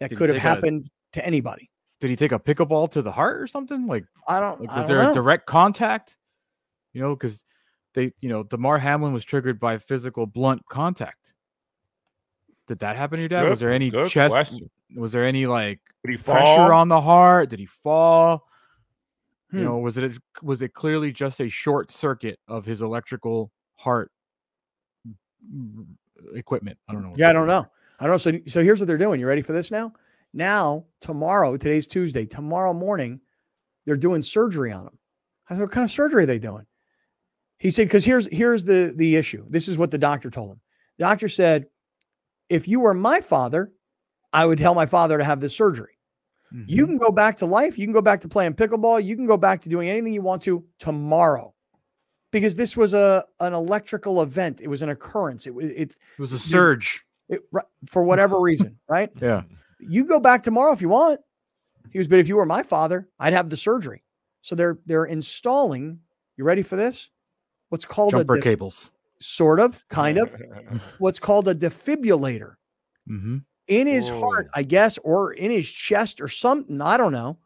that 0.00 0.08
Did 0.10 0.16
he 0.16 0.18
could 0.18 0.30
have 0.30 0.36
a- 0.36 0.40
happened 0.40 0.90
to 1.12 1.24
anybody. 1.24 1.70
Did 2.00 2.10
he 2.10 2.16
take 2.16 2.32
a 2.32 2.38
pickleball 2.38 2.90
to 2.92 3.02
the 3.02 3.12
heart 3.12 3.40
or 3.40 3.46
something? 3.46 3.86
Like, 3.86 4.04
I 4.26 4.40
don't. 4.40 4.60
like 4.60 4.70
I 4.70 4.80
was 4.80 4.88
don't 4.88 4.96
there 4.96 5.04
know. 5.04 5.10
a 5.10 5.14
direct 5.14 5.46
contact? 5.46 6.16
You 6.92 7.02
know, 7.02 7.14
because 7.14 7.44
they, 7.94 8.12
you 8.20 8.28
know, 8.28 8.42
Damar 8.42 8.78
Hamlin 8.78 9.12
was 9.12 9.24
triggered 9.24 9.58
by 9.58 9.78
physical 9.78 10.26
blunt 10.26 10.62
contact. 10.70 11.34
Did 12.66 12.78
that 12.80 12.96
happen 12.96 13.16
to 13.16 13.22
your 13.22 13.28
dad? 13.28 13.48
was 13.48 13.60
there 13.60 13.72
any 13.72 13.90
chest? 13.90 14.30
question. 14.32 14.70
Was 14.94 15.12
there 15.12 15.24
any 15.24 15.46
like 15.46 15.80
pressure 16.04 16.18
fall? 16.18 16.72
on 16.72 16.88
the 16.88 17.00
heart? 17.00 17.50
Did 17.50 17.58
he 17.58 17.66
fall? 17.66 18.46
Hmm. 19.50 19.58
You 19.58 19.64
know, 19.64 19.78
was 19.78 19.98
it 19.98 20.12
was 20.42 20.62
it 20.62 20.74
clearly 20.74 21.12
just 21.12 21.40
a 21.40 21.48
short 21.48 21.90
circuit 21.90 22.38
of 22.46 22.64
his 22.64 22.82
electrical 22.82 23.50
heart 23.76 24.10
equipment? 26.34 26.78
I 26.88 26.92
don't 26.92 27.02
know. 27.02 27.14
Yeah, 27.16 27.30
I 27.30 27.32
don't 27.32 27.46
know. 27.46 27.66
I 28.00 28.04
don't 28.04 28.12
know. 28.12 28.18
So, 28.18 28.32
so 28.46 28.62
here's 28.62 28.78
what 28.78 28.86
they're 28.86 28.98
doing. 28.98 29.18
You 29.18 29.26
ready 29.26 29.42
for 29.42 29.52
this 29.52 29.70
now? 29.70 29.92
Now, 30.32 30.84
tomorrow, 31.00 31.56
today's 31.56 31.86
Tuesday. 31.86 32.26
Tomorrow 32.26 32.74
morning, 32.74 33.20
they're 33.86 33.96
doing 33.96 34.22
surgery 34.22 34.72
on 34.72 34.86
him. 34.86 34.98
I 35.48 35.54
said, 35.54 35.62
what 35.62 35.70
kind 35.72 35.84
of 35.84 35.90
surgery 35.90 36.24
are 36.24 36.26
they 36.26 36.38
doing? 36.38 36.66
He 37.58 37.70
said, 37.70 37.86
because 37.88 38.04
here's 38.04 38.26
here's 38.30 38.64
the 38.64 38.92
the 38.96 39.16
issue. 39.16 39.44
This 39.48 39.66
is 39.66 39.78
what 39.78 39.90
the 39.90 39.98
doctor 39.98 40.30
told 40.30 40.52
him. 40.52 40.60
The 40.98 41.04
doctor 41.04 41.28
said, 41.28 41.66
if 42.48 42.68
you 42.68 42.80
were 42.80 42.94
my 42.94 43.20
father, 43.20 43.72
I 44.32 44.46
would 44.46 44.58
tell 44.58 44.74
my 44.74 44.86
father 44.86 45.18
to 45.18 45.24
have 45.24 45.40
this 45.40 45.56
surgery. 45.56 45.94
You 46.66 46.84
Mhm. 46.86 46.88
can 46.90 46.98
go 46.98 47.10
back 47.10 47.36
to 47.38 47.46
life. 47.46 47.76
You 47.78 47.86
can 47.86 47.92
go 47.92 48.00
back 48.00 48.20
to 48.22 48.28
playing 48.28 48.54
pickleball. 48.54 49.04
You 49.04 49.16
can 49.16 49.26
go 49.26 49.36
back 49.36 49.60
to 49.62 49.68
doing 49.68 49.88
anything 49.90 50.12
you 50.14 50.22
want 50.22 50.42
to 50.44 50.64
tomorrow, 50.78 51.52
because 52.30 52.54
this 52.56 52.76
was 52.76 52.94
a 52.94 53.24
an 53.40 53.54
electrical 53.54 54.22
event. 54.22 54.60
It 54.60 54.68
was 54.68 54.82
an 54.82 54.88
occurrence. 54.90 55.46
It 55.46 55.54
was 55.54 55.70
it, 55.70 55.76
it 55.90 55.96
was 56.18 56.32
a 56.32 56.38
surge. 56.38 57.04
it 57.28 57.40
for 57.86 58.02
whatever 58.04 58.40
reason, 58.40 58.78
right? 58.88 59.10
Yeah. 59.20 59.42
You 59.80 60.04
go 60.04 60.20
back 60.20 60.42
tomorrow 60.42 60.72
if 60.72 60.80
you 60.80 60.88
want. 60.88 61.20
He 61.90 61.98
was, 61.98 62.08
but 62.08 62.18
if 62.18 62.28
you 62.28 62.36
were 62.36 62.46
my 62.46 62.62
father, 62.62 63.08
I'd 63.18 63.32
have 63.32 63.50
the 63.50 63.56
surgery. 63.56 64.02
So 64.42 64.54
they're 64.54 64.78
they're 64.86 65.06
installing. 65.06 66.00
You 66.36 66.44
ready 66.44 66.62
for 66.62 66.76
this? 66.76 67.10
What's 67.70 67.84
called 67.84 68.12
Jumper 68.12 68.34
a 68.34 68.36
def- 68.36 68.44
cables. 68.44 68.90
sort 69.20 69.60
of, 69.60 69.78
kind 69.88 70.18
of. 70.18 70.30
What's 70.98 71.18
called 71.18 71.48
a 71.48 71.54
defibrillator 71.54 72.54
hmm 73.06 73.38
in 73.66 73.86
his 73.86 74.08
heart, 74.08 74.48
I 74.54 74.62
guess, 74.62 74.96
or 74.98 75.32
in 75.32 75.50
his 75.50 75.68
chest 75.68 76.20
or 76.22 76.28
something. 76.28 76.80
I 76.80 76.96
don't 76.96 77.12
know. 77.12 77.38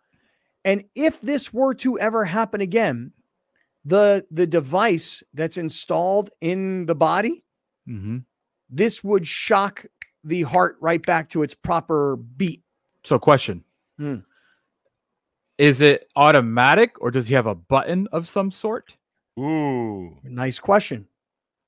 And 0.65 0.85
if 0.95 1.21
this 1.21 1.53
were 1.53 1.75
to 1.75 1.99
ever 1.99 2.25
happen 2.25 2.61
again, 2.61 3.13
the 3.85 4.25
the 4.31 4.47
device 4.47 5.23
that's 5.35 5.57
installed 5.57 6.31
in 6.41 6.87
the 6.87 6.95
body, 6.95 7.45
hmm 7.87 8.19
this 8.71 9.03
would 9.05 9.27
shock 9.27 9.85
the 10.25 10.43
heart 10.43 10.77
right 10.81 11.05
back 11.05 11.29
to 11.31 11.43
its 11.43 11.55
proper 11.55 12.17
beat. 12.17 12.63
So, 13.05 13.19
question: 13.19 13.65
Hmm. 13.99 14.17
Is 15.59 15.81
it 15.81 16.09
automatic, 16.17 16.95
or 17.01 17.11
does 17.11 17.29
he 17.29 17.35
have 17.35 17.47
a 17.47 17.55
button 17.55 18.09
of 18.13 18.27
some 18.29 18.51
sort? 18.51 18.97
Ooh, 19.39 20.19
Nice 20.25 20.59
question. 20.59 21.07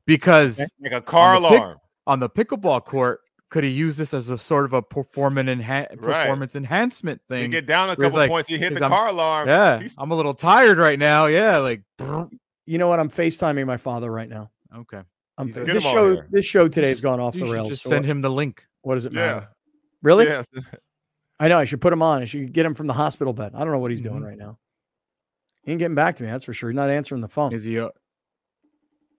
Because 0.07 0.59
like 0.80 0.92
a 0.92 1.00
car 1.00 1.36
On 1.36 1.42
the 1.42 1.48
pic- 1.48 1.61
alarm. 1.61 1.78
on 2.07 2.20
the 2.20 2.28
pickleball 2.28 2.84
court, 2.84 3.20
could 3.50 3.64
he 3.64 3.70
use 3.70 3.96
this 3.96 4.12
as 4.12 4.28
a 4.28 4.36
sort 4.38 4.64
of 4.66 4.72
a 4.74 4.82
performance 4.82 5.48
enha- 5.48 5.86
Right. 5.98 6.55
enhancement 6.57 7.22
thing? 7.28 7.42
You 7.42 7.48
get 7.48 7.66
down 7.66 7.88
a 7.90 7.96
couple 7.96 8.18
like, 8.18 8.30
points, 8.30 8.50
you 8.50 8.59
hit 8.59 8.74
the 8.74 8.82
I'm- 8.82 8.90
car 8.90 9.09
alarm. 9.09 9.48
Yeah, 9.48 9.78
He's- 9.80 9.94
I'm 9.96 10.11
a 10.11 10.14
little 10.14 10.34
tired 10.34 10.76
right 10.78 10.98
now. 10.98 11.26
Yeah, 11.26 11.59
like 11.59 11.82
You 12.66 12.78
know 12.78 12.88
what? 12.88 12.98
I'm 13.00 13.11
FaceTiming 13.11 13.66
my 13.66 13.76
father 13.76 14.11
right 14.11 14.28
now. 14.28 14.50
okay. 14.76 15.02
I'm 15.37 15.47
He's 15.49 15.57
fa- 15.57 15.62
a- 15.62 15.64
Get 15.66 15.72
this 15.74 15.82
show 15.85 16.12
here. 16.14 16.26
this 16.30 16.45
show 16.45 16.68
today 16.68 16.89
has 16.89 17.01
gone 17.01 17.20
off 17.20 17.35
You 17.35 17.47
the 17.47 17.53
rails. 17.53 17.68
just 17.70 17.82
so 17.82 17.91
send 17.91 18.05
what, 18.05 18.11
him 18.11 18.20
the 18.22 18.30
link. 18.30 18.64
what 18.82 18.95
does 18.95 19.07
it 19.07 19.12
matter? 19.12 19.41
Yeah. 19.41 19.47
Really? 20.03 20.26
Yes. 20.26 20.49
I 21.41 21.49
know. 21.49 21.59
I 21.59 21.64
should 21.64 21.80
put 21.80 21.93
him 21.93 22.03
on. 22.03 22.22
I 22.22 22.24
should 22.26 22.53
get 22.53 22.64
him 22.64 22.74
from 22.74 22.87
the 22.87 22.93
hospital 22.93 23.32
bed. 23.32 23.53
I 23.55 23.61
don't 23.61 23.70
know 23.72 23.78
what 23.78 23.91
he's 23.91 24.03
doing 24.03 24.20
Mhm. 24.22 24.26
right 24.28 24.39
now. 24.39 24.59
He 25.62 25.72
ain't 25.72 25.78
getting 25.80 25.95
back 25.97 26.16
to 26.16 26.22
me. 26.24 26.30
That's 26.30 26.45
for 26.45 26.53
sure. 26.53 26.70
He's 26.70 26.76
not 26.76 26.91
answering 26.91 27.20
the 27.20 27.28
phone. 27.28 27.53
Is 27.53 27.64
he? 27.64 27.78
Uh, 27.80 27.89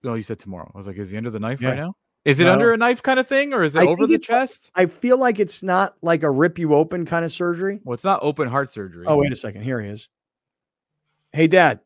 no, 0.02 0.14
you 0.14 0.22
said 0.22 0.38
tomorrow. 0.38 0.70
I 0.74 0.78
was 0.78 0.86
like, 0.86 0.96
is 0.96 1.10
he 1.10 1.16
under 1.16 1.30
the 1.30 1.40
knife 1.40 1.60
Yeah. 1.60 1.70
right 1.70 1.78
now? 1.78 1.94
Is 2.24 2.40
it 2.40 2.44
No. 2.44 2.52
under 2.52 2.72
a 2.72 2.76
knife 2.76 3.02
kind 3.02 3.20
of 3.20 3.26
thing, 3.28 3.52
or 3.52 3.62
is 3.64 3.76
it 3.76 3.80
I 3.80 3.86
over 3.86 4.06
the 4.06 4.14
it's 4.14 4.28
like- 4.30 4.40
chest? 4.48 4.70
I 4.74 4.86
feel 4.86 5.18
like 5.18 5.38
it's 5.38 5.62
not 5.62 5.96
like 6.02 6.22
a 6.22 6.30
rip 6.30 6.58
you 6.58 6.74
open 6.74 7.04
kind 7.04 7.24
of 7.24 7.30
surgery. 7.32 7.80
well, 7.84 7.94
it's 7.94 8.04
not 8.04 8.20
open 8.22 8.48
heart 8.48 8.70
surgery. 8.70 9.04
Oh, 9.06 9.16
wait 9.16 9.32
a 9.32 9.36
second. 9.36 9.62
Here 9.62 9.80
he 9.82 9.88
is. 9.90 10.08
Hey, 11.32 11.46
Dad. 11.48 11.80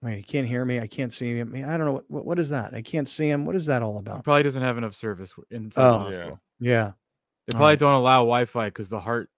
Wait, 0.00 0.16
he 0.16 0.22
can't 0.22 0.46
hear 0.46 0.64
me. 0.64 0.78
I 0.78 0.86
can't 0.86 1.12
see 1.12 1.36
him. 1.36 1.52
I 1.56 1.76
don't 1.76 1.86
know 1.86 1.92
what, 1.94 2.04
what 2.10 2.24
what 2.24 2.38
is 2.38 2.50
that. 2.50 2.72
I 2.74 2.82
can't 2.82 3.08
see 3.08 3.28
him. 3.28 3.44
What 3.44 3.56
is 3.56 3.66
that 3.66 3.82
all 3.82 3.94
He 3.94 3.98
about? 3.98 4.22
probably 4.24 4.44
doesn't 4.44 4.62
have 4.62 4.78
enough 4.78 4.94
service 4.94 5.34
inside 5.50 5.82
Oh. 5.82 6.04
the 6.04 6.10
Yeah. 6.10 6.16
hospital. 6.18 6.40
Yeah. 6.60 6.92
They 7.46 7.50
probably 7.52 7.66
right. 7.72 7.78
don't 7.78 7.94
allow 7.94 8.18
Wi-Fi 8.20 8.66
because 8.66 8.88
the 8.88 9.00
heart 9.00 9.28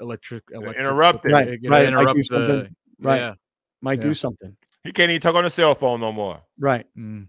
electric, 0.00 0.44
electric 0.52 0.78
interrupt 0.78 1.24
it. 1.24 1.32
Right, 1.32 1.48
it- 1.48 1.60
it 1.62 1.70
right, 1.70 1.84
it 1.86 1.92
might 1.92 2.02
do 2.04 2.10
interrupts 2.10 2.28
something, 2.28 2.56
the- 2.56 2.70
right. 3.08 3.16
Yeah. 3.16 3.34
Might 3.80 3.98
Yeah. 3.98 4.02
do 4.04 4.14
something. 4.14 4.56
He 4.84 4.92
can't 4.92 5.10
even 5.10 5.20
talk 5.20 5.34
on 5.34 5.42
the 5.44 5.50
cell 5.50 5.74
phone 5.74 6.00
no 6.00 6.12
more. 6.12 6.40
Right. 6.58 6.86
Mm. 6.96 7.28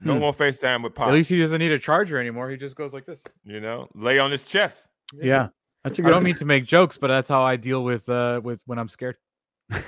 No 0.00 0.14
Hmm. 0.14 0.20
more 0.20 0.32
FaceTime 0.34 0.84
with 0.84 0.94
Pop. 0.94 1.08
At 1.08 1.14
least 1.14 1.30
he 1.30 1.40
doesn't 1.40 1.58
need 1.58 1.72
a 1.72 1.78
charger 1.78 2.18
anymore. 2.20 2.50
He 2.50 2.56
just 2.56 2.76
goes 2.76 2.92
like 2.92 3.06
this. 3.06 3.24
you 3.44 3.60
know, 3.60 3.88
lay 3.94 4.18
on 4.18 4.30
his 4.30 4.44
chest. 4.44 4.88
Yeah. 5.14 5.48
That's 5.84 5.98
a 5.98 6.02
I 6.02 6.04
good 6.04 6.10
don't 6.10 6.22
mean 6.24 6.34
to 6.36 6.44
make 6.44 6.64
jokes, 6.66 6.98
but 6.98 7.08
that's 7.08 7.28
how 7.28 7.42
I 7.42 7.56
deal 7.56 7.82
with 7.82 8.08
uh 8.08 8.40
with 8.44 8.60
when 8.66 8.78
I'm 8.78 8.88
scared. 8.88 9.16
Wait 9.70 9.82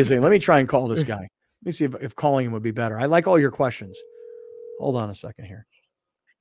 a 0.00 0.04
second. 0.04 0.22
Let 0.22 0.30
me 0.30 0.38
try 0.38 0.60
and 0.60 0.68
call 0.68 0.88
this 0.88 1.04
guy. 1.04 1.20
Let 1.20 1.66
me 1.66 1.72
see 1.72 1.84
if, 1.84 1.94
if 2.00 2.14
calling 2.14 2.46
him 2.46 2.52
would 2.52 2.62
be 2.62 2.70
better. 2.70 2.98
I 2.98 3.06
like 3.06 3.26
all 3.26 3.38
your 3.38 3.50
questions. 3.50 3.98
Hold 4.80 4.96
on 4.96 5.10
a 5.10 5.14
second 5.14 5.46
here. 5.46 5.64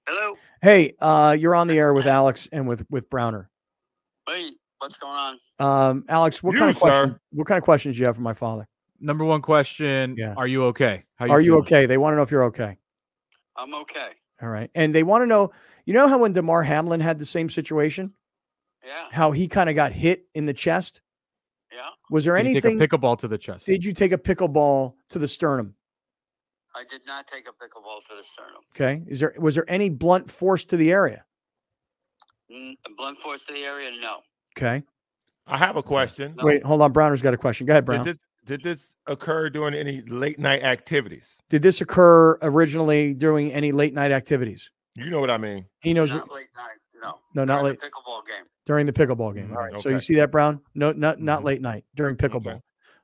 Hello. 0.08 0.36
Hey, 0.62 0.94
uh, 1.00 1.36
you're 1.40 1.56
on 1.56 1.68
the 1.68 1.78
air 1.78 1.94
with 1.94 2.08
Alex 2.08 2.50
and 2.52 2.68
with 2.68 2.86
with 2.90 3.10
Browner. 3.10 3.50
Hey, 4.28 4.50
what's 4.80 4.98
going 4.98 5.14
on? 5.14 5.38
Um, 5.60 6.06
Alex, 6.10 6.44
what 6.44 6.54
You, 6.54 6.60
kind 6.60 6.72
of 6.72 6.78
sir. 6.78 6.82
questions? 6.82 7.18
What 7.32 7.48
kind 7.48 7.58
of 7.58 7.64
questions 7.64 7.96
do 7.96 8.02
you 8.02 8.06
have 8.08 8.16
for 8.16 8.22
my 8.22 8.34
father? 8.34 8.68
Number 9.00 9.24
one 9.24 9.42
question: 9.42 10.16
Yeah. 10.18 10.34
Are 10.36 10.48
you 10.48 10.66
okay? 10.66 11.04
How 11.16 11.30
Are 11.30 11.40
you 11.40 11.52
feeling? 11.52 11.62
okay? 11.64 11.86
They 11.86 11.98
want 11.98 12.14
to 12.14 12.18
know 12.18 12.24
if 12.24 12.32
you're 12.32 12.46
okay. 12.46 12.78
I'm 13.56 13.74
okay. 13.76 14.10
All 14.42 14.50
right, 14.50 14.70
and 14.76 14.94
they 14.94 15.04
want 15.04 15.22
to 15.22 15.26
know. 15.28 15.52
You 15.86 15.94
know 15.94 16.08
how 16.10 16.18
when 16.18 16.34
Damar 16.34 16.64
Hamlin 16.64 17.00
had 17.00 17.20
the 17.20 17.26
same 17.26 17.50
situation, 17.50 18.14
Yeah, 18.86 19.06
how 19.12 19.32
he 19.32 19.48
kind 19.48 19.70
of 19.70 19.76
got 19.76 19.92
hit 19.94 20.26
in 20.34 20.46
the 20.46 20.54
chest. 20.54 21.02
yeah. 21.72 21.90
Was 22.10 22.26
there 22.26 22.36
Did 22.36 22.46
you 22.46 22.52
anything? 22.52 22.80
take 22.80 22.92
a 22.92 22.98
pickleball 22.98 23.18
to 23.20 23.28
the 23.28 23.38
chest? 23.38 23.66
did 23.66 23.84
you 23.84 23.94
take 23.94 24.12
a 24.12 24.18
pickleball 24.18 24.96
to 25.10 25.20
the 25.20 25.28
sternum? 25.28 25.74
I 26.76 26.84
did 26.90 27.02
not 27.06 27.28
take 27.28 27.48
a 27.48 27.52
pickleball 27.52 28.06
to 28.10 28.16
the 28.18 28.24
sternum. 28.24 28.62
Okay. 28.76 29.04
Is 29.08 29.20
there 29.20 29.34
was 29.38 29.56
there 29.56 29.70
any 29.70 29.90
blunt 29.90 30.30
force 30.30 30.66
to 30.66 30.78
the 30.78 30.92
area? 30.92 31.24
Mm, 32.52 32.76
blunt 32.98 33.18
force 33.18 33.46
to 33.46 33.54
the 33.54 33.64
area? 33.64 33.92
No. 34.02 34.18
Okay. 34.58 34.84
I 35.48 35.58
have 35.58 35.76
a 35.76 35.84
question. 35.84 36.36
No. 36.38 36.46
Wait, 36.46 36.64
hold 36.64 36.82
on. 36.82 36.92
Browner's 36.92 37.22
got 37.22 37.34
a 37.34 37.38
question. 37.38 37.68
Go 37.68 37.74
ahead, 37.74 37.86
Did 37.86 38.04
this 38.04 38.20
did 38.46 38.64
this 38.64 38.94
occur 39.08 39.50
during 39.50 39.74
any 39.74 40.02
late 40.02 40.40
night 40.40 40.64
activities? 40.64 41.38
Did 41.50 41.62
this 41.62 41.80
occur 41.80 42.38
originally 42.42 43.14
during 43.14 43.52
any 43.54 43.72
late 43.72 43.94
night 43.94 44.12
activities? 44.12 44.72
You 44.96 45.10
know 45.10 45.20
what 45.20 45.32
I 45.32 45.38
mean. 45.38 45.66
He 45.80 45.94
knows 45.94 46.12
Not 46.12 46.32
late 46.32 46.50
night. 46.56 46.78
No. 47.04 47.20
No, 47.36 47.44
not 47.44 47.56
During 47.62 47.66
late. 47.66 47.80
The 47.80 47.88
pickleball 47.88 48.26
game. 48.26 48.46
during 48.66 48.86
the 48.86 48.94
pickleball 48.94 49.36
game. 49.36 49.50
Mm, 49.50 49.56
All 49.56 49.58
right. 49.64 49.80
So 49.80 49.90
you 49.90 50.00
see 50.00 50.16
that, 50.16 50.32
Brown? 50.32 50.62
No, 50.74 50.92
not 50.92 51.20
not 51.20 51.42
Mhm. 51.42 51.46
late 51.46 51.62
night 51.62 51.86
during 51.96 52.16
pickleball. 52.16 52.62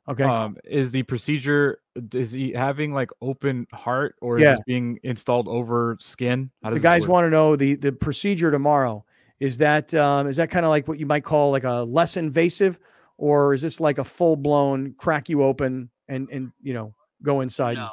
Okay. 0.08 0.24
Um, 0.24 0.58
is 0.64 0.89
the 0.91 1.04
procedure 1.04 1.82
is 2.14 2.32
he 2.32 2.52
having 2.54 2.93
like 2.93 3.10
open 3.22 3.68
heart 3.74 4.16
or 4.22 4.38
is 4.38 4.43
Yeah. 4.43 4.52
this 4.56 4.62
being 4.66 5.00
installed 5.04 5.47
over 5.47 5.97
skin? 6.00 6.50
How 6.64 6.70
the 6.70 6.76
does 6.76 6.82
this 6.82 6.89
guys 6.89 7.08
want 7.08 7.26
to 7.26 7.30
know 7.30 7.56
the 7.56 7.76
the 7.76 7.91
procedure 7.91 8.50
tomorrow. 8.52 9.06
Is 9.39 9.58
that 9.60 9.93
um, 9.93 10.28
is 10.28 10.38
that 10.38 10.50
kind 10.50 10.66
of 10.66 10.70
like 10.70 10.88
what 10.88 10.97
you 11.00 11.06
might 11.06 11.24
call 11.24 11.52
like 11.52 11.64
a 11.64 11.84
less 11.84 12.18
invasive, 12.18 12.80
or 13.18 13.54
is 13.54 13.62
this 13.62 13.80
like 13.80 13.97
a 14.00 14.04
full 14.04 14.36
blown 14.36 14.93
crack 14.97 15.30
you 15.30 15.43
open 15.43 15.89
and 16.08 16.28
and 16.32 16.52
you 16.62 16.74
know 16.74 16.93
go 17.22 17.41
inside? 17.41 17.76
No. 17.78 17.89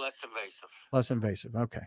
Less 0.00 0.24
invasive. 0.24 0.68
Less 0.92 1.10
invasive. 1.10 1.54
Okay. 1.54 1.80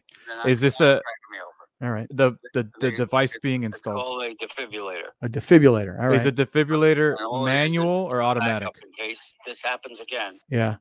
Is 0.46 0.62
this 0.62 0.76
a- 0.76 1.02
cracking 1.04 1.32
me 1.32 1.38
open. 1.40 1.55
All 1.86 1.92
right. 1.92 2.08
the 2.10 2.32
the, 2.54 2.64
the 2.80 2.90
They- 2.90 2.96
device 2.98 3.30
it's- 3.32 3.42
being 3.42 3.64
It's 3.64 3.78
installed? 3.78 3.98
called 4.00 4.24
a 4.24 4.34
defibrillator. 4.36 5.10
A 5.22 5.30
defibrillator. 5.30 6.02
All 6.02 6.08
right. 6.10 6.20
Is 6.20 6.26
a 6.26 6.32
defibrillator 6.32 7.12
And 7.12 7.26
all 7.28 7.46
it 7.46 7.52
is 7.54 7.70
is 7.72 7.78
manual 7.78 7.94
or 8.06 8.22
automatic? 8.24 8.70
In 8.84 8.92
case 8.92 9.36
this 9.46 9.62
happens 9.62 10.00
again, 10.00 10.40
yeah. 10.50 10.78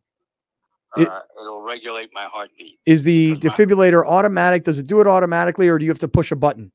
It- 0.97 1.09
uh, 1.09 1.21
it'll 1.41 1.63
regulate 1.63 2.09
my 2.15 2.23
heartbeat. 2.25 2.79
Is 2.87 3.03
the 3.03 3.35
Because 3.35 3.53
defibrillator 3.53 4.07
automatic? 4.07 4.65
Does 4.65 4.79
it 4.79 4.87
do 4.87 5.01
it 5.03 5.07
automatically, 5.07 5.69
or 5.69 5.79
do 5.79 5.85
you 5.85 5.91
have 5.91 5.99
to 5.99 6.09
push 6.09 6.31
a 6.33 6.37
button? 6.37 6.73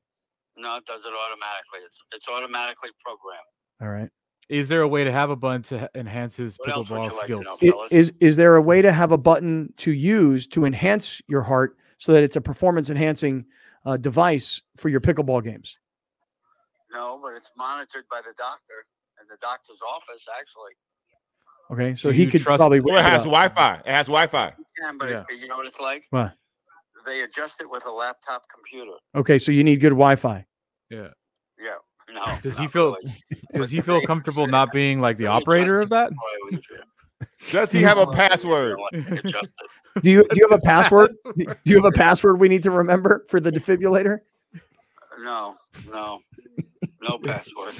No, 0.56 0.76
it 0.76 0.84
does 0.84 1.04
it 1.06 1.12
automatically. 1.12 1.80
It's 1.84 2.04
it's 2.12 2.28
automatically 2.28 2.90
programmed. 3.02 3.40
All 3.80 3.88
right. 3.88 4.10
Is 4.50 4.68
there 4.68 4.82
a 4.82 4.88
way 4.88 5.04
to 5.04 5.12
have 5.12 5.30
a 5.30 5.36
button 5.36 5.62
to 5.64 5.88
enhance 5.94 6.36
his 6.36 6.56
What 6.58 6.68
else 6.70 6.90
pickleball 6.90 7.12
like 7.16 7.24
skills? 7.24 7.46
know? 7.46 7.56
I- 7.90 7.94
Is 7.94 8.12
is 8.20 8.36
there 8.36 8.56
a 8.56 8.62
way 8.62 8.82
to 8.82 8.92
have 8.92 9.10
a 9.10 9.18
button 9.18 9.72
to 9.78 9.90
use 9.92 10.46
to 10.48 10.64
enhance 10.66 11.22
your 11.28 11.42
heart 11.42 11.76
so 11.98 12.12
that 12.12 12.22
it's 12.22 12.36
a 12.36 12.40
performance 12.40 12.90
enhancing 12.90 13.44
uh, 13.84 13.96
device 13.96 14.62
for 14.76 14.88
your 14.88 15.00
pickleball 15.00 15.42
games? 15.42 15.78
No, 16.92 17.18
but 17.22 17.34
it's 17.34 17.52
monitored 17.56 18.04
by 18.10 18.20
the 18.20 18.34
doctor 18.36 18.84
in 19.20 19.26
the 19.28 19.36
doctor's 19.40 19.80
office. 19.88 20.26
Actually, 20.38 20.72
Okay, 21.72 21.94
so 21.94 22.10
Do 22.10 22.16
he 22.16 22.26
could 22.26 22.42
trust- 22.42 22.58
probably. 22.58 22.80
Well, 22.80 22.96
it 22.98 23.04
has. 23.04 23.22
Wi-Fi. 23.22 23.74
It 23.86 23.92
has 23.92 24.06
Wi-Fi. 24.06 24.52
yeah, 24.82 24.92
but 24.98 25.08
Yeah. 25.08 25.24
it- 25.30 25.38
you 25.38 25.46
know 25.46 25.56
what 25.56 25.66
it's 25.66 25.78
like? 25.80 26.04
What? 26.10 26.32
They 27.06 27.22
adjust 27.22 27.60
it 27.60 27.70
with 27.70 27.86
a 27.86 27.92
laptop 27.92 28.42
computer. 28.52 28.92
Okay, 29.14 29.38
so 29.38 29.52
you 29.52 29.62
need 29.64 29.76
good 29.80 29.90
Wi-Fi. 29.90 30.44
Yeah. 30.90 31.08
Yeah. 31.58 31.76
No. 32.12 32.24
Does 32.42 32.58
he 32.58 32.66
feel- 32.66 32.96
really. 32.96 33.14
Does 33.54 33.70
he 33.70 33.80
feel 33.80 34.00
comfortable 34.02 34.46
not 34.48 34.72
being 34.72 35.00
like 35.00 35.16
the 35.16 35.26
operator 35.28 35.80
of 35.80 35.90
that? 35.90 36.10
Before 36.10 36.28
I 36.28 36.48
leave 36.50 36.64
here. 36.68 36.82
Does 37.52 37.70
he 37.70 37.82
have 37.82 37.98
a 37.98 38.06
password? 38.08 38.76
Adjusted. 39.96 40.02
Do 40.02 40.10
you 40.10 40.22
do 40.30 40.40
you 40.40 40.48
have 40.48 40.58
a 40.58 40.62
password? 40.66 41.10
do 41.36 41.54
you 41.64 41.76
have 41.76 41.84
a 41.84 41.92
password 41.92 42.40
we 42.40 42.48
need 42.48 42.62
to 42.64 42.70
remember 42.70 43.24
for 43.28 43.40
the 43.40 43.50
defibrillator? 43.50 44.18
No, 45.22 45.54
no, 45.92 46.20
no 47.02 47.18
password. 47.24 47.74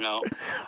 no. 0.00 0.22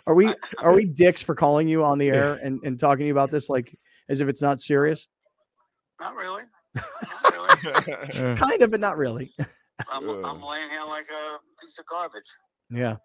Are 0.06 0.14
we 0.14 0.34
are 0.58 0.72
we 0.72 0.86
dicks 0.86 1.22
for 1.22 1.34
calling 1.34 1.68
you 1.68 1.84
on 1.84 1.98
the 1.98 2.08
air 2.08 2.34
and, 2.42 2.60
and 2.64 2.78
talking 2.78 3.00
to 3.00 3.06
you 3.06 3.12
about 3.12 3.30
this 3.30 3.48
like 3.48 3.76
as 4.08 4.20
if 4.20 4.28
it's 4.28 4.42
not 4.42 4.60
serious? 4.60 5.08
Not 6.00 6.14
really. 6.14 6.42
Not 6.74 7.32
really. 7.64 8.36
Kind 8.36 8.62
of, 8.62 8.70
but 8.70 8.80
not 8.80 8.98
really. 8.98 9.32
I'm, 9.90 10.08
I'm 10.24 10.42
laying 10.42 10.68
here 10.70 10.82
like 10.86 11.06
a 11.10 11.38
piece 11.60 11.78
of 11.78 11.86
garbage. 11.86 12.30
Yeah, 12.70 12.96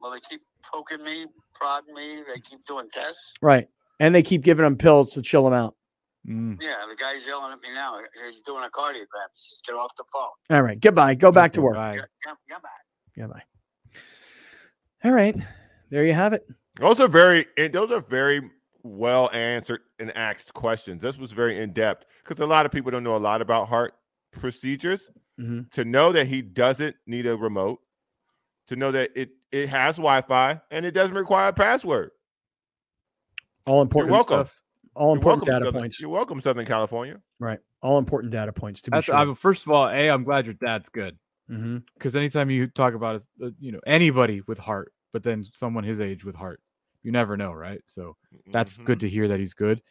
Well, 0.00 0.12
they 0.12 0.18
keep 0.28 0.40
poking 0.70 1.02
me, 1.02 1.26
prodding 1.54 1.94
me. 1.94 2.22
They 2.32 2.40
keep 2.40 2.64
doing 2.64 2.88
tests. 2.92 3.34
right. 3.42 3.68
And 4.00 4.14
they 4.14 4.22
keep 4.22 4.42
giving 4.42 4.64
them 4.64 4.76
pills 4.76 5.12
to 5.12 5.22
chill 5.22 5.44
them 5.44 5.52
out. 5.52 5.74
Mm. 6.26 6.56
Yeah, 6.62 6.74
the 6.88 6.96
guy's 6.96 7.26
yelling 7.26 7.52
at 7.52 7.60
me 7.60 7.72
now. 7.74 7.98
He's 8.26 8.42
doing 8.42 8.64
a 8.64 8.70
cardiogram. 8.70 9.32
Just 9.34 9.64
get 9.66 9.74
off 9.74 9.92
the 9.96 10.04
phone. 10.12 10.56
All 10.56 10.62
right, 10.62 10.80
goodbye. 10.80 11.14
Go 11.14 11.32
back 11.32 11.52
to 11.54 11.62
work. 11.62 11.74
Back. 11.74 11.96
Goodbye. 13.16 13.42
All 15.04 15.12
right, 15.12 15.36
there 15.90 16.04
you 16.04 16.12
have 16.14 16.32
it. 16.32 16.46
Those 16.76 17.00
are 17.00 17.08
very 17.08 17.46
those 17.72 17.90
are 17.90 18.00
very 18.00 18.40
well 18.84 19.30
answered 19.32 19.80
and 19.98 20.16
asked 20.16 20.54
questions. 20.54 21.02
This 21.02 21.18
was 21.18 21.32
very 21.32 21.58
in 21.60 21.72
depth 21.72 22.06
because 22.24 22.42
a 22.42 22.46
lot 22.46 22.66
of 22.66 22.72
people 22.72 22.90
don't 22.90 23.04
know 23.04 23.16
a 23.16 23.18
lot 23.18 23.42
about 23.42 23.68
heart 23.68 23.94
procedures. 24.32 25.08
Mhm. 25.40 25.70
To 25.72 25.84
know 25.84 26.12
that 26.12 26.26
he 26.26 26.42
doesn't 26.42 26.96
need 27.06 27.26
a 27.26 27.36
remote, 27.36 27.80
to 28.68 28.76
know 28.76 28.92
that 28.92 29.10
it 29.16 29.30
it 29.50 29.68
has 29.68 29.96
Wi-Fi 29.96 30.60
and 30.70 30.86
it 30.86 30.92
doesn't 30.92 31.16
require 31.16 31.48
a 31.48 31.52
password. 31.52 32.10
All 33.66 33.76
You're 33.76 33.82
important 33.82 34.12
welcome. 34.12 34.46
stuff. 34.46 34.61
All 34.94 35.12
important 35.14 35.46
data 35.46 35.64
Southern- 35.64 35.80
points. 35.80 36.00
You're 36.00 36.10
welcome, 36.10 36.40
Southern 36.40 36.66
California. 36.66 37.20
Right. 37.40 37.58
All 37.82 37.98
important 37.98 38.32
data 38.32 38.52
points 38.52 38.80
to 38.82 38.90
be 38.90 39.00
sure. 39.00 39.14
I, 39.14 39.34
first 39.34 39.64
of 39.66 39.72
all, 39.72 39.88
a 39.88 40.10
I'm 40.10 40.24
glad 40.24 40.44
your 40.46 40.54
dad's 40.54 40.88
good 40.88 41.18
because 41.48 42.16
anytime 42.16 42.48
you 42.50 42.66
talk 42.66 42.94
about 42.94 43.16
it, 43.16 43.22
uh, 43.44 43.50
you 43.60 43.72
know 43.72 43.80
anybody 43.86 44.40
with 44.46 44.58
heart, 44.58 44.92
but 45.12 45.22
then 45.22 45.44
someone 45.52 45.84
his 45.84 46.00
age 46.00 46.24
with 46.24 46.34
heart, 46.34 46.60
you 47.02 47.12
never 47.12 47.36
know, 47.36 47.52
right? 47.52 47.80
So 47.86 48.16
that's 48.52 48.78
Mhm. 48.78 48.84
good 48.86 49.00
to 49.00 49.08
hear 49.08 49.28
that 49.28 49.38
he's 49.40 49.52
good, 49.52 49.82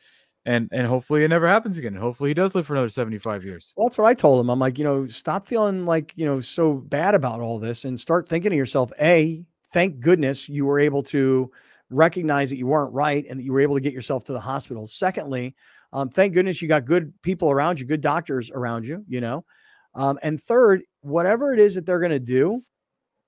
and 0.45 0.69
and 0.71 0.87
hopefully 0.87 1.23
it 1.23 1.27
never 1.27 1.47
happens 1.47 1.77
again. 1.77 1.93
Hopefully 1.95 2.29
he 2.31 2.33
does 2.33 2.55
live 2.55 2.65
for 2.65 2.73
another 2.73 2.89
seventy 2.89 3.17
five 3.19 3.43
years. 3.43 3.73
Well, 3.75 3.87
that's 3.89 3.97
what 3.97 4.07
I 4.07 4.13
told 4.13 4.39
him. 4.43 4.49
I'm 4.49 4.59
like, 4.59 4.77
you 4.79 4.83
know, 4.83 5.05
stop 5.05 5.45
feeling 5.45 5.85
like, 5.85 6.13
you 6.15 6.25
know, 6.25 6.39
so 6.39 6.73
bad 6.73 7.13
about 7.13 7.41
all 7.41 7.59
this 7.59 7.85
and 7.85 7.99
start 7.99 8.27
thinking 8.29 8.51
to 8.51 8.57
yourself, 8.57 8.91
A, 9.01 9.43
thank 9.73 9.99
goodness 9.99 10.47
you 10.49 10.65
were 10.65 10.79
able 10.79 11.03
to 11.03 11.51
recognize 11.91 12.49
that 12.49 12.57
you 12.57 12.67
weren't 12.67 12.93
right 12.93 13.25
and 13.29 13.39
that 13.39 13.43
you 13.43 13.53
were 13.53 13.61
able 13.61 13.75
to 13.75 13.81
get 13.81 13.93
yourself 13.93 14.23
to 14.25 14.33
the 14.33 14.39
hospital. 14.39 14.87
Secondly, 14.87 15.55
um, 15.93 16.09
thank 16.09 16.33
goodness 16.33 16.61
you 16.61 16.67
got 16.67 16.85
good 16.85 17.13
people 17.21 17.51
around 17.51 17.79
you, 17.79 17.85
good 17.85 18.01
doctors 18.01 18.49
around 18.51 18.87
you, 18.87 19.03
you 19.07 19.21
know. 19.21 19.45
Um, 19.93 20.17
and 20.23 20.41
third, 20.41 20.83
whatever 21.01 21.53
it 21.53 21.59
is 21.59 21.75
that 21.75 21.85
they're 21.85 21.99
going 21.99 22.11
to 22.11 22.19
do, 22.19 22.63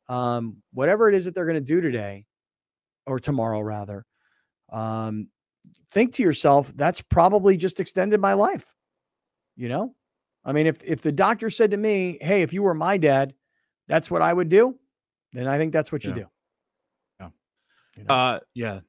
um, 0.07 0.57
whatever 0.73 1.09
it 1.09 1.15
is 1.15 1.25
that 1.25 1.35
they're 1.35 1.45
going 1.45 1.55
to 1.55 1.61
do 1.61 1.81
today 1.81 2.25
or 3.05 3.19
tomorrow, 3.19 3.59
rather, 3.59 4.05
um, 4.71 5.27
think 5.91 6.13
to 6.15 6.23
yourself, 6.23 6.71
that's 6.75 7.01
probably 7.01 7.57
just 7.57 7.79
extended 7.79 8.19
my 8.19 8.33
life, 8.33 8.73
you 9.55 9.69
know? 9.69 9.93
I 10.45 10.51
mean, 10.51 10.67
if 10.67 10.83
if 10.83 11.01
the 11.01 11.11
doctor 11.11 11.49
said 11.49 11.71
to 11.71 11.77
me, 11.77 12.17
"Hey, 12.21 12.41
if 12.41 12.51
you 12.53 12.63
were 12.63 12.73
my 12.73 12.97
dad, 12.97 13.33
that's 13.87 14.11
what 14.11 14.21
I 14.21 14.33
would 14.33 14.49
do," 14.49 14.77
then 15.31 15.47
I 15.47 15.57
think 15.57 15.71
that's 15.71 15.91
what 15.91 16.05
you 16.05 16.13
do. 16.13 16.25
Yeah. 17.95 18.01
You 18.01 18.07
know? 18.07 18.15
Uh, 18.15 18.39
yeah. 18.53 18.79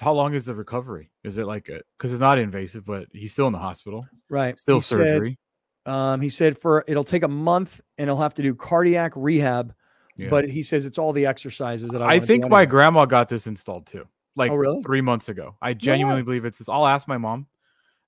How 0.00 0.12
long 0.12 0.34
is 0.34 0.44
the 0.44 0.54
recovery? 0.54 1.10
Is 1.22 1.38
it 1.38 1.46
like 1.46 1.68
it? 1.68 1.84
because 1.96 2.12
it's 2.12 2.20
not 2.20 2.38
invasive, 2.38 2.84
but 2.84 3.06
he's 3.12 3.32
still 3.32 3.46
in 3.46 3.52
the 3.52 3.58
hospital, 3.58 4.06
right. 4.28 4.58
still 4.58 4.76
He 4.76 4.80
said- 4.82 4.96
surgery. 4.96 5.38
um, 5.86 6.20
he 6.20 6.28
said 6.28 6.58
for 6.58 6.84
it'll 6.88 7.04
take 7.04 7.22
a 7.22 7.28
month 7.28 7.80
and 7.98 8.08
he'll 8.08 8.16
have 8.16 8.34
to 8.34 8.42
do 8.42 8.54
cardiac 8.54 9.12
rehab, 9.14 9.72
Yeah. 10.16 10.28
but 10.30 10.48
he 10.48 10.62
says 10.62 10.86
it's 10.86 10.98
all 10.98 11.12
the 11.12 11.26
exercises 11.26 11.90
that 11.90 12.02
I. 12.02 12.14
I 12.14 12.20
think 12.20 12.42
my 12.48 12.60
anyway. 12.62 12.66
grandma 12.70 13.04
got 13.04 13.28
this 13.28 13.46
installed 13.46 13.86
too, 13.86 14.06
like 14.34 14.50
Oh, 14.50 14.56
really? 14.56 14.82
three 14.82 15.02
months 15.02 15.28
ago. 15.28 15.56
I 15.62 15.74
genuinely 15.74 16.22
believe 16.22 16.44
it's 16.46 16.58
this. 16.58 16.68
I'll 16.68 16.86
ask 16.86 17.06
my 17.06 17.18
mom. 17.18 17.46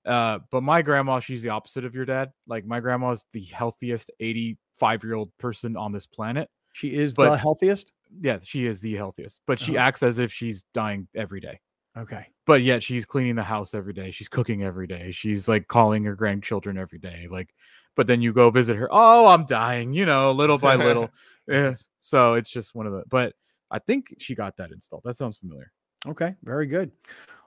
Uh, 0.05 0.39
but 0.51 0.61
my 0.63 0.81
grandma, 0.81 1.19
she's 1.19 1.43
the 1.43 1.49
opposite 1.49 1.85
of 1.85 1.95
your 1.95 2.05
dad. 2.05 2.31
Like 2.47 2.65
my 2.65 2.79
grandma 2.79 3.11
is 3.11 3.25
the 3.31 3.43
healthiest 3.43 4.11
85 4.19 5.03
year 5.03 5.13
old 5.13 5.31
person 5.37 5.77
on 5.77 5.91
this 5.93 6.05
planet. 6.07 6.49
she 6.73 6.93
is 6.93 7.13
the 7.13 7.37
healthiest. 7.37 7.93
Yeah, 8.21 8.39
she 8.43 8.65
is 8.65 8.79
the 8.81 8.95
healthiest, 8.95 9.41
but 9.47 9.59
she 9.59 9.77
Uh-huh. 9.77 9.87
acts 9.87 10.03
as 10.03 10.19
if 10.19 10.31
she's 10.31 10.63
dying 10.73 11.07
every 11.15 11.39
day. 11.39 11.59
Okay. 11.97 12.27
But 12.45 12.61
yet 12.61 12.83
she's 12.83 13.05
cleaning 13.05 13.35
the 13.35 13.43
house 13.43 13.73
every 13.73 13.93
day. 13.93 14.11
She's 14.11 14.27
cooking 14.27 14.63
every 14.63 14.87
day. 14.87 15.11
She's 15.11 15.47
like 15.47 15.67
calling 15.67 16.03
her 16.03 16.15
grandchildren 16.15 16.77
every 16.77 16.99
day. 16.99 17.27
Like, 17.29 17.53
but 17.95 18.05
then 18.07 18.21
you 18.21 18.33
go 18.33 18.49
visit 18.49 18.75
her. 18.75 18.89
Oh, 18.91 19.27
I'm 19.27 19.45
dying, 19.45 19.93
you 19.93 20.05
know, 20.05 20.31
little 20.31 20.57
by 20.57 20.75
little. 20.75 21.09
yes. 21.47 21.89
So 21.99 22.35
it's 22.35 22.51
just 22.51 22.75
one 22.75 22.85
of 22.85 22.93
the, 22.93 23.03
but 23.09 23.33
I 23.71 23.79
think 23.79 24.13
she 24.19 24.35
got 24.35 24.57
that 24.57 24.71
installed. 24.71 25.01
That 25.05 25.17
sounds 25.17 25.37
familiar. 25.37 25.71
Okay. 26.07 26.35
Very 26.43 26.67
good. 26.67 26.91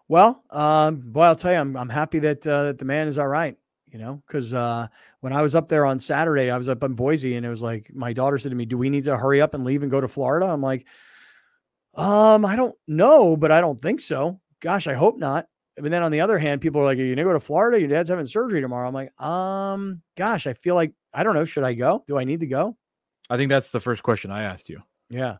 Well, 0.08 0.42
um, 0.50 1.00
boy, 1.12 1.22
I'll 1.24 1.36
tell 1.36 1.52
you, 1.52 1.58
I'm 1.58 1.76
I'm 1.76 1.88
happy 1.88 2.18
that 2.20 2.44
uh, 2.46 2.64
that 2.64 2.78
the 2.78 2.84
man 2.84 3.06
is 3.06 3.18
all 3.18 3.28
right. 3.28 3.56
You 3.90 3.98
know, 3.98 4.22
because 4.26 4.52
uh, 4.52 4.88
when 5.20 5.32
I 5.32 5.40
was 5.40 5.54
up 5.54 5.68
there 5.68 5.86
on 5.86 5.98
Saturday, 5.98 6.50
I 6.50 6.58
was 6.58 6.68
up 6.68 6.82
in 6.84 6.94
Boise, 6.94 7.36
and 7.36 7.46
it 7.46 7.48
was 7.48 7.62
like 7.62 7.90
my 7.94 8.12
daughter 8.12 8.36
said 8.38 8.50
to 8.50 8.54
me, 8.54 8.66
"Do 8.66 8.76
we 8.76 8.90
need 8.90 9.04
to 9.04 9.16
hurry 9.16 9.40
up 9.40 9.54
and 9.54 9.64
leave 9.64 9.82
and 9.82 9.90
go 9.90 10.00
to 10.00 10.08
Florida?" 10.08 10.46
I'm 10.46 10.60
like, 10.60 10.86
"Um, 11.94 12.44
I 12.44 12.56
don't 12.56 12.76
know, 12.86 13.36
but 13.36 13.50
I 13.50 13.60
don't 13.60 13.80
think 13.80 14.00
so. 14.00 14.40
Gosh, 14.60 14.86
I 14.86 14.94
hope 14.94 15.16
not." 15.16 15.46
But 15.76 15.90
then 15.90 16.02
on 16.02 16.12
the 16.12 16.20
other 16.20 16.38
hand, 16.38 16.60
people 16.60 16.80
are 16.80 16.84
like, 16.84 16.98
"Are 16.98 17.02
you 17.02 17.14
gonna 17.14 17.24
go 17.24 17.32
to 17.32 17.40
Florida? 17.40 17.80
Your 17.80 17.88
dad's 17.88 18.10
having 18.10 18.26
surgery 18.26 18.60
tomorrow." 18.60 18.88
I'm 18.88 18.94
like, 18.94 19.18
"Um, 19.22 20.02
gosh, 20.16 20.46
I 20.46 20.52
feel 20.52 20.74
like 20.74 20.92
I 21.14 21.22
don't 21.22 21.34
know. 21.34 21.44
Should 21.44 21.64
I 21.64 21.74
go? 21.74 22.04
Do 22.06 22.18
I 22.18 22.24
need 22.24 22.40
to 22.40 22.46
go?" 22.46 22.76
I 23.30 23.36
think 23.36 23.48
that's 23.48 23.70
the 23.70 23.80
first 23.80 24.02
question 24.02 24.30
I 24.30 24.42
asked 24.42 24.68
you. 24.68 24.82
Yeah. 25.08 25.36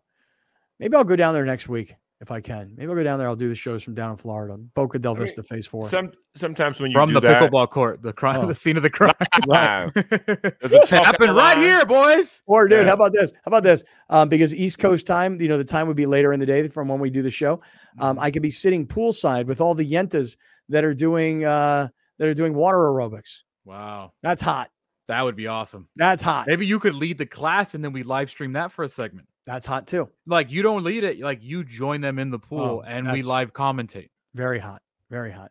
Maybe 0.79 0.97
I'll 0.97 1.05
go 1.05 1.17
down 1.17 1.35
there 1.35 1.45
next 1.45 1.69
week 1.69 1.97
if 2.21 2.31
I 2.31 2.41
can. 2.41 2.73
Maybe 2.77 2.89
I'll 2.91 2.97
go 2.97 3.03
down 3.03 3.19
there. 3.19 3.29
I'll 3.29 3.37
do 3.37 3.49
the 3.49 3.55
shows 3.55 3.83
from 3.83 3.95
down 3.95 4.11
in 4.11 4.17
Florida, 4.17 4.57
Boca 4.57 4.99
del 4.99 5.13
I 5.13 5.15
mean, 5.19 5.25
Vista, 5.27 5.43
Phase 5.43 5.67
Four. 5.67 5.89
Some 5.89 6.13
sometimes 6.37 6.81
when 6.81 6.91
you 6.91 6.97
From 6.97 7.09
do 7.11 7.15
the 7.15 7.21
that, 7.21 7.51
pickleball 7.51 7.71
court, 7.71 8.03
the 8.03 8.13
crime, 8.13 8.41
Oh. 8.41 8.47
the 8.47 8.55
scene 8.55 8.77
of 8.77 8.83
the 8.83 8.91
crime. 8.91 9.13
Wow. 9.47 9.91
There's 9.95 10.09
a 10.27 10.51
it 10.83 10.89
happened 10.91 11.37
right 11.37 11.57
here, 11.57 11.85
boys. 11.87 12.43
Or, 12.47 12.67
dude, 12.69 12.81
Yeah. 12.81 12.85
how 12.87 12.95
about 12.95 13.13
this? 13.13 13.31
How 13.33 13.49
about 13.49 13.63
this? 13.63 13.85
Um, 14.11 14.29
because 14.29 14.55
East 14.55 14.79
Coast 14.79 15.07
time, 15.07 15.41
you 15.41 15.49
know, 15.49 15.59
the 15.59 15.65
time 15.65 15.87
would 15.87 15.97
be 15.97 16.07
later 16.07 16.33
in 16.33 16.41
the 16.41 16.47
day 16.47 16.67
from 16.69 16.89
when 16.89 16.99
we 17.01 17.11
do 17.11 17.23
the 17.23 17.31
show. 17.31 17.57
Mm-hmm. 17.57 18.03
Um, 18.03 18.19
I 18.19 18.31
could 18.31 18.43
be 18.43 18.51
sitting 18.51 18.87
poolside 18.87 19.47
with 19.47 19.61
all 19.61 19.75
the 19.75 19.89
yentas 19.89 20.37
that 20.69 20.85
are 20.85 20.95
doing 20.95 21.45
uh, 21.45 21.89
that 22.19 22.27
are 22.29 22.35
doing 22.35 22.55
water 22.55 22.79
aerobics. 22.79 23.39
Wow, 23.65 24.13
That's 24.23 24.43
hot. 24.43 24.71
that 25.09 25.23
would 25.23 25.37
be 25.37 25.47
awesome. 25.47 25.89
That's 25.97 26.23
hot. 26.23 26.47
Maybe 26.47 26.67
you 26.67 26.79
could 26.81 26.95
lead 26.95 27.19
the 27.19 27.27
class 27.27 27.75
and 27.75 27.85
then 27.85 27.93
we 27.93 28.03
live 28.03 28.29
stream 28.31 28.53
that 28.55 28.73
for 28.73 28.83
a 28.83 28.89
segment. 28.89 29.29
That's 29.49 29.67
hot 29.67 29.87
too. 29.87 30.11
Like 30.27 30.51
you 30.51 30.63
don't 30.63 30.85
lead 30.85 31.05
it, 31.05 31.21
like 31.21 31.43
you 31.43 31.65
join 31.65 32.03
them 32.03 32.19
in 32.19 32.31
the 32.31 32.37
Oh, 32.37 32.49
pool 32.49 32.85
and 32.87 33.11
we 33.11 33.23
live 33.23 33.53
commentate. 33.55 34.11
Very 34.35 34.59
hot. 34.59 34.83
Very 35.11 35.33
hot. 35.33 35.51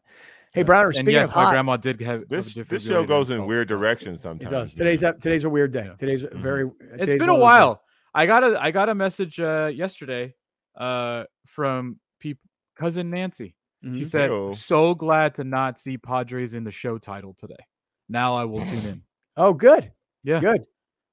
Hey, 0.53 0.61
Yeah. 0.61 0.65
Browner, 0.65 0.87
and 0.89 0.95
speaking 0.97 1.13
yes, 1.13 1.29
of 1.29 1.35
my 1.35 1.49
grandma 1.51 1.77
did 1.77 1.99
have 2.01 2.07
have 2.07 2.21
a 2.21 2.25
This 2.25 2.47
different 2.53 2.69
this 2.69 2.85
show 2.87 3.03
goes 3.05 3.31
in 3.31 3.45
weird 3.47 3.67
so- 3.67 3.75
directions 3.75 4.19
it 4.19 4.21
sometimes. 4.23 4.51
does. 4.51 4.73
Today's 4.75 5.01
a, 5.01 5.13
today's 5.13 5.43
a 5.45 5.49
weird 5.49 5.71
day. 5.71 5.85
Yeah. 5.85 5.93
Today's 5.95 6.23
a 6.23 6.27
Mhm. 6.27 6.41
very. 6.43 6.69
It's 6.79 6.99
today's 6.99 7.19
been 7.19 7.29
a 7.29 7.33
one 7.33 7.41
of 7.41 7.41
days. 7.41 7.41
while. 7.41 7.83
I 8.13 8.25
got 8.27 8.43
a 8.43 8.63
I 8.63 8.69
got 8.71 8.87
a 8.89 8.95
message 8.95 9.39
uh 9.39 9.71
yesterday 9.73 10.35
uh 10.75 11.23
from 11.47 11.99
peop 12.19 12.37
cousin 12.75 13.09
Nancy. 13.09 13.55
She 13.83 13.89
Mhm. 13.89 14.09
said, 14.09 14.29
Yo. 14.29 14.53
"So 14.53 14.93
glad 14.95 15.33
to 15.35 15.43
not 15.43 15.79
see 15.79 15.97
Padres 15.97 16.53
in 16.53 16.63
the 16.63 16.71
show 16.71 16.97
title 16.99 17.33
today. 17.33 17.63
Now 18.09 18.35
I 18.35 18.43
will 18.45 18.61
tune 18.61 18.61
in." 18.93 19.01
Oh, 19.37 19.53
good. 19.53 19.91
Yeah. 20.23 20.39
Good. 20.39 20.65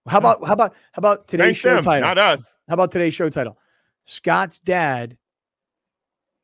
How 0.07 0.17
Yeah. 0.17 0.19
about 0.19 0.47
how 0.47 0.53
about 0.53 0.75
how 0.93 1.01
about 1.01 1.29
today's 1.29 1.47
Thank 1.47 1.57
show 1.57 1.75
them, 1.77 1.85
title? 1.85 2.09
not 2.09 2.19
us. 2.19 2.54
How 2.69 2.75
about 2.75 2.91
today's 2.93 3.15
show 3.15 3.29
title? 3.29 3.59
Scott's 4.05 4.59
dad 4.59 5.17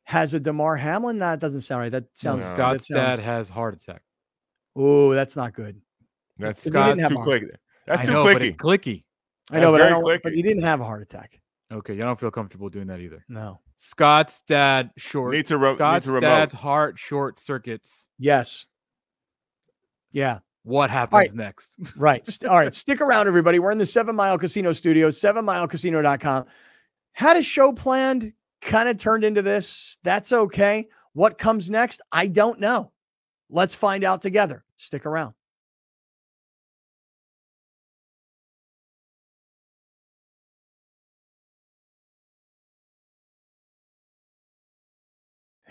has 0.03 0.33
a 0.33 0.39
Damar 0.39 0.75
Hamlin. 0.75 1.19
That 1.19 1.39
doesn't 1.39 1.61
sound 1.61 1.81
right. 1.81 1.91
That 1.91 2.05
sounds. 2.13 2.43
No. 2.43 2.49
that 2.49 2.55
Scott's 2.55 2.87
sounds- 2.87 3.17
dad 3.17 3.23
has 3.23 3.49
heart 3.49 3.73
attack. 3.75 4.01
Oh, 4.75 5.13
that's 5.13 5.35
not 5.35 5.53
good. 5.53 5.81
That's, 6.37 6.63
'Cause 6.63 6.73
he 6.73 6.79
that's 6.79 6.97
didn't 6.97 7.11
too 7.11 7.19
a- 7.19 7.23
quick. 7.23 7.43
That's 7.85 8.01
I 8.01 8.05
too 8.05 8.11
know, 8.13 8.23
clicky. 8.23 8.55
clicky. 8.55 9.03
I 9.51 9.59
know, 9.59 9.71
but 9.71 9.81
I 9.81 9.89
very 9.89 10.01
don't. 10.01 10.23
But 10.23 10.33
he 10.33 10.41
didn't 10.41 10.63
have 10.63 10.79
a 10.81 10.85
heart 10.85 11.01
attack. 11.01 11.39
Okay, 11.71 11.93
I 11.93 11.97
don't 11.97 12.19
feel 12.19 12.31
comfortable 12.31 12.69
doing 12.69 12.87
that 12.87 12.99
either. 12.99 13.23
No. 13.29 13.59
Scott's 13.75 14.35
Scott's 14.35 14.41
dad 14.47 14.91
short. 14.97 15.33
Need 15.33 15.47
to, 15.47 15.57
ro- 15.57 15.71
need 15.71 15.77
Scott's 15.77 16.05
to 16.05 16.11
remote. 16.11 16.27
dad's 16.27 16.53
heart 16.53 16.99
short 16.99 17.37
circuits. 17.39 18.09
Yes. 18.17 18.65
Yeah 20.11 20.39
what 20.63 20.89
happens 20.89 21.13
right. 21.29 21.33
next. 21.33 21.75
right. 21.97 22.43
All 22.45 22.57
right. 22.57 22.73
Stick 22.73 23.01
around, 23.01 23.27
everybody. 23.27 23.59
We're 23.59 23.71
in 23.71 23.77
the 23.77 23.85
Seven 23.85 24.15
Mile 24.15 24.37
Casino 24.37 24.71
studio, 24.71 25.09
sevenmilecasino.com. 25.09 26.45
Had 27.13 27.37
a 27.37 27.43
show 27.43 27.73
planned, 27.73 28.33
kind 28.61 28.87
of 28.87 28.97
turned 28.97 29.23
into 29.23 29.41
this. 29.41 29.97
That's 30.03 30.31
okay. 30.31 30.87
What 31.13 31.37
comes 31.37 31.69
next? 31.69 32.01
I 32.11 32.27
don't 32.27 32.59
know. 32.59 32.91
Let's 33.49 33.75
find 33.75 34.03
out 34.03 34.21
together. 34.21 34.63
Stick 34.77 35.05
around. 35.05 35.33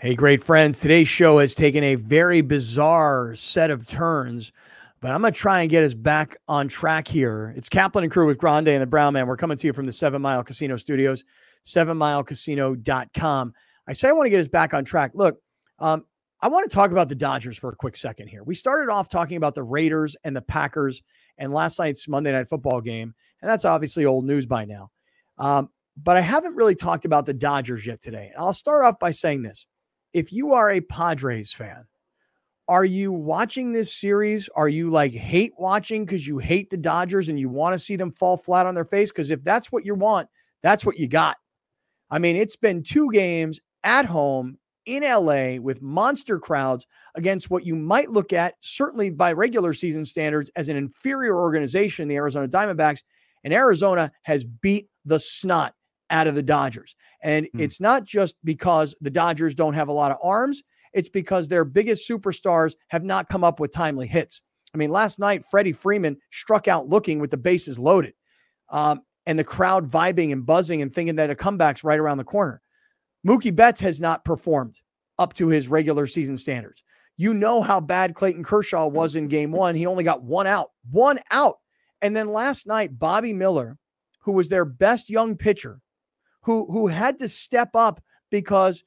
Hey, 0.01 0.15
great 0.15 0.41
friends. 0.41 0.79
Today's 0.79 1.07
show 1.07 1.37
has 1.37 1.53
taken 1.53 1.83
a 1.83 1.93
very 1.93 2.41
bizarre 2.41 3.35
set 3.35 3.69
of 3.69 3.87
turns 3.87 4.51
but 5.01 5.11
I'm 5.11 5.21
going 5.21 5.33
to 5.33 5.39
try 5.39 5.61
and 5.61 5.69
get 5.69 5.83
us 5.83 5.95
back 5.95 6.37
on 6.47 6.67
track 6.67 7.07
here. 7.07 7.53
It's 7.57 7.69
Kaplan 7.69 8.03
and 8.03 8.11
Crew 8.11 8.27
with 8.27 8.37
Grande 8.37 8.67
and 8.67 8.81
the 8.81 8.87
Brown 8.87 9.13
Man. 9.13 9.25
We're 9.25 9.35
coming 9.35 9.57
to 9.57 9.67
you 9.67 9.73
from 9.73 9.87
the 9.87 9.91
Seven 9.91 10.21
Mile 10.21 10.43
Casino 10.43 10.77
Studios, 10.77 11.23
sevenmilecasino.com. 11.65 13.53
I 13.87 13.93
say 13.93 14.09
I 14.09 14.11
want 14.11 14.27
to 14.27 14.29
get 14.29 14.39
us 14.39 14.47
back 14.47 14.75
on 14.75 14.85
track. 14.85 15.11
Look, 15.15 15.39
um, 15.79 16.05
I 16.41 16.47
want 16.47 16.69
to 16.69 16.73
talk 16.73 16.91
about 16.91 17.09
the 17.09 17.15
Dodgers 17.15 17.57
for 17.57 17.71
a 17.71 17.75
quick 17.75 17.95
second 17.95 18.27
here. 18.27 18.43
We 18.43 18.53
started 18.53 18.91
off 18.91 19.09
talking 19.09 19.37
about 19.37 19.55
the 19.55 19.63
Raiders 19.63 20.15
and 20.23 20.35
the 20.35 20.41
Packers 20.41 21.01
and 21.39 21.51
last 21.51 21.79
night's 21.79 22.07
Monday 22.07 22.31
Night 22.31 22.47
Football 22.47 22.79
game, 22.79 23.13
and 23.41 23.49
that's 23.49 23.65
obviously 23.65 24.05
old 24.05 24.25
news 24.25 24.45
by 24.45 24.65
now. 24.65 24.91
Um, 25.39 25.69
but 25.97 26.15
I 26.15 26.21
haven't 26.21 26.55
really 26.55 26.75
talked 26.75 27.05
about 27.05 27.25
the 27.25 27.33
Dodgers 27.33 27.87
yet 27.87 28.01
today. 28.01 28.31
I'll 28.37 28.53
start 28.53 28.85
off 28.85 28.99
by 28.99 29.11
saying 29.11 29.41
this 29.41 29.65
if 30.13 30.31
you 30.31 30.53
are 30.53 30.71
a 30.71 30.81
Padres 30.81 31.51
fan, 31.51 31.85
are 32.71 32.85
you 32.85 33.11
watching 33.11 33.73
this 33.73 33.93
series? 33.93 34.47
Are 34.55 34.69
you 34.69 34.89
like 34.89 35.11
hate 35.11 35.51
watching 35.57 36.05
because 36.05 36.25
you 36.25 36.37
hate 36.37 36.69
the 36.69 36.77
Dodgers 36.77 37.27
and 37.27 37.37
you 37.37 37.49
want 37.49 37.73
to 37.73 37.79
see 37.79 37.97
them 37.97 38.11
fall 38.11 38.37
flat 38.37 38.65
on 38.65 38.73
their 38.73 38.85
face? 38.85 39.11
Because 39.11 39.29
if 39.29 39.43
that's 39.43 39.73
what 39.73 39.85
you 39.85 39.93
want, 39.93 40.29
that's 40.63 40.85
what 40.85 40.97
you 40.97 41.09
got. 41.09 41.35
I 42.11 42.17
mean, 42.17 42.37
it's 42.37 42.55
been 42.55 42.81
two 42.81 43.11
games 43.11 43.59
at 43.83 44.05
home 44.05 44.57
in 44.85 45.03
LA 45.03 45.57
with 45.61 45.81
monster 45.81 46.39
crowds 46.39 46.87
against 47.15 47.49
what 47.49 47.65
you 47.65 47.75
might 47.75 48.09
look 48.09 48.31
at, 48.31 48.55
certainly 48.61 49.09
by 49.09 49.33
regular 49.33 49.73
season 49.73 50.05
standards, 50.05 50.49
as 50.55 50.69
an 50.69 50.77
inferior 50.77 51.37
organization, 51.37 52.07
the 52.07 52.15
Arizona 52.15 52.47
Diamondbacks. 52.47 53.03
And 53.43 53.53
Arizona 53.53 54.09
has 54.21 54.45
beat 54.45 54.87
the 55.03 55.19
snot 55.19 55.73
out 56.09 56.27
of 56.27 56.35
the 56.35 56.43
Dodgers. 56.43 56.95
And 57.21 57.49
hmm. 57.51 57.59
it's 57.59 57.81
not 57.81 58.05
just 58.05 58.35
because 58.45 58.95
the 59.01 59.11
Dodgers 59.11 59.55
don't 59.55 59.73
have 59.73 59.89
a 59.89 59.93
lot 59.93 60.11
of 60.11 60.17
arms, 60.23 60.63
it's 60.93 61.09
because 61.09 61.47
their 61.47 61.65
biggest 61.65 62.07
superstars 62.07 62.75
have 62.87 63.03
not 63.03 63.29
come 63.29 63.43
up 63.43 63.59
with 63.59 63.71
timely 63.71 64.07
hits. 64.07 64.41
I 64.73 64.77
mean, 64.77 64.89
last 64.89 65.19
night, 65.19 65.43
Freddie 65.43 65.73
Freeman 65.73 66.17
struck 66.31 66.67
out 66.67 66.87
looking 66.87 67.19
with 67.19 67.31
the 67.31 67.37
bases 67.37 67.77
loaded 67.77 68.13
um, 68.69 69.01
and 69.25 69.37
the 69.37 69.43
crowd 69.43 69.89
vibing 69.89 70.31
and 70.31 70.45
buzzing 70.45 70.81
and 70.81 70.93
thinking 70.93 71.15
that 71.15 71.29
a 71.29 71.35
comeback's 71.35 71.83
right 71.83 71.99
around 71.99 72.17
the 72.17 72.23
corner. 72.23 72.61
Mookie 73.27 73.55
Betts 73.55 73.81
has 73.81 74.01
not 74.01 74.25
performed 74.25 74.79
up 75.19 75.33
to 75.35 75.47
his 75.47 75.67
regular 75.67 76.07
season 76.07 76.37
standards. 76.37 76.83
You 77.17 77.33
know 77.33 77.61
how 77.61 77.79
bad 77.79 78.15
Clayton 78.15 78.43
Kershaw 78.43 78.87
was 78.87 79.15
in 79.15 79.27
game 79.27 79.51
one. 79.51 79.75
He 79.75 79.85
only 79.85 80.03
got 80.03 80.23
one 80.23 80.47
out, 80.47 80.71
one 80.89 81.19
out. 81.29 81.57
And 82.01 82.15
then 82.15 82.31
last 82.31 82.65
night, 82.65 82.97
Bobby 82.97 83.33
Miller, 83.33 83.77
who 84.21 84.31
was 84.31 84.49
their 84.49 84.65
best 84.65 85.09
young 85.09 85.37
pitcher, 85.37 85.81
who 86.41 86.65
who 86.71 86.87
had 86.87 87.19
to 87.19 87.29
step 87.29 87.75
up 87.75 88.01
because 88.31 88.83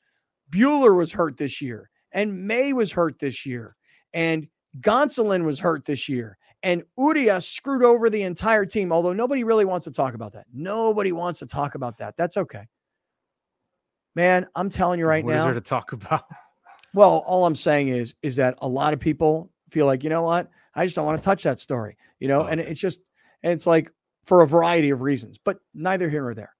Buehler 0.50 0.96
was 0.96 1.12
hurt 1.12 1.36
this 1.36 1.60
year 1.60 1.90
and 2.14 2.46
May 2.46 2.72
was 2.72 2.90
hurt 2.90 3.18
this 3.18 3.44
year 3.44 3.76
and 4.14 4.48
Gonsolin 4.80 5.44
was 5.44 5.58
hurt 5.58 5.84
this 5.84 6.08
year 6.08 6.38
and 6.62 6.82
Urias 6.96 7.46
screwed 7.46 7.84
over 7.84 8.08
the 8.08 8.22
entire 8.22 8.64
team. 8.64 8.90
Although 8.90 9.12
nobody 9.12 9.44
really 9.44 9.66
wants 9.66 9.84
to 9.84 9.92
talk 9.92 10.14
about 10.14 10.32
that. 10.32 10.46
Nobody 10.54 11.12
wants 11.12 11.40
to 11.40 11.46
talk 11.46 11.74
about 11.74 11.98
that. 11.98 12.16
That's 12.16 12.38
okay. 12.38 12.66
Man, 14.16 14.46
I'm 14.56 14.70
telling 14.70 14.98
you 14.98 15.06
right 15.06 15.22
what 15.22 15.32
now. 15.32 15.44
What 15.44 15.48
is 15.50 15.54
there 15.54 15.60
to 15.60 15.68
talk 15.68 15.92
about? 15.92 16.24
Well, 16.94 17.24
all 17.26 17.44
I'm 17.44 17.56
saying 17.56 17.88
is 17.88 18.14
is 18.22 18.36
that 18.36 18.54
a 18.58 18.68
lot 18.68 18.92
of 18.92 19.00
people 19.00 19.50
feel 19.68 19.84
like, 19.84 20.04
you 20.04 20.10
know 20.10 20.22
what? 20.22 20.48
I 20.76 20.84
just 20.84 20.94
don't 20.96 21.04
want 21.04 21.20
to 21.20 21.24
touch 21.24 21.42
that 21.42 21.60
story, 21.60 21.96
you 22.20 22.28
know, 22.28 22.42
oh, 22.42 22.46
and 22.46 22.60
it's 22.60 22.80
just 22.80 23.00
and 23.42 23.52
it's 23.52 23.66
like 23.66 23.90
for 24.24 24.42
a 24.42 24.46
variety 24.46 24.90
of 24.90 25.02
reasons, 25.02 25.36
but 25.36 25.58
neither 25.74 26.08
here 26.08 26.22
nor 26.22 26.34
there. 26.34 26.54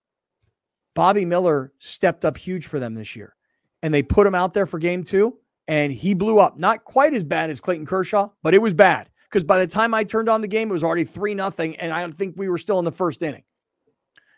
Bobby 0.95 1.25
Miller 1.25 1.73
stepped 1.79 2.25
up 2.25 2.37
huge 2.37 2.67
for 2.67 2.79
them 2.79 2.95
this 2.95 3.17
year. 3.17 3.35
And 3.83 3.93
they 3.93 4.03
put 4.03 4.27
him 4.27 4.35
out 4.35 4.55
there 4.55 4.67
for 4.67 4.79
game 4.79 5.05
two, 5.05 5.39
and 5.69 5.93
he 5.93 6.15
blew 6.15 6.39
up. 6.39 6.59
Not 6.59 6.85
quite 6.85 7.15
as 7.15 7.25
bad 7.25 7.51
as 7.51 7.61
Clayton 7.61 7.87
Kershaw, 7.87 8.29
but 8.43 8.55
it 8.55 8.63
was 8.63 8.75
bad. 8.75 9.09
Because 9.25 9.45
by 9.45 9.59
the 9.59 9.67
time 9.67 9.95
I 9.95 10.05
turned 10.05 10.29
on 10.29 10.41
the 10.41 10.49
game, 10.49 10.69
it 10.69 10.73
was 10.73 10.85
already 10.85 11.05
3 11.05 11.35
nothing, 11.35 11.77
and 11.77 11.93
I 11.93 12.01
don't 12.01 12.15
think 12.15 12.35
we 12.37 12.49
were 12.49 12.59
still 12.59 12.79
in 12.79 12.85
the 12.85 12.93
first 12.93 13.23
inning. 13.23 13.43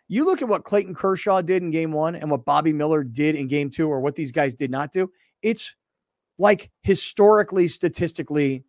You 0.08 0.24
look 0.24 0.40
at 0.40 0.48
what 0.48 0.64
Clayton 0.64 0.94
Kershaw 0.94 1.42
did 1.42 1.62
in 1.62 1.70
game 1.70 1.92
one 1.92 2.14
and 2.14 2.30
what 2.30 2.44
Bobby 2.44 2.72
Miller 2.72 3.02
did 3.02 3.34
in 3.34 3.48
game 3.48 3.70
two, 3.70 3.88
or 3.88 4.00
what 4.00 4.14
these 4.14 4.32
guys 4.32 4.54
did 4.54 4.70
not 4.70 4.92
do. 4.92 5.10
It's 5.42 5.74
like 6.38 6.70
historically, 6.82 7.68
statistically, 7.68 8.64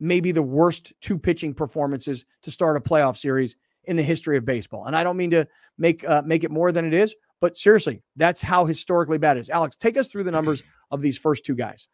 maybe 0.00 0.32
the 0.32 0.42
worst 0.42 0.92
two 1.00 1.18
pitching 1.18 1.54
performances 1.54 2.24
to 2.42 2.50
start 2.50 2.76
a 2.76 2.80
playoff 2.80 3.16
series 3.16 3.56
in 3.84 3.96
the 3.96 4.02
history 4.02 4.36
of 4.36 4.44
baseball. 4.44 4.86
And 4.86 4.94
I 4.94 5.02
don't 5.02 5.16
mean 5.16 5.30
to 5.30 5.46
make 5.78 6.06
uh, 6.06 6.22
make 6.24 6.44
it 6.44 6.50
more 6.50 6.72
than 6.72 6.84
it 6.84 6.94
is, 6.94 7.14
but 7.40 7.56
seriously, 7.56 8.02
that's 8.16 8.42
how 8.42 8.66
historically 8.66 9.18
bad 9.18 9.36
it 9.36 9.40
is. 9.40 9.50
Alex, 9.50 9.76
take 9.76 9.96
us 9.96 10.10
through 10.10 10.24
the 10.24 10.30
numbers 10.30 10.62
of 10.90 11.00
these 11.00 11.18
first 11.18 11.44
two 11.44 11.54
guys. 11.54 11.88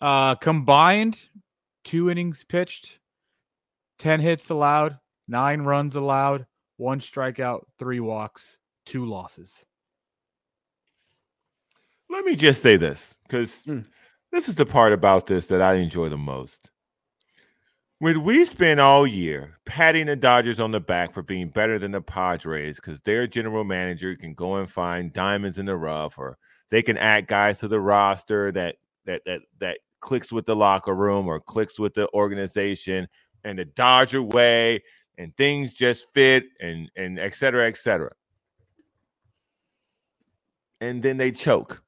Uh, 0.00 0.34
combined, 0.34 1.26
two 1.84 2.10
innings 2.10 2.44
pitched, 2.44 2.98
10 3.98 4.20
hits 4.20 4.50
allowed, 4.50 4.98
nine 5.26 5.62
runs 5.62 5.96
allowed, 5.96 6.46
one 6.76 7.00
strikeout, 7.00 7.64
three 7.78 8.00
walks, 8.00 8.56
two 8.84 9.06
losses. 9.06 9.64
Let 12.10 12.24
me 12.24 12.36
just 12.36 12.62
say 12.62 12.76
this 12.76 13.14
because 13.26 13.64
mm. 13.64 13.84
this 14.30 14.48
is 14.48 14.54
the 14.54 14.66
part 14.66 14.92
about 14.92 15.26
this 15.26 15.46
that 15.46 15.62
I 15.62 15.74
enjoy 15.74 16.08
the 16.08 16.16
most. 16.16 16.70
When 17.98 18.22
we 18.24 18.44
spend 18.44 18.78
all 18.78 19.06
year 19.06 19.56
patting 19.64 20.06
the 20.06 20.16
Dodgers 20.16 20.60
on 20.60 20.70
the 20.70 20.80
back 20.80 21.14
for 21.14 21.22
being 21.22 21.48
better 21.48 21.78
than 21.78 21.92
the 21.92 22.02
Padres 22.02 22.76
because 22.76 23.00
their 23.00 23.26
general 23.26 23.64
manager 23.64 24.14
can 24.14 24.34
go 24.34 24.56
and 24.56 24.70
find 24.70 25.14
diamonds 25.14 25.58
in 25.58 25.64
the 25.64 25.76
rough, 25.76 26.18
or 26.18 26.36
they 26.70 26.82
can 26.82 26.98
add 26.98 27.26
guys 27.26 27.60
to 27.60 27.68
the 27.68 27.80
roster 27.80 28.52
that 28.52 28.76
that 29.06 29.22
that 29.24 29.40
that 29.60 29.78
clicks 30.06 30.32
with 30.32 30.46
the 30.46 30.56
locker 30.56 30.94
room 30.94 31.28
or 31.28 31.38
clicks 31.40 31.78
with 31.78 31.92
the 31.92 32.08
organization 32.14 33.06
and 33.44 33.58
the 33.58 33.66
Dodger 33.66 34.22
way, 34.22 34.82
and 35.18 35.36
things 35.36 35.74
just 35.74 36.06
fit, 36.14 36.44
and 36.60 36.90
and 36.96 37.18
et 37.18 37.34
cetera, 37.34 37.66
et 37.66 37.76
cetera. 37.76 38.12
And 40.80 41.02
then 41.02 41.18
they 41.18 41.32
choke. 41.32 41.82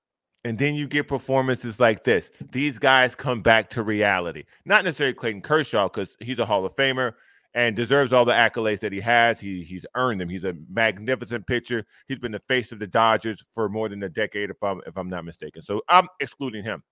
And 0.45 0.59
then 0.59 0.75
you 0.75 0.87
get 0.87 1.09
performances 1.09 1.81
like 1.81 2.05
this. 2.05 2.31
These 2.53 2.79
guys 2.79 3.15
come 3.15 3.43
back 3.43 3.71
to 3.71 3.83
reality. 3.83 4.45
Not 4.65 4.85
necessarily 4.85 5.15
Clayton 5.15 5.43
Kershaw, 5.43 5.89
because 5.89 6.17
he's 6.21 6.39
a 6.39 6.47
Hall 6.47 6.65
of 6.65 6.75
Famer 6.77 7.13
and 7.55 7.75
deserves 7.75 8.13
all 8.13 8.25
the 8.25 8.33
accolades 8.33 8.81
that 8.81 8.93
he 8.93 9.01
has. 9.01 9.41
He 9.41 9.63
he's 9.63 9.85
earned 9.95 10.21
them. 10.21 10.29
He's 10.29 10.45
a 10.45 10.55
magnificent 10.71 11.47
pitcher. 11.47 11.85
He's 12.07 12.19
been 12.19 12.33
the 12.33 12.43
face 12.49 12.73
of 12.73 12.79
the 12.79 12.87
Dodgers 12.87 13.43
for 13.53 13.69
more 13.69 13.89
than 13.89 14.03
a 14.03 14.09
decade, 14.09 14.51
if 14.51 14.63
I'm 14.63 14.81
if 14.87 14.97
I'm 14.97 15.11
not 15.11 15.25
mistaken. 15.25 15.61
So 15.61 15.83
I'm 15.89 16.07
excluding 16.21 16.63
him. 16.63 16.83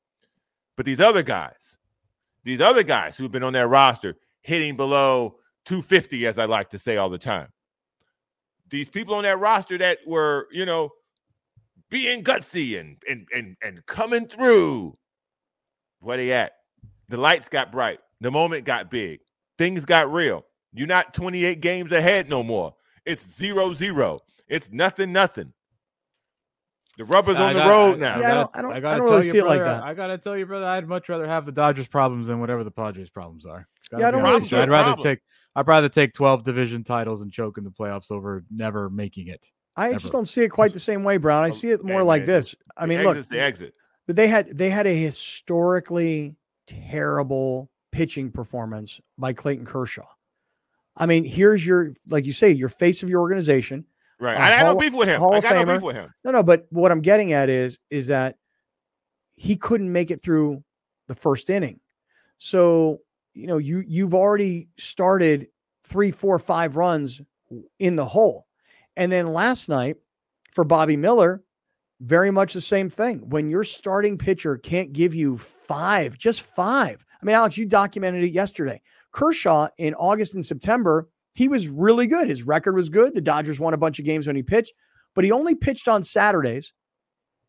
But 0.76 0.86
these 0.86 1.00
other 1.00 1.22
guys, 1.22 1.78
these 2.44 2.60
other 2.60 2.82
guys 2.82 3.16
who've 3.16 3.32
been 3.32 3.42
on 3.42 3.54
that 3.54 3.66
roster 3.68 4.16
hitting 4.42 4.76
below 4.76 5.36
250, 5.64 6.26
as 6.26 6.38
I 6.38 6.44
like 6.44 6.70
to 6.70 6.78
say 6.78 6.96
all 6.96 7.08
the 7.08 7.18
time. 7.18 7.48
These 8.68 8.88
people 8.88 9.14
on 9.14 9.24
that 9.24 9.38
roster 9.38 9.78
that 9.78 9.98
were, 10.06 10.48
you 10.52 10.66
know, 10.66 10.90
being 11.90 12.24
gutsy 12.24 12.80
and 12.80 12.96
and 13.08 13.26
and 13.34 13.56
and 13.62 13.84
coming 13.86 14.26
through. 14.26 14.96
Where 16.00 16.16
they 16.16 16.32
at? 16.32 16.52
The 17.08 17.16
lights 17.16 17.48
got 17.48 17.72
bright. 17.72 18.00
The 18.20 18.30
moment 18.30 18.64
got 18.64 18.90
big. 18.90 19.20
Things 19.58 19.84
got 19.84 20.12
real. 20.12 20.44
You're 20.72 20.86
not 20.86 21.14
28 21.14 21.60
games 21.60 21.92
ahead 21.92 22.28
no 22.28 22.42
more. 22.42 22.74
It's 23.04 23.26
zero 23.36 23.72
zero. 23.72 24.20
It's 24.48 24.70
nothing 24.72 25.12
nothing. 25.12 25.52
The 26.96 27.04
rubber's 27.04 27.36
on 27.36 27.54
the 27.54 27.60
road 27.60 27.98
now. 27.98 28.18
Yeah, 28.18 28.30
I 28.30 28.34
don't, 28.34 28.50
I 28.54 28.62
don't, 28.62 28.72
I 28.72 28.80
gotta 28.80 28.94
I 28.94 28.98
don't 28.98 29.10
really 29.10 29.22
see 29.22 29.40
brother, 29.40 29.56
it 29.56 29.58
like 29.58 29.64
that. 29.64 29.82
I 29.84 29.94
gotta 29.94 30.16
tell 30.16 30.36
you, 30.36 30.46
brother, 30.46 30.64
I'd 30.64 30.88
much 30.88 31.08
rather 31.08 31.26
have 31.26 31.44
the 31.44 31.52
Dodgers 31.52 31.86
problems 31.88 32.28
than 32.28 32.40
whatever 32.40 32.64
the 32.64 32.70
Padres 32.70 33.10
problems 33.10 33.44
are. 33.44 33.68
Yeah, 33.92 34.08
I 34.08 34.10
don't 34.10 34.22
really 34.22 34.40
see 34.40 34.56
I'd 34.56 34.70
rather 34.70 34.94
problem. 34.94 35.04
take 35.04 35.20
I'd 35.54 35.68
rather 35.68 35.88
take 35.88 36.14
12 36.14 36.42
division 36.42 36.84
titles 36.84 37.20
and 37.20 37.30
choke 37.30 37.58
in 37.58 37.64
the 37.64 37.70
playoffs 37.70 38.10
over 38.10 38.44
never 38.50 38.88
making 38.88 39.28
it. 39.28 39.50
I 39.76 39.92
just 39.92 40.10
don't 40.10 40.26
see 40.26 40.42
it 40.42 40.48
quite 40.48 40.72
the 40.72 40.80
same 40.80 41.04
way, 41.04 41.18
Brown. 41.18 41.44
I 41.44 41.48
oh, 41.48 41.52
see 41.52 41.68
it 41.68 41.84
more 41.84 42.02
like 42.02 42.24
this. 42.24 42.54
I 42.76 42.86
mean, 42.86 43.02
look, 43.02 43.28
the 43.28 43.40
exit. 43.40 43.74
But 44.06 44.16
they 44.16 44.26
had 44.26 44.56
they 44.56 44.70
had 44.70 44.86
a 44.86 44.94
historically 44.94 46.34
terrible 46.66 47.70
pitching 47.92 48.30
performance 48.30 49.00
by 49.18 49.34
Clayton 49.34 49.66
Kershaw. 49.66 50.06
I 50.96 51.04
mean, 51.04 51.24
here's 51.24 51.64
your 51.64 51.92
like 52.08 52.24
you 52.24 52.32
say, 52.32 52.52
your 52.52 52.70
face 52.70 53.02
of 53.02 53.10
your 53.10 53.20
organization. 53.20 53.84
Right. 54.18 54.36
I, 54.36 54.60
I 54.60 54.62
no 54.62 54.74
beef 54.74 54.94
with 54.94 55.08
him. 55.08 55.20
Hall 55.20 55.34
I 55.34 55.40
got 55.40 55.54
Famer. 55.54 55.66
no 55.66 55.74
beef 55.74 55.82
with 55.82 55.96
him. 55.96 56.12
No, 56.24 56.30
no, 56.30 56.42
but 56.42 56.66
what 56.70 56.90
I'm 56.90 57.02
getting 57.02 57.32
at 57.32 57.48
is 57.48 57.78
is 57.90 58.06
that 58.06 58.36
he 59.34 59.56
couldn't 59.56 59.92
make 59.92 60.10
it 60.10 60.22
through 60.22 60.62
the 61.08 61.14
first 61.14 61.50
inning. 61.50 61.80
So, 62.38 63.00
you 63.34 63.46
know, 63.46 63.58
you 63.58 63.84
you've 63.86 64.14
already 64.14 64.68
started 64.78 65.48
three, 65.84 66.10
four, 66.10 66.38
five 66.38 66.76
runs 66.76 67.20
in 67.78 67.96
the 67.96 68.04
hole. 68.06 68.46
And 68.96 69.12
then 69.12 69.32
last 69.32 69.68
night 69.68 69.96
for 70.52 70.64
Bobby 70.64 70.96
Miller, 70.96 71.42
very 72.00 72.30
much 72.30 72.54
the 72.54 72.60
same 72.60 72.90
thing. 72.90 73.28
When 73.28 73.48
your 73.48 73.64
starting 73.64 74.18
pitcher 74.18 74.56
can't 74.56 74.92
give 74.92 75.14
you 75.14 75.38
five, 75.38 76.16
just 76.18 76.42
five. 76.42 77.04
I 77.20 77.24
mean, 77.24 77.36
Alex, 77.36 77.56
you 77.56 77.66
documented 77.66 78.24
it 78.24 78.32
yesterday. 78.32 78.80
Kershaw 79.12 79.68
in 79.78 79.94
August 79.94 80.34
and 80.34 80.44
September, 80.44 81.08
he 81.36 81.48
was 81.48 81.68
really 81.68 82.06
good. 82.06 82.28
His 82.28 82.44
record 82.44 82.74
was 82.74 82.88
good. 82.88 83.14
The 83.14 83.20
Dodgers 83.20 83.60
won 83.60 83.74
a 83.74 83.78
bunch 83.78 83.98
of 83.98 84.06
games 84.06 84.26
when 84.26 84.36
he 84.36 84.42
pitched, 84.42 84.72
but 85.14 85.22
he 85.22 85.30
only 85.30 85.54
pitched 85.54 85.86
on 85.86 86.02
Saturdays 86.02 86.72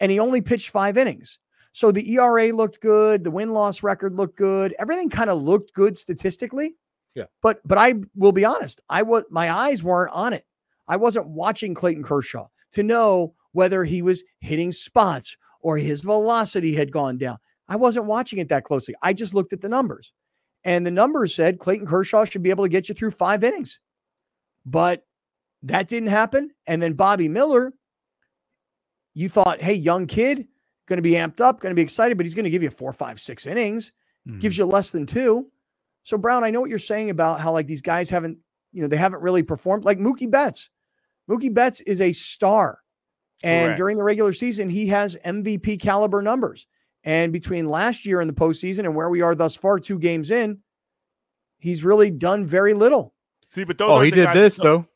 and 0.02 0.12
he 0.12 0.20
only 0.20 0.42
pitched 0.42 0.72
five 0.72 0.98
innings. 0.98 1.40
So 1.72 1.92
the 1.92 2.14
ERA 2.14 2.52
looked 2.52 2.82
good, 2.82 3.24
the 3.24 3.32
win 3.32 3.54
loss 3.54 3.84
record 3.84 4.14
looked 4.14 4.38
good, 4.38 4.76
everything 4.78 5.10
kind 5.10 5.30
of 5.30 5.42
looked 5.42 5.74
good 5.74 5.98
statistically. 5.98 6.76
Yeah. 7.16 7.26
But 7.42 7.62
but 7.66 7.78
I 7.78 7.96
will 8.16 8.34
be 8.34 8.44
honest, 8.44 8.82
I 8.90 9.04
was 9.04 9.24
my 9.30 9.50
eyes 9.52 9.84
weren't 9.84 10.14
on 10.14 10.34
it. 10.34 10.46
I 10.90 10.98
wasn't 10.98 11.30
watching 11.30 11.74
Clayton 11.74 12.04
Kershaw 12.04 12.48
to 12.74 12.84
know 12.84 13.34
whether 13.54 13.86
he 13.86 14.02
was 14.02 14.22
hitting 14.42 14.74
spots 14.74 15.38
or 15.62 15.78
his 15.78 16.02
velocity 16.02 16.76
had 16.76 16.92
gone 16.92 17.18
down. 17.18 17.38
I 17.70 17.78
wasn't 17.78 18.06
watching 18.06 18.40
it 18.40 18.50
that 18.50 18.66
closely. 18.66 18.96
I 19.02 19.14
just 19.14 19.34
looked 19.34 19.54
at 19.54 19.62
the 19.62 19.70
numbers. 19.70 20.12
And 20.68 20.86
the 20.86 20.92
numbers 20.92 21.34
said 21.34 21.60
Clayton 21.60 21.88
Kershaw 21.88 22.26
should 22.26 22.44
be 22.44 22.50
able 22.50 22.66
to 22.66 22.70
get 22.70 22.90
you 22.90 22.94
through 22.94 23.12
five 23.12 23.44
innings. 23.44 23.80
But 24.66 25.06
that 25.64 25.88
didn't 25.88 26.10
happen. 26.10 26.52
And 26.68 26.82
then 26.82 26.94
Bobby 26.94 27.30
Miller, 27.30 27.74
you 29.14 29.30
thought, 29.30 29.62
hey, 29.62 29.74
young 29.74 30.06
kid, 30.08 30.46
going 30.88 30.98
to 30.98 31.02
be 31.02 31.14
amped 31.14 31.42
up, 31.42 31.62
going 31.62 31.72
to 31.72 31.76
be 31.76 31.82
excited, 31.82 32.18
but 32.18 32.26
he's 32.26 32.36
going 32.36 32.44
to 32.44 32.50
give 32.50 32.64
you 32.64 32.70
four, 32.70 32.92
five, 32.92 33.20
six 33.20 33.48
innings, 33.48 33.92
Mhm. 34.28 34.42
gives 34.42 34.58
you 34.58 34.66
less 34.66 34.92
than 34.92 35.06
two. 35.06 35.50
So, 36.04 36.18
Brown, 36.18 36.44
I 36.44 36.52
know 36.52 36.60
what 36.62 36.70
you're 36.70 36.80
saying 36.80 37.10
about 37.10 37.40
how 37.40 37.54
like 37.54 37.68
these 37.68 37.82
guys 37.82 38.10
haven't, 38.10 38.38
you 38.74 38.82
know, 38.82 38.88
they 38.90 38.98
haven't 38.98 39.22
really 39.24 39.44
performed 39.44 39.86
like 39.86 40.00
Mookie 40.00 40.30
Betts. 40.30 40.70
Mookie 41.30 41.54
Betts 41.54 41.80
is 41.82 42.02
a 42.02 42.12
star. 42.12 42.80
And 43.44 43.68
Correct. 43.68 43.78
during 43.78 43.98
the 43.98 44.04
regular 44.04 44.34
season, 44.34 44.70
he 44.70 44.88
has 44.88 45.16
MVP 45.24 45.78
caliber 45.78 46.22
numbers. 46.22 46.68
And 47.04 47.32
between 47.32 47.68
last 47.68 48.06
year 48.06 48.20
and 48.22 48.30
the 48.30 48.34
postseason 48.34 48.80
and 48.80 48.96
where 48.96 49.10
we 49.10 49.22
are 49.22 49.36
thus 49.36 49.56
far, 49.56 49.80
two 49.80 49.98
games 50.00 50.32
in, 50.32 50.60
he's 51.60 51.84
really 51.84 52.12
done 52.12 52.46
very 52.46 52.74
little. 52.74 53.14
See, 53.50 53.64
but 53.64 53.78
those 53.78 53.90
Oh, 53.90 53.94
aren't 53.96 54.06
he 54.06 54.12
did 54.12 54.34
this 54.34 54.58
though. 54.58 54.88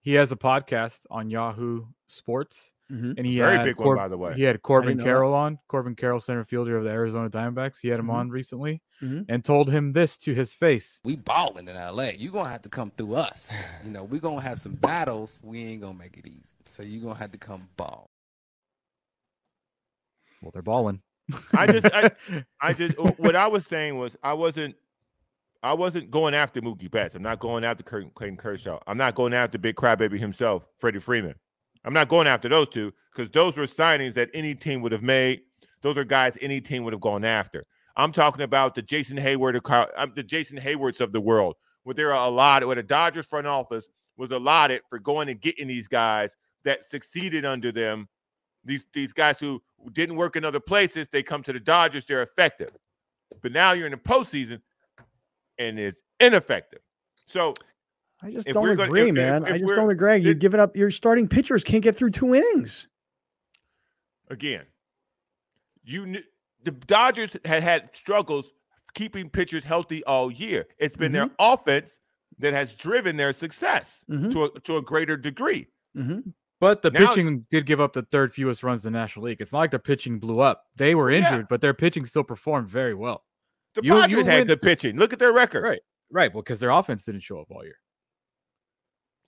He 0.00 0.12
has 0.14 0.32
a 0.32 0.36
podcast 0.36 1.04
on 1.10 1.28
Yahoo 1.28 1.84
Sports, 2.06 2.72
Mhm. 2.90 3.18
and 3.18 3.26
he 3.26 3.36
Very 3.38 3.56
had 3.56 3.64
big 3.64 3.76
one, 3.78 3.96
by 3.96 4.08
the 4.08 4.16
way. 4.16 4.32
He 4.34 4.42
had 4.44 4.62
Corbin 4.62 4.96
know 4.96 5.04
that. 5.04 5.10
Carroll 5.10 5.34
on. 5.34 5.58
Corbin 5.68 5.94
Carroll, 5.94 6.20
center 6.20 6.44
fielder 6.44 6.78
of 6.78 6.84
the 6.84 6.90
Arizona 6.90 7.28
Diamondbacks. 7.28 7.80
He 7.82 7.88
had 7.88 8.00
him 8.00 8.06
Mhm. 8.06 8.14
on 8.14 8.30
recently, 8.30 8.80
Mhm. 9.02 9.26
and 9.28 9.44
told 9.44 9.70
him 9.70 9.92
this 9.92 10.16
to 10.18 10.32
his 10.34 10.54
face. 10.54 11.00
we 11.04 11.16
balling 11.16 11.68
in 11.68 11.76
LA. 11.76 12.12
You're 12.16 12.32
gonna 12.32 12.48
have 12.48 12.62
to 12.62 12.70
come 12.70 12.90
through 12.92 13.16
us. 13.16 13.52
You 13.84 13.90
know, 13.90 14.04
we're 14.04 14.20
gonna 14.20 14.40
have 14.40 14.58
some 14.58 14.74
battles. 14.76 15.40
We 15.42 15.62
ain't 15.64 15.82
gonna 15.82 15.98
make 15.98 16.16
it 16.16 16.26
easy. 16.26 16.44
So 16.70 16.82
you're 16.82 17.02
gonna 17.02 17.18
have 17.18 17.32
to 17.32 17.38
come 17.38 17.68
ball. 17.76 18.08
Well, 20.42 20.50
they're 20.52 20.62
balling. 20.62 21.00
I 21.52 21.66
just, 21.66 21.86
I, 21.86 22.10
I 22.60 22.72
just, 22.72 22.98
what 23.18 23.36
I 23.36 23.46
was 23.46 23.66
saying 23.66 23.98
was, 23.98 24.16
I 24.22 24.32
wasn't, 24.32 24.76
I 25.62 25.72
wasn't 25.72 26.10
going 26.10 26.34
after 26.34 26.60
Mookie 26.60 26.90
Betts. 26.90 27.14
I'm 27.14 27.22
not 27.22 27.40
going 27.40 27.64
after 27.64 27.82
Clayton 27.82 28.36
Kershaw. 28.36 28.78
I'm 28.86 28.96
not 28.96 29.14
going 29.14 29.34
after 29.34 29.58
Big 29.58 29.76
Crybaby 29.76 30.18
himself, 30.18 30.64
Freddie 30.76 31.00
Freeman. 31.00 31.34
I'm 31.84 31.92
not 31.92 32.08
going 32.08 32.26
after 32.26 32.48
those 32.48 32.68
two 32.68 32.92
because 33.12 33.30
those 33.30 33.56
were 33.56 33.64
signings 33.64 34.14
that 34.14 34.30
any 34.34 34.54
team 34.54 34.82
would 34.82 34.92
have 34.92 35.02
made. 35.02 35.40
Those 35.82 35.96
are 35.96 36.04
guys 36.04 36.38
any 36.40 36.60
team 36.60 36.84
would 36.84 36.92
have 36.92 37.00
gone 37.00 37.24
after. 37.24 37.66
I'm 37.96 38.12
talking 38.12 38.42
about 38.42 38.74
the 38.74 38.82
Jason 38.82 39.16
Heyward, 39.16 39.60
um, 39.96 40.12
the 40.14 40.22
Jason 40.22 40.56
Heywards 40.56 41.00
of 41.00 41.12
the 41.12 41.20
world, 41.20 41.56
where 41.82 41.94
there 41.94 42.12
are 42.12 42.28
a 42.28 42.30
lot, 42.30 42.64
where 42.64 42.76
the 42.76 42.82
Dodgers 42.82 43.26
front 43.26 43.46
office 43.46 43.88
was 44.16 44.30
allotted 44.30 44.82
for 44.88 44.98
going 44.98 45.28
and 45.28 45.40
getting 45.40 45.66
these 45.66 45.88
guys 45.88 46.36
that 46.64 46.84
succeeded 46.84 47.44
under 47.44 47.72
them. 47.72 48.08
These 48.64 48.86
these 48.92 49.12
guys 49.12 49.38
who 49.40 49.62
didn't 49.92 50.16
work 50.16 50.36
in 50.36 50.44
other 50.44 50.60
places, 50.60 51.08
they 51.08 51.22
come 51.22 51.42
to 51.44 51.52
the 51.52 51.60
Dodgers, 51.60 52.06
they're 52.06 52.22
effective. 52.22 52.70
But 53.42 53.52
now 53.52 53.72
you're 53.72 53.86
in 53.86 53.92
the 53.92 53.98
postseason 53.98 54.60
and 55.58 55.78
it's 55.78 56.02
ineffective. 56.20 56.80
So 57.26 57.54
I 58.22 58.30
just 58.32 58.46
don't 58.48 58.62
we're 58.62 58.74
gonna- 58.74 58.88
agree, 58.90 59.02
if- 59.02 59.08
if- 59.08 59.14
man. 59.14 59.42
if 59.46 59.52
I 59.52 59.58
just 59.58 59.74
don't 59.74 59.90
agree. 59.90 60.16
You're 60.16 60.34
giving 60.34 60.60
up. 60.60 60.76
You're 60.76 60.90
starting 60.90 61.28
pitchers 61.28 61.62
can't 61.64 61.82
get 61.82 61.94
through 61.96 62.10
two 62.10 62.34
innings. 62.34 62.88
again, 64.30 64.66
you 65.84 66.04
knew 66.06 66.22
the 66.62 66.70
Dodgers 66.72 67.36
had 67.46 67.62
had 67.62 67.90
struggles 67.94 68.52
keeping 68.94 69.30
pitchers 69.30 69.64
healthy 69.64 70.04
all 70.04 70.30
year. 70.30 70.66
It's 70.78 70.96
been 70.96 71.12
their 71.12 71.30
offense 71.38 71.98
that 72.38 72.52
has 72.52 72.74
driven 72.76 73.16
their 73.16 73.32
success 73.32 74.04
Mhm. 74.10 74.32
to 74.32 74.44
a, 74.44 74.60
to 74.60 74.76
a 74.76 74.82
greater 74.82 75.16
degree. 75.16 75.68
Mm-hmm. 75.96 76.30
But 76.60 76.82
the 76.82 76.90
Now- 76.90 77.06
pitching 77.08 77.46
did 77.50 77.66
give 77.66 77.80
up 77.80 77.92
the 77.92 78.02
third 78.02 78.32
fewest 78.34 78.62
runs 78.62 78.84
in 78.84 78.92
the 78.92 78.98
National 78.98 79.26
League. 79.26 79.40
It's 79.40 79.52
not 79.52 79.60
like 79.60 79.70
their 79.70 79.78
pitching 79.78 80.18
blew 80.18 80.40
up. 80.40 80.64
They 80.76 80.94
were 80.94 81.10
Yeah. 81.10 81.18
injured, 81.28 81.46
but 81.48 81.60
their 81.60 81.74
pitching 81.74 82.04
still 82.04 82.24
performed 82.24 82.68
very 82.68 82.94
well. 82.94 83.24
The 83.74 83.82
You- 83.84 83.94
you 84.08 84.24
had 84.24 84.38
win- 84.40 84.46
good 84.48 84.62
pitching. 84.62 84.96
Look 84.96 85.12
at 85.12 85.18
their 85.20 85.32
record. 85.32 85.62
Right. 85.62 85.82
Right. 86.10 86.32
Well, 86.34 86.42
because 86.42 86.58
their 86.60 86.70
offense 86.70 87.04
didn't 87.04 87.20
show 87.20 87.40
up 87.40 87.50
all 87.50 87.64
year. 87.64 87.78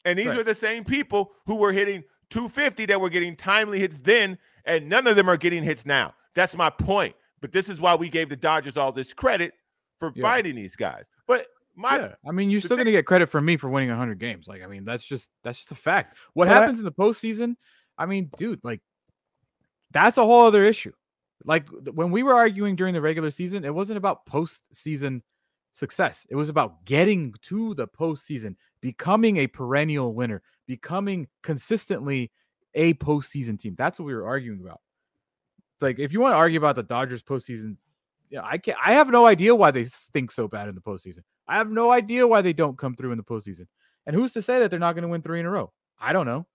And 0.05 0.19
these 0.19 0.29
Right. 0.29 0.39
are 0.39 0.43
the 0.45 0.55
same 0.55 0.85
people 0.85 1.35
who 1.47 1.57
were 1.57 1.73
hitting 1.73 2.05
250 2.31 2.87
that 2.87 3.01
were 3.01 3.11
getting 3.11 3.37
timely 3.37 3.79
hits 3.81 3.99
then, 4.01 4.39
and 4.65 4.89
none 4.89 5.07
of 5.07 5.15
them 5.17 5.29
are 5.29 5.37
getting 5.37 5.63
hits 5.63 5.85
now. 5.85 6.15
That's 6.35 6.57
my 6.57 6.71
point. 6.71 7.15
But 7.41 7.53
this 7.53 7.69
is 7.69 7.81
why 7.81 7.95
we 7.95 8.09
gave 8.09 8.29
the 8.29 8.37
Dodgers 8.37 8.77
all 8.77 8.93
this 8.93 9.13
credit 9.13 9.53
for 9.99 10.13
Yeah. 10.15 10.23
fighting 10.23 10.57
these 10.57 10.75
guys. 10.77 11.05
But 11.27 11.47
my 11.81 11.97
yeah. 11.99 12.15
I 12.27 12.33
mean, 12.33 12.51
you're 12.51 12.61
still 12.61 12.71
thing- 12.77 12.85
going 12.85 12.93
to 12.95 12.99
get 12.99 13.07
credit 13.07 13.29
from 13.29 13.45
me 13.45 13.57
for 13.57 13.69
winning 13.71 13.89
100 13.89 14.19
games. 14.19 14.47
Like, 14.47 14.63
I 14.63 14.67
mean, 14.67 14.85
that's 14.85 15.05
just 15.05 15.31
that's 15.43 15.59
just 15.59 15.73
a 15.73 15.75
fact. 15.75 16.17
What 16.35 16.47
But 16.49 16.57
I- 16.57 16.61
happens 16.61 16.79
in 16.79 16.85
the 16.85 16.93
postseason? 16.93 17.57
I 17.99 18.07
mean, 18.07 18.31
dude, 18.37 18.61
like 18.63 18.81
that's 19.91 20.19
a 20.19 20.25
whole 20.25 20.47
other 20.47 20.65
issue. 20.65 20.93
Like 21.45 21.69
when 21.93 22.11
we 22.11 22.23
were 22.23 22.35
arguing 22.35 22.77
during 22.77 22.95
the 22.95 23.01
regular 23.01 23.31
season, 23.31 23.65
it 23.65 23.75
wasn't 23.75 23.97
about 23.99 24.27
postseason 24.27 25.23
success. 25.73 26.27
It 26.31 26.37
was 26.37 26.49
about 26.49 26.85
getting 26.85 27.35
to 27.43 27.75
the 27.75 27.89
postseason, 27.89 28.57
becoming 28.81 29.39
a 29.39 29.47
perennial 29.47 30.13
winner, 30.15 30.43
becoming 30.67 31.29
consistently 31.43 32.31
a 32.75 32.95
postseason 32.95 33.59
team. 33.59 33.75
That's 33.77 33.99
what 33.99 34.05
we 34.07 34.15
were 34.15 34.27
arguing 34.27 34.61
about. 34.61 34.81
Like, 35.81 35.99
if 35.99 36.13
you 36.13 36.21
want 36.21 36.33
to 36.33 36.37
argue 36.37 36.59
about 36.59 36.77
the 36.77 36.83
Dodgers 36.83 37.23
postseason, 37.23 37.77
yeah, 38.31 38.43
I 38.45 38.59
can't. 38.59 38.79
I 38.83 38.93
have 38.93 39.11
no 39.11 39.27
idea 39.27 39.55
why 39.55 39.71
they 39.71 39.85
stink 39.85 40.31
so 40.31 40.49
bad 40.49 40.69
in 40.69 40.75
the 40.75 40.81
postseason. 40.81 41.21
I 41.49 41.57
have 41.57 41.71
no 41.71 41.91
idea 41.91 42.27
why 42.27 42.43
they 42.43 42.53
don't 42.53 42.79
come 42.79 42.95
through 42.95 43.13
in 43.13 43.19
the 43.19 43.25
postseason. 43.25 43.67
And 44.07 44.15
who's 44.15 44.33
to 44.33 44.43
say 44.43 44.61
that 44.61 44.71
they're 44.71 44.79
not 44.79 44.95
going 44.95 45.03
to 45.03 45.09
win 45.09 45.23
three 45.23 45.41
in 45.41 45.47
a 45.47 45.51
row? 45.51 45.73
I 46.01 46.13
don't 46.13 46.27
know. 46.27 46.47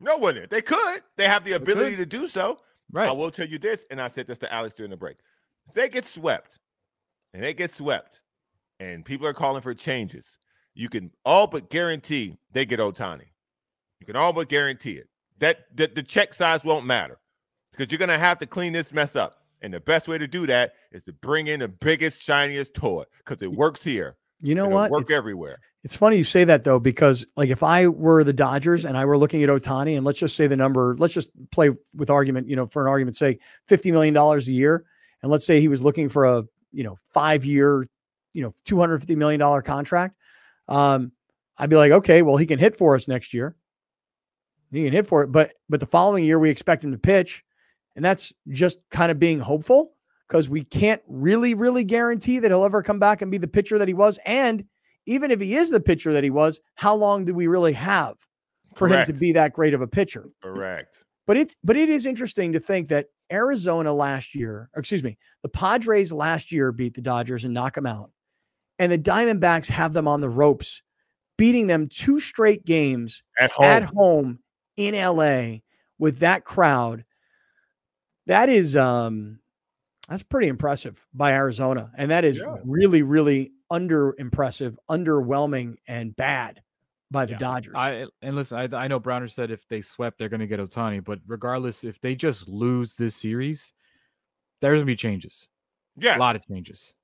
no 0.00 0.16
one, 0.16 0.46
they 0.48 0.62
could. 0.62 1.02
They 1.16 1.24
have 1.24 1.44
the 1.44 1.52
ability 1.52 1.96
to 1.96 2.06
do 2.06 2.28
so. 2.28 2.58
Right. 2.90 3.08
I 3.08 3.12
will 3.12 3.30
tell 3.30 3.46
you 3.46 3.58
this, 3.58 3.84
and 3.90 4.00
I 4.00 4.08
said 4.08 4.26
this 4.26 4.38
to 4.38 4.52
Alex 4.52 4.74
during 4.74 4.90
the 4.90 4.96
break. 4.96 5.16
If 5.68 5.74
they 5.74 5.88
get 5.88 6.06
swept, 6.06 6.58
and 7.34 7.42
they 7.42 7.52
get 7.52 7.70
swept, 7.70 8.22
and 8.80 9.04
people 9.04 9.26
are 9.26 9.34
calling 9.34 9.60
for 9.60 9.74
changes, 9.74 10.38
you 10.74 10.88
can 10.88 11.10
all 11.24 11.46
but 11.46 11.68
guarantee 11.68 12.38
they 12.52 12.64
get 12.64 12.80
Ohtani. 12.80 13.26
You 14.00 14.06
can 14.06 14.16
all 14.16 14.32
but 14.32 14.48
guarantee 14.48 14.92
it. 14.92 15.08
That 15.40 15.66
the, 15.76 15.88
the 15.88 16.02
check 16.02 16.32
size 16.32 16.64
won't 16.64 16.86
matter 16.86 17.18
because 17.72 17.92
you're 17.92 17.98
gonna 17.98 18.18
have 18.18 18.38
to 18.38 18.46
clean 18.46 18.72
this 18.72 18.92
mess 18.92 19.14
up. 19.16 19.37
And 19.60 19.74
the 19.74 19.80
best 19.80 20.06
way 20.08 20.18
to 20.18 20.28
do 20.28 20.46
that 20.46 20.74
is 20.92 21.02
to 21.04 21.12
bring 21.12 21.48
in 21.48 21.60
the 21.60 21.68
biggest, 21.68 22.22
shiniest 22.22 22.74
toy 22.74 23.04
because 23.18 23.42
it 23.42 23.50
works 23.52 23.82
here. 23.82 24.16
You 24.40 24.54
know 24.54 24.68
what? 24.68 24.92
Work 24.92 25.02
It's, 25.02 25.10
everywhere. 25.10 25.58
it's 25.82 25.96
funny 25.96 26.16
you 26.16 26.22
say 26.22 26.44
that 26.44 26.62
though, 26.62 26.78
because 26.78 27.26
like 27.36 27.48
if 27.50 27.64
I 27.64 27.88
were 27.88 28.22
the 28.22 28.32
Dodgers 28.32 28.84
and 28.84 28.96
I 28.96 29.04
were 29.04 29.18
looking 29.18 29.42
at 29.42 29.48
Ohtani, 29.48 29.96
and 29.96 30.06
let's 30.06 30.18
just 30.20 30.36
say 30.36 30.46
the 30.46 30.56
number, 30.56 30.94
let's 30.98 31.12
just 31.12 31.28
play 31.50 31.70
with 31.96 32.08
argument, 32.08 32.48
you 32.48 32.54
know, 32.54 32.66
for 32.68 32.82
an 32.82 32.88
argument's 32.88 33.18
sake, 33.18 33.40
fifty 33.64 33.90
million 33.90 34.14
dollars 34.14 34.48
a 34.48 34.52
year, 34.52 34.84
and 35.22 35.32
let's 35.32 35.44
say 35.44 35.60
he 35.60 35.66
was 35.66 35.82
looking 35.82 36.08
for 36.08 36.24
a 36.24 36.44
you 36.70 36.84
know 36.84 36.96
five 37.12 37.44
year, 37.44 37.88
you 38.32 38.42
know, 38.42 38.52
two 38.64 38.78
hundred 38.78 38.98
fifty 39.00 39.16
million 39.16 39.40
dollar 39.40 39.60
contract. 39.60 40.14
Um, 40.68 41.10
I'd 41.58 41.70
be 41.70 41.74
like, 41.76 41.90
okay, 41.90 42.22
well, 42.22 42.36
he 42.36 42.46
can 42.46 42.60
hit 42.60 42.76
for 42.76 42.94
us 42.94 43.08
next 43.08 43.34
year. 43.34 43.56
He 44.70 44.84
can 44.84 44.92
hit 44.92 45.08
for 45.08 45.24
it, 45.24 45.32
but 45.32 45.52
but 45.68 45.80
the 45.80 45.86
following 45.86 46.24
year 46.24 46.38
we 46.38 46.48
expect 46.50 46.84
him 46.84 46.92
to 46.92 46.98
pitch, 46.98 47.42
and 47.98 48.04
that's 48.04 48.32
just 48.50 48.78
kind 48.92 49.10
of 49.10 49.18
being 49.18 49.40
hopeful 49.40 49.90
because 50.28 50.48
we 50.48 50.62
can't 50.62 51.02
really, 51.08 51.52
really 51.52 51.82
guarantee 51.82 52.38
that 52.38 52.48
he'll 52.48 52.62
ever 52.62 52.80
come 52.80 53.00
back 53.00 53.22
and 53.22 53.30
be 53.32 53.38
the 53.38 53.48
pitcher 53.48 53.76
that 53.76 53.88
he 53.88 53.94
was. 53.94 54.20
And 54.24 54.64
even 55.06 55.32
if 55.32 55.40
he 55.40 55.56
is 55.56 55.70
the 55.70 55.80
pitcher 55.80 56.12
that 56.12 56.22
he 56.22 56.30
was, 56.30 56.60
how 56.76 56.94
long 56.94 57.24
do 57.24 57.34
we 57.34 57.48
really 57.48 57.72
have 57.72 58.14
for 58.76 58.86
him 58.86 59.04
to 59.04 59.12
be 59.12 59.32
that 59.32 59.52
great 59.52 59.74
of 59.74 59.80
a 59.80 59.88
pitcher? 59.88 60.26
Correct. 60.40 61.02
But 61.26 61.38
it's 61.38 61.56
but 61.64 61.76
it 61.76 61.88
is 61.88 62.06
interesting 62.06 62.52
to 62.52 62.60
think 62.60 62.86
that 62.86 63.06
Arizona 63.32 63.92
last 63.92 64.32
year, 64.32 64.70
or 64.76 64.78
excuse 64.78 65.02
me, 65.02 65.18
the 65.42 65.48
Padres 65.48 66.12
last 66.12 66.52
year 66.52 66.70
beat 66.70 66.94
the 66.94 67.02
Dodgers 67.02 67.44
and 67.44 67.52
knock 67.52 67.74
them 67.74 67.84
out. 67.84 68.12
And 68.78 68.92
the 68.92 68.98
Diamondbacks 68.98 69.66
have 69.70 69.92
them 69.92 70.06
on 70.06 70.20
the 70.20 70.30
ropes, 70.30 70.82
beating 71.36 71.66
them 71.66 71.88
two 71.88 72.20
straight 72.20 72.64
games 72.64 73.24
At 73.40 73.50
home. 73.50 73.64
at 73.64 73.82
home 73.82 74.38
in 74.76 74.94
LA 74.94 75.62
with 75.98 76.20
that 76.20 76.44
crowd. 76.44 77.04
That 78.28 78.48
is 78.48 78.76
um 78.76 79.40
that's 80.08 80.22
pretty 80.22 80.48
impressive 80.48 81.06
by 81.12 81.32
Arizona. 81.32 81.90
And 81.96 82.10
that 82.10 82.24
is 82.24 82.38
Yeah. 82.38 82.56
really, 82.64 83.02
really 83.02 83.52
under 83.70 84.14
impressive, 84.18 84.78
underwhelming, 84.88 85.76
and 85.86 86.16
bad 86.16 86.62
by 87.10 87.26
the 87.26 87.32
Yeah. 87.32 87.38
Dodgers. 87.38 87.74
I 87.76 88.06
and 88.22 88.36
listen, 88.36 88.58
I, 88.58 88.84
I 88.84 88.88
know 88.88 88.98
Browner 89.00 89.28
said 89.28 89.50
if 89.50 89.66
they 89.68 89.82
swept, 89.82 90.18
they're 90.18 90.28
going 90.30 90.40
to 90.40 90.46
get 90.46 90.60
Ohtani. 90.60 91.04
But 91.04 91.20
regardless, 91.26 91.84
if 91.84 92.00
they 92.00 92.14
just 92.14 92.48
lose 92.48 92.94
this 92.94 93.16
series, 93.16 93.74
there's 94.60 94.78
going 94.78 94.86
to 94.86 94.92
be 94.92 94.96
changes. 94.96 95.48
Yeah. 95.96 96.16
A 96.16 96.20
lot 96.20 96.36
of 96.36 96.46
changes 96.46 96.94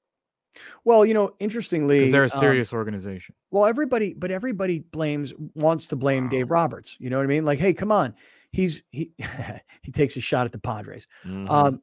well, 0.85 1.05
you 1.05 1.15
know, 1.15 1.35
interestingly, 1.39 1.99
because 2.01 2.13
they're 2.13 2.25
a 2.25 2.33
um, 2.33 2.41
serious 2.41 2.73
organization. 2.73 3.35
Well, 3.51 3.67
everybody, 3.67 4.15
but 4.15 4.31
everybody 4.31 4.81
blames 4.81 5.35
wants 5.55 5.89
to 5.89 5.97
blame 5.97 6.29
Dave 6.29 6.51
Roberts. 6.51 6.97
You 7.01 7.11
know 7.11 7.17
what 7.17 7.25
I 7.25 7.27
mean? 7.27 7.45
Like, 7.45 7.59
hey, 7.59 7.73
come 7.73 7.93
on, 7.93 8.15
he's 8.55 8.83
he 8.91 9.11
he 9.83 9.93
takes 9.93 10.17
a 10.17 10.21
shot 10.21 10.47
at 10.47 10.53
the 10.53 10.59
Padres. 10.59 11.07
Mhm. 11.27 11.51
Um, 11.51 11.83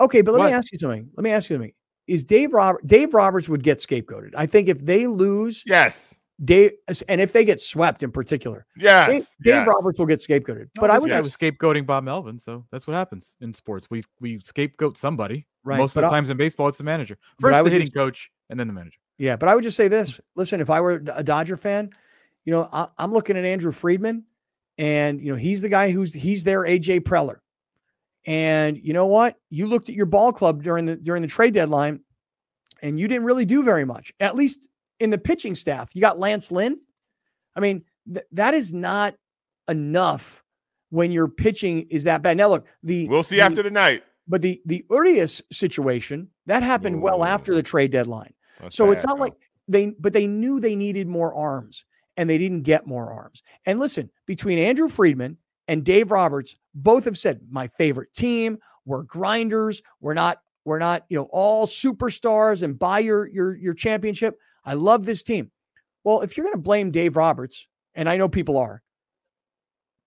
Okay, 0.00 0.20
but 0.22 0.32
let 0.32 0.38
What? 0.40 0.46
me 0.48 0.52
ask 0.54 0.72
you 0.72 0.78
something. 0.78 1.08
Let 1.16 1.22
me 1.22 1.30
ask 1.30 1.48
you 1.48 1.54
something. 1.56 1.72
Is 2.08 2.24
Dave 2.24 2.52
Robert 2.52 2.84
Dave 2.86 3.14
Roberts 3.14 3.48
would 3.48 3.62
get 3.62 3.78
scapegoated? 3.78 4.30
I 4.36 4.46
think 4.46 4.68
if 4.68 4.84
they 4.84 5.06
lose, 5.06 5.62
Yes. 5.66 6.14
Dave, 6.44 6.72
and 7.08 7.20
if 7.20 7.32
they 7.32 7.44
get 7.44 7.60
swept 7.60 8.02
in 8.02 8.10
particular, 8.10 8.66
Yes. 8.76 9.08
Dave, 9.08 9.22
Dave 9.44 9.54
yes. 9.54 9.68
Roberts 9.68 9.98
will 9.98 10.06
get 10.06 10.18
scapegoated. 10.18 10.68
No, 10.76 10.80
but 10.80 10.90
I 10.90 10.98
would 10.98 11.08
guy 11.08 11.18
just, 11.20 11.38
was 11.40 11.52
scapegoating 11.52 11.86
Bob 11.86 12.02
Melvin, 12.02 12.40
so 12.40 12.64
that's 12.72 12.86
what 12.88 12.96
happens 12.96 13.36
in 13.40 13.54
sports. 13.54 13.86
We 13.90 14.00
we 14.18 14.40
scapegoat 14.40 14.96
somebody. 14.98 15.46
right. 15.62 15.78
Most 15.78 15.94
but 15.94 16.02
of 16.04 16.10
the 16.10 16.14
I- 16.14 16.16
times 16.18 16.30
in 16.30 16.36
baseball, 16.36 16.66
it's 16.68 16.78
the 16.78 16.84
manager. 16.84 17.16
First 17.40 17.62
the 17.62 17.70
hitting 17.70 17.86
just- 17.86 17.94
coach, 17.94 18.28
and 18.50 18.58
then 18.58 18.66
the 18.66 18.72
manager. 18.72 18.98
Yeah, 19.18 19.36
but 19.36 19.48
I 19.48 19.54
would 19.54 19.62
just 19.62 19.76
say 19.76 19.86
this. 19.86 20.20
Listen, 20.34 20.60
if 20.60 20.68
I 20.70 20.80
were 20.80 21.02
a 21.14 21.22
Dodger 21.22 21.56
fan, 21.56 21.90
you 22.44 22.50
know, 22.52 22.68
I, 22.72 22.88
I'm 22.98 23.12
looking 23.12 23.36
at 23.36 23.44
Andrew 23.44 23.70
Friedman, 23.70 24.24
and 24.78 25.20
you 25.20 25.30
know, 25.30 25.36
he's 25.38 25.60
the 25.60 25.68
guy 25.68 25.90
who's 25.90 26.12
he's 26.12 26.44
their 26.44 26.62
AJ 26.62 27.00
Preller. 27.00 27.36
And 28.26 28.78
you 28.78 28.92
know 28.92 29.06
what? 29.06 29.36
You 29.50 29.66
looked 29.66 29.88
at 29.88 29.94
your 29.94 30.06
ball 30.06 30.32
club 30.32 30.62
during 30.62 30.84
the 30.84 30.96
during 30.96 31.22
the 31.22 31.28
trade 31.28 31.54
deadline, 31.54 32.00
and 32.82 32.98
you 32.98 33.08
didn't 33.08 33.24
really 33.24 33.44
do 33.44 33.62
very 33.62 33.84
much. 33.84 34.12
At 34.20 34.36
least 34.36 34.66
in 35.00 35.10
the 35.10 35.18
pitching 35.18 35.54
staff, 35.54 35.90
you 35.94 36.00
got 36.00 36.18
Lance 36.18 36.52
Lynn. 36.52 36.78
I 37.56 37.60
mean, 37.60 37.82
th- 38.12 38.26
that 38.32 38.54
is 38.54 38.72
not 38.72 39.14
enough 39.68 40.42
when 40.90 41.10
your 41.10 41.26
pitching 41.28 41.86
is 41.90 42.04
that 42.04 42.22
bad. 42.22 42.36
Now, 42.36 42.48
look, 42.48 42.66
the 42.82 43.08
We'll 43.08 43.22
see 43.24 43.36
the- 43.36 43.42
after 43.42 43.62
tonight. 43.62 44.04
but 44.28 44.40
the 44.40 44.60
the 44.66 44.84
Urias 44.90 45.42
situation 45.50 46.28
that 46.46 46.62
happened 46.62 47.02
well 47.02 47.24
after 47.24 47.54
the 47.54 47.62
trade 47.62 47.90
deadline. 47.90 48.32
That's 48.60 48.76
So 48.76 48.92
it's 48.92 49.04
not 49.04 49.18
like 49.18 49.32
they, 49.68 49.94
but 49.98 50.12
they 50.12 50.26
knew 50.28 50.60
they 50.60 50.76
needed 50.76 51.08
more 51.08 51.34
arms 51.34 51.84
and 52.16 52.28
they 52.28 52.38
didn't 52.38 52.62
get 52.62 52.86
more 52.86 53.12
arms. 53.12 53.42
And 53.66 53.80
listen, 53.80 54.10
between 54.26 54.58
Andrew 54.58 54.88
Friedman 54.88 55.38
and 55.68 55.84
Dave 55.84 56.10
Roberts, 56.10 56.56
both 56.74 57.04
have 57.04 57.18
said, 57.18 57.40
my 57.50 57.68
favorite 57.78 58.12
team, 58.14 58.58
we're 58.84 59.02
grinders. 59.02 59.80
We're 60.00 60.14
not, 60.14 60.38
we're 60.64 60.78
not, 60.78 61.04
you 61.08 61.16
know, 61.16 61.28
all 61.30 61.66
superstars 61.66 62.62
and 62.62 62.78
buy 62.78 62.98
your, 62.98 63.28
your, 63.28 63.56
your 63.56 63.74
championship. 63.74 64.36
I 64.64 64.74
love 64.74 65.06
this 65.06 65.22
team. 65.22 65.50
Well, 66.04 66.20
if 66.20 66.36
you're 66.36 66.44
going 66.44 66.56
to 66.56 66.62
blame 66.62 66.90
Dave 66.90 67.16
Roberts, 67.16 67.68
and 67.94 68.08
I 68.08 68.16
know 68.16 68.28
people 68.28 68.56
are, 68.56 68.82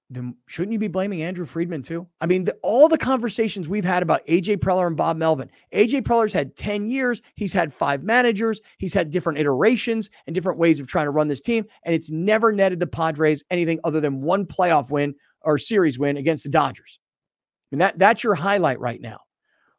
then 0.09 0.35
shouldn't 0.45 0.73
you 0.73 0.79
be 0.79 0.87
blaming 0.87 1.23
Andrew 1.23 1.45
Friedman 1.45 1.81
too? 1.81 2.07
I 2.21 2.27
mean, 2.27 2.43
the, 2.43 2.53
all 2.61 2.87
the 2.87 2.97
conversations 2.97 3.67
we've 3.67 3.85
had 3.85 4.03
about 4.03 4.25
AJ 4.27 4.57
Preller 4.57 4.85
and 4.85 4.95
Bob 4.95 5.17
Melvin. 5.17 5.49
AJ 5.73 6.01
Preller's 6.01 6.33
had 6.33 6.55
10 6.55 6.87
years. 6.87 7.21
He's 7.35 7.53
had 7.53 7.73
five 7.73 8.03
managers. 8.03 8.61
He's 8.77 8.93
had 8.93 9.09
different 9.09 9.39
iterations 9.39 10.09
and 10.27 10.35
different 10.35 10.59
ways 10.59 10.79
of 10.79 10.87
trying 10.87 11.07
to 11.07 11.11
run 11.11 11.27
this 11.27 11.41
team. 11.41 11.65
And 11.83 11.95
it's 11.95 12.11
never 12.11 12.51
netted 12.51 12.79
the 12.79 12.87
Padres 12.87 13.43
anything 13.49 13.79
other 13.83 13.99
than 13.99 14.21
one 14.21 14.45
playoff 14.45 14.91
win 14.91 15.15
or 15.41 15.57
series 15.57 15.97
win 15.97 16.17
against 16.17 16.43
the 16.43 16.49
Dodgers. 16.49 16.99
And 17.71 17.81
that, 17.81 17.97
that's 17.97 18.23
your 18.23 18.35
highlight 18.35 18.79
right 18.79 19.01
now. 19.01 19.21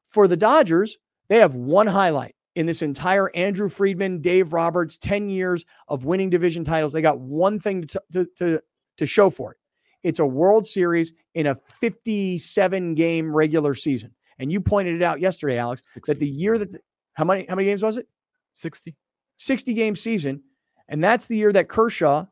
For 0.08 0.26
the 0.26 0.36
Dodgers, 0.36 0.98
they 1.28 1.38
have 1.38 1.54
one 1.54 1.86
highlight 1.86 2.34
in 2.56 2.66
this 2.66 2.82
entire 2.82 3.30
Andrew 3.36 3.68
Friedman, 3.68 4.22
Dave 4.22 4.52
Roberts, 4.52 4.98
10 4.98 5.28
years 5.28 5.64
of 5.88 6.04
winning 6.04 6.30
division 6.30 6.64
titles. 6.64 6.92
They 6.92 7.02
got 7.02 7.20
one 7.20 7.60
thing 7.60 7.84
to, 7.84 8.02
to, 8.12 8.26
to, 8.38 8.60
to 8.96 9.06
show 9.06 9.30
for 9.30 9.52
it. 9.52 9.58
It's 10.06 10.20
a 10.20 10.26
World 10.26 10.64
Series 10.64 11.12
in 11.34 11.48
a 11.48 11.54
57 11.54 12.94
game 12.94 13.34
regular 13.34 13.74
season. 13.74 14.14
And 14.38 14.52
you 14.52 14.60
pointed 14.60 14.94
it 14.94 15.02
out 15.02 15.18
yesterday, 15.18 15.58
Alex, 15.58 15.82
that 16.06 16.20
the 16.20 16.28
year 16.28 16.58
that 16.58 16.70
the, 16.70 16.80
how 17.14 17.24
many 17.24 17.44
how 17.48 17.56
many 17.56 17.66
games 17.66 17.82
was 17.82 17.96
it? 17.96 18.06
60. 18.54 18.94
60 19.38 19.74
game 19.74 19.96
season. 19.96 20.42
And 20.88 21.02
that's 21.02 21.26
the 21.26 21.36
year 21.36 21.52
that 21.52 21.68
Kershaw 21.68 22.24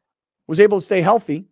was 0.47 0.61
able 0.61 0.79
to 0.79 0.85
stay 0.85 1.01
healthy 1.01 1.49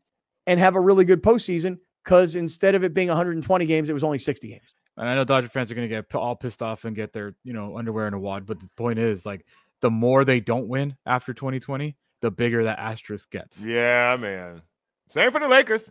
and 0.47 0.61
have 0.61 0.77
a 0.77 0.81
really 0.81 1.05
good 1.05 1.25
postseason 1.25 1.79
because 2.05 2.37
instead 2.37 2.77
of 2.77 2.85
it 2.85 2.95
being 2.95 3.09
120 3.09 3.67
games, 3.67 3.89
it 3.89 3.93
was 3.93 4.05
only 4.05 4.19
60 4.19 4.47
games. 4.47 4.75
And 4.97 5.09
I 5.09 5.17
know 5.17 5.25
Dodger 5.25 5.49
fans 5.49 5.73
are 5.73 5.75
going 5.75 5.89
to 5.89 5.95
get 5.95 6.15
all 6.15 6.37
pissed 6.37 6.63
off 6.63 6.85
and 6.85 6.95
get 6.95 7.13
their, 7.13 7.35
you 7.43 7.53
know, 7.53 7.77
underwear 7.77 8.07
in 8.07 8.15
a 8.15 8.19
wad. 8.21 8.47
But 8.47 8.61
the 8.61 8.69
point 8.77 9.01
is, 9.01 9.27
like, 9.27 9.45
the 9.81 9.91
more 9.91 10.25
they 10.25 10.39
don't 10.39 10.69
win 10.69 10.97
after 11.05 11.35
2020, 11.35 11.97
the 12.21 12.31
bigger 12.31 12.63
that 12.65 12.79
asterisk 12.79 13.31
gets. 13.31 13.61
Yeah, 13.61 14.17
man. 14.21 14.63
Same 15.09 15.33
for 15.33 15.41
the 15.41 15.49
Lakers. 15.49 15.91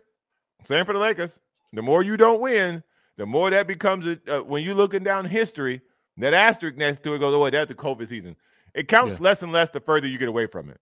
Same 0.64 0.84
for 0.84 0.92
the 0.92 0.98
Lakers. 0.98 1.40
The 1.72 1.82
more 1.82 2.02
you 2.02 2.16
don't 2.16 2.40
win, 2.40 2.82
the 3.16 3.26
more 3.26 3.50
that 3.50 3.66
becomes 3.66 4.06
a, 4.06 4.18
uh, 4.28 4.42
when 4.42 4.62
you're 4.64 4.74
looking 4.74 5.02
down 5.02 5.24
history. 5.24 5.80
That 6.18 6.34
asterisk 6.34 6.76
next 6.76 7.02
to 7.04 7.14
it 7.14 7.20
goes, 7.20 7.34
oh, 7.34 7.48
that's 7.48 7.68
the 7.68 7.74
COVID 7.74 8.06
season. 8.06 8.36
It 8.74 8.86
counts 8.86 9.14
Yeah. 9.14 9.22
less 9.24 9.42
and 9.42 9.50
less 9.50 9.70
the 9.70 9.80
further 9.80 10.06
you 10.06 10.18
get 10.18 10.28
away 10.28 10.46
from 10.46 10.68
it. 10.68 10.78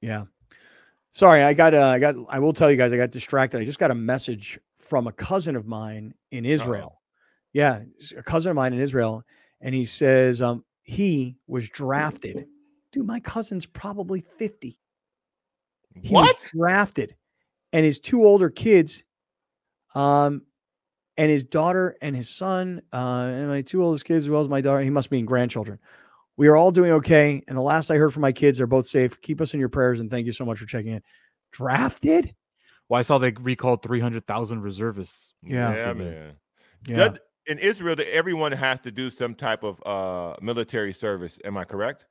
Yeah. 0.00 0.24
Sorry, 1.12 1.42
I 1.42 1.54
got 1.54 1.74
uh, 1.74 1.86
I 1.88 1.98
got 1.98 2.14
I 2.28 2.38
will 2.38 2.52
tell 2.52 2.70
you 2.70 2.76
guys 2.76 2.92
I 2.92 2.96
got 2.96 3.10
distracted. 3.10 3.60
I 3.60 3.64
just 3.64 3.78
got 3.78 3.90
a 3.90 3.94
message 3.94 4.58
from 4.76 5.06
a 5.06 5.12
cousin 5.12 5.56
of 5.56 5.66
mine 5.66 6.14
in 6.30 6.44
Israel. 6.44 7.00
Yeah, 7.54 7.80
a 8.16 8.22
cousin 8.22 8.50
of 8.50 8.56
mine 8.56 8.72
in 8.74 8.80
Israel 8.80 9.24
and 9.60 9.74
he 9.74 9.84
says 9.84 10.40
um 10.42 10.64
he 10.82 11.36
was 11.46 11.68
drafted. 11.70 12.46
Dude, 12.92 13.06
my 13.06 13.20
cousin's 13.20 13.66
probably 13.66 14.20
50. 14.20 14.78
He 15.94 16.14
was 16.14 16.26
What? 16.28 16.50
drafted 16.54 17.16
and 17.72 17.84
his 17.84 18.00
two 18.00 18.24
older 18.24 18.50
kids 18.50 19.04
um 19.94 20.42
and 21.16 21.30
his 21.30 21.44
daughter 21.44 21.96
and 22.02 22.14
his 22.16 22.28
son 22.28 22.82
uh 22.92 23.28
and 23.30 23.48
my 23.48 23.62
two 23.62 23.82
oldest 23.82 24.04
kids 24.04 24.24
as 24.24 24.30
well 24.30 24.40
as 24.40 24.48
my 24.48 24.60
daughter 24.60 24.80
he 24.80 24.90
must 24.90 25.10
mean 25.10 25.24
grandchildren 25.24 25.78
we 26.36 26.46
are 26.48 26.56
all 26.56 26.70
doing 26.70 26.92
okay 26.92 27.42
and 27.48 27.56
the 27.56 27.62
last 27.62 27.90
i 27.90 27.96
heard 27.96 28.12
from 28.12 28.22
my 28.22 28.32
kids 28.32 28.58
they're 28.58 28.66
both 28.66 28.86
safe 28.86 29.20
keep 29.20 29.40
us 29.40 29.54
in 29.54 29.60
your 29.60 29.68
prayers 29.68 30.00
and 30.00 30.10
thank 30.10 30.26
you 30.26 30.32
so 30.32 30.44
much 30.44 30.58
for 30.58 30.66
checking 30.66 30.92
in 30.92 31.02
drafted 31.52 32.34
Well, 32.88 32.98
I 32.98 33.02
saw 33.02 33.18
they 33.18 33.32
recalled 33.40 33.82
300,000 33.82 34.62
reservists. 34.62 35.34
Yeah. 35.42 35.76
yeah 35.76 35.92
man. 35.92 36.32
yeah 36.86 36.96
Does- 36.96 37.20
in 37.46 37.58
Israel, 37.58 37.96
that 37.96 38.14
everyone 38.14 38.52
has 38.52 38.78
to 38.82 38.90
do 38.90 39.08
some 39.08 39.34
type 39.34 39.62
of 39.64 39.82
uh, 39.86 40.36
military 40.42 40.92
service. 40.92 41.38
Am 41.44 41.56
I 41.56 41.64
correct? 41.64 42.04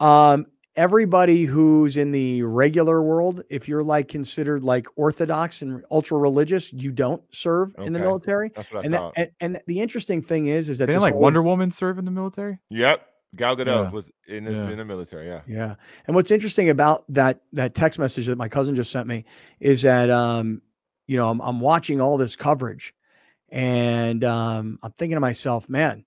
um 0.00 0.46
everybody 0.76 1.44
who's 1.44 1.96
in 1.96 2.12
the 2.12 2.42
regular 2.42 3.02
world 3.02 3.42
if 3.50 3.66
you're 3.68 3.82
like 3.82 4.08
considered 4.08 4.62
like 4.62 4.86
orthodox 4.96 5.62
and 5.62 5.82
ultra 5.90 6.18
religious 6.18 6.72
you 6.72 6.90
don't 6.92 7.22
serve 7.34 7.74
in 7.78 7.92
the 7.92 7.98
military 7.98 8.50
That's 8.54 8.70
what 8.72 8.80
I 8.80 8.84
and 8.84 8.94
that, 8.94 9.00
thought. 9.00 9.14
and, 9.16 9.30
and 9.40 9.60
the 9.66 9.80
interesting 9.80 10.20
thing 10.22 10.46
is 10.48 10.68
is 10.68 10.78
that 10.78 10.86
Didn't 10.86 11.02
like 11.02 11.14
whole- 11.14 11.22
Wonder 11.22 11.42
Woman 11.42 11.70
serve 11.70 11.98
in 11.98 12.04
the 12.04 12.10
military? 12.10 12.58
yep. 12.70 13.06
Gal 13.34 13.56
Gadot 13.56 13.66
Yeah. 13.66 13.90
was 13.90 14.10
in, 14.28 14.44
this, 14.44 14.56
Yeah. 14.56 14.70
in 14.70 14.78
the 14.78 14.84
military. 14.84 15.26
Yeah. 15.26 15.42
Yeah. 15.46 15.74
And 16.06 16.14
what's 16.16 16.30
interesting 16.30 16.70
about 16.70 17.04
that 17.10 17.40
that 17.52 17.74
text 17.74 17.98
message 17.98 18.26
that 18.26 18.36
my 18.38 18.48
cousin 18.48 18.74
just 18.76 18.90
sent 18.90 19.06
me 19.08 19.24
is 19.60 19.82
that 19.82 20.08
um, 20.10 20.62
you 21.06 21.16
know, 21.18 21.28
I'm 21.28 21.40
I'm 21.42 21.60
watching 21.60 22.00
all 22.00 22.16
this 22.16 22.34
coverage 22.36 22.94
and 23.50 24.24
um 24.24 24.78
I'm 24.82 24.92
thinking 24.92 25.16
to 25.16 25.20
myself, 25.20 25.68
man, 25.68 26.04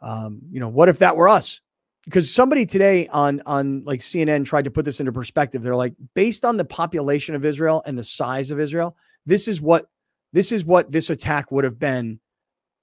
um, 0.00 0.40
you 0.50 0.60
know, 0.60 0.68
what 0.68 0.88
if 0.88 0.98
that 0.98 1.16
were 1.16 1.28
us? 1.28 1.60
Because 2.04 2.32
somebody 2.32 2.66
today 2.66 3.06
on 3.08 3.40
on 3.46 3.84
like 3.84 4.00
CNN 4.00 4.44
tried 4.44 4.64
to 4.64 4.70
put 4.70 4.84
this 4.84 4.98
into 4.98 5.12
perspective. 5.12 5.62
They're 5.62 5.76
like, 5.76 5.94
based 6.14 6.44
on 6.44 6.56
the 6.56 6.64
population 6.64 7.34
of 7.34 7.44
Israel 7.44 7.82
and 7.86 7.96
the 7.96 8.04
size 8.04 8.50
of 8.50 8.58
Israel, 8.58 8.96
this 9.24 9.46
is 9.46 9.60
what 9.60 9.86
this 10.32 10.50
is 10.50 10.64
what 10.64 10.90
this 10.90 11.10
attack 11.10 11.52
would 11.52 11.64
have 11.64 11.78
been 11.78 12.18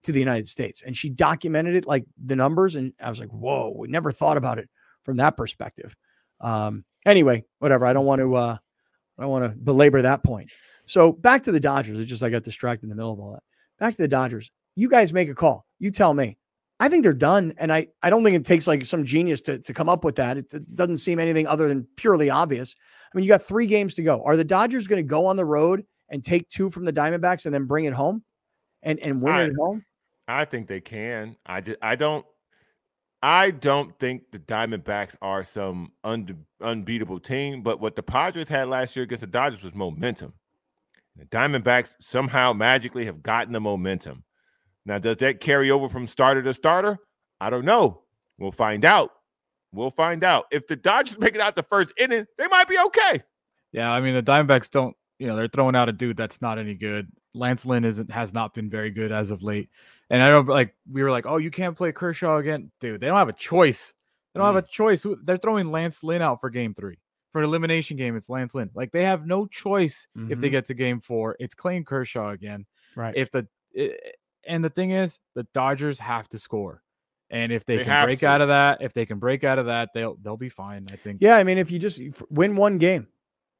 to 0.03 0.11
the 0.13 0.19
United 0.19 0.47
States. 0.47 0.81
And 0.85 0.95
she 0.95 1.09
documented 1.09 1.75
it 1.75 1.85
like 1.85 2.05
the 2.23 2.35
numbers, 2.35 2.75
and 2.75 2.93
I 3.03 3.09
was 3.09 3.19
like, 3.19 3.29
whoa, 3.29 3.73
we 3.77 3.89
never 3.89 4.11
thought 4.11 4.37
about 4.37 4.57
it 4.57 4.69
from 5.03 5.17
that 5.17 5.35
perspective. 5.35 5.95
Um, 6.39 6.85
anyway, 7.05 7.43
whatever. 7.59 7.85
I 7.85 7.93
don't 7.93 8.05
want 8.05 8.21
to 8.21 8.35
uh 8.35 8.57
I 9.17 9.21
don't 9.21 9.31
want 9.31 9.51
to 9.51 9.57
belabor 9.57 10.01
that 10.01 10.23
point. 10.23 10.51
So 10.85 11.11
back 11.11 11.43
to 11.43 11.51
the 11.51 11.59
Dodgers. 11.59 11.99
It's 11.99 12.09
just 12.09 12.23
I 12.23 12.29
got 12.29 12.43
distracted 12.43 12.85
in 12.85 12.89
the 12.89 12.95
middle 12.95 13.13
of 13.13 13.19
all 13.19 13.33
that. 13.33 13.43
Back 13.77 13.95
to 13.95 14.01
the 14.01 14.07
Dodgers. 14.07 14.49
You 14.75 14.89
guys 14.89 15.13
make 15.13 15.29
a 15.29 15.35
call. 15.35 15.65
You 15.77 15.91
tell 15.91 16.13
me. 16.13 16.37
I 16.79 16.87
think 16.89 17.03
they're 17.03 17.13
done. 17.13 17.53
And 17.57 17.73
I, 17.73 17.87
I 18.01 18.09
don't 18.09 18.23
think 18.23 18.35
it 18.35 18.45
takes 18.45 18.67
like 18.67 18.85
some 18.85 19.03
genius 19.05 19.41
to, 19.41 19.59
to 19.59 19.73
come 19.73 19.89
up 19.89 20.03
with 20.03 20.15
that. 20.15 20.37
It, 20.37 20.53
it 20.53 20.75
doesn't 20.75 20.97
seem 20.97 21.19
anything 21.19 21.45
other 21.47 21.67
than 21.67 21.87
purely 21.97 22.29
obvious. 22.29 22.75
I 23.13 23.17
mean, 23.17 23.23
you 23.25 23.29
got 23.29 23.41
three 23.41 23.65
games 23.65 23.95
to 23.95 24.03
go. 24.03 24.23
Are 24.23 24.37
the 24.37 24.43
Dodgers 24.43 24.87
going 24.87 25.03
to 25.03 25.07
go 25.07 25.25
on 25.25 25.35
the 25.35 25.45
road 25.45 25.83
and 26.09 26.23
take 26.23 26.47
two 26.49 26.69
from 26.69 26.85
the 26.85 26.93
Diamondbacks 26.93 27.45
and 27.45 27.53
then 27.53 27.65
bring 27.65 27.85
it 27.85 27.93
home 27.93 28.23
and, 28.83 28.99
and 28.99 29.21
win 29.21 29.33
I- 29.33 29.43
it 29.43 29.49
at 29.49 29.55
home? 29.55 29.83
I 30.27 30.45
think 30.45 30.67
they 30.67 30.79
can. 30.79 31.35
I 31.43 31.59
just 31.59 31.79
I 31.81 31.95
don't 31.95 32.23
I 33.21 33.49
don't 33.49 33.97
think 33.97 34.31
the 34.31 34.37
Diamondbacks 34.37 35.15
are 35.23 35.43
some 35.43 35.91
unde- 36.03 36.45
unbeatable 36.61 37.19
team, 37.19 37.63
but 37.63 37.81
what 37.81 37.95
the 37.95 38.03
Padres 38.03 38.47
had 38.47 38.69
last 38.69 38.95
year 38.95 39.03
against 39.03 39.21
the 39.21 39.27
Dodgers 39.27 39.63
was 39.63 39.73
momentum. 39.73 40.33
The 41.15 41.25
Diamondbacks 41.25 41.95
somehow 41.99 42.53
magically 42.53 43.05
have 43.05 43.23
gotten 43.23 43.51
the 43.51 43.59
momentum. 43.59 44.23
Now, 44.89 44.97
does 44.97 45.17
that 45.17 45.39
carry 45.39 45.69
over 45.69 45.87
from 45.87 46.07
starter 46.07 46.41
to 46.41 46.53
starter? 46.53 46.97
I 47.39 47.51
don't 47.51 47.63
know. 47.63 48.01
We'll 48.39 48.51
find 48.51 48.83
out. 48.83 49.11
We'll 49.71 49.91
find 49.91 50.23
out. 50.23 50.45
If 50.51 50.65
the 50.65 50.75
Dodgers 50.75 51.19
make 51.19 51.35
it 51.35 51.41
out 51.41 51.55
the 51.55 51.61
first 51.61 51.93
inning, 51.99 52.25
they 52.39 52.47
might 52.47 52.67
be 52.67 52.75
okay. 52.87 53.21
Yeah, 53.71 53.91
I 53.91 54.01
mean 54.01 54.15
the 54.15 54.23
Diamondbacks 54.23 54.71
don't, 54.71 54.95
you 55.19 55.27
know, 55.27 55.35
they're 55.35 55.47
throwing 55.47 55.75
out 55.75 55.89
a 55.89 55.91
dude 55.91 56.17
that's 56.17 56.41
not 56.41 56.57
any 56.57 56.73
good. 56.73 57.07
Lance 57.35 57.67
Lynn 57.67 57.85
isn't 57.85 58.09
has 58.09 58.33
not 58.33 58.55
been 58.55 58.67
very 58.67 58.89
good 58.89 59.11
as 59.11 59.29
of 59.29 59.43
late. 59.43 59.69
And 60.09 60.23
I 60.23 60.29
don't 60.29 60.47
like 60.47 60.73
we 60.91 61.03
were 61.03 61.11
like, 61.11 61.27
oh, 61.27 61.37
you 61.37 61.51
can't 61.51 61.77
play 61.77 61.91
Kershaw 61.91 62.37
again, 62.37 62.71
dude. 62.81 62.99
They 62.99 63.05
don't 63.07 63.17
have 63.17 63.29
a 63.29 63.33
choice. 63.33 63.93
They 64.33 64.39
don't 64.39 64.47
have 64.47 64.63
a 64.63 64.67
choice. 64.67 65.05
They're 65.23 65.37
throwing 65.37 65.71
Lance 65.71 66.03
Lynn 66.03 66.23
out 66.23 66.41
for 66.41 66.49
Game 66.49 66.73
Three 66.73 66.97
for 67.31 67.41
an 67.41 67.45
elimination 67.45 67.95
game. 67.95 68.15
It's 68.15 68.27
Lance 68.27 68.55
Lynn. 68.55 68.71
Like 68.73 68.91
they 68.91 69.05
have 69.05 69.27
no 69.27 69.45
choice 69.45 70.07
if 70.15 70.39
they 70.39 70.47
Mhm. 70.47 70.51
get 70.51 70.65
to 70.65 70.73
Game 70.73 70.99
Four. 70.99 71.35
It's 71.39 71.53
Clayton 71.53 71.85
Kershaw 71.85 72.31
again. 72.31 72.65
Right. 72.95 73.15
If 73.15 73.29
the 73.29 73.47
i- 73.77 73.95
and 74.49 74.63
the 74.63 74.69
thing 74.69 74.91
is, 74.91 75.19
the 75.35 75.43
Dodgers 75.53 75.99
have 75.99 76.27
to 76.29 76.39
score. 76.39 76.81
And 77.29 77.51
if 77.51 77.63
they, 77.63 77.77
They 77.77 77.85
can 77.85 78.05
break 78.05 78.19
to. 78.19 78.25
out 78.25 78.41
of 78.41 78.47
that, 78.47 78.81
if 78.81 78.91
they 78.93 79.05
can 79.05 79.19
break 79.19 79.43
out 79.43 79.59
of 79.59 79.67
that, 79.67 79.89
they'll 79.93 80.17
they'll 80.21 80.35
be 80.37 80.49
fine. 80.49 80.87
I 80.91 80.95
think. 80.95 81.19
Yeah, 81.21 81.35
I 81.37 81.43
mean, 81.43 81.57
if 81.59 81.69
you 81.69 81.77
just 81.77 82.01
win 82.31 82.55
one 82.55 82.79
game, 82.79 83.07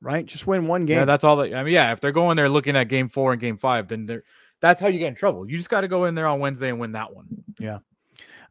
right? 0.02 0.26
Just 0.26 0.48
win 0.48 0.66
one 0.68 0.86
game. 0.86 0.98
Yeah, 0.98 1.06
that's 1.06 1.24
all. 1.24 1.36
That, 1.38 1.54
I 1.54 1.64
mean, 1.64 1.74
yeah, 1.74 1.92
if 1.92 2.02
they're 2.02 2.12
going 2.12 2.36
there 2.36 2.50
looking 2.50 2.76
at 2.76 2.86
game 2.90 3.10
four 3.10 3.32
and 3.32 3.40
game 3.40 3.58
five, 3.58 3.88
then 3.88 4.08
they're 4.08 4.24
that's 4.60 4.82
how 4.82 4.88
you 4.88 4.98
get 5.00 5.08
in 5.10 5.16
trouble. 5.16 5.50
You 5.50 5.56
just 5.56 5.70
got 5.70 5.82
to 5.82 5.88
go 5.88 6.06
in 6.06 6.16
there 6.16 6.28
on 6.28 6.40
Wednesday 6.40 6.70
and 6.70 6.80
win 6.80 6.94
that 6.94 7.14
one. 7.14 7.28
Yeah. 7.60 7.80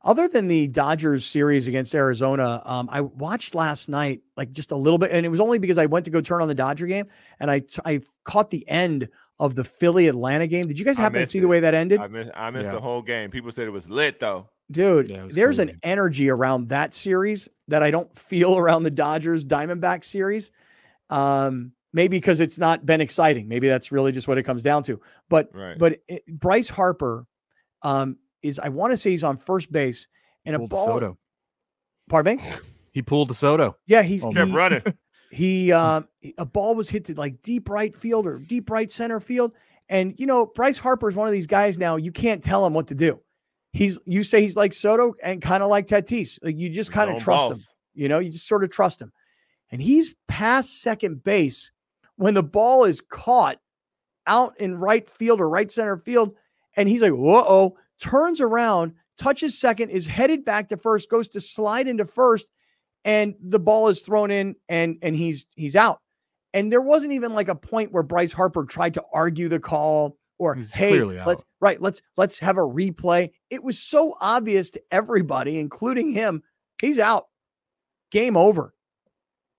Other 0.04 0.28
than 0.28 0.46
the 0.46 0.68
Dodgers 0.68 1.26
series 1.26 1.66
against 1.66 1.92
Arizona, 1.92 2.62
um, 2.64 2.88
I 2.90 3.00
watched 3.00 3.56
last 3.56 3.88
night 3.88 4.20
like 4.36 4.52
just 4.52 4.70
a 4.70 4.76
little 4.76 4.98
bit, 4.98 5.10
and 5.10 5.26
it 5.26 5.28
was 5.28 5.40
only 5.40 5.58
because 5.58 5.76
I 5.76 5.86
went 5.86 6.04
to 6.04 6.12
go 6.12 6.20
turn 6.20 6.40
on 6.40 6.46
the 6.46 6.54
Dodger 6.54 6.86
game, 6.86 7.06
and 7.40 7.50
I 7.50 7.58
t- 7.58 7.82
I 7.84 8.00
caught 8.22 8.50
the 8.50 8.66
end 8.68 9.08
of 9.40 9.54
the 9.54 9.64
Philly 9.64 10.08
Atlanta 10.08 10.46
game. 10.46 10.66
Did 10.66 10.78
you 10.78 10.84
guys 10.84 10.96
happen 10.96 11.14
to 11.14 11.20
missed 11.20 11.32
see 11.32 11.40
the 11.40 11.48
way 11.48 11.60
that 11.60 11.74
ended? 11.74 12.00
I 12.00 12.08
missed, 12.08 12.30
I 12.34 12.50
missed 12.50 12.66
Yeah. 12.66 12.72
the 12.72 12.80
whole 12.80 13.02
game. 13.02 13.30
People 13.30 13.52
said 13.52 13.66
it 13.66 13.70
was 13.70 13.88
lit 13.88 14.18
though. 14.20 14.48
Dude, 14.70 15.08
Yeah, 15.08 15.20
it 15.20 15.22
was 15.24 15.32
there's 15.32 15.58
an 15.60 15.78
energy 15.82 16.28
around 16.28 16.68
that 16.68 16.92
series 16.92 17.48
that 17.68 17.82
I 17.82 17.90
don't 17.90 18.16
feel 18.18 18.56
around 18.58 18.82
the 18.82 18.90
Dodgers 18.90 19.44
Diamondback 19.44 20.04
series. 20.04 20.50
Um, 21.10 21.72
maybe 21.92 22.16
because 22.18 22.40
it's 22.40 22.58
not 22.58 22.84
been 22.84 23.00
exciting. 23.00 23.48
Maybe 23.48 23.68
that's 23.68 23.90
really 23.92 24.12
just 24.12 24.28
what 24.28 24.36
it 24.38 24.42
comes 24.42 24.62
down 24.62 24.82
to. 24.84 25.00
But 25.28 25.50
Right. 25.54 25.78
but 25.78 26.00
it, 26.08 26.22
Bryce 26.26 26.68
Harper 26.68 27.26
um, 27.82 28.16
is 28.42 28.58
I 28.58 28.68
want 28.68 28.90
to 28.92 28.96
say 28.96 29.10
he's 29.10 29.24
on 29.24 29.36
first 29.36 29.70
base 29.72 30.06
and 30.44 30.54
a 30.56 30.58
Pulled 30.58 30.70
ball. 30.70 30.86
Soto. 30.86 31.18
Pardon 32.08 32.36
me. 32.38 32.42
He 32.92 33.02
pulled 33.02 33.28
the 33.28 33.34
Soto. 33.34 33.76
Yeah, 33.86 34.02
he's 34.02 34.24
Oh, 34.24 34.32
kept 34.32 34.50
he, 34.50 34.56
running. 34.56 34.82
he 35.30 35.72
um 35.72 36.07
a 36.36 36.44
ball 36.44 36.74
was 36.74 36.88
hit 36.88 37.04
to 37.06 37.14
like 37.14 37.42
deep 37.42 37.68
right 37.68 37.96
field 37.96 38.26
or 38.26 38.38
deep 38.38 38.70
right 38.70 38.90
center 38.90 39.20
field. 39.20 39.52
And 39.88 40.14
you 40.18 40.26
know, 40.26 40.46
Bryce 40.46 40.78
Harper 40.78 41.08
is 41.08 41.16
one 41.16 41.28
of 41.28 41.32
these 41.32 41.46
guys 41.46 41.78
now 41.78 41.96
you 41.96 42.12
can't 42.12 42.42
tell 42.42 42.66
him 42.66 42.74
what 42.74 42.86
to 42.88 42.94
do. 42.94 43.20
He's 43.72 43.98
you 44.06 44.22
say 44.22 44.40
he's 44.40 44.56
like 44.56 44.72
Soto 44.72 45.14
and 45.22 45.42
kind 45.42 45.62
of 45.62 45.68
like 45.68 45.86
Tatis. 45.86 46.38
Like 46.42 46.58
you 46.58 46.68
just 46.68 46.92
kind 46.92 47.10
of 47.10 47.22
trust 47.22 47.52
him. 47.52 47.60
You 47.94 48.08
know, 48.08 48.18
you 48.18 48.30
just 48.30 48.46
sort 48.46 48.64
of 48.64 48.70
trust 48.70 49.00
him. 49.00 49.12
And 49.70 49.82
he's 49.82 50.14
past 50.28 50.82
second 50.82 51.22
base 51.24 51.70
when 52.16 52.34
the 52.34 52.42
ball 52.42 52.84
is 52.84 53.00
caught 53.00 53.58
out 54.26 54.58
in 54.58 54.76
right 54.76 55.08
field 55.08 55.40
or 55.40 55.48
right 55.48 55.70
center 55.70 55.96
field. 55.96 56.34
And 56.76 56.88
he's 56.88 57.02
like, 57.02 57.12
whoa, 57.12 57.44
oh, 57.46 57.76
turns 58.00 58.40
around, 58.40 58.92
touches 59.18 59.58
second, 59.58 59.90
is 59.90 60.06
headed 60.06 60.44
back 60.44 60.68
to 60.68 60.76
first, 60.76 61.10
goes 61.10 61.28
to 61.30 61.40
slide 61.40 61.88
into 61.88 62.04
first, 62.04 62.50
and 63.04 63.34
the 63.42 63.58
ball 63.58 63.88
is 63.88 64.00
thrown 64.02 64.30
in 64.30 64.54
and 64.68 64.98
and 65.02 65.16
he's 65.16 65.46
he's 65.54 65.76
out. 65.76 66.00
And 66.58 66.72
there 66.72 66.80
wasn't 66.80 67.12
even 67.12 67.34
like 67.34 67.48
a 67.48 67.54
point 67.54 67.92
where 67.92 68.02
Bryce 68.02 68.32
Harper 68.32 68.64
tried 68.64 68.94
to 68.94 69.04
argue 69.12 69.48
the 69.48 69.60
call 69.60 70.18
or 70.38 70.56
hey, 70.56 71.00
let's 71.00 71.40
out. 71.40 71.46
right, 71.60 71.80
let's 71.80 72.02
let's 72.16 72.38
have 72.40 72.56
a 72.56 72.62
replay. 72.62 73.30
It 73.48 73.62
was 73.62 73.78
so 73.78 74.16
obvious 74.20 74.70
to 74.72 74.82
everybody, 74.90 75.58
including 75.58 76.10
him. 76.10 76.42
He's 76.80 76.98
out. 76.98 77.26
Game 78.10 78.36
over. 78.36 78.74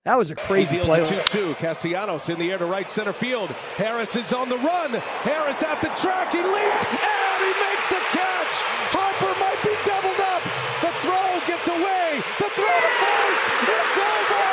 That 0.04 0.18
was 0.18 0.30
a 0.30 0.34
crazy 0.34 0.78
He 0.78 0.84
play. 0.84 1.00
2-2. 1.00 1.56
Castellanos 1.56 2.28
in 2.28 2.38
the 2.38 2.50
air 2.50 2.58
to 2.58 2.66
right 2.66 2.88
center 2.88 3.12
field. 3.12 3.50
Harris 3.76 4.16
is 4.16 4.32
on 4.32 4.48
the 4.48 4.56
run. 4.58 4.92
Harris 4.92 5.62
at 5.62 5.80
the 5.80 5.88
track. 6.00 6.32
He 6.32 6.38
leaps 6.38 6.84
and 6.84 7.40
he 7.44 7.52
makes 7.60 7.88
the 7.88 8.00
catch. 8.12 8.54
Harper 8.92 9.38
might 9.40 9.60
be 9.62 9.72
doubled 9.88 10.20
up. 10.20 10.42
The 10.80 10.92
throw 11.00 11.40
gets 11.46 11.68
away. 11.68 12.20
The 12.38 12.48
throw 12.56 12.76
to 12.80 12.92
first. 13.00 13.44
It's 13.68 13.98
over. 14.00 14.50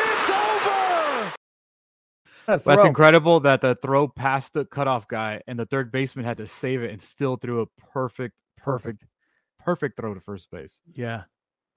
It's 0.00 0.30
over. 0.30 1.32
What 2.24 2.32
a 2.32 2.36
That's 2.48 2.84
incredible 2.84 3.40
that 3.40 3.60
the 3.60 3.74
throw 3.74 4.08
past 4.08 4.54
the 4.54 4.64
cutoff 4.64 5.06
guy 5.06 5.42
and 5.46 5.58
the 5.58 5.66
third 5.66 5.92
baseman 5.92 6.24
had 6.24 6.38
to 6.38 6.46
save 6.46 6.82
it 6.82 6.90
and 6.90 7.00
still 7.00 7.36
threw 7.36 7.60
a 7.60 7.66
perfect, 7.92 8.34
perfect, 8.56 9.04
perfect 9.58 9.96
throw 9.98 10.14
to 10.14 10.20
first 10.20 10.50
base. 10.50 10.80
Yeah. 10.94 11.24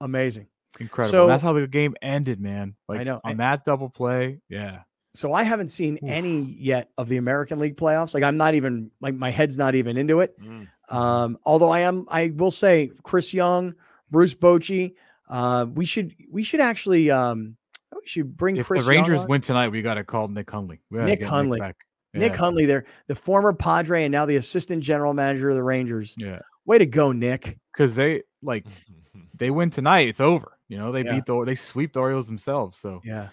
Amazing. 0.00 0.46
Incredible. 0.80 1.10
So- 1.10 1.26
That's 1.26 1.42
how 1.42 1.52
the 1.52 1.66
game 1.66 1.94
ended, 2.00 2.40
man. 2.40 2.74
Like 2.88 3.04
know, 3.04 3.20
on 3.22 3.32
and- 3.32 3.40
that 3.40 3.64
double 3.64 3.90
play. 3.90 4.40
Yeah. 4.48 4.80
So 5.14 5.34
I 5.34 5.42
haven't 5.42 5.68
seen 5.68 5.98
Oof. 6.02 6.08
any 6.08 6.40
yet 6.40 6.88
of 6.96 7.06
the 7.06 7.18
American 7.18 7.58
League 7.58 7.76
playoffs. 7.76 8.14
Like 8.14 8.22
I'm 8.22 8.38
not 8.38 8.54
even 8.54 8.90
like 9.02 9.14
my 9.14 9.30
head's 9.30 9.58
not 9.58 9.74
even 9.74 9.98
into 9.98 10.20
it. 10.20 10.34
Mm. 10.40 10.68
Um, 10.88 11.38
although 11.44 11.68
I 11.68 11.80
am, 11.80 12.06
I 12.10 12.32
will 12.34 12.50
say 12.50 12.90
Chris 13.02 13.34
Young, 13.34 13.74
Bruce 14.10 14.34
Bochy. 14.34 14.94
Uh, 15.28 15.66
we 15.74 15.84
should 15.84 16.14
we 16.30 16.42
should 16.42 16.60
actually 16.60 17.10
um, 17.10 17.58
we 18.00 18.06
should 18.06 18.36
bring 18.36 18.56
If 18.56 18.66
Chris 18.66 18.84
the 18.84 18.90
Rangers 18.90 19.14
Young 19.16 19.22
on. 19.22 19.28
win 19.28 19.40
tonight, 19.40 19.68
we 19.68 19.82
got 19.82 19.94
to 19.94 20.04
call 20.04 20.28
Nick 20.28 20.50
Hundley. 20.50 20.80
We 20.90 20.98
gotta 20.98 21.10
Nick 21.10 21.20
get 21.20 21.28
Hundley. 21.28 21.58
back. 21.60 21.76
Nick 22.14 22.32
Yeah. 22.32 22.38
Hundley 22.38 22.66
there, 22.66 22.84
the 23.06 23.14
former 23.14 23.52
Padre 23.54 24.04
and 24.04 24.12
now 24.12 24.26
the 24.26 24.36
assistant 24.36 24.82
general 24.82 25.14
manager 25.14 25.48
of 25.50 25.56
the 25.56 25.62
Rangers. 25.62 26.14
Yeah. 26.18 26.40
Way 26.66 26.78
to 26.78 26.86
go, 26.86 27.12
Nick. 27.12 27.58
Because 27.72 27.94
they 27.94 28.22
like 28.42 28.66
they 29.34 29.50
win 29.50 29.70
tonight, 29.70 30.08
it's 30.08 30.20
over. 30.20 30.58
You 30.68 30.78
know, 30.78 30.92
they 30.92 31.02
Yeah. 31.04 31.14
beat 31.16 31.26
the 31.26 31.44
they 31.44 31.54
sweep 31.54 31.92
the 31.94 32.00
Orioles 32.00 32.26
themselves. 32.26 32.78
So 32.78 33.00
Yeah. 33.04 33.28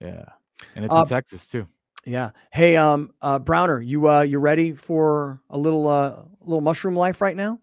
yeah. 0.00 0.24
And 0.74 0.84
it's 0.84 0.94
Uh, 0.94 1.00
in 1.02 1.06
Texas 1.06 1.46
too. 1.48 1.66
Yeah. 2.06 2.30
Hey, 2.52 2.76
um, 2.76 3.12
uh, 3.22 3.38
Browner, 3.38 3.80
you 3.80 4.08
uh, 4.08 4.20
you 4.22 4.38
ready 4.38 4.72
for 4.72 5.40
a 5.50 5.58
little 5.58 5.86
uh, 5.88 6.22
little 6.40 6.60
mushroom 6.62 6.96
life 6.96 7.20
right 7.20 7.36
now? 7.36 7.58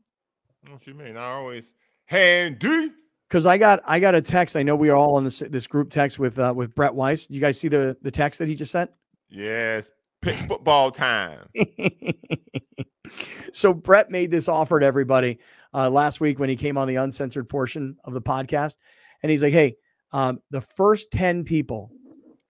What 0.70 0.86
you 0.86 0.94
mean? 0.94 1.18
I 1.18 1.26
always 1.32 1.72
handy. 2.06 2.92
Because 3.32 3.46
I 3.46 3.58
got 3.58 3.80
I 3.86 4.02
got 4.02 4.14
a 4.14 4.22
text. 4.22 4.58
I 4.58 4.64
know 4.64 4.76
we 4.76 4.90
are 4.90 4.98
all 4.98 5.16
on 5.16 5.24
this 5.24 5.42
this 5.50 5.66
group 5.66 5.90
text 5.90 6.20
with 6.20 6.38
uh, 6.38 6.52
with 6.54 6.76
Brett 6.76 6.94
Weiss. 6.94 7.30
You 7.30 7.40
guys 7.40 7.58
see 7.58 7.70
the 7.70 7.96
the 8.02 8.12
text 8.12 8.40
that 8.40 8.50
he 8.50 8.56
just 8.56 8.74
sent? 8.74 8.92
Yes, 9.30 9.90
pick 10.22 10.36
football 10.50 10.92
time. 10.92 11.48
so 13.54 13.74
Brett 13.74 14.12
made 14.12 14.32
this 14.32 14.50
offer 14.50 14.82
to 14.82 14.86
everybody 14.86 15.40
uh, 15.74 15.90
last 15.90 16.20
week 16.20 16.40
when 16.40 16.50
he 16.50 16.58
came 16.58 16.78
on 16.78 16.90
the 16.90 16.98
uncensored 16.98 17.48
portion 17.48 17.96
of 18.04 18.12
the 18.12 18.22
podcast, 18.22 18.76
and 19.24 19.32
he's 19.32 19.42
like, 19.42 19.54
"Hey, 19.54 19.78
um, 20.12 20.42
the 20.50 20.60
first 20.60 21.10
ten 21.14 21.46
people 21.46 21.90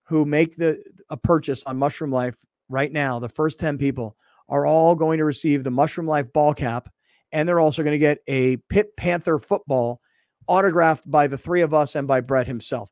who 0.06 0.26
make 0.26 0.58
the 0.58 0.84
a 1.12 1.18
purchase 1.18 1.64
on 1.66 1.78
Mushroom 1.78 2.12
Life 2.12 2.38
right 2.70 2.92
now, 2.92 3.20
the 3.20 3.30
first 3.30 3.60
ten 3.60 3.78
people 3.78 4.18
are 4.50 4.66
all 4.66 4.96
going 4.96 5.20
to 5.20 5.26
receive 5.26 5.64
the 5.64 5.70
Mushroom 5.70 6.08
Life 6.08 6.34
ball 6.34 6.56
cap, 6.56 6.90
and 7.32 7.48
they're 7.48 7.60
also 7.60 7.84
going 7.84 7.94
to 7.94 8.00
get 8.00 8.18
a 8.26 8.58
Pit 8.68 8.98
Panther 8.98 9.38
football 9.38 10.01
autographed 10.48 11.10
by 11.10 11.28
the 11.28 11.38
three 11.38 11.62
of 11.62 11.74
us 11.74 11.96
and 11.96 12.08
by 12.08 12.22
Brett 12.22 12.48
himself." 12.48 12.90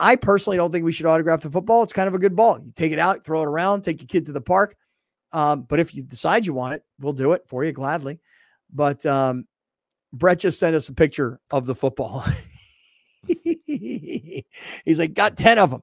I 0.00 0.16
personally 0.16 0.56
don't 0.56 0.72
think 0.72 0.84
we 0.84 0.92
should 0.92 1.06
autograph 1.06 1.42
the 1.42 1.50
football. 1.50 1.82
It's 1.82 1.92
kind 1.92 2.08
of 2.08 2.14
a 2.14 2.18
good 2.18 2.34
ball. 2.34 2.58
You 2.64 2.72
take 2.74 2.92
it 2.92 2.98
out, 2.98 3.22
throw 3.22 3.42
it 3.42 3.46
around, 3.46 3.82
take 3.82 4.00
your 4.00 4.08
kid 4.08 4.26
to 4.26 4.32
the 4.32 4.40
park. 4.40 4.76
Um, 5.32 5.62
but 5.62 5.78
if 5.78 5.94
you 5.94 6.02
decide 6.02 6.46
you 6.46 6.54
want 6.54 6.74
it, 6.74 6.82
we'll 6.98 7.12
do 7.12 7.32
it 7.32 7.44
for 7.46 7.64
you 7.64 7.72
gladly. 7.72 8.18
But 8.72 9.04
um, 9.04 9.46
Brett 10.12 10.40
just 10.40 10.58
sent 10.58 10.74
us 10.74 10.88
a 10.88 10.94
picture 10.94 11.38
of 11.50 11.66
the 11.66 11.74
football. 11.74 12.24
He's 13.66 14.44
like, 14.98 15.14
got 15.14 15.36
10 15.36 15.58
of 15.58 15.70
them. 15.70 15.82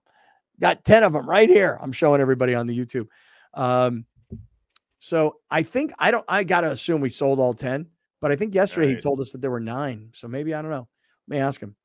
Got 0.60 0.84
10 0.84 1.03
of 1.03 1.14
them 1.14 1.30
right 1.30 1.48
here. 1.48 1.77
I'm 1.80 1.91
showing 1.91 2.19
everybody 2.19 2.56
on 2.56 2.65
the 2.65 2.77
YouTube. 2.77 3.07
Um, 3.53 4.06
so 4.99 5.38
I 5.52 5.61
think 5.61 5.94
I 5.99 6.10
don't 6.10 6.26
I 6.27 6.44
gotta 6.44 6.72
assume 6.72 7.02
we 7.02 7.10
sold 7.10 7.39
all 7.39 7.53
10, 7.53 7.85
but 8.19 8.31
I 8.31 8.35
think 8.35 8.56
yesterday 8.56 8.95
he 8.95 8.99
told 8.99 9.19
us 9.19 9.31
that 9.31 9.41
there 9.41 9.52
were 9.52 9.60
nine. 9.60 10.10
So 10.14 10.27
maybe 10.27 10.56
I 10.56 10.61
don't 10.61 10.72
know. 10.72 10.88
Me 11.27 11.37
ask 11.37 11.61
him. 11.61 11.75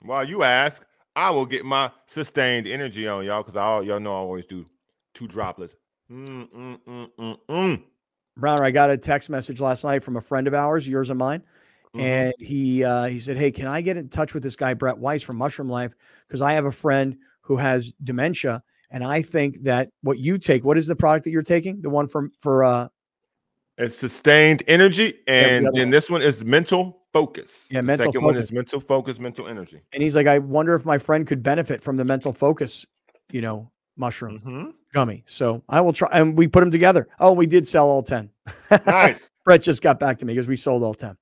While 0.00 0.24
you 0.28 0.42
ask, 0.42 0.84
I 1.16 1.30
will 1.30 1.46
get 1.46 1.64
my 1.64 1.90
sustained 2.06 2.66
energy 2.66 3.08
on 3.08 3.24
y'all 3.24 3.42
because 3.42 3.56
I 3.56 3.80
y'all 3.80 4.00
know 4.00 4.12
I 4.12 4.18
always 4.18 4.46
do 4.46 4.64
two 5.14 5.26
droplets. 5.26 5.74
Mm, 6.10 6.78
mm, 6.88 7.36
mm. 7.48 7.82
Browner, 8.36 8.64
I 8.64 8.70
got 8.70 8.90
a 8.90 8.96
text 8.96 9.28
message 9.30 9.60
last 9.60 9.84
night 9.84 10.02
from 10.02 10.16
a 10.16 10.20
friend 10.20 10.46
of 10.46 10.54
ours, 10.54 10.86
yours 10.88 11.10
and 11.10 11.18
mine. 11.18 11.42
Mhm. 11.94 12.00
and 12.00 12.34
he 12.38 12.84
uh, 12.84 13.06
he 13.06 13.18
said, 13.18 13.38
"Hey, 13.38 13.50
can 13.50 13.66
I 13.66 13.80
get 13.80 13.96
in 13.96 14.08
touch 14.10 14.34
with 14.34 14.42
this 14.42 14.56
guy 14.56 14.74
Brett 14.74 14.98
Weiss 14.98 15.22
from 15.22 15.38
Mushroom 15.38 15.70
Life? 15.70 15.94
Because 16.26 16.42
I 16.42 16.52
have 16.52 16.66
a 16.66 16.70
friend 16.70 17.16
who 17.40 17.56
has 17.56 17.92
dementia, 18.04 18.62
and 18.90 19.02
I 19.02 19.22
think 19.22 19.62
that 19.62 19.88
what 20.02 20.18
you 20.18 20.36
take, 20.36 20.64
what 20.64 20.76
is 20.76 20.86
the 20.86 20.94
product 20.94 21.24
that 21.24 21.30
you're 21.30 21.42
taking? 21.42 21.80
The 21.80 21.88
one 21.88 22.06
from 22.06 22.30
for 22.40 22.62
uh, 22.62 22.88
It's 23.78 23.94
sustained 23.96 24.62
energy, 24.66 25.14
and 25.28 25.68
other 25.68 25.74
then 25.76 25.86
one. 25.86 25.90
this 25.90 26.10
one 26.10 26.20
is 26.22 26.44
mental 26.44 27.02
focus. 27.12 27.68
Yeah, 27.70 27.78
the 27.80 27.86
mental 27.86 28.06
second 28.06 28.24
one 28.24 28.34
focus. 28.34 28.46
is 28.46 28.52
mental 28.52 28.80
focus, 28.80 29.18
mental 29.20 29.46
energy. 29.48 29.80
and 29.92 30.02
he's 30.02 30.16
like, 30.16 30.26
I 30.26 30.38
wonder 30.38 30.74
if 30.74 30.84
my 30.84 30.98
friend 30.98 31.26
could 31.26 31.42
benefit 31.42 31.82
from 31.82 31.96
the 31.96 32.04
mental 32.04 32.32
focus, 32.32 32.84
you 33.30 33.40
know, 33.40 33.70
mushroom 33.96 34.40
Mhm. 34.44 34.72
gummy. 34.92 35.22
So 35.26 35.62
I 35.68 35.80
will 35.80 35.92
try, 35.92 36.08
and 36.12 36.36
we 36.36 36.48
put 36.48 36.60
them 36.60 36.70
together. 36.72 37.08
Oh, 37.20 37.32
we 37.32 37.46
did 37.46 37.66
sell 37.68 37.88
all 37.88 38.02
ten. 38.02 38.30
Nice. 38.86 39.28
Brett 39.44 39.62
just 39.62 39.80
got 39.80 39.98
back 40.00 40.18
to 40.18 40.26
me 40.26 40.34
because 40.34 40.48
we 40.48 40.56
sold 40.56 40.82
all 40.82 40.94
ten. 40.94 41.16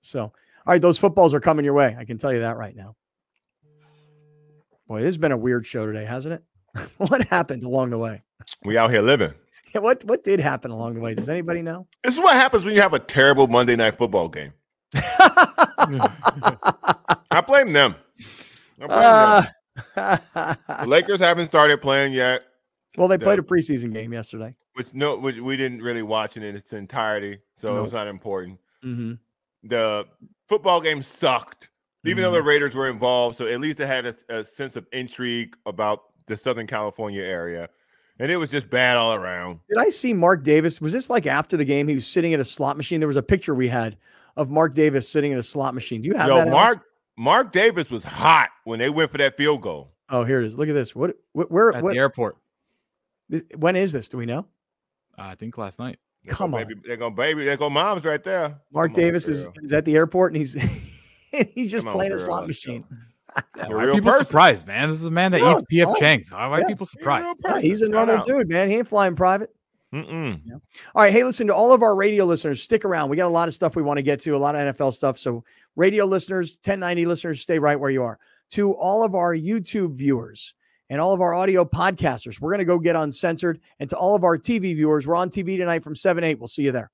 So 0.00 0.22
all 0.24 0.32
right, 0.66 0.82
those 0.82 0.98
footballs 0.98 1.32
are 1.32 1.40
coming 1.40 1.64
your 1.64 1.74
way. 1.74 1.96
I 1.98 2.04
can 2.04 2.18
tell 2.18 2.32
you 2.32 2.40
that 2.40 2.56
right 2.56 2.74
now. 2.76 2.96
Boy, 4.88 4.98
this 5.00 5.06
has 5.06 5.18
been 5.18 5.32
a 5.32 5.36
weird 5.36 5.64
show 5.64 5.86
today, 5.86 6.04
hasn't 6.04 6.34
it? 6.34 6.42
what 6.96 7.26
happened 7.28 7.62
along 7.62 7.90
the 7.90 7.98
way? 7.98 8.22
we 8.64 8.76
out 8.76 8.90
here 8.90 9.00
living. 9.02 9.32
Yeah, 9.74 9.80
what 9.82 10.04
what 10.04 10.24
did 10.24 10.40
happen 10.40 10.70
along 10.72 10.94
the 10.94 11.00
way? 11.00 11.14
Does 11.14 11.28
anybody 11.28 11.62
know? 11.62 11.86
This 12.04 12.14
is 12.14 12.20
what 12.20 12.34
happens 12.34 12.64
when 12.64 12.74
you 12.74 12.80
have 12.82 12.94
a 12.94 12.98
terrible 12.98 13.46
Monday 13.46 13.76
night 13.76 13.96
football 13.96 14.28
game. 14.28 14.52
I 17.30 17.42
blame 17.46 17.72
them. 17.72 17.94
I 18.80 18.86
blame 18.86 18.98
Uh, 19.00 19.42
them. 19.94 20.58
The 20.80 20.86
Lakers 20.88 21.20
haven't 21.20 21.48
started 21.48 21.80
playing 21.80 22.12
yet. 22.12 22.42
well, 22.96 23.08
they 23.08 23.18
played 23.18 23.38
a 23.38 23.42
preseason 23.42 23.92
game 23.92 24.12
yesterday. 24.12 24.54
which 24.74 24.92
no, 24.94 25.16
which 25.18 25.36
we 25.38 25.56
didn't 25.56 25.82
really 25.82 26.02
watch 26.02 26.36
it 26.36 26.42
in 26.42 26.54
its 26.56 26.72
entirety, 26.72 27.38
so 27.56 27.74
No. 27.74 27.80
it 27.80 27.82
was 27.82 27.92
not 27.92 28.06
important. 28.08 28.58
Mm-hmm. 28.84 29.12
The 29.68 30.06
football 30.48 30.80
game 30.80 31.02
sucked, 31.02 31.70
even 32.04 32.22
though 32.22 32.30
Mhm. 32.30 32.34
the 32.34 32.42
Raiders 32.42 32.74
were 32.74 32.88
involved. 32.88 33.36
So 33.36 33.46
at 33.46 33.60
least 33.60 33.78
it 33.80 33.86
had 33.86 34.06
a, 34.06 34.14
a 34.38 34.44
sense 34.44 34.74
of 34.76 34.86
intrigue 34.92 35.54
about 35.66 36.04
the 36.26 36.36
Southern 36.36 36.66
California 36.66 37.22
area, 37.22 37.68
and 38.20 38.30
it 38.30 38.36
was 38.36 38.50
just 38.50 38.70
bad 38.70 38.96
all 38.96 39.14
around. 39.14 39.58
Did 39.68 39.78
I 39.78 39.88
see 39.88 40.12
Mark 40.12 40.44
Davis? 40.44 40.80
Was 40.80 40.92
this 40.92 41.10
like 41.10 41.26
after 41.26 41.56
the 41.56 41.64
game? 41.64 41.88
He 41.88 41.94
was 41.94 42.06
sitting 42.06 42.32
at 42.34 42.40
a 42.40 42.44
slot 42.44 42.76
machine. 42.76 43.00
There 43.00 43.08
was 43.08 43.16
a 43.16 43.22
picture 43.22 43.54
we 43.54 43.68
had 43.68 43.96
of 44.36 44.50
Mark 44.50 44.74
Davis 44.74 45.08
sitting 45.08 45.32
at 45.32 45.38
a 45.38 45.42
slot 45.42 45.74
machine. 45.74 46.02
Do 46.02 46.08
you 46.08 46.14
have 46.14 46.28
Yo, 46.28 46.36
that? 46.36 46.48
Alex? 46.48 46.52
Mark 46.76 46.84
Mark 47.16 47.52
Davis 47.52 47.90
was 47.90 48.04
hot 48.04 48.50
when 48.64 48.78
they 48.78 48.88
went 48.90 49.10
for 49.10 49.18
that 49.18 49.36
field 49.36 49.62
goal. 49.62 49.90
Oh, 50.08 50.24
here 50.24 50.40
it 50.40 50.46
is. 50.46 50.56
Look 50.56 50.68
at 50.68 50.74
this. 50.74 50.94
What? 50.94 51.16
what 51.32 51.50
where? 51.50 51.72
At 51.74 51.82
What? 51.82 51.92
the 51.92 51.98
airport. 51.98 52.36
this- 53.28 53.42
when 53.56 53.74
is 53.76 53.92
this? 53.92 54.08
Do 54.08 54.16
we 54.18 54.26
know? 54.26 54.46
Uh, 55.18 55.22
I 55.22 55.34
think 55.34 55.56
last 55.58 55.78
night. 55.78 55.98
There 56.24 56.32
go 56.32 56.36
Come 56.36 56.54
on. 56.54 56.66
baby, 56.66 56.80
there 56.86 56.96
go 56.96 57.08
baby, 57.10 57.44
there 57.44 57.56
go 57.56 57.70
mom's 57.70 58.04
right 58.04 58.22
there. 58.22 58.58
Mark 58.72 58.90
Come 58.92 59.00
on, 59.02 59.06
Davis 59.06 59.26
is, 59.28 59.48
is 59.62 59.72
at 59.72 59.84
the 59.86 59.96
airport 59.96 60.32
and 60.32 60.36
he's 60.38 60.52
he's 61.54 61.70
just 61.70 61.84
Come 61.84 61.92
on, 61.92 61.94
playing 61.96 62.12
a 62.12 62.16
girl, 62.16 62.24
slot 62.26 62.46
let's 62.46 62.64
go. 62.64 62.72
machine. 62.72 62.84
Yeah, 63.56 63.68
You're 63.68 63.78
why 63.78 63.84
are 63.84 63.92
people 63.92 64.10
person. 64.10 64.24
surprised, 64.24 64.66
man? 64.66 64.88
This 64.88 64.98
is 64.98 65.04
a 65.04 65.10
man 65.10 65.32
that 65.32 65.40
No, 65.40 65.58
eats 65.58 65.68
PF 65.70 65.86
oh, 65.88 66.00
Chang's. 66.00 66.32
Why, 66.32 66.46
why 66.46 66.58
yeah. 66.58 66.64
are 66.64 66.68
people 66.68 66.86
You're 66.94 67.00
a 67.00 67.24
surprised? 67.24 67.40
Yeah, 67.44 67.60
he's 67.60 67.82
a 67.82 67.88
normal 67.88 68.22
dude, 68.24 68.48
man. 68.48 68.68
He 68.68 68.76
ain't 68.76 68.88
flying 68.88 69.14
private. 69.16 69.54
Mm-mm. 69.92 70.40
All 70.94 71.02
right. 71.02 71.12
Hey, 71.12 71.24
listen 71.24 71.48
to 71.48 71.54
all 71.54 71.72
of 71.72 71.82
our 71.82 71.96
radio 71.96 72.24
listeners. 72.24 72.62
Stick 72.62 72.84
around. 72.84 73.10
We 73.10 73.16
got 73.16 73.26
a 73.26 73.28
lot 73.28 73.48
of 73.48 73.54
stuff 73.54 73.74
we 73.74 73.82
want 73.82 73.98
to 73.98 74.02
get 74.02 74.20
to, 74.22 74.36
a 74.36 74.38
lot 74.38 74.54
of 74.54 74.76
NFL 74.76 74.94
stuff. 74.94 75.18
So, 75.18 75.44
radio 75.74 76.04
listeners, 76.04 76.58
1090 76.64 77.06
listeners, 77.06 77.40
stay 77.40 77.58
right 77.58 77.78
where 77.78 77.90
you 77.90 78.02
are. 78.02 78.18
To 78.50 78.72
all 78.74 79.02
of 79.02 79.14
our 79.14 79.34
YouTube 79.34 79.92
viewers 79.94 80.54
and 80.90 81.00
all 81.00 81.12
of 81.12 81.20
our 81.20 81.34
audio 81.34 81.64
podcasters, 81.64 82.40
we're 82.40 82.50
going 82.50 82.60
to 82.60 82.64
go 82.64 82.78
get 82.78 82.94
uncensored. 82.94 83.60
And 83.80 83.90
to 83.90 83.96
all 83.96 84.14
of 84.14 84.22
our 84.22 84.38
TV 84.38 84.74
viewers, 84.76 85.06
we're 85.06 85.16
on 85.16 85.28
TV 85.28 85.56
tonight 85.56 85.82
from 85.82 85.96
7 85.96 86.22
8. 86.22 86.38
We'll 86.38 86.46
see 86.48 86.62
you 86.62 86.72
there. 86.72 86.90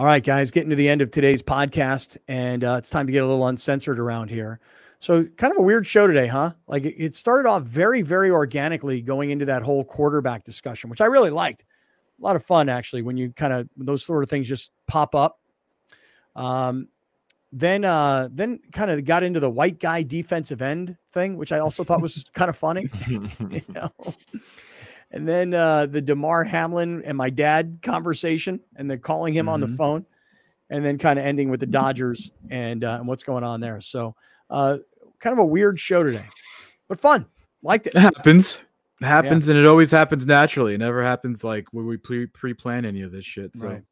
All 0.00 0.06
right, 0.06 0.24
guys, 0.24 0.50
getting 0.50 0.70
to 0.70 0.76
the 0.76 0.88
end 0.88 1.02
of 1.02 1.10
today's 1.10 1.42
podcast, 1.42 2.16
and 2.26 2.64
uh, 2.64 2.76
it's 2.78 2.88
time 2.88 3.06
to 3.06 3.12
get 3.12 3.22
a 3.22 3.26
little 3.26 3.48
uncensored 3.48 3.98
around 3.98 4.30
here. 4.30 4.58
So, 4.98 5.24
kind 5.36 5.52
of 5.52 5.58
a 5.58 5.62
weird 5.62 5.86
show 5.86 6.06
today, 6.06 6.26
huh? 6.26 6.54
Like 6.66 6.86
it, 6.86 7.14
started 7.14 7.46
off 7.46 7.64
very, 7.64 8.00
very 8.00 8.30
organically 8.30 9.02
going 9.02 9.28
into 9.28 9.44
that 9.44 9.62
whole 9.62 9.84
quarterback 9.84 10.42
discussion, 10.42 10.88
which 10.88 11.02
I 11.02 11.04
really 11.04 11.28
liked. 11.28 11.64
A 12.18 12.24
lot 12.24 12.34
of 12.34 12.42
fun, 12.42 12.70
actually, 12.70 13.02
when 13.02 13.18
you 13.18 13.30
kind 13.34 13.52
of 13.52 13.68
those 13.76 14.02
sort 14.02 14.22
of 14.22 14.30
things 14.30 14.48
just 14.48 14.70
pop 14.88 15.14
up. 15.14 15.38
Um, 16.34 16.88
then, 17.52 17.84
uh, 17.84 18.30
then 18.32 18.60
kind 18.72 18.90
of 18.90 19.04
got 19.04 19.22
into 19.22 19.38
the 19.38 19.50
white 19.50 19.80
guy 19.80 20.02
defensive 20.02 20.62
end 20.62 20.96
thing, 21.12 21.36
which 21.36 21.52
I 21.52 21.58
also 21.58 21.84
thought 21.84 22.00
was 22.00 22.24
kind 22.32 22.48
of 22.48 22.56
funny. 22.56 22.88
you 23.06 23.28
know. 23.68 23.92
And 25.10 25.26
then 25.28 25.54
uh, 25.54 25.86
the 25.86 26.00
Damar 26.00 26.44
Hamlin 26.44 27.02
and 27.04 27.16
my 27.18 27.30
dad 27.30 27.80
conversation, 27.82 28.60
and 28.76 28.90
then 28.90 29.00
calling 29.00 29.34
him 29.34 29.48
on 29.48 29.60
the 29.60 29.66
Mhm. 29.66 29.76
phone, 29.76 30.06
and 30.70 30.84
then 30.84 30.98
kind 30.98 31.18
of 31.18 31.24
ending 31.24 31.50
with 31.50 31.60
the 31.60 31.66
Dodgers 31.66 32.30
and 32.50 32.84
uh, 32.84 32.98
and 33.00 33.08
what's 33.08 33.24
going 33.24 33.42
on 33.42 33.60
there. 33.60 33.80
So, 33.80 34.14
uh, 34.50 34.78
kind 35.18 35.32
of 35.32 35.38
a 35.40 35.44
weird 35.44 35.80
show 35.80 36.02
today, 36.04 36.26
but 36.88 37.00
fun. 37.00 37.26
Liked 37.62 37.88
it. 37.88 37.94
It 37.96 38.00
happens. 38.00 38.60
It 39.00 39.06
happens, 39.06 39.48
and 39.48 39.58
it 39.58 39.66
always 39.66 39.90
happens 39.90 40.26
naturally. 40.26 40.74
It 40.74 40.78
never 40.78 41.02
happens 41.02 41.42
like 41.42 41.66
when 41.72 41.86
we 41.86 41.96
pre 41.96 42.26
plan 42.54 42.84
any 42.84 43.02
of 43.02 43.10
this 43.12 43.24
shit. 43.24 43.56
So 43.56 43.66
Right. 43.66 43.82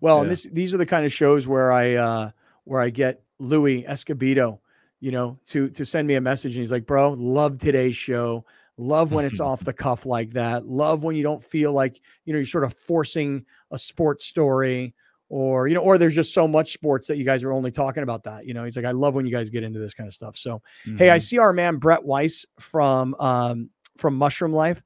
Well, 0.00 0.20
and 0.20 0.26
Yeah. 0.26 0.30
this 0.30 0.44
these 0.44 0.72
are 0.72 0.78
the 0.78 0.86
kind 0.86 1.04
of 1.04 1.12
shows 1.12 1.46
where 1.46 1.70
I 1.72 1.94
uh 1.94 2.30
where 2.64 2.80
I 2.80 2.90
get 2.90 3.22
Louis 3.38 3.84
Escobedo, 3.84 4.60
you 5.00 5.10
know, 5.10 5.38
to 5.46 5.68
to 5.70 5.84
send 5.84 6.08
me 6.08 6.14
a 6.14 6.20
message 6.20 6.52
and 6.54 6.60
he's 6.62 6.72
like, 6.72 6.86
"Bro, 6.86 7.12
love 7.12 7.58
today's 7.58 7.96
show. 7.96 8.44
Love 8.78 9.12
when 9.12 9.24
it's 9.24 9.40
off 9.40 9.64
the 9.64 9.72
cuff 9.72 10.04
like 10.06 10.30
that. 10.30 10.66
Love 10.66 11.02
when 11.02 11.16
you 11.16 11.22
don't 11.22 11.42
feel 11.42 11.72
like, 11.72 12.00
you 12.24 12.32
know, 12.32 12.38
you're 12.38 12.46
sort 12.46 12.64
of 12.64 12.74
forcing 12.74 13.44
a 13.70 13.78
sports 13.78 14.26
story 14.26 14.94
or, 15.28 15.66
you 15.66 15.74
know, 15.74 15.80
or 15.80 15.98
there's 15.98 16.14
just 16.14 16.32
so 16.34 16.46
much 16.46 16.72
sports 16.72 17.08
that 17.08 17.16
you 17.16 17.24
guys 17.24 17.42
are 17.42 17.52
only 17.52 17.70
talking 17.72 18.02
about 18.02 18.22
that. 18.24 18.46
You 18.46 18.54
know, 18.54 18.62
he's 18.64 18.76
like, 18.76 18.84
I 18.84 18.92
love 18.92 19.14
when 19.14 19.26
you 19.26 19.32
guys 19.32 19.50
get 19.50 19.64
into 19.64 19.80
this 19.80 19.92
kind 19.94 20.06
of 20.06 20.14
stuff. 20.14 20.36
So, 20.36 20.62
hey, 20.98 21.10
I 21.10 21.16
Mhm. 21.18 21.22
see 21.22 21.38
our 21.38 21.52
man 21.52 21.76
Brett 21.76 22.04
Weiss 22.04 22.44
from 22.60 23.14
um 23.16 23.70
from 23.96 24.14
Mushroom 24.14 24.52
Life 24.52 24.82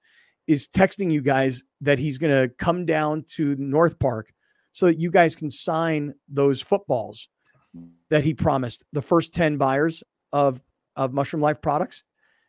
is 0.47 0.69
texting 0.69 1.13
you 1.13 1.21
guys 1.21 1.63
that 1.81 1.99
he's 1.99 2.17
going 2.17 2.33
to 2.33 2.53
come 2.57 2.87
down 2.87 3.25
to 3.25 3.55
North 3.57 3.99
Park 3.99 4.33
so 4.73 4.87
that 4.87 4.99
you 4.99 5.11
guys 5.11 5.35
can 5.35 5.51
sign 5.51 6.15
those 6.29 6.61
footballs 6.61 7.29
that 8.09 8.25
he 8.25 8.35
promised 8.35 8.85
the 8.93 9.03
first 9.03 9.35
10 9.35 9.57
buyers 9.59 10.03
of 10.33 10.63
of 10.97 11.13
Mushroom 11.13 11.43
Life 11.43 11.61
products. 11.61 12.03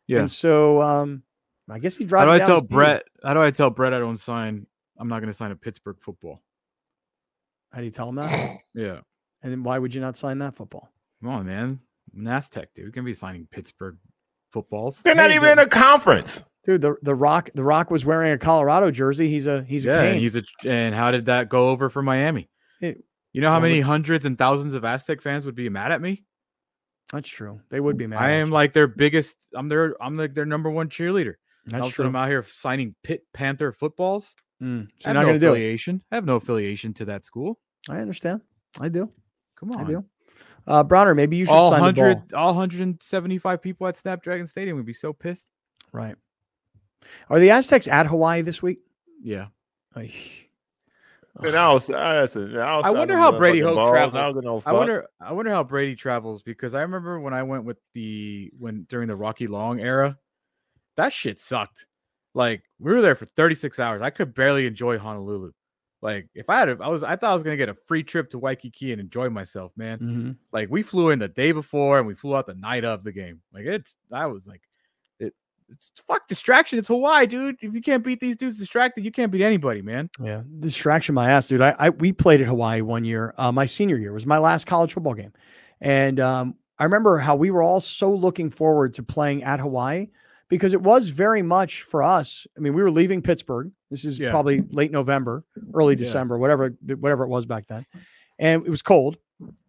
yeah. 0.07 0.19
And 0.19 0.29
so 0.31 0.81
um 0.81 1.23
I 1.71 1.79
guess 1.79 1.95
he's 1.95 2.11
How 2.11 2.25
do 2.25 2.31
I 2.31 2.37
down 2.39 2.47
tell 2.47 2.57
to 2.57 2.61
see 2.61 2.67
you. 2.69 2.75
Brett? 2.75 3.03
How 3.23 3.33
do 3.33 3.41
I 3.41 3.51
tell 3.51 3.69
Brett 3.69 3.93
I 3.93 3.99
don't 3.99 4.17
sign? 4.17 4.65
I'm 4.97 5.07
not 5.07 5.19
going 5.19 5.31
to 5.31 5.33
sign 5.37 5.51
a 5.51 5.55
Pittsburgh 5.55 5.97
football. 6.01 6.41
How 7.71 7.79
do 7.79 7.85
you 7.85 7.91
tell 7.91 8.09
him 8.09 8.15
that? 8.15 8.59
Yeah. 8.75 8.99
and 9.41 9.51
then 9.51 9.63
why 9.63 9.77
would 9.79 9.93
you 9.95 10.01
not 10.01 10.17
sign 10.17 10.39
that 10.39 10.55
football? 10.55 10.89
Come 11.21 11.29
on, 11.31 11.45
man. 11.45 11.79
Nastec, 12.17 12.67
dude. 12.75 12.85
We 12.85 12.91
can 12.91 13.05
be 13.05 13.13
signing 13.13 13.47
Pittsburgh 13.51 13.97
footballs. 14.51 15.01
They're 15.01 15.15
not 15.15 15.29
Hey, 15.31 15.37
even 15.37 15.49
in 15.49 15.59
a 15.59 15.67
conference. 15.67 16.43
Dude, 16.63 16.81
the 16.81 16.95
the 17.01 17.15
Rock 17.15 17.49
the 17.55 17.63
Rock 17.63 17.89
was 17.89 18.05
wearing 18.05 18.33
a 18.33 18.37
Colorado 18.37 18.91
jersey. 18.91 19.27
He's 19.29 19.47
a 19.47 19.63
he's 19.63 19.85
a 19.85 19.89
yeah, 19.89 20.01
cane. 20.01 20.11
and 20.13 20.19
he's 20.19 20.35
a. 20.35 20.43
And 20.65 20.93
how 20.93 21.09
did 21.11 21.25
that 21.25 21.49
go 21.49 21.69
over 21.69 21.89
for 21.89 22.01
Miami? 22.03 22.49
It- 22.81 23.03
you 23.33 23.39
know 23.41 23.49
how 23.49 23.59
many 23.61 23.77
with- 23.79 23.87
hundreds 23.87 24.25
and 24.25 24.37
thousands 24.37 24.73
of 24.73 24.83
Aztec 24.83 25.21
fans 25.21 25.45
would 25.45 25.55
be 25.55 25.69
mad 25.69 25.91
at 25.93 26.01
me? 26.01 26.23
That's 27.13 27.29
true. 27.29 27.61
They 27.69 27.79
would 27.79 27.97
be 27.97 28.05
mad. 28.07 28.19
I 28.21 28.31
at 28.31 28.41
am 28.41 28.47
you. 28.49 28.53
like 28.53 28.73
their 28.73 28.87
biggest. 28.87 29.37
I'm 29.55 29.69
their. 29.69 29.95
I'm 30.03 30.17
like 30.17 30.33
their 30.33 30.45
number 30.45 30.69
one 30.69 30.89
cheerleader. 30.89 31.35
That's 31.65 31.83
also, 31.83 31.95
true. 32.03 32.05
I'm 32.07 32.15
out 32.15 32.27
here 32.29 32.43
signing 32.51 32.95
Pitt 33.03 33.23
Panther 33.33 33.71
footballs. 33.71 34.35
Mm, 34.61 34.83
I 34.83 34.87
So 34.99 35.09
you're 35.09 35.09
have 35.09 35.13
not 35.15 35.21
no 35.21 35.27
going 35.27 35.33
to 35.35 35.39
do 35.39 35.47
it. 35.47 35.49
affiliation. 35.51 36.03
I 36.11 36.15
have 36.15 36.25
no 36.25 36.35
affiliation 36.35 36.93
to 36.95 37.05
that 37.05 37.25
school. 37.25 37.59
I 37.89 37.97
understand. 37.99 38.41
I 38.79 38.89
do. 38.89 39.09
Come 39.55 39.71
on. 39.71 39.85
I 39.85 39.87
do. 39.87 40.05
Uh, 40.67 40.83
Browner, 40.83 41.15
maybe 41.15 41.37
you 41.37 41.45
should 41.45 41.53
all 41.53 41.71
sign 41.71 41.83
the 41.83 41.93
ball. 41.93 42.05
hundred, 42.05 42.33
all 42.33 42.47
175 42.47 43.61
people 43.61 43.87
at 43.87 43.97
Snapdragon 43.97 44.45
Stadium 44.47 44.77
would 44.77 44.85
be 44.85 44.93
so 44.93 45.11
pissed. 45.13 45.49
Right. 45.91 46.15
Are 47.29 47.39
the 47.39 47.49
Aztecs 47.49 47.87
at 47.87 48.05
Hawaii 48.05 48.41
this 48.41 48.61
week? 48.61 48.79
Yeah. 49.23 49.47
Ay. 49.95 50.13
And 51.41 51.55
I 51.55 51.73
was, 51.73 51.89
I, 51.89 52.21
listen, 52.21 52.57
I, 52.57 52.75
was, 52.75 52.85
I 52.85 52.89
wonder 52.91 53.13
don't 53.13 53.23
how 53.23 53.37
Brady 53.37 53.61
fucking 53.61 53.75
Hoke 53.75 53.75
balls. 53.75 53.89
I 53.89 53.97
travels. 53.97 54.13
don't 54.13 54.33
give 54.35 54.43
no 54.43 54.63
I 54.65 54.73
wonder. 54.73 55.07
I 55.19 55.31
wonder 55.33 55.51
how 55.51 55.63
Brady 55.63 55.95
travels 55.95 56.43
because 56.43 56.73
I 56.73 56.81
remember 56.81 57.19
when 57.19 57.33
I 57.33 57.43
went 57.43 57.63
with 57.63 57.77
the 57.93 58.51
when 58.59 58.85
during 58.89 59.07
the 59.07 59.15
Rocky 59.15 59.47
Long 59.47 59.79
era, 59.79 60.17
that 61.01 61.11
shit 61.11 61.39
sucked. 61.39 61.87
Like 62.35 62.63
we 62.79 62.93
were 62.93 63.01
there 63.01 63.15
for 63.15 63.25
36 63.25 63.79
hours. 63.79 64.01
I 64.01 64.11
could 64.11 64.33
barely 64.33 64.67
enjoy 64.67 64.99
Honolulu. 64.99 65.51
Like 66.01 66.29
if 66.35 66.49
I 66.49 66.59
had, 66.59 66.69
a, 66.69 66.77
I 66.79 66.87
was, 66.89 67.03
I 67.03 67.15
thought 67.15 67.31
I 67.31 67.33
was 67.33 67.43
gonna 67.43 67.57
get 67.57 67.69
a 67.69 67.73
free 67.73 68.03
trip 68.03 68.29
to 68.29 68.39
Waikiki 68.39 68.91
and 68.91 69.01
enjoy 69.01 69.29
myself, 69.29 69.71
man. 69.75 69.99
Mhm. 69.99 70.35
Like 70.51 70.69
we 70.69 70.83
flew 70.83 71.09
in 71.09 71.19
the 71.19 71.27
day 71.27 71.51
before 71.51 71.97
and 71.97 72.07
we 72.07 72.13
flew 72.13 72.35
out 72.35 72.45
the 72.45 72.53
night 72.53 72.85
of 72.85 73.03
the 73.03 73.11
game. 73.11 73.41
Like 73.51 73.65
it's, 73.65 73.97
I 74.11 74.27
was 74.27 74.45
like, 74.47 74.61
it, 75.19 75.33
it's 75.69 75.91
fuck 76.07 76.27
distraction. 76.27 76.77
It's 76.79 76.87
Hawaii, 76.87 77.25
dude. 77.25 77.57
If 77.61 77.73
you 77.73 77.81
can't 77.81 78.03
beat 78.03 78.19
these 78.19 78.35
dudes 78.35 78.57
distracted, 78.57 79.03
you 79.03 79.11
can't 79.11 79.31
beat 79.31 79.43
anybody, 79.43 79.81
man. 79.81 80.09
Yeah, 80.19 80.43
distraction 80.59 81.15
my 81.15 81.31
ass, 81.31 81.47
dude. 81.47 81.61
I, 81.61 81.75
I 81.79 81.89
we 81.89 82.13
played 82.13 82.41
at 82.41 82.47
Hawaii 82.47 82.81
one 82.81 83.05
year. 83.05 83.33
Uh, 83.37 83.51
my 83.51 83.65
senior 83.65 83.97
year 83.97 84.13
was 84.13 84.25
my 84.25 84.37
last 84.37 84.65
college 84.65 84.93
football 84.93 85.15
game, 85.15 85.33
and 85.81 86.19
um, 86.19 86.55
I 86.79 86.83
remember 86.83 87.17
how 87.17 87.35
we 87.35 87.51
were 87.51 87.61
all 87.63 87.81
so 87.81 88.13
looking 88.13 88.49
forward 88.49 88.93
to 88.95 89.03
playing 89.03 89.43
at 89.43 89.59
Hawaii 89.59 90.07
because 90.51 90.73
it 90.73 90.81
was 90.81 91.07
very 91.07 91.41
much 91.41 91.83
for 91.83 92.03
us. 92.03 92.45
I 92.57 92.59
mean, 92.59 92.73
we 92.73 92.83
were 92.83 92.91
leaving 92.91 93.21
Pittsburgh. 93.21 93.71
This 93.89 94.03
is 94.03 94.19
Yeah. 94.19 94.31
probably 94.31 94.59
late 94.71 94.91
November, 94.91 95.45
early 95.73 95.93
Yeah. 95.93 95.99
December, 95.99 96.37
whatever 96.37 96.75
whatever 96.99 97.23
it 97.23 97.29
was 97.29 97.45
back 97.45 97.65
then, 97.67 97.85
and 98.37 98.63
it 98.65 98.69
was 98.69 98.81
cold. 98.81 99.17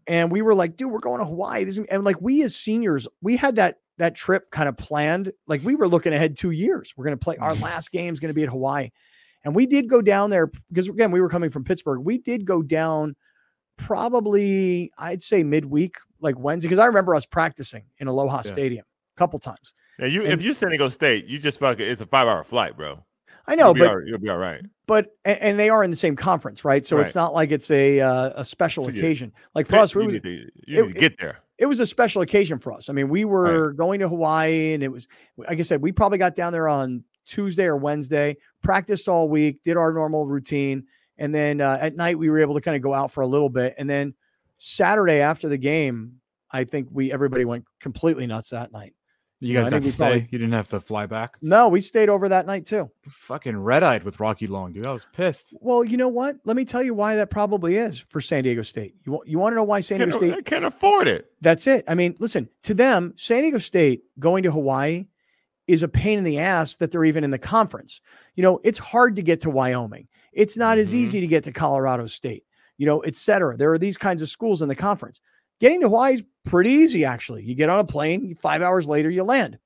And 0.09 0.33
we 0.33 0.43
were 0.43 0.55
like, 0.57 0.77
dude, 0.77 0.91
we're 0.91 0.99
going 0.99 1.21
to 1.21 1.25
Hawaii. 1.25 1.63
This 1.63 1.79
is, 1.79 1.87
and 1.87 2.03
like 2.03 2.21
we 2.21 2.43
as 2.43 2.57
seniors, 2.57 3.07
we 3.23 3.37
had 3.37 3.55
that 3.57 3.79
that 3.99 4.17
trip 4.17 4.51
kind 4.51 4.69
of 4.69 4.77
planned. 4.77 5.33
Like 5.47 5.63
we 5.63 5.77
were 5.77 5.87
looking 5.87 6.13
ahead 6.13 6.37
two 6.37 6.51
years. 6.51 6.93
We're 6.97 7.05
going 7.05 7.17
to 7.17 7.25
play 7.25 7.37
our 7.37 7.55
mm. 7.55 7.63
last 7.63 7.93
game 7.93 8.13
is 8.13 8.19
going 8.19 8.31
to 8.31 8.35
be 8.35 8.43
at 8.43 8.49
Hawaii. 8.49 8.91
And 9.45 9.55
we 9.55 9.67
did 9.67 9.89
go 9.89 10.03
down 10.03 10.31
there 10.31 10.51
because 10.69 10.89
again, 10.89 11.13
we 11.13 11.21
were 11.21 11.29
coming 11.29 11.51
from 11.51 11.63
Pittsburgh. 11.63 12.01
We 12.01 12.19
did 12.19 12.45
go 12.45 12.61
down 12.61 13.15
probably, 13.77 14.91
I'd 14.99 15.23
say 15.23 15.45
midweek, 15.45 15.97
like 16.21 16.37
Wednesday, 16.39 16.69
because 16.69 16.81
I 16.81 16.87
remember 16.87 17.15
us 17.15 17.25
practicing 17.25 17.85
in 17.99 18.09
Aloha 18.09 18.43
Yeah. 18.45 18.53
Stadium 18.53 18.85
a 19.17 19.19
couple 19.19 19.39
times. 19.39 19.73
Yeah, 19.99 20.07
you 20.07 20.23
and- 20.23 20.33
if 20.33 20.43
you're 20.43 20.55
San 20.55 20.71
Diego 20.71 20.89
State, 20.89 21.27
you 21.27 21.39
just 21.39 21.59
fucking 21.59 21.87
it's 21.87 22.01
a 22.01 22.07
five 22.07 22.29
hour 22.29 22.43
flight, 22.45 22.77
bro. 22.77 23.05
I 23.47 23.57
know, 23.57 23.75
you'll 23.75 23.87
but 23.87 23.97
right- 23.97 24.07
you'll 24.07 24.19
be 24.19 24.29
all 24.29 24.39
right. 24.39 24.65
but 24.87 25.17
and, 25.25 25.39
and 25.41 25.59
they 25.59 25.69
are 25.69 25.83
in 25.83 25.91
the 25.91 25.97
same 25.97 26.15
conference, 26.15 26.65
right? 26.65 26.87
So 26.87 26.99
it's 27.01 27.15
not 27.17 27.35
like 27.35 27.51
it's 27.51 27.71
a 27.73 28.01
uh, 28.01 28.33
a 28.37 28.45
special 28.45 28.85
So 28.85 28.91
occasion. 28.91 29.33
Like 29.55 29.67
for 29.67 29.77
us, 29.77 29.95
you 29.95 30.01
it 30.03 30.05
was 30.05 30.15
to, 30.15 30.31
you 30.31 30.49
it- 30.67 30.87
need 30.87 30.95
to 30.95 31.01
get 31.01 31.19
there. 31.19 31.39
it 31.59 31.67
was 31.67 31.81
a 31.81 31.87
special 31.87 32.23
occasion 32.23 32.59
for 32.59 32.73
us. 32.73 32.89
I 32.89 32.93
mean, 32.93 33.09
we 33.09 33.25
were 33.25 33.73
going 33.73 33.99
to 34.01 34.09
Hawaii 34.09 34.75
and 34.75 34.83
it 34.83 34.89
was, 34.89 35.09
like 35.37 35.59
I 35.59 35.63
said, 35.63 35.83
we 35.83 35.91
probably 35.93 36.19
got 36.19 36.37
down 36.37 36.53
there 36.53 36.69
on 36.69 37.03
Tuesday 37.27 37.65
or 37.65 37.77
Wednesday, 37.77 38.37
practiced 38.63 39.09
all 39.09 39.29
week, 39.29 39.63
did 39.65 39.77
our 39.77 39.93
normal 39.93 40.27
routine. 40.27 40.85
And 41.19 41.35
then 41.35 41.61
uh, 41.61 41.79
at 41.81 41.95
night, 41.97 42.17
we 42.19 42.31
were 42.31 42.39
able 42.41 42.55
to 42.55 42.61
kind 42.61 42.77
of 42.77 42.83
go 42.83 42.95
out 42.95 43.11
for 43.13 43.21
a 43.23 43.27
little 43.27 43.49
bit. 43.51 43.75
And 43.77 43.89
then 43.91 44.15
Saturday 44.59 45.21
after 45.21 45.49
the 45.49 45.59
game, 45.59 46.21
I 46.53 46.65
think 46.65 46.89
we 46.93 47.13
everybody 47.13 47.45
went 47.45 47.65
completely 47.81 48.27
nuts 48.27 48.51
that 48.51 48.71
night. 48.73 48.95
You 49.43 49.55
guys 49.55 49.67
I 49.67 49.71
got 49.71 49.83
to 49.83 49.91
stay. 49.93 49.97
probably- 49.99 50.29
You 50.31 50.39
didn't 50.39 50.53
have 50.53 50.69
to 50.69 50.81
fly 50.81 51.07
back. 51.07 51.37
No, 51.43 51.69
we 51.69 51.81
stayed 51.81 52.09
over 52.09 52.29
that 52.29 52.47
night 52.47 52.65
too. 52.65 52.91
Fucking 53.09 53.57
red 53.57 53.83
eyed 53.83 54.05
with 54.05 54.21
Rocky 54.21 54.47
Long, 54.47 54.73
dude. 54.73 54.87
I 54.87 54.93
was 54.93 55.07
pissed. 55.13 55.53
Well, 55.61 55.83
you 55.85 55.97
know 55.97 56.09
what? 56.09 56.37
Let 56.45 56.57
me 56.57 56.65
tell 56.65 56.83
you 56.83 56.95
why 56.95 57.17
that 57.17 57.31
probably 57.31 57.77
is 57.77 57.99
for 57.99 58.21
San 58.21 58.45
Diego 58.45 58.63
State. 58.63 58.95
You 59.05 59.13
want 59.13 59.29
you 59.29 59.39
want 59.39 59.53
to 59.53 59.57
know 59.57 59.65
why 59.65 59.81
San 59.81 59.99
Diego 59.99 60.13
Can't, 60.13 60.21
State? 60.21 60.35
they 60.37 60.43
can't 60.43 60.65
afford 60.65 61.09
it. 61.09 61.31
That's 61.41 61.67
it. 61.67 61.85
I 61.89 61.95
mean, 61.95 62.15
listen, 62.21 62.49
to 62.63 62.75
them, 62.75 63.13
San 63.17 63.43
Diego 63.43 63.59
State 63.59 64.03
going 64.19 64.45
to 64.45 64.53
Hawaii 64.53 65.07
is 65.67 65.83
a 65.83 65.89
pain 65.89 66.19
in 66.19 66.25
the 66.25 66.39
ass 66.39 66.77
that 66.77 66.91
they're 66.91 67.05
even 67.05 67.25
in 67.25 67.31
the 67.31 67.39
conference. 67.39 68.01
You 68.37 68.43
know, 68.43 68.61
it's 68.65 68.79
hard 68.79 69.17
to 69.17 69.23
get 69.23 69.41
to 69.43 69.51
Wyoming. 69.51 70.09
It's 70.33 70.57
not 70.57 70.79
as 70.79 70.93
Mhm. 70.93 70.97
easy 70.97 71.21
to 71.21 71.27
get 71.27 71.45
to 71.45 71.53
Colorado 71.53 72.07
State, 72.07 72.45
you 72.79 72.87
know, 72.87 73.01
et 73.01 73.15
cetera. 73.17 73.57
There 73.57 73.73
are 73.73 73.79
these 73.79 73.99
kinds 73.99 74.23
of 74.23 74.29
schools 74.29 74.63
in 74.63 74.69
the 74.69 74.75
conference. 74.75 75.21
Getting 75.63 75.81
to 75.83 75.87
Hawaii 75.87 76.15
is 76.15 76.25
pretty 76.45 76.71
easy, 76.71 77.05
actually. 77.05 77.45
You 77.45 77.55
get 77.55 77.69
on 77.69 77.79
a 77.79 77.85
plane, 77.85 78.35
five 78.35 78.63
hours 78.63 78.89
later, 78.89 79.09
you 79.11 79.23
land. 79.23 79.59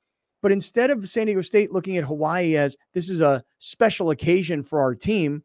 But 0.43 0.53
instead 0.53 0.91
of 0.91 1.09
San 1.09 1.25
Diego 1.25 1.41
State 1.41 1.73
looking 1.73 1.97
at 1.97 2.05
Hawaii 2.05 2.55
as 2.59 2.77
this 2.93 3.09
is 3.09 3.23
a 3.23 3.43
special 3.61 4.11
occasion 4.11 4.63
for 4.63 4.83
our 4.83 4.95
team, 4.95 5.43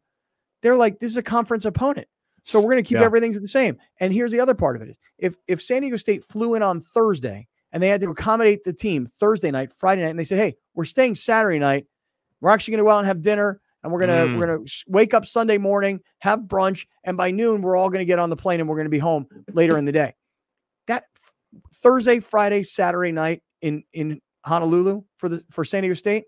they're 0.60 0.76
like, 0.76 1.00
this 1.00 1.10
is 1.10 1.16
a 1.16 1.22
conference 1.22 1.64
opponent. 1.64 2.06
So 2.44 2.60
we're 2.60 2.70
going 2.70 2.84
to 2.84 2.88
keep 2.88 2.98
Yeah. 2.98 3.04
everything 3.06 3.32
the 3.32 3.48
same. 3.48 3.78
And 3.98 4.12
here's 4.12 4.30
the 4.30 4.40
other 4.40 4.52
part 4.52 4.76
of 4.76 4.82
it: 4.82 4.90
is 4.90 4.98
if 5.16 5.36
if 5.48 5.62
San 5.62 5.80
Diego 5.80 5.96
State 5.96 6.22
flew 6.22 6.54
in 6.54 6.62
on 6.62 6.80
Thursday 6.82 7.48
and 7.72 7.82
they 7.82 7.88
had 7.88 8.02
to 8.02 8.10
accommodate 8.10 8.62
the 8.62 8.74
team 8.74 9.06
Thursday 9.06 9.50
night, 9.50 9.72
Friday 9.72 10.02
night, 10.02 10.10
and 10.10 10.18
they 10.18 10.24
said, 10.24 10.38
"Hey, 10.38 10.56
we're 10.74 10.84
staying 10.84 11.14
Saturday 11.14 11.60
night. 11.60 11.86
We're 12.42 12.50
actually 12.50 12.72
going 12.72 12.84
to 12.84 12.88
go 12.88 12.90
out 12.90 12.98
and 12.98 13.06
have 13.06 13.22
dinner, 13.22 13.58
and 13.82 13.90
we're 13.90 14.00
gonna 14.00 14.26
Mm. 14.28 14.36
we're 14.36 14.46
gonna 14.46 14.64
wake 14.88 15.14
up 15.14 15.24
Sunday 15.24 15.56
morning, 15.56 16.00
have 16.18 16.40
brunch, 16.40 16.86
and 17.04 17.16
by 17.16 17.30
noon 17.30 17.62
we're 17.62 17.74
all 17.76 17.88
going 17.88 18.00
to 18.00 18.04
get 18.04 18.18
on 18.18 18.28
the 18.28 18.36
plane 18.36 18.60
and 18.60 18.68
we're 18.68 18.76
going 18.76 18.84
to 18.84 18.90
be 18.90 18.98
home 18.98 19.26
later 19.54 19.78
in 19.78 19.86
the 19.86 19.92
day." 19.92 20.14
That 20.88 21.04
Thursday, 21.82 22.20
Friday, 22.20 22.62
Saturday 22.62 23.12
night 23.12 23.42
in 23.60 23.84
in 23.92 24.20
Honolulu 24.44 25.02
for 25.18 25.28
the 25.28 25.44
for 25.50 25.64
San 25.64 25.82
Diego 25.82 25.94
State, 25.94 26.24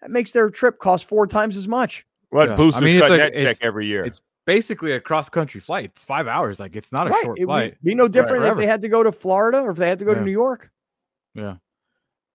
that 0.00 0.10
makes 0.10 0.32
their 0.32 0.50
trip 0.50 0.78
cost 0.78 1.04
four 1.06 1.26
times 1.26 1.56
as 1.56 1.68
much. 1.68 2.06
What 2.30 2.48
Yeah. 2.48 2.52
I 2.54 2.56
boosters 2.56 2.82
mean, 2.82 3.00
cut 3.00 3.10
like- 3.10 3.18
that 3.20 3.32
check 3.34 3.58
every 3.60 3.86
year? 3.86 4.04
It's 4.04 4.20
basically 4.46 4.92
a 4.92 5.00
cross 5.00 5.28
country 5.28 5.60
flight. 5.60 5.86
It's 5.86 6.04
five 6.04 6.26
hours. 6.26 6.58
Like 6.60 6.76
it's 6.76 6.92
not 6.92 7.06
a 7.06 7.10
right? 7.10 7.24
short 7.24 7.38
It 7.38 7.44
would 7.46 7.52
flight. 7.52 7.84
be 7.84 7.94
no 7.94 8.08
different 8.08 8.44
if 8.46 8.56
they 8.56 8.66
had 8.66 8.80
to 8.82 8.88
go 8.88 9.02
to 9.02 9.12
Florida 9.12 9.60
or 9.60 9.70
if 9.72 9.76
they 9.76 9.88
had 9.88 9.98
to 9.98 10.04
go 10.04 10.14
to 10.14 10.20
New 10.22 10.30
York. 10.32 10.70
Yeah. 11.34 11.56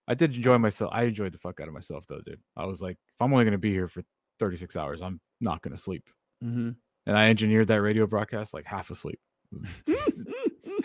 I 0.08 0.14
did 0.14 0.36
enjoy 0.36 0.56
myself. 0.58 0.90
I 0.94 1.02
enjoyed 1.04 1.32
the 1.32 1.38
fuck 1.38 1.58
out 1.60 1.66
of 1.68 1.74
myself 1.74 2.04
though, 2.06 2.20
dude. 2.24 2.40
I 2.56 2.64
was 2.64 2.80
like, 2.80 2.96
if 2.96 3.20
I'm 3.20 3.32
only 3.32 3.44
gonna 3.44 3.58
be 3.58 3.72
here 3.72 3.88
for 3.88 4.02
36 4.38 4.76
hours, 4.76 5.02
I'm 5.02 5.20
not 5.40 5.62
gonna 5.62 5.76
sleep. 5.76 6.04
Mm-hmm. 6.44 6.70
And 7.06 7.18
I 7.18 7.28
engineered 7.28 7.68
that 7.68 7.82
radio 7.82 8.06
broadcast 8.06 8.54
like 8.54 8.64
half 8.66 8.90
asleep. 8.90 9.18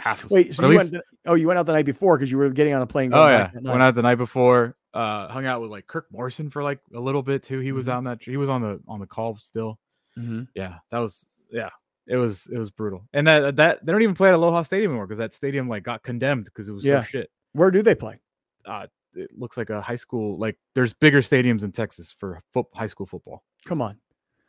half. 0.02 0.30
Wait, 0.30 0.53
so 0.56 0.69
you 0.69 0.78
least- 0.80 0.91
went? 0.94 1.03
Oh, 1.26 1.36
you 1.36 1.48
went 1.48 1.60
out 1.60 1.65
the 1.65 1.73
night 1.73 1.86
before 1.86 2.18
because 2.18 2.32
you 2.32 2.38
were 2.38 2.49
getting 2.49 2.73
on 2.73 2.82
a 2.82 2.88
plane. 2.88 3.14
Oh 3.14 3.28
yeah, 3.28 3.44
back 3.44 3.53
that 3.53 3.64
night. 3.64 3.72
went 3.72 3.84
out 3.84 3.95
the 3.95 4.02
night 4.02 4.15
before. 4.15 4.76
Uh, 4.94 5.28
hung 5.30 5.45
out 5.45 5.61
with 5.61 5.72
like 5.72 5.88
Kirk 5.88 6.07
Morrison 6.11 6.49
for 6.49 6.61
like 6.64 6.80
a 6.94 6.99
little 6.99 7.22
bit 7.23 7.44
too. 7.44 7.60
He 7.60 7.72
was 7.72 7.88
Mhm. 7.88 7.91
out 7.91 7.98
on 7.98 8.03
that. 8.06 8.22
He 8.22 8.36
was 8.38 8.49
on 8.49 8.61
the 8.61 8.82
on 8.88 8.99
the 8.99 9.06
call 9.07 9.38
still. 9.38 9.80
Mhm. 10.18 10.48
Yeah, 10.56 10.76
that 10.91 10.98
was 10.99 11.26
yeah. 11.49 11.69
It 12.07 12.18
was 12.18 12.48
it 12.52 12.57
was 12.57 12.72
brutal. 12.72 13.07
And 13.14 13.26
that 13.28 13.56
that 13.56 13.86
they 13.86 13.91
don't 13.91 14.02
even 14.02 14.15
play 14.15 14.30
at 14.30 14.34
Aloha 14.36 14.64
Stadium 14.64 14.91
anymore 14.91 15.07
because 15.07 15.19
that 15.19 15.34
stadium 15.34 15.69
like 15.69 15.84
got 15.84 16.03
condemned 16.03 16.45
because 16.45 16.68
it 16.68 16.73
was 16.73 16.84
Yeah. 16.84 17.02
so 17.02 17.06
shit. 17.06 17.32
Where 17.53 17.72
do 17.72 17.82
they 17.82 17.95
play? 17.95 18.19
Uh, 18.65 18.88
it 19.14 19.30
looks 19.38 19.56
like 19.57 19.69
a 19.69 19.82
high 19.82 19.95
school. 19.95 20.38
Like 20.38 20.57
there's 20.76 20.94
bigger 20.94 21.19
stadiums 21.22 21.64
in 21.64 21.72
Texas 21.72 22.11
for 22.11 22.41
foot, 22.53 22.65
high 22.73 22.88
school 22.88 23.06
football. 23.06 23.44
Come 23.65 23.82
on. 23.82 23.98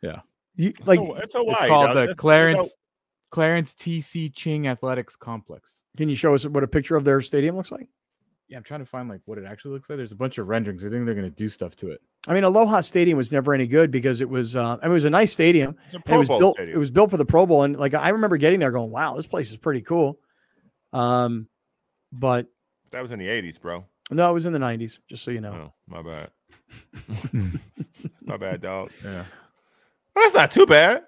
Yeah. 0.01 0.21
You 0.55 0.73
like? 0.85 0.99
so, 0.99 1.13
it's 1.15 1.23
It's 1.25 1.33
Hawaii. 1.35 1.67
called 1.69 1.85
dog. 1.87 1.95
the 1.95 1.99
That's- 2.01 2.17
Clarence 2.17 2.57
that's- 2.57 2.75
Clarence 3.33 3.73
T.C. 3.73 4.29
Ching 4.29 4.67
Athletics 4.67 5.15
Complex. 5.15 5.81
Can 5.97 6.07
you 6.07 6.13
show 6.13 6.35
us 6.35 6.45
what 6.45 6.63
a 6.63 6.67
picture 6.67 6.95
of 6.95 7.03
their 7.03 7.19
stadium 7.19 7.55
looks 7.55 7.71
like? 7.71 7.87
Yeah, 8.47 8.57
I'm 8.57 8.63
trying 8.63 8.81
to 8.81 8.85
find 8.85 9.09
like 9.09 9.21
what 9.25 9.39
it 9.39 9.43
actually 9.43 9.71
looks 9.71 9.89
like. 9.89 9.97
There's 9.97 10.11
a 10.11 10.15
bunch 10.15 10.37
of 10.37 10.47
renderings. 10.47 10.85
I 10.85 10.89
think 10.89 11.03
they're 11.07 11.15
gonna 11.15 11.31
do 11.31 11.49
stuff 11.49 11.75
to 11.77 11.89
it. 11.89 11.99
I 12.27 12.35
mean, 12.35 12.43
Aloha 12.43 12.81
Stadium 12.81 13.17
was 13.17 13.31
never 13.31 13.55
any 13.55 13.65
good 13.65 13.89
because 13.89 14.21
it 14.21 14.29
was. 14.29 14.55
Uh, 14.55 14.77
I 14.79 14.85
mean, 14.85 14.91
it 14.91 14.93
was 14.93 15.05
a 15.05 15.09
nice 15.09 15.33
stadium. 15.33 15.75
It's 15.87 15.95
a 15.95 15.99
Pro 16.01 16.17
it 16.17 16.19
was 16.19 16.27
Bowl 16.27 16.39
built. 16.39 16.55
stadium. 16.57 16.75
It 16.75 16.77
was 16.79 16.91
built 16.91 17.09
for 17.09 17.17
the 17.17 17.25
Pro 17.25 17.47
Bowl, 17.47 17.63
and 17.63 17.75
like 17.75 17.95
I 17.95 18.09
remember 18.09 18.37
getting 18.37 18.59
there, 18.59 18.69
going, 18.69 18.91
"Wow, 18.91 19.15
this 19.15 19.25
place 19.25 19.49
is 19.49 19.57
pretty 19.57 19.81
cool." 19.81 20.19
Um, 20.91 21.47
but 22.11 22.45
that 22.91 23.01
was 23.01 23.11
in 23.11 23.17
the 23.17 23.27
'80s, 23.27 23.59
bro. 23.59 23.83
no, 24.11 24.29
it 24.29 24.33
was 24.33 24.45
in 24.45 24.53
the 24.53 24.59
'90s. 24.59 24.99
Just 25.09 25.23
so 25.23 25.31
you 25.31 25.41
know. 25.41 25.71
Oh, 25.71 25.73
my 25.87 26.03
bad. 26.03 26.29
my 28.21 28.37
bad, 28.37 28.61
dog. 28.61 28.91
Yeah. 29.03 29.25
Well, 30.15 30.23
that's 30.25 30.35
not 30.35 30.51
too 30.51 30.67
bad. 30.67 31.01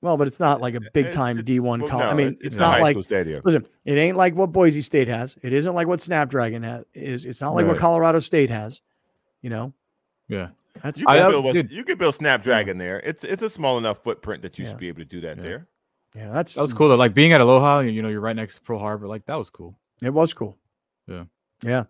Well, 0.00 0.16
but 0.16 0.28
it's 0.28 0.38
not 0.38 0.60
like 0.60 0.74
a 0.74 0.80
big 0.92 1.10
time 1.10 1.38
D1 1.38 1.80
well, 1.80 1.88
college. 1.88 2.06
I 2.06 2.14
mean, 2.14 2.26
it's- 2.28 2.36
it's, 2.38 2.46
it's 2.54 2.56
not 2.56 2.80
like 2.80 2.96
stadium. 3.02 3.42
Listen, 3.44 3.66
it 3.84 3.94
ain't 3.98 4.16
like 4.16 4.34
what 4.36 4.52
Boise 4.52 4.80
State 4.80 5.08
has. 5.08 5.36
It 5.42 5.52
isn't 5.52 5.74
like 5.74 5.88
what 5.88 6.00
Snapdragon 6.00 6.62
has. 6.62 6.84
Is 6.94 7.24
it's 7.24 7.40
not 7.40 7.50
like 7.54 7.66
what 7.66 7.78
Colorado 7.78 8.20
State 8.20 8.50
has. 8.50 8.80
You 9.42 9.50
know, 9.50 9.72
Yeah. 10.28 10.48
that's 10.82 11.00
You 11.00 11.06
I- 11.08 11.16
can, 11.18 11.26
I- 11.26 11.30
build, 11.30 11.44
what- 11.44 11.52
dude. 11.54 11.72
you 11.72 11.82
can 11.84 11.98
build 11.98 12.14
Snapdragon 12.14 12.78
there. 12.78 13.00
It's 13.00 13.24
it's 13.24 13.42
a 13.42 13.50
small 13.50 13.76
enough 13.78 14.02
footprint 14.04 14.42
that 14.42 14.58
you 14.58 14.64
Yeah. 14.64 14.70
should 14.70 14.78
be 14.78 14.88
able 14.88 15.00
to 15.00 15.04
do 15.04 15.20
that 15.22 15.36
Yeah. 15.38 15.42
there. 15.42 15.66
yeah, 16.14 16.30
that's 16.32 16.54
That 16.54 16.62
was 16.62 16.72
cool. 16.74 16.88
Though. 16.88 16.94
Like 16.96 17.12
being 17.14 17.32
at 17.32 17.40
Aloha, 17.40 17.80
you 17.80 18.00
know, 18.02 18.08
you're 18.08 18.20
right 18.20 18.36
next 18.36 18.56
to 18.56 18.60
Pearl 18.62 18.78
Harbor. 18.78 19.08
Like 19.08 19.26
that 19.26 19.34
was 19.36 19.50
cool. 19.50 19.76
It 20.00 20.10
was 20.10 20.32
cool. 20.32 20.56
Yeah. 21.08 21.24
Yeah. 21.62 21.84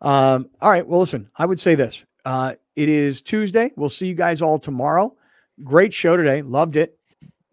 Um, 0.00 0.50
all 0.60 0.70
right. 0.70 0.86
Well, 0.86 1.00
listen, 1.00 1.30
I 1.36 1.46
would 1.46 1.60
say 1.60 1.74
this. 1.76 2.04
Uh, 2.24 2.54
it 2.76 2.88
is 2.88 3.22
Tuesday. 3.22 3.72
We'll 3.76 3.88
see 3.88 4.06
you 4.06 4.14
guys 4.14 4.42
all 4.42 4.58
tomorrow. 4.58 5.16
Great 5.64 5.92
show 5.94 6.16
today. 6.16 6.42
Loved 6.42 6.76
it. 6.76 6.97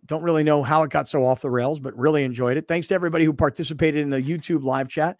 Don't 0.06 0.23
really 0.23 0.44
know 0.44 0.64
how 0.64 0.84
it 0.84 0.91
got 0.91 1.07
so 1.07 1.26
off 1.26 1.41
the 1.41 1.49
rails, 1.49 1.80
but 1.80 1.98
really 1.98 2.23
enjoyed 2.23 2.57
it. 2.57 2.68
Thanks 2.68 2.88
to 2.88 2.95
everybody 2.95 3.26
who 3.26 3.34
participated 3.34 4.02
in 4.02 4.10
the 4.10 4.22
YouTube 4.22 4.64
live 4.64 4.88
chat. 4.88 5.18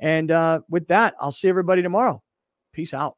And 0.00 0.30
uh, 0.30 0.60
with 0.68 0.88
that, 0.88 1.14
I'll 1.20 1.32
see 1.32 1.48
everybody 1.48 1.82
tomorrow. 1.82 2.22
Peace 2.72 2.94
out. 2.94 3.17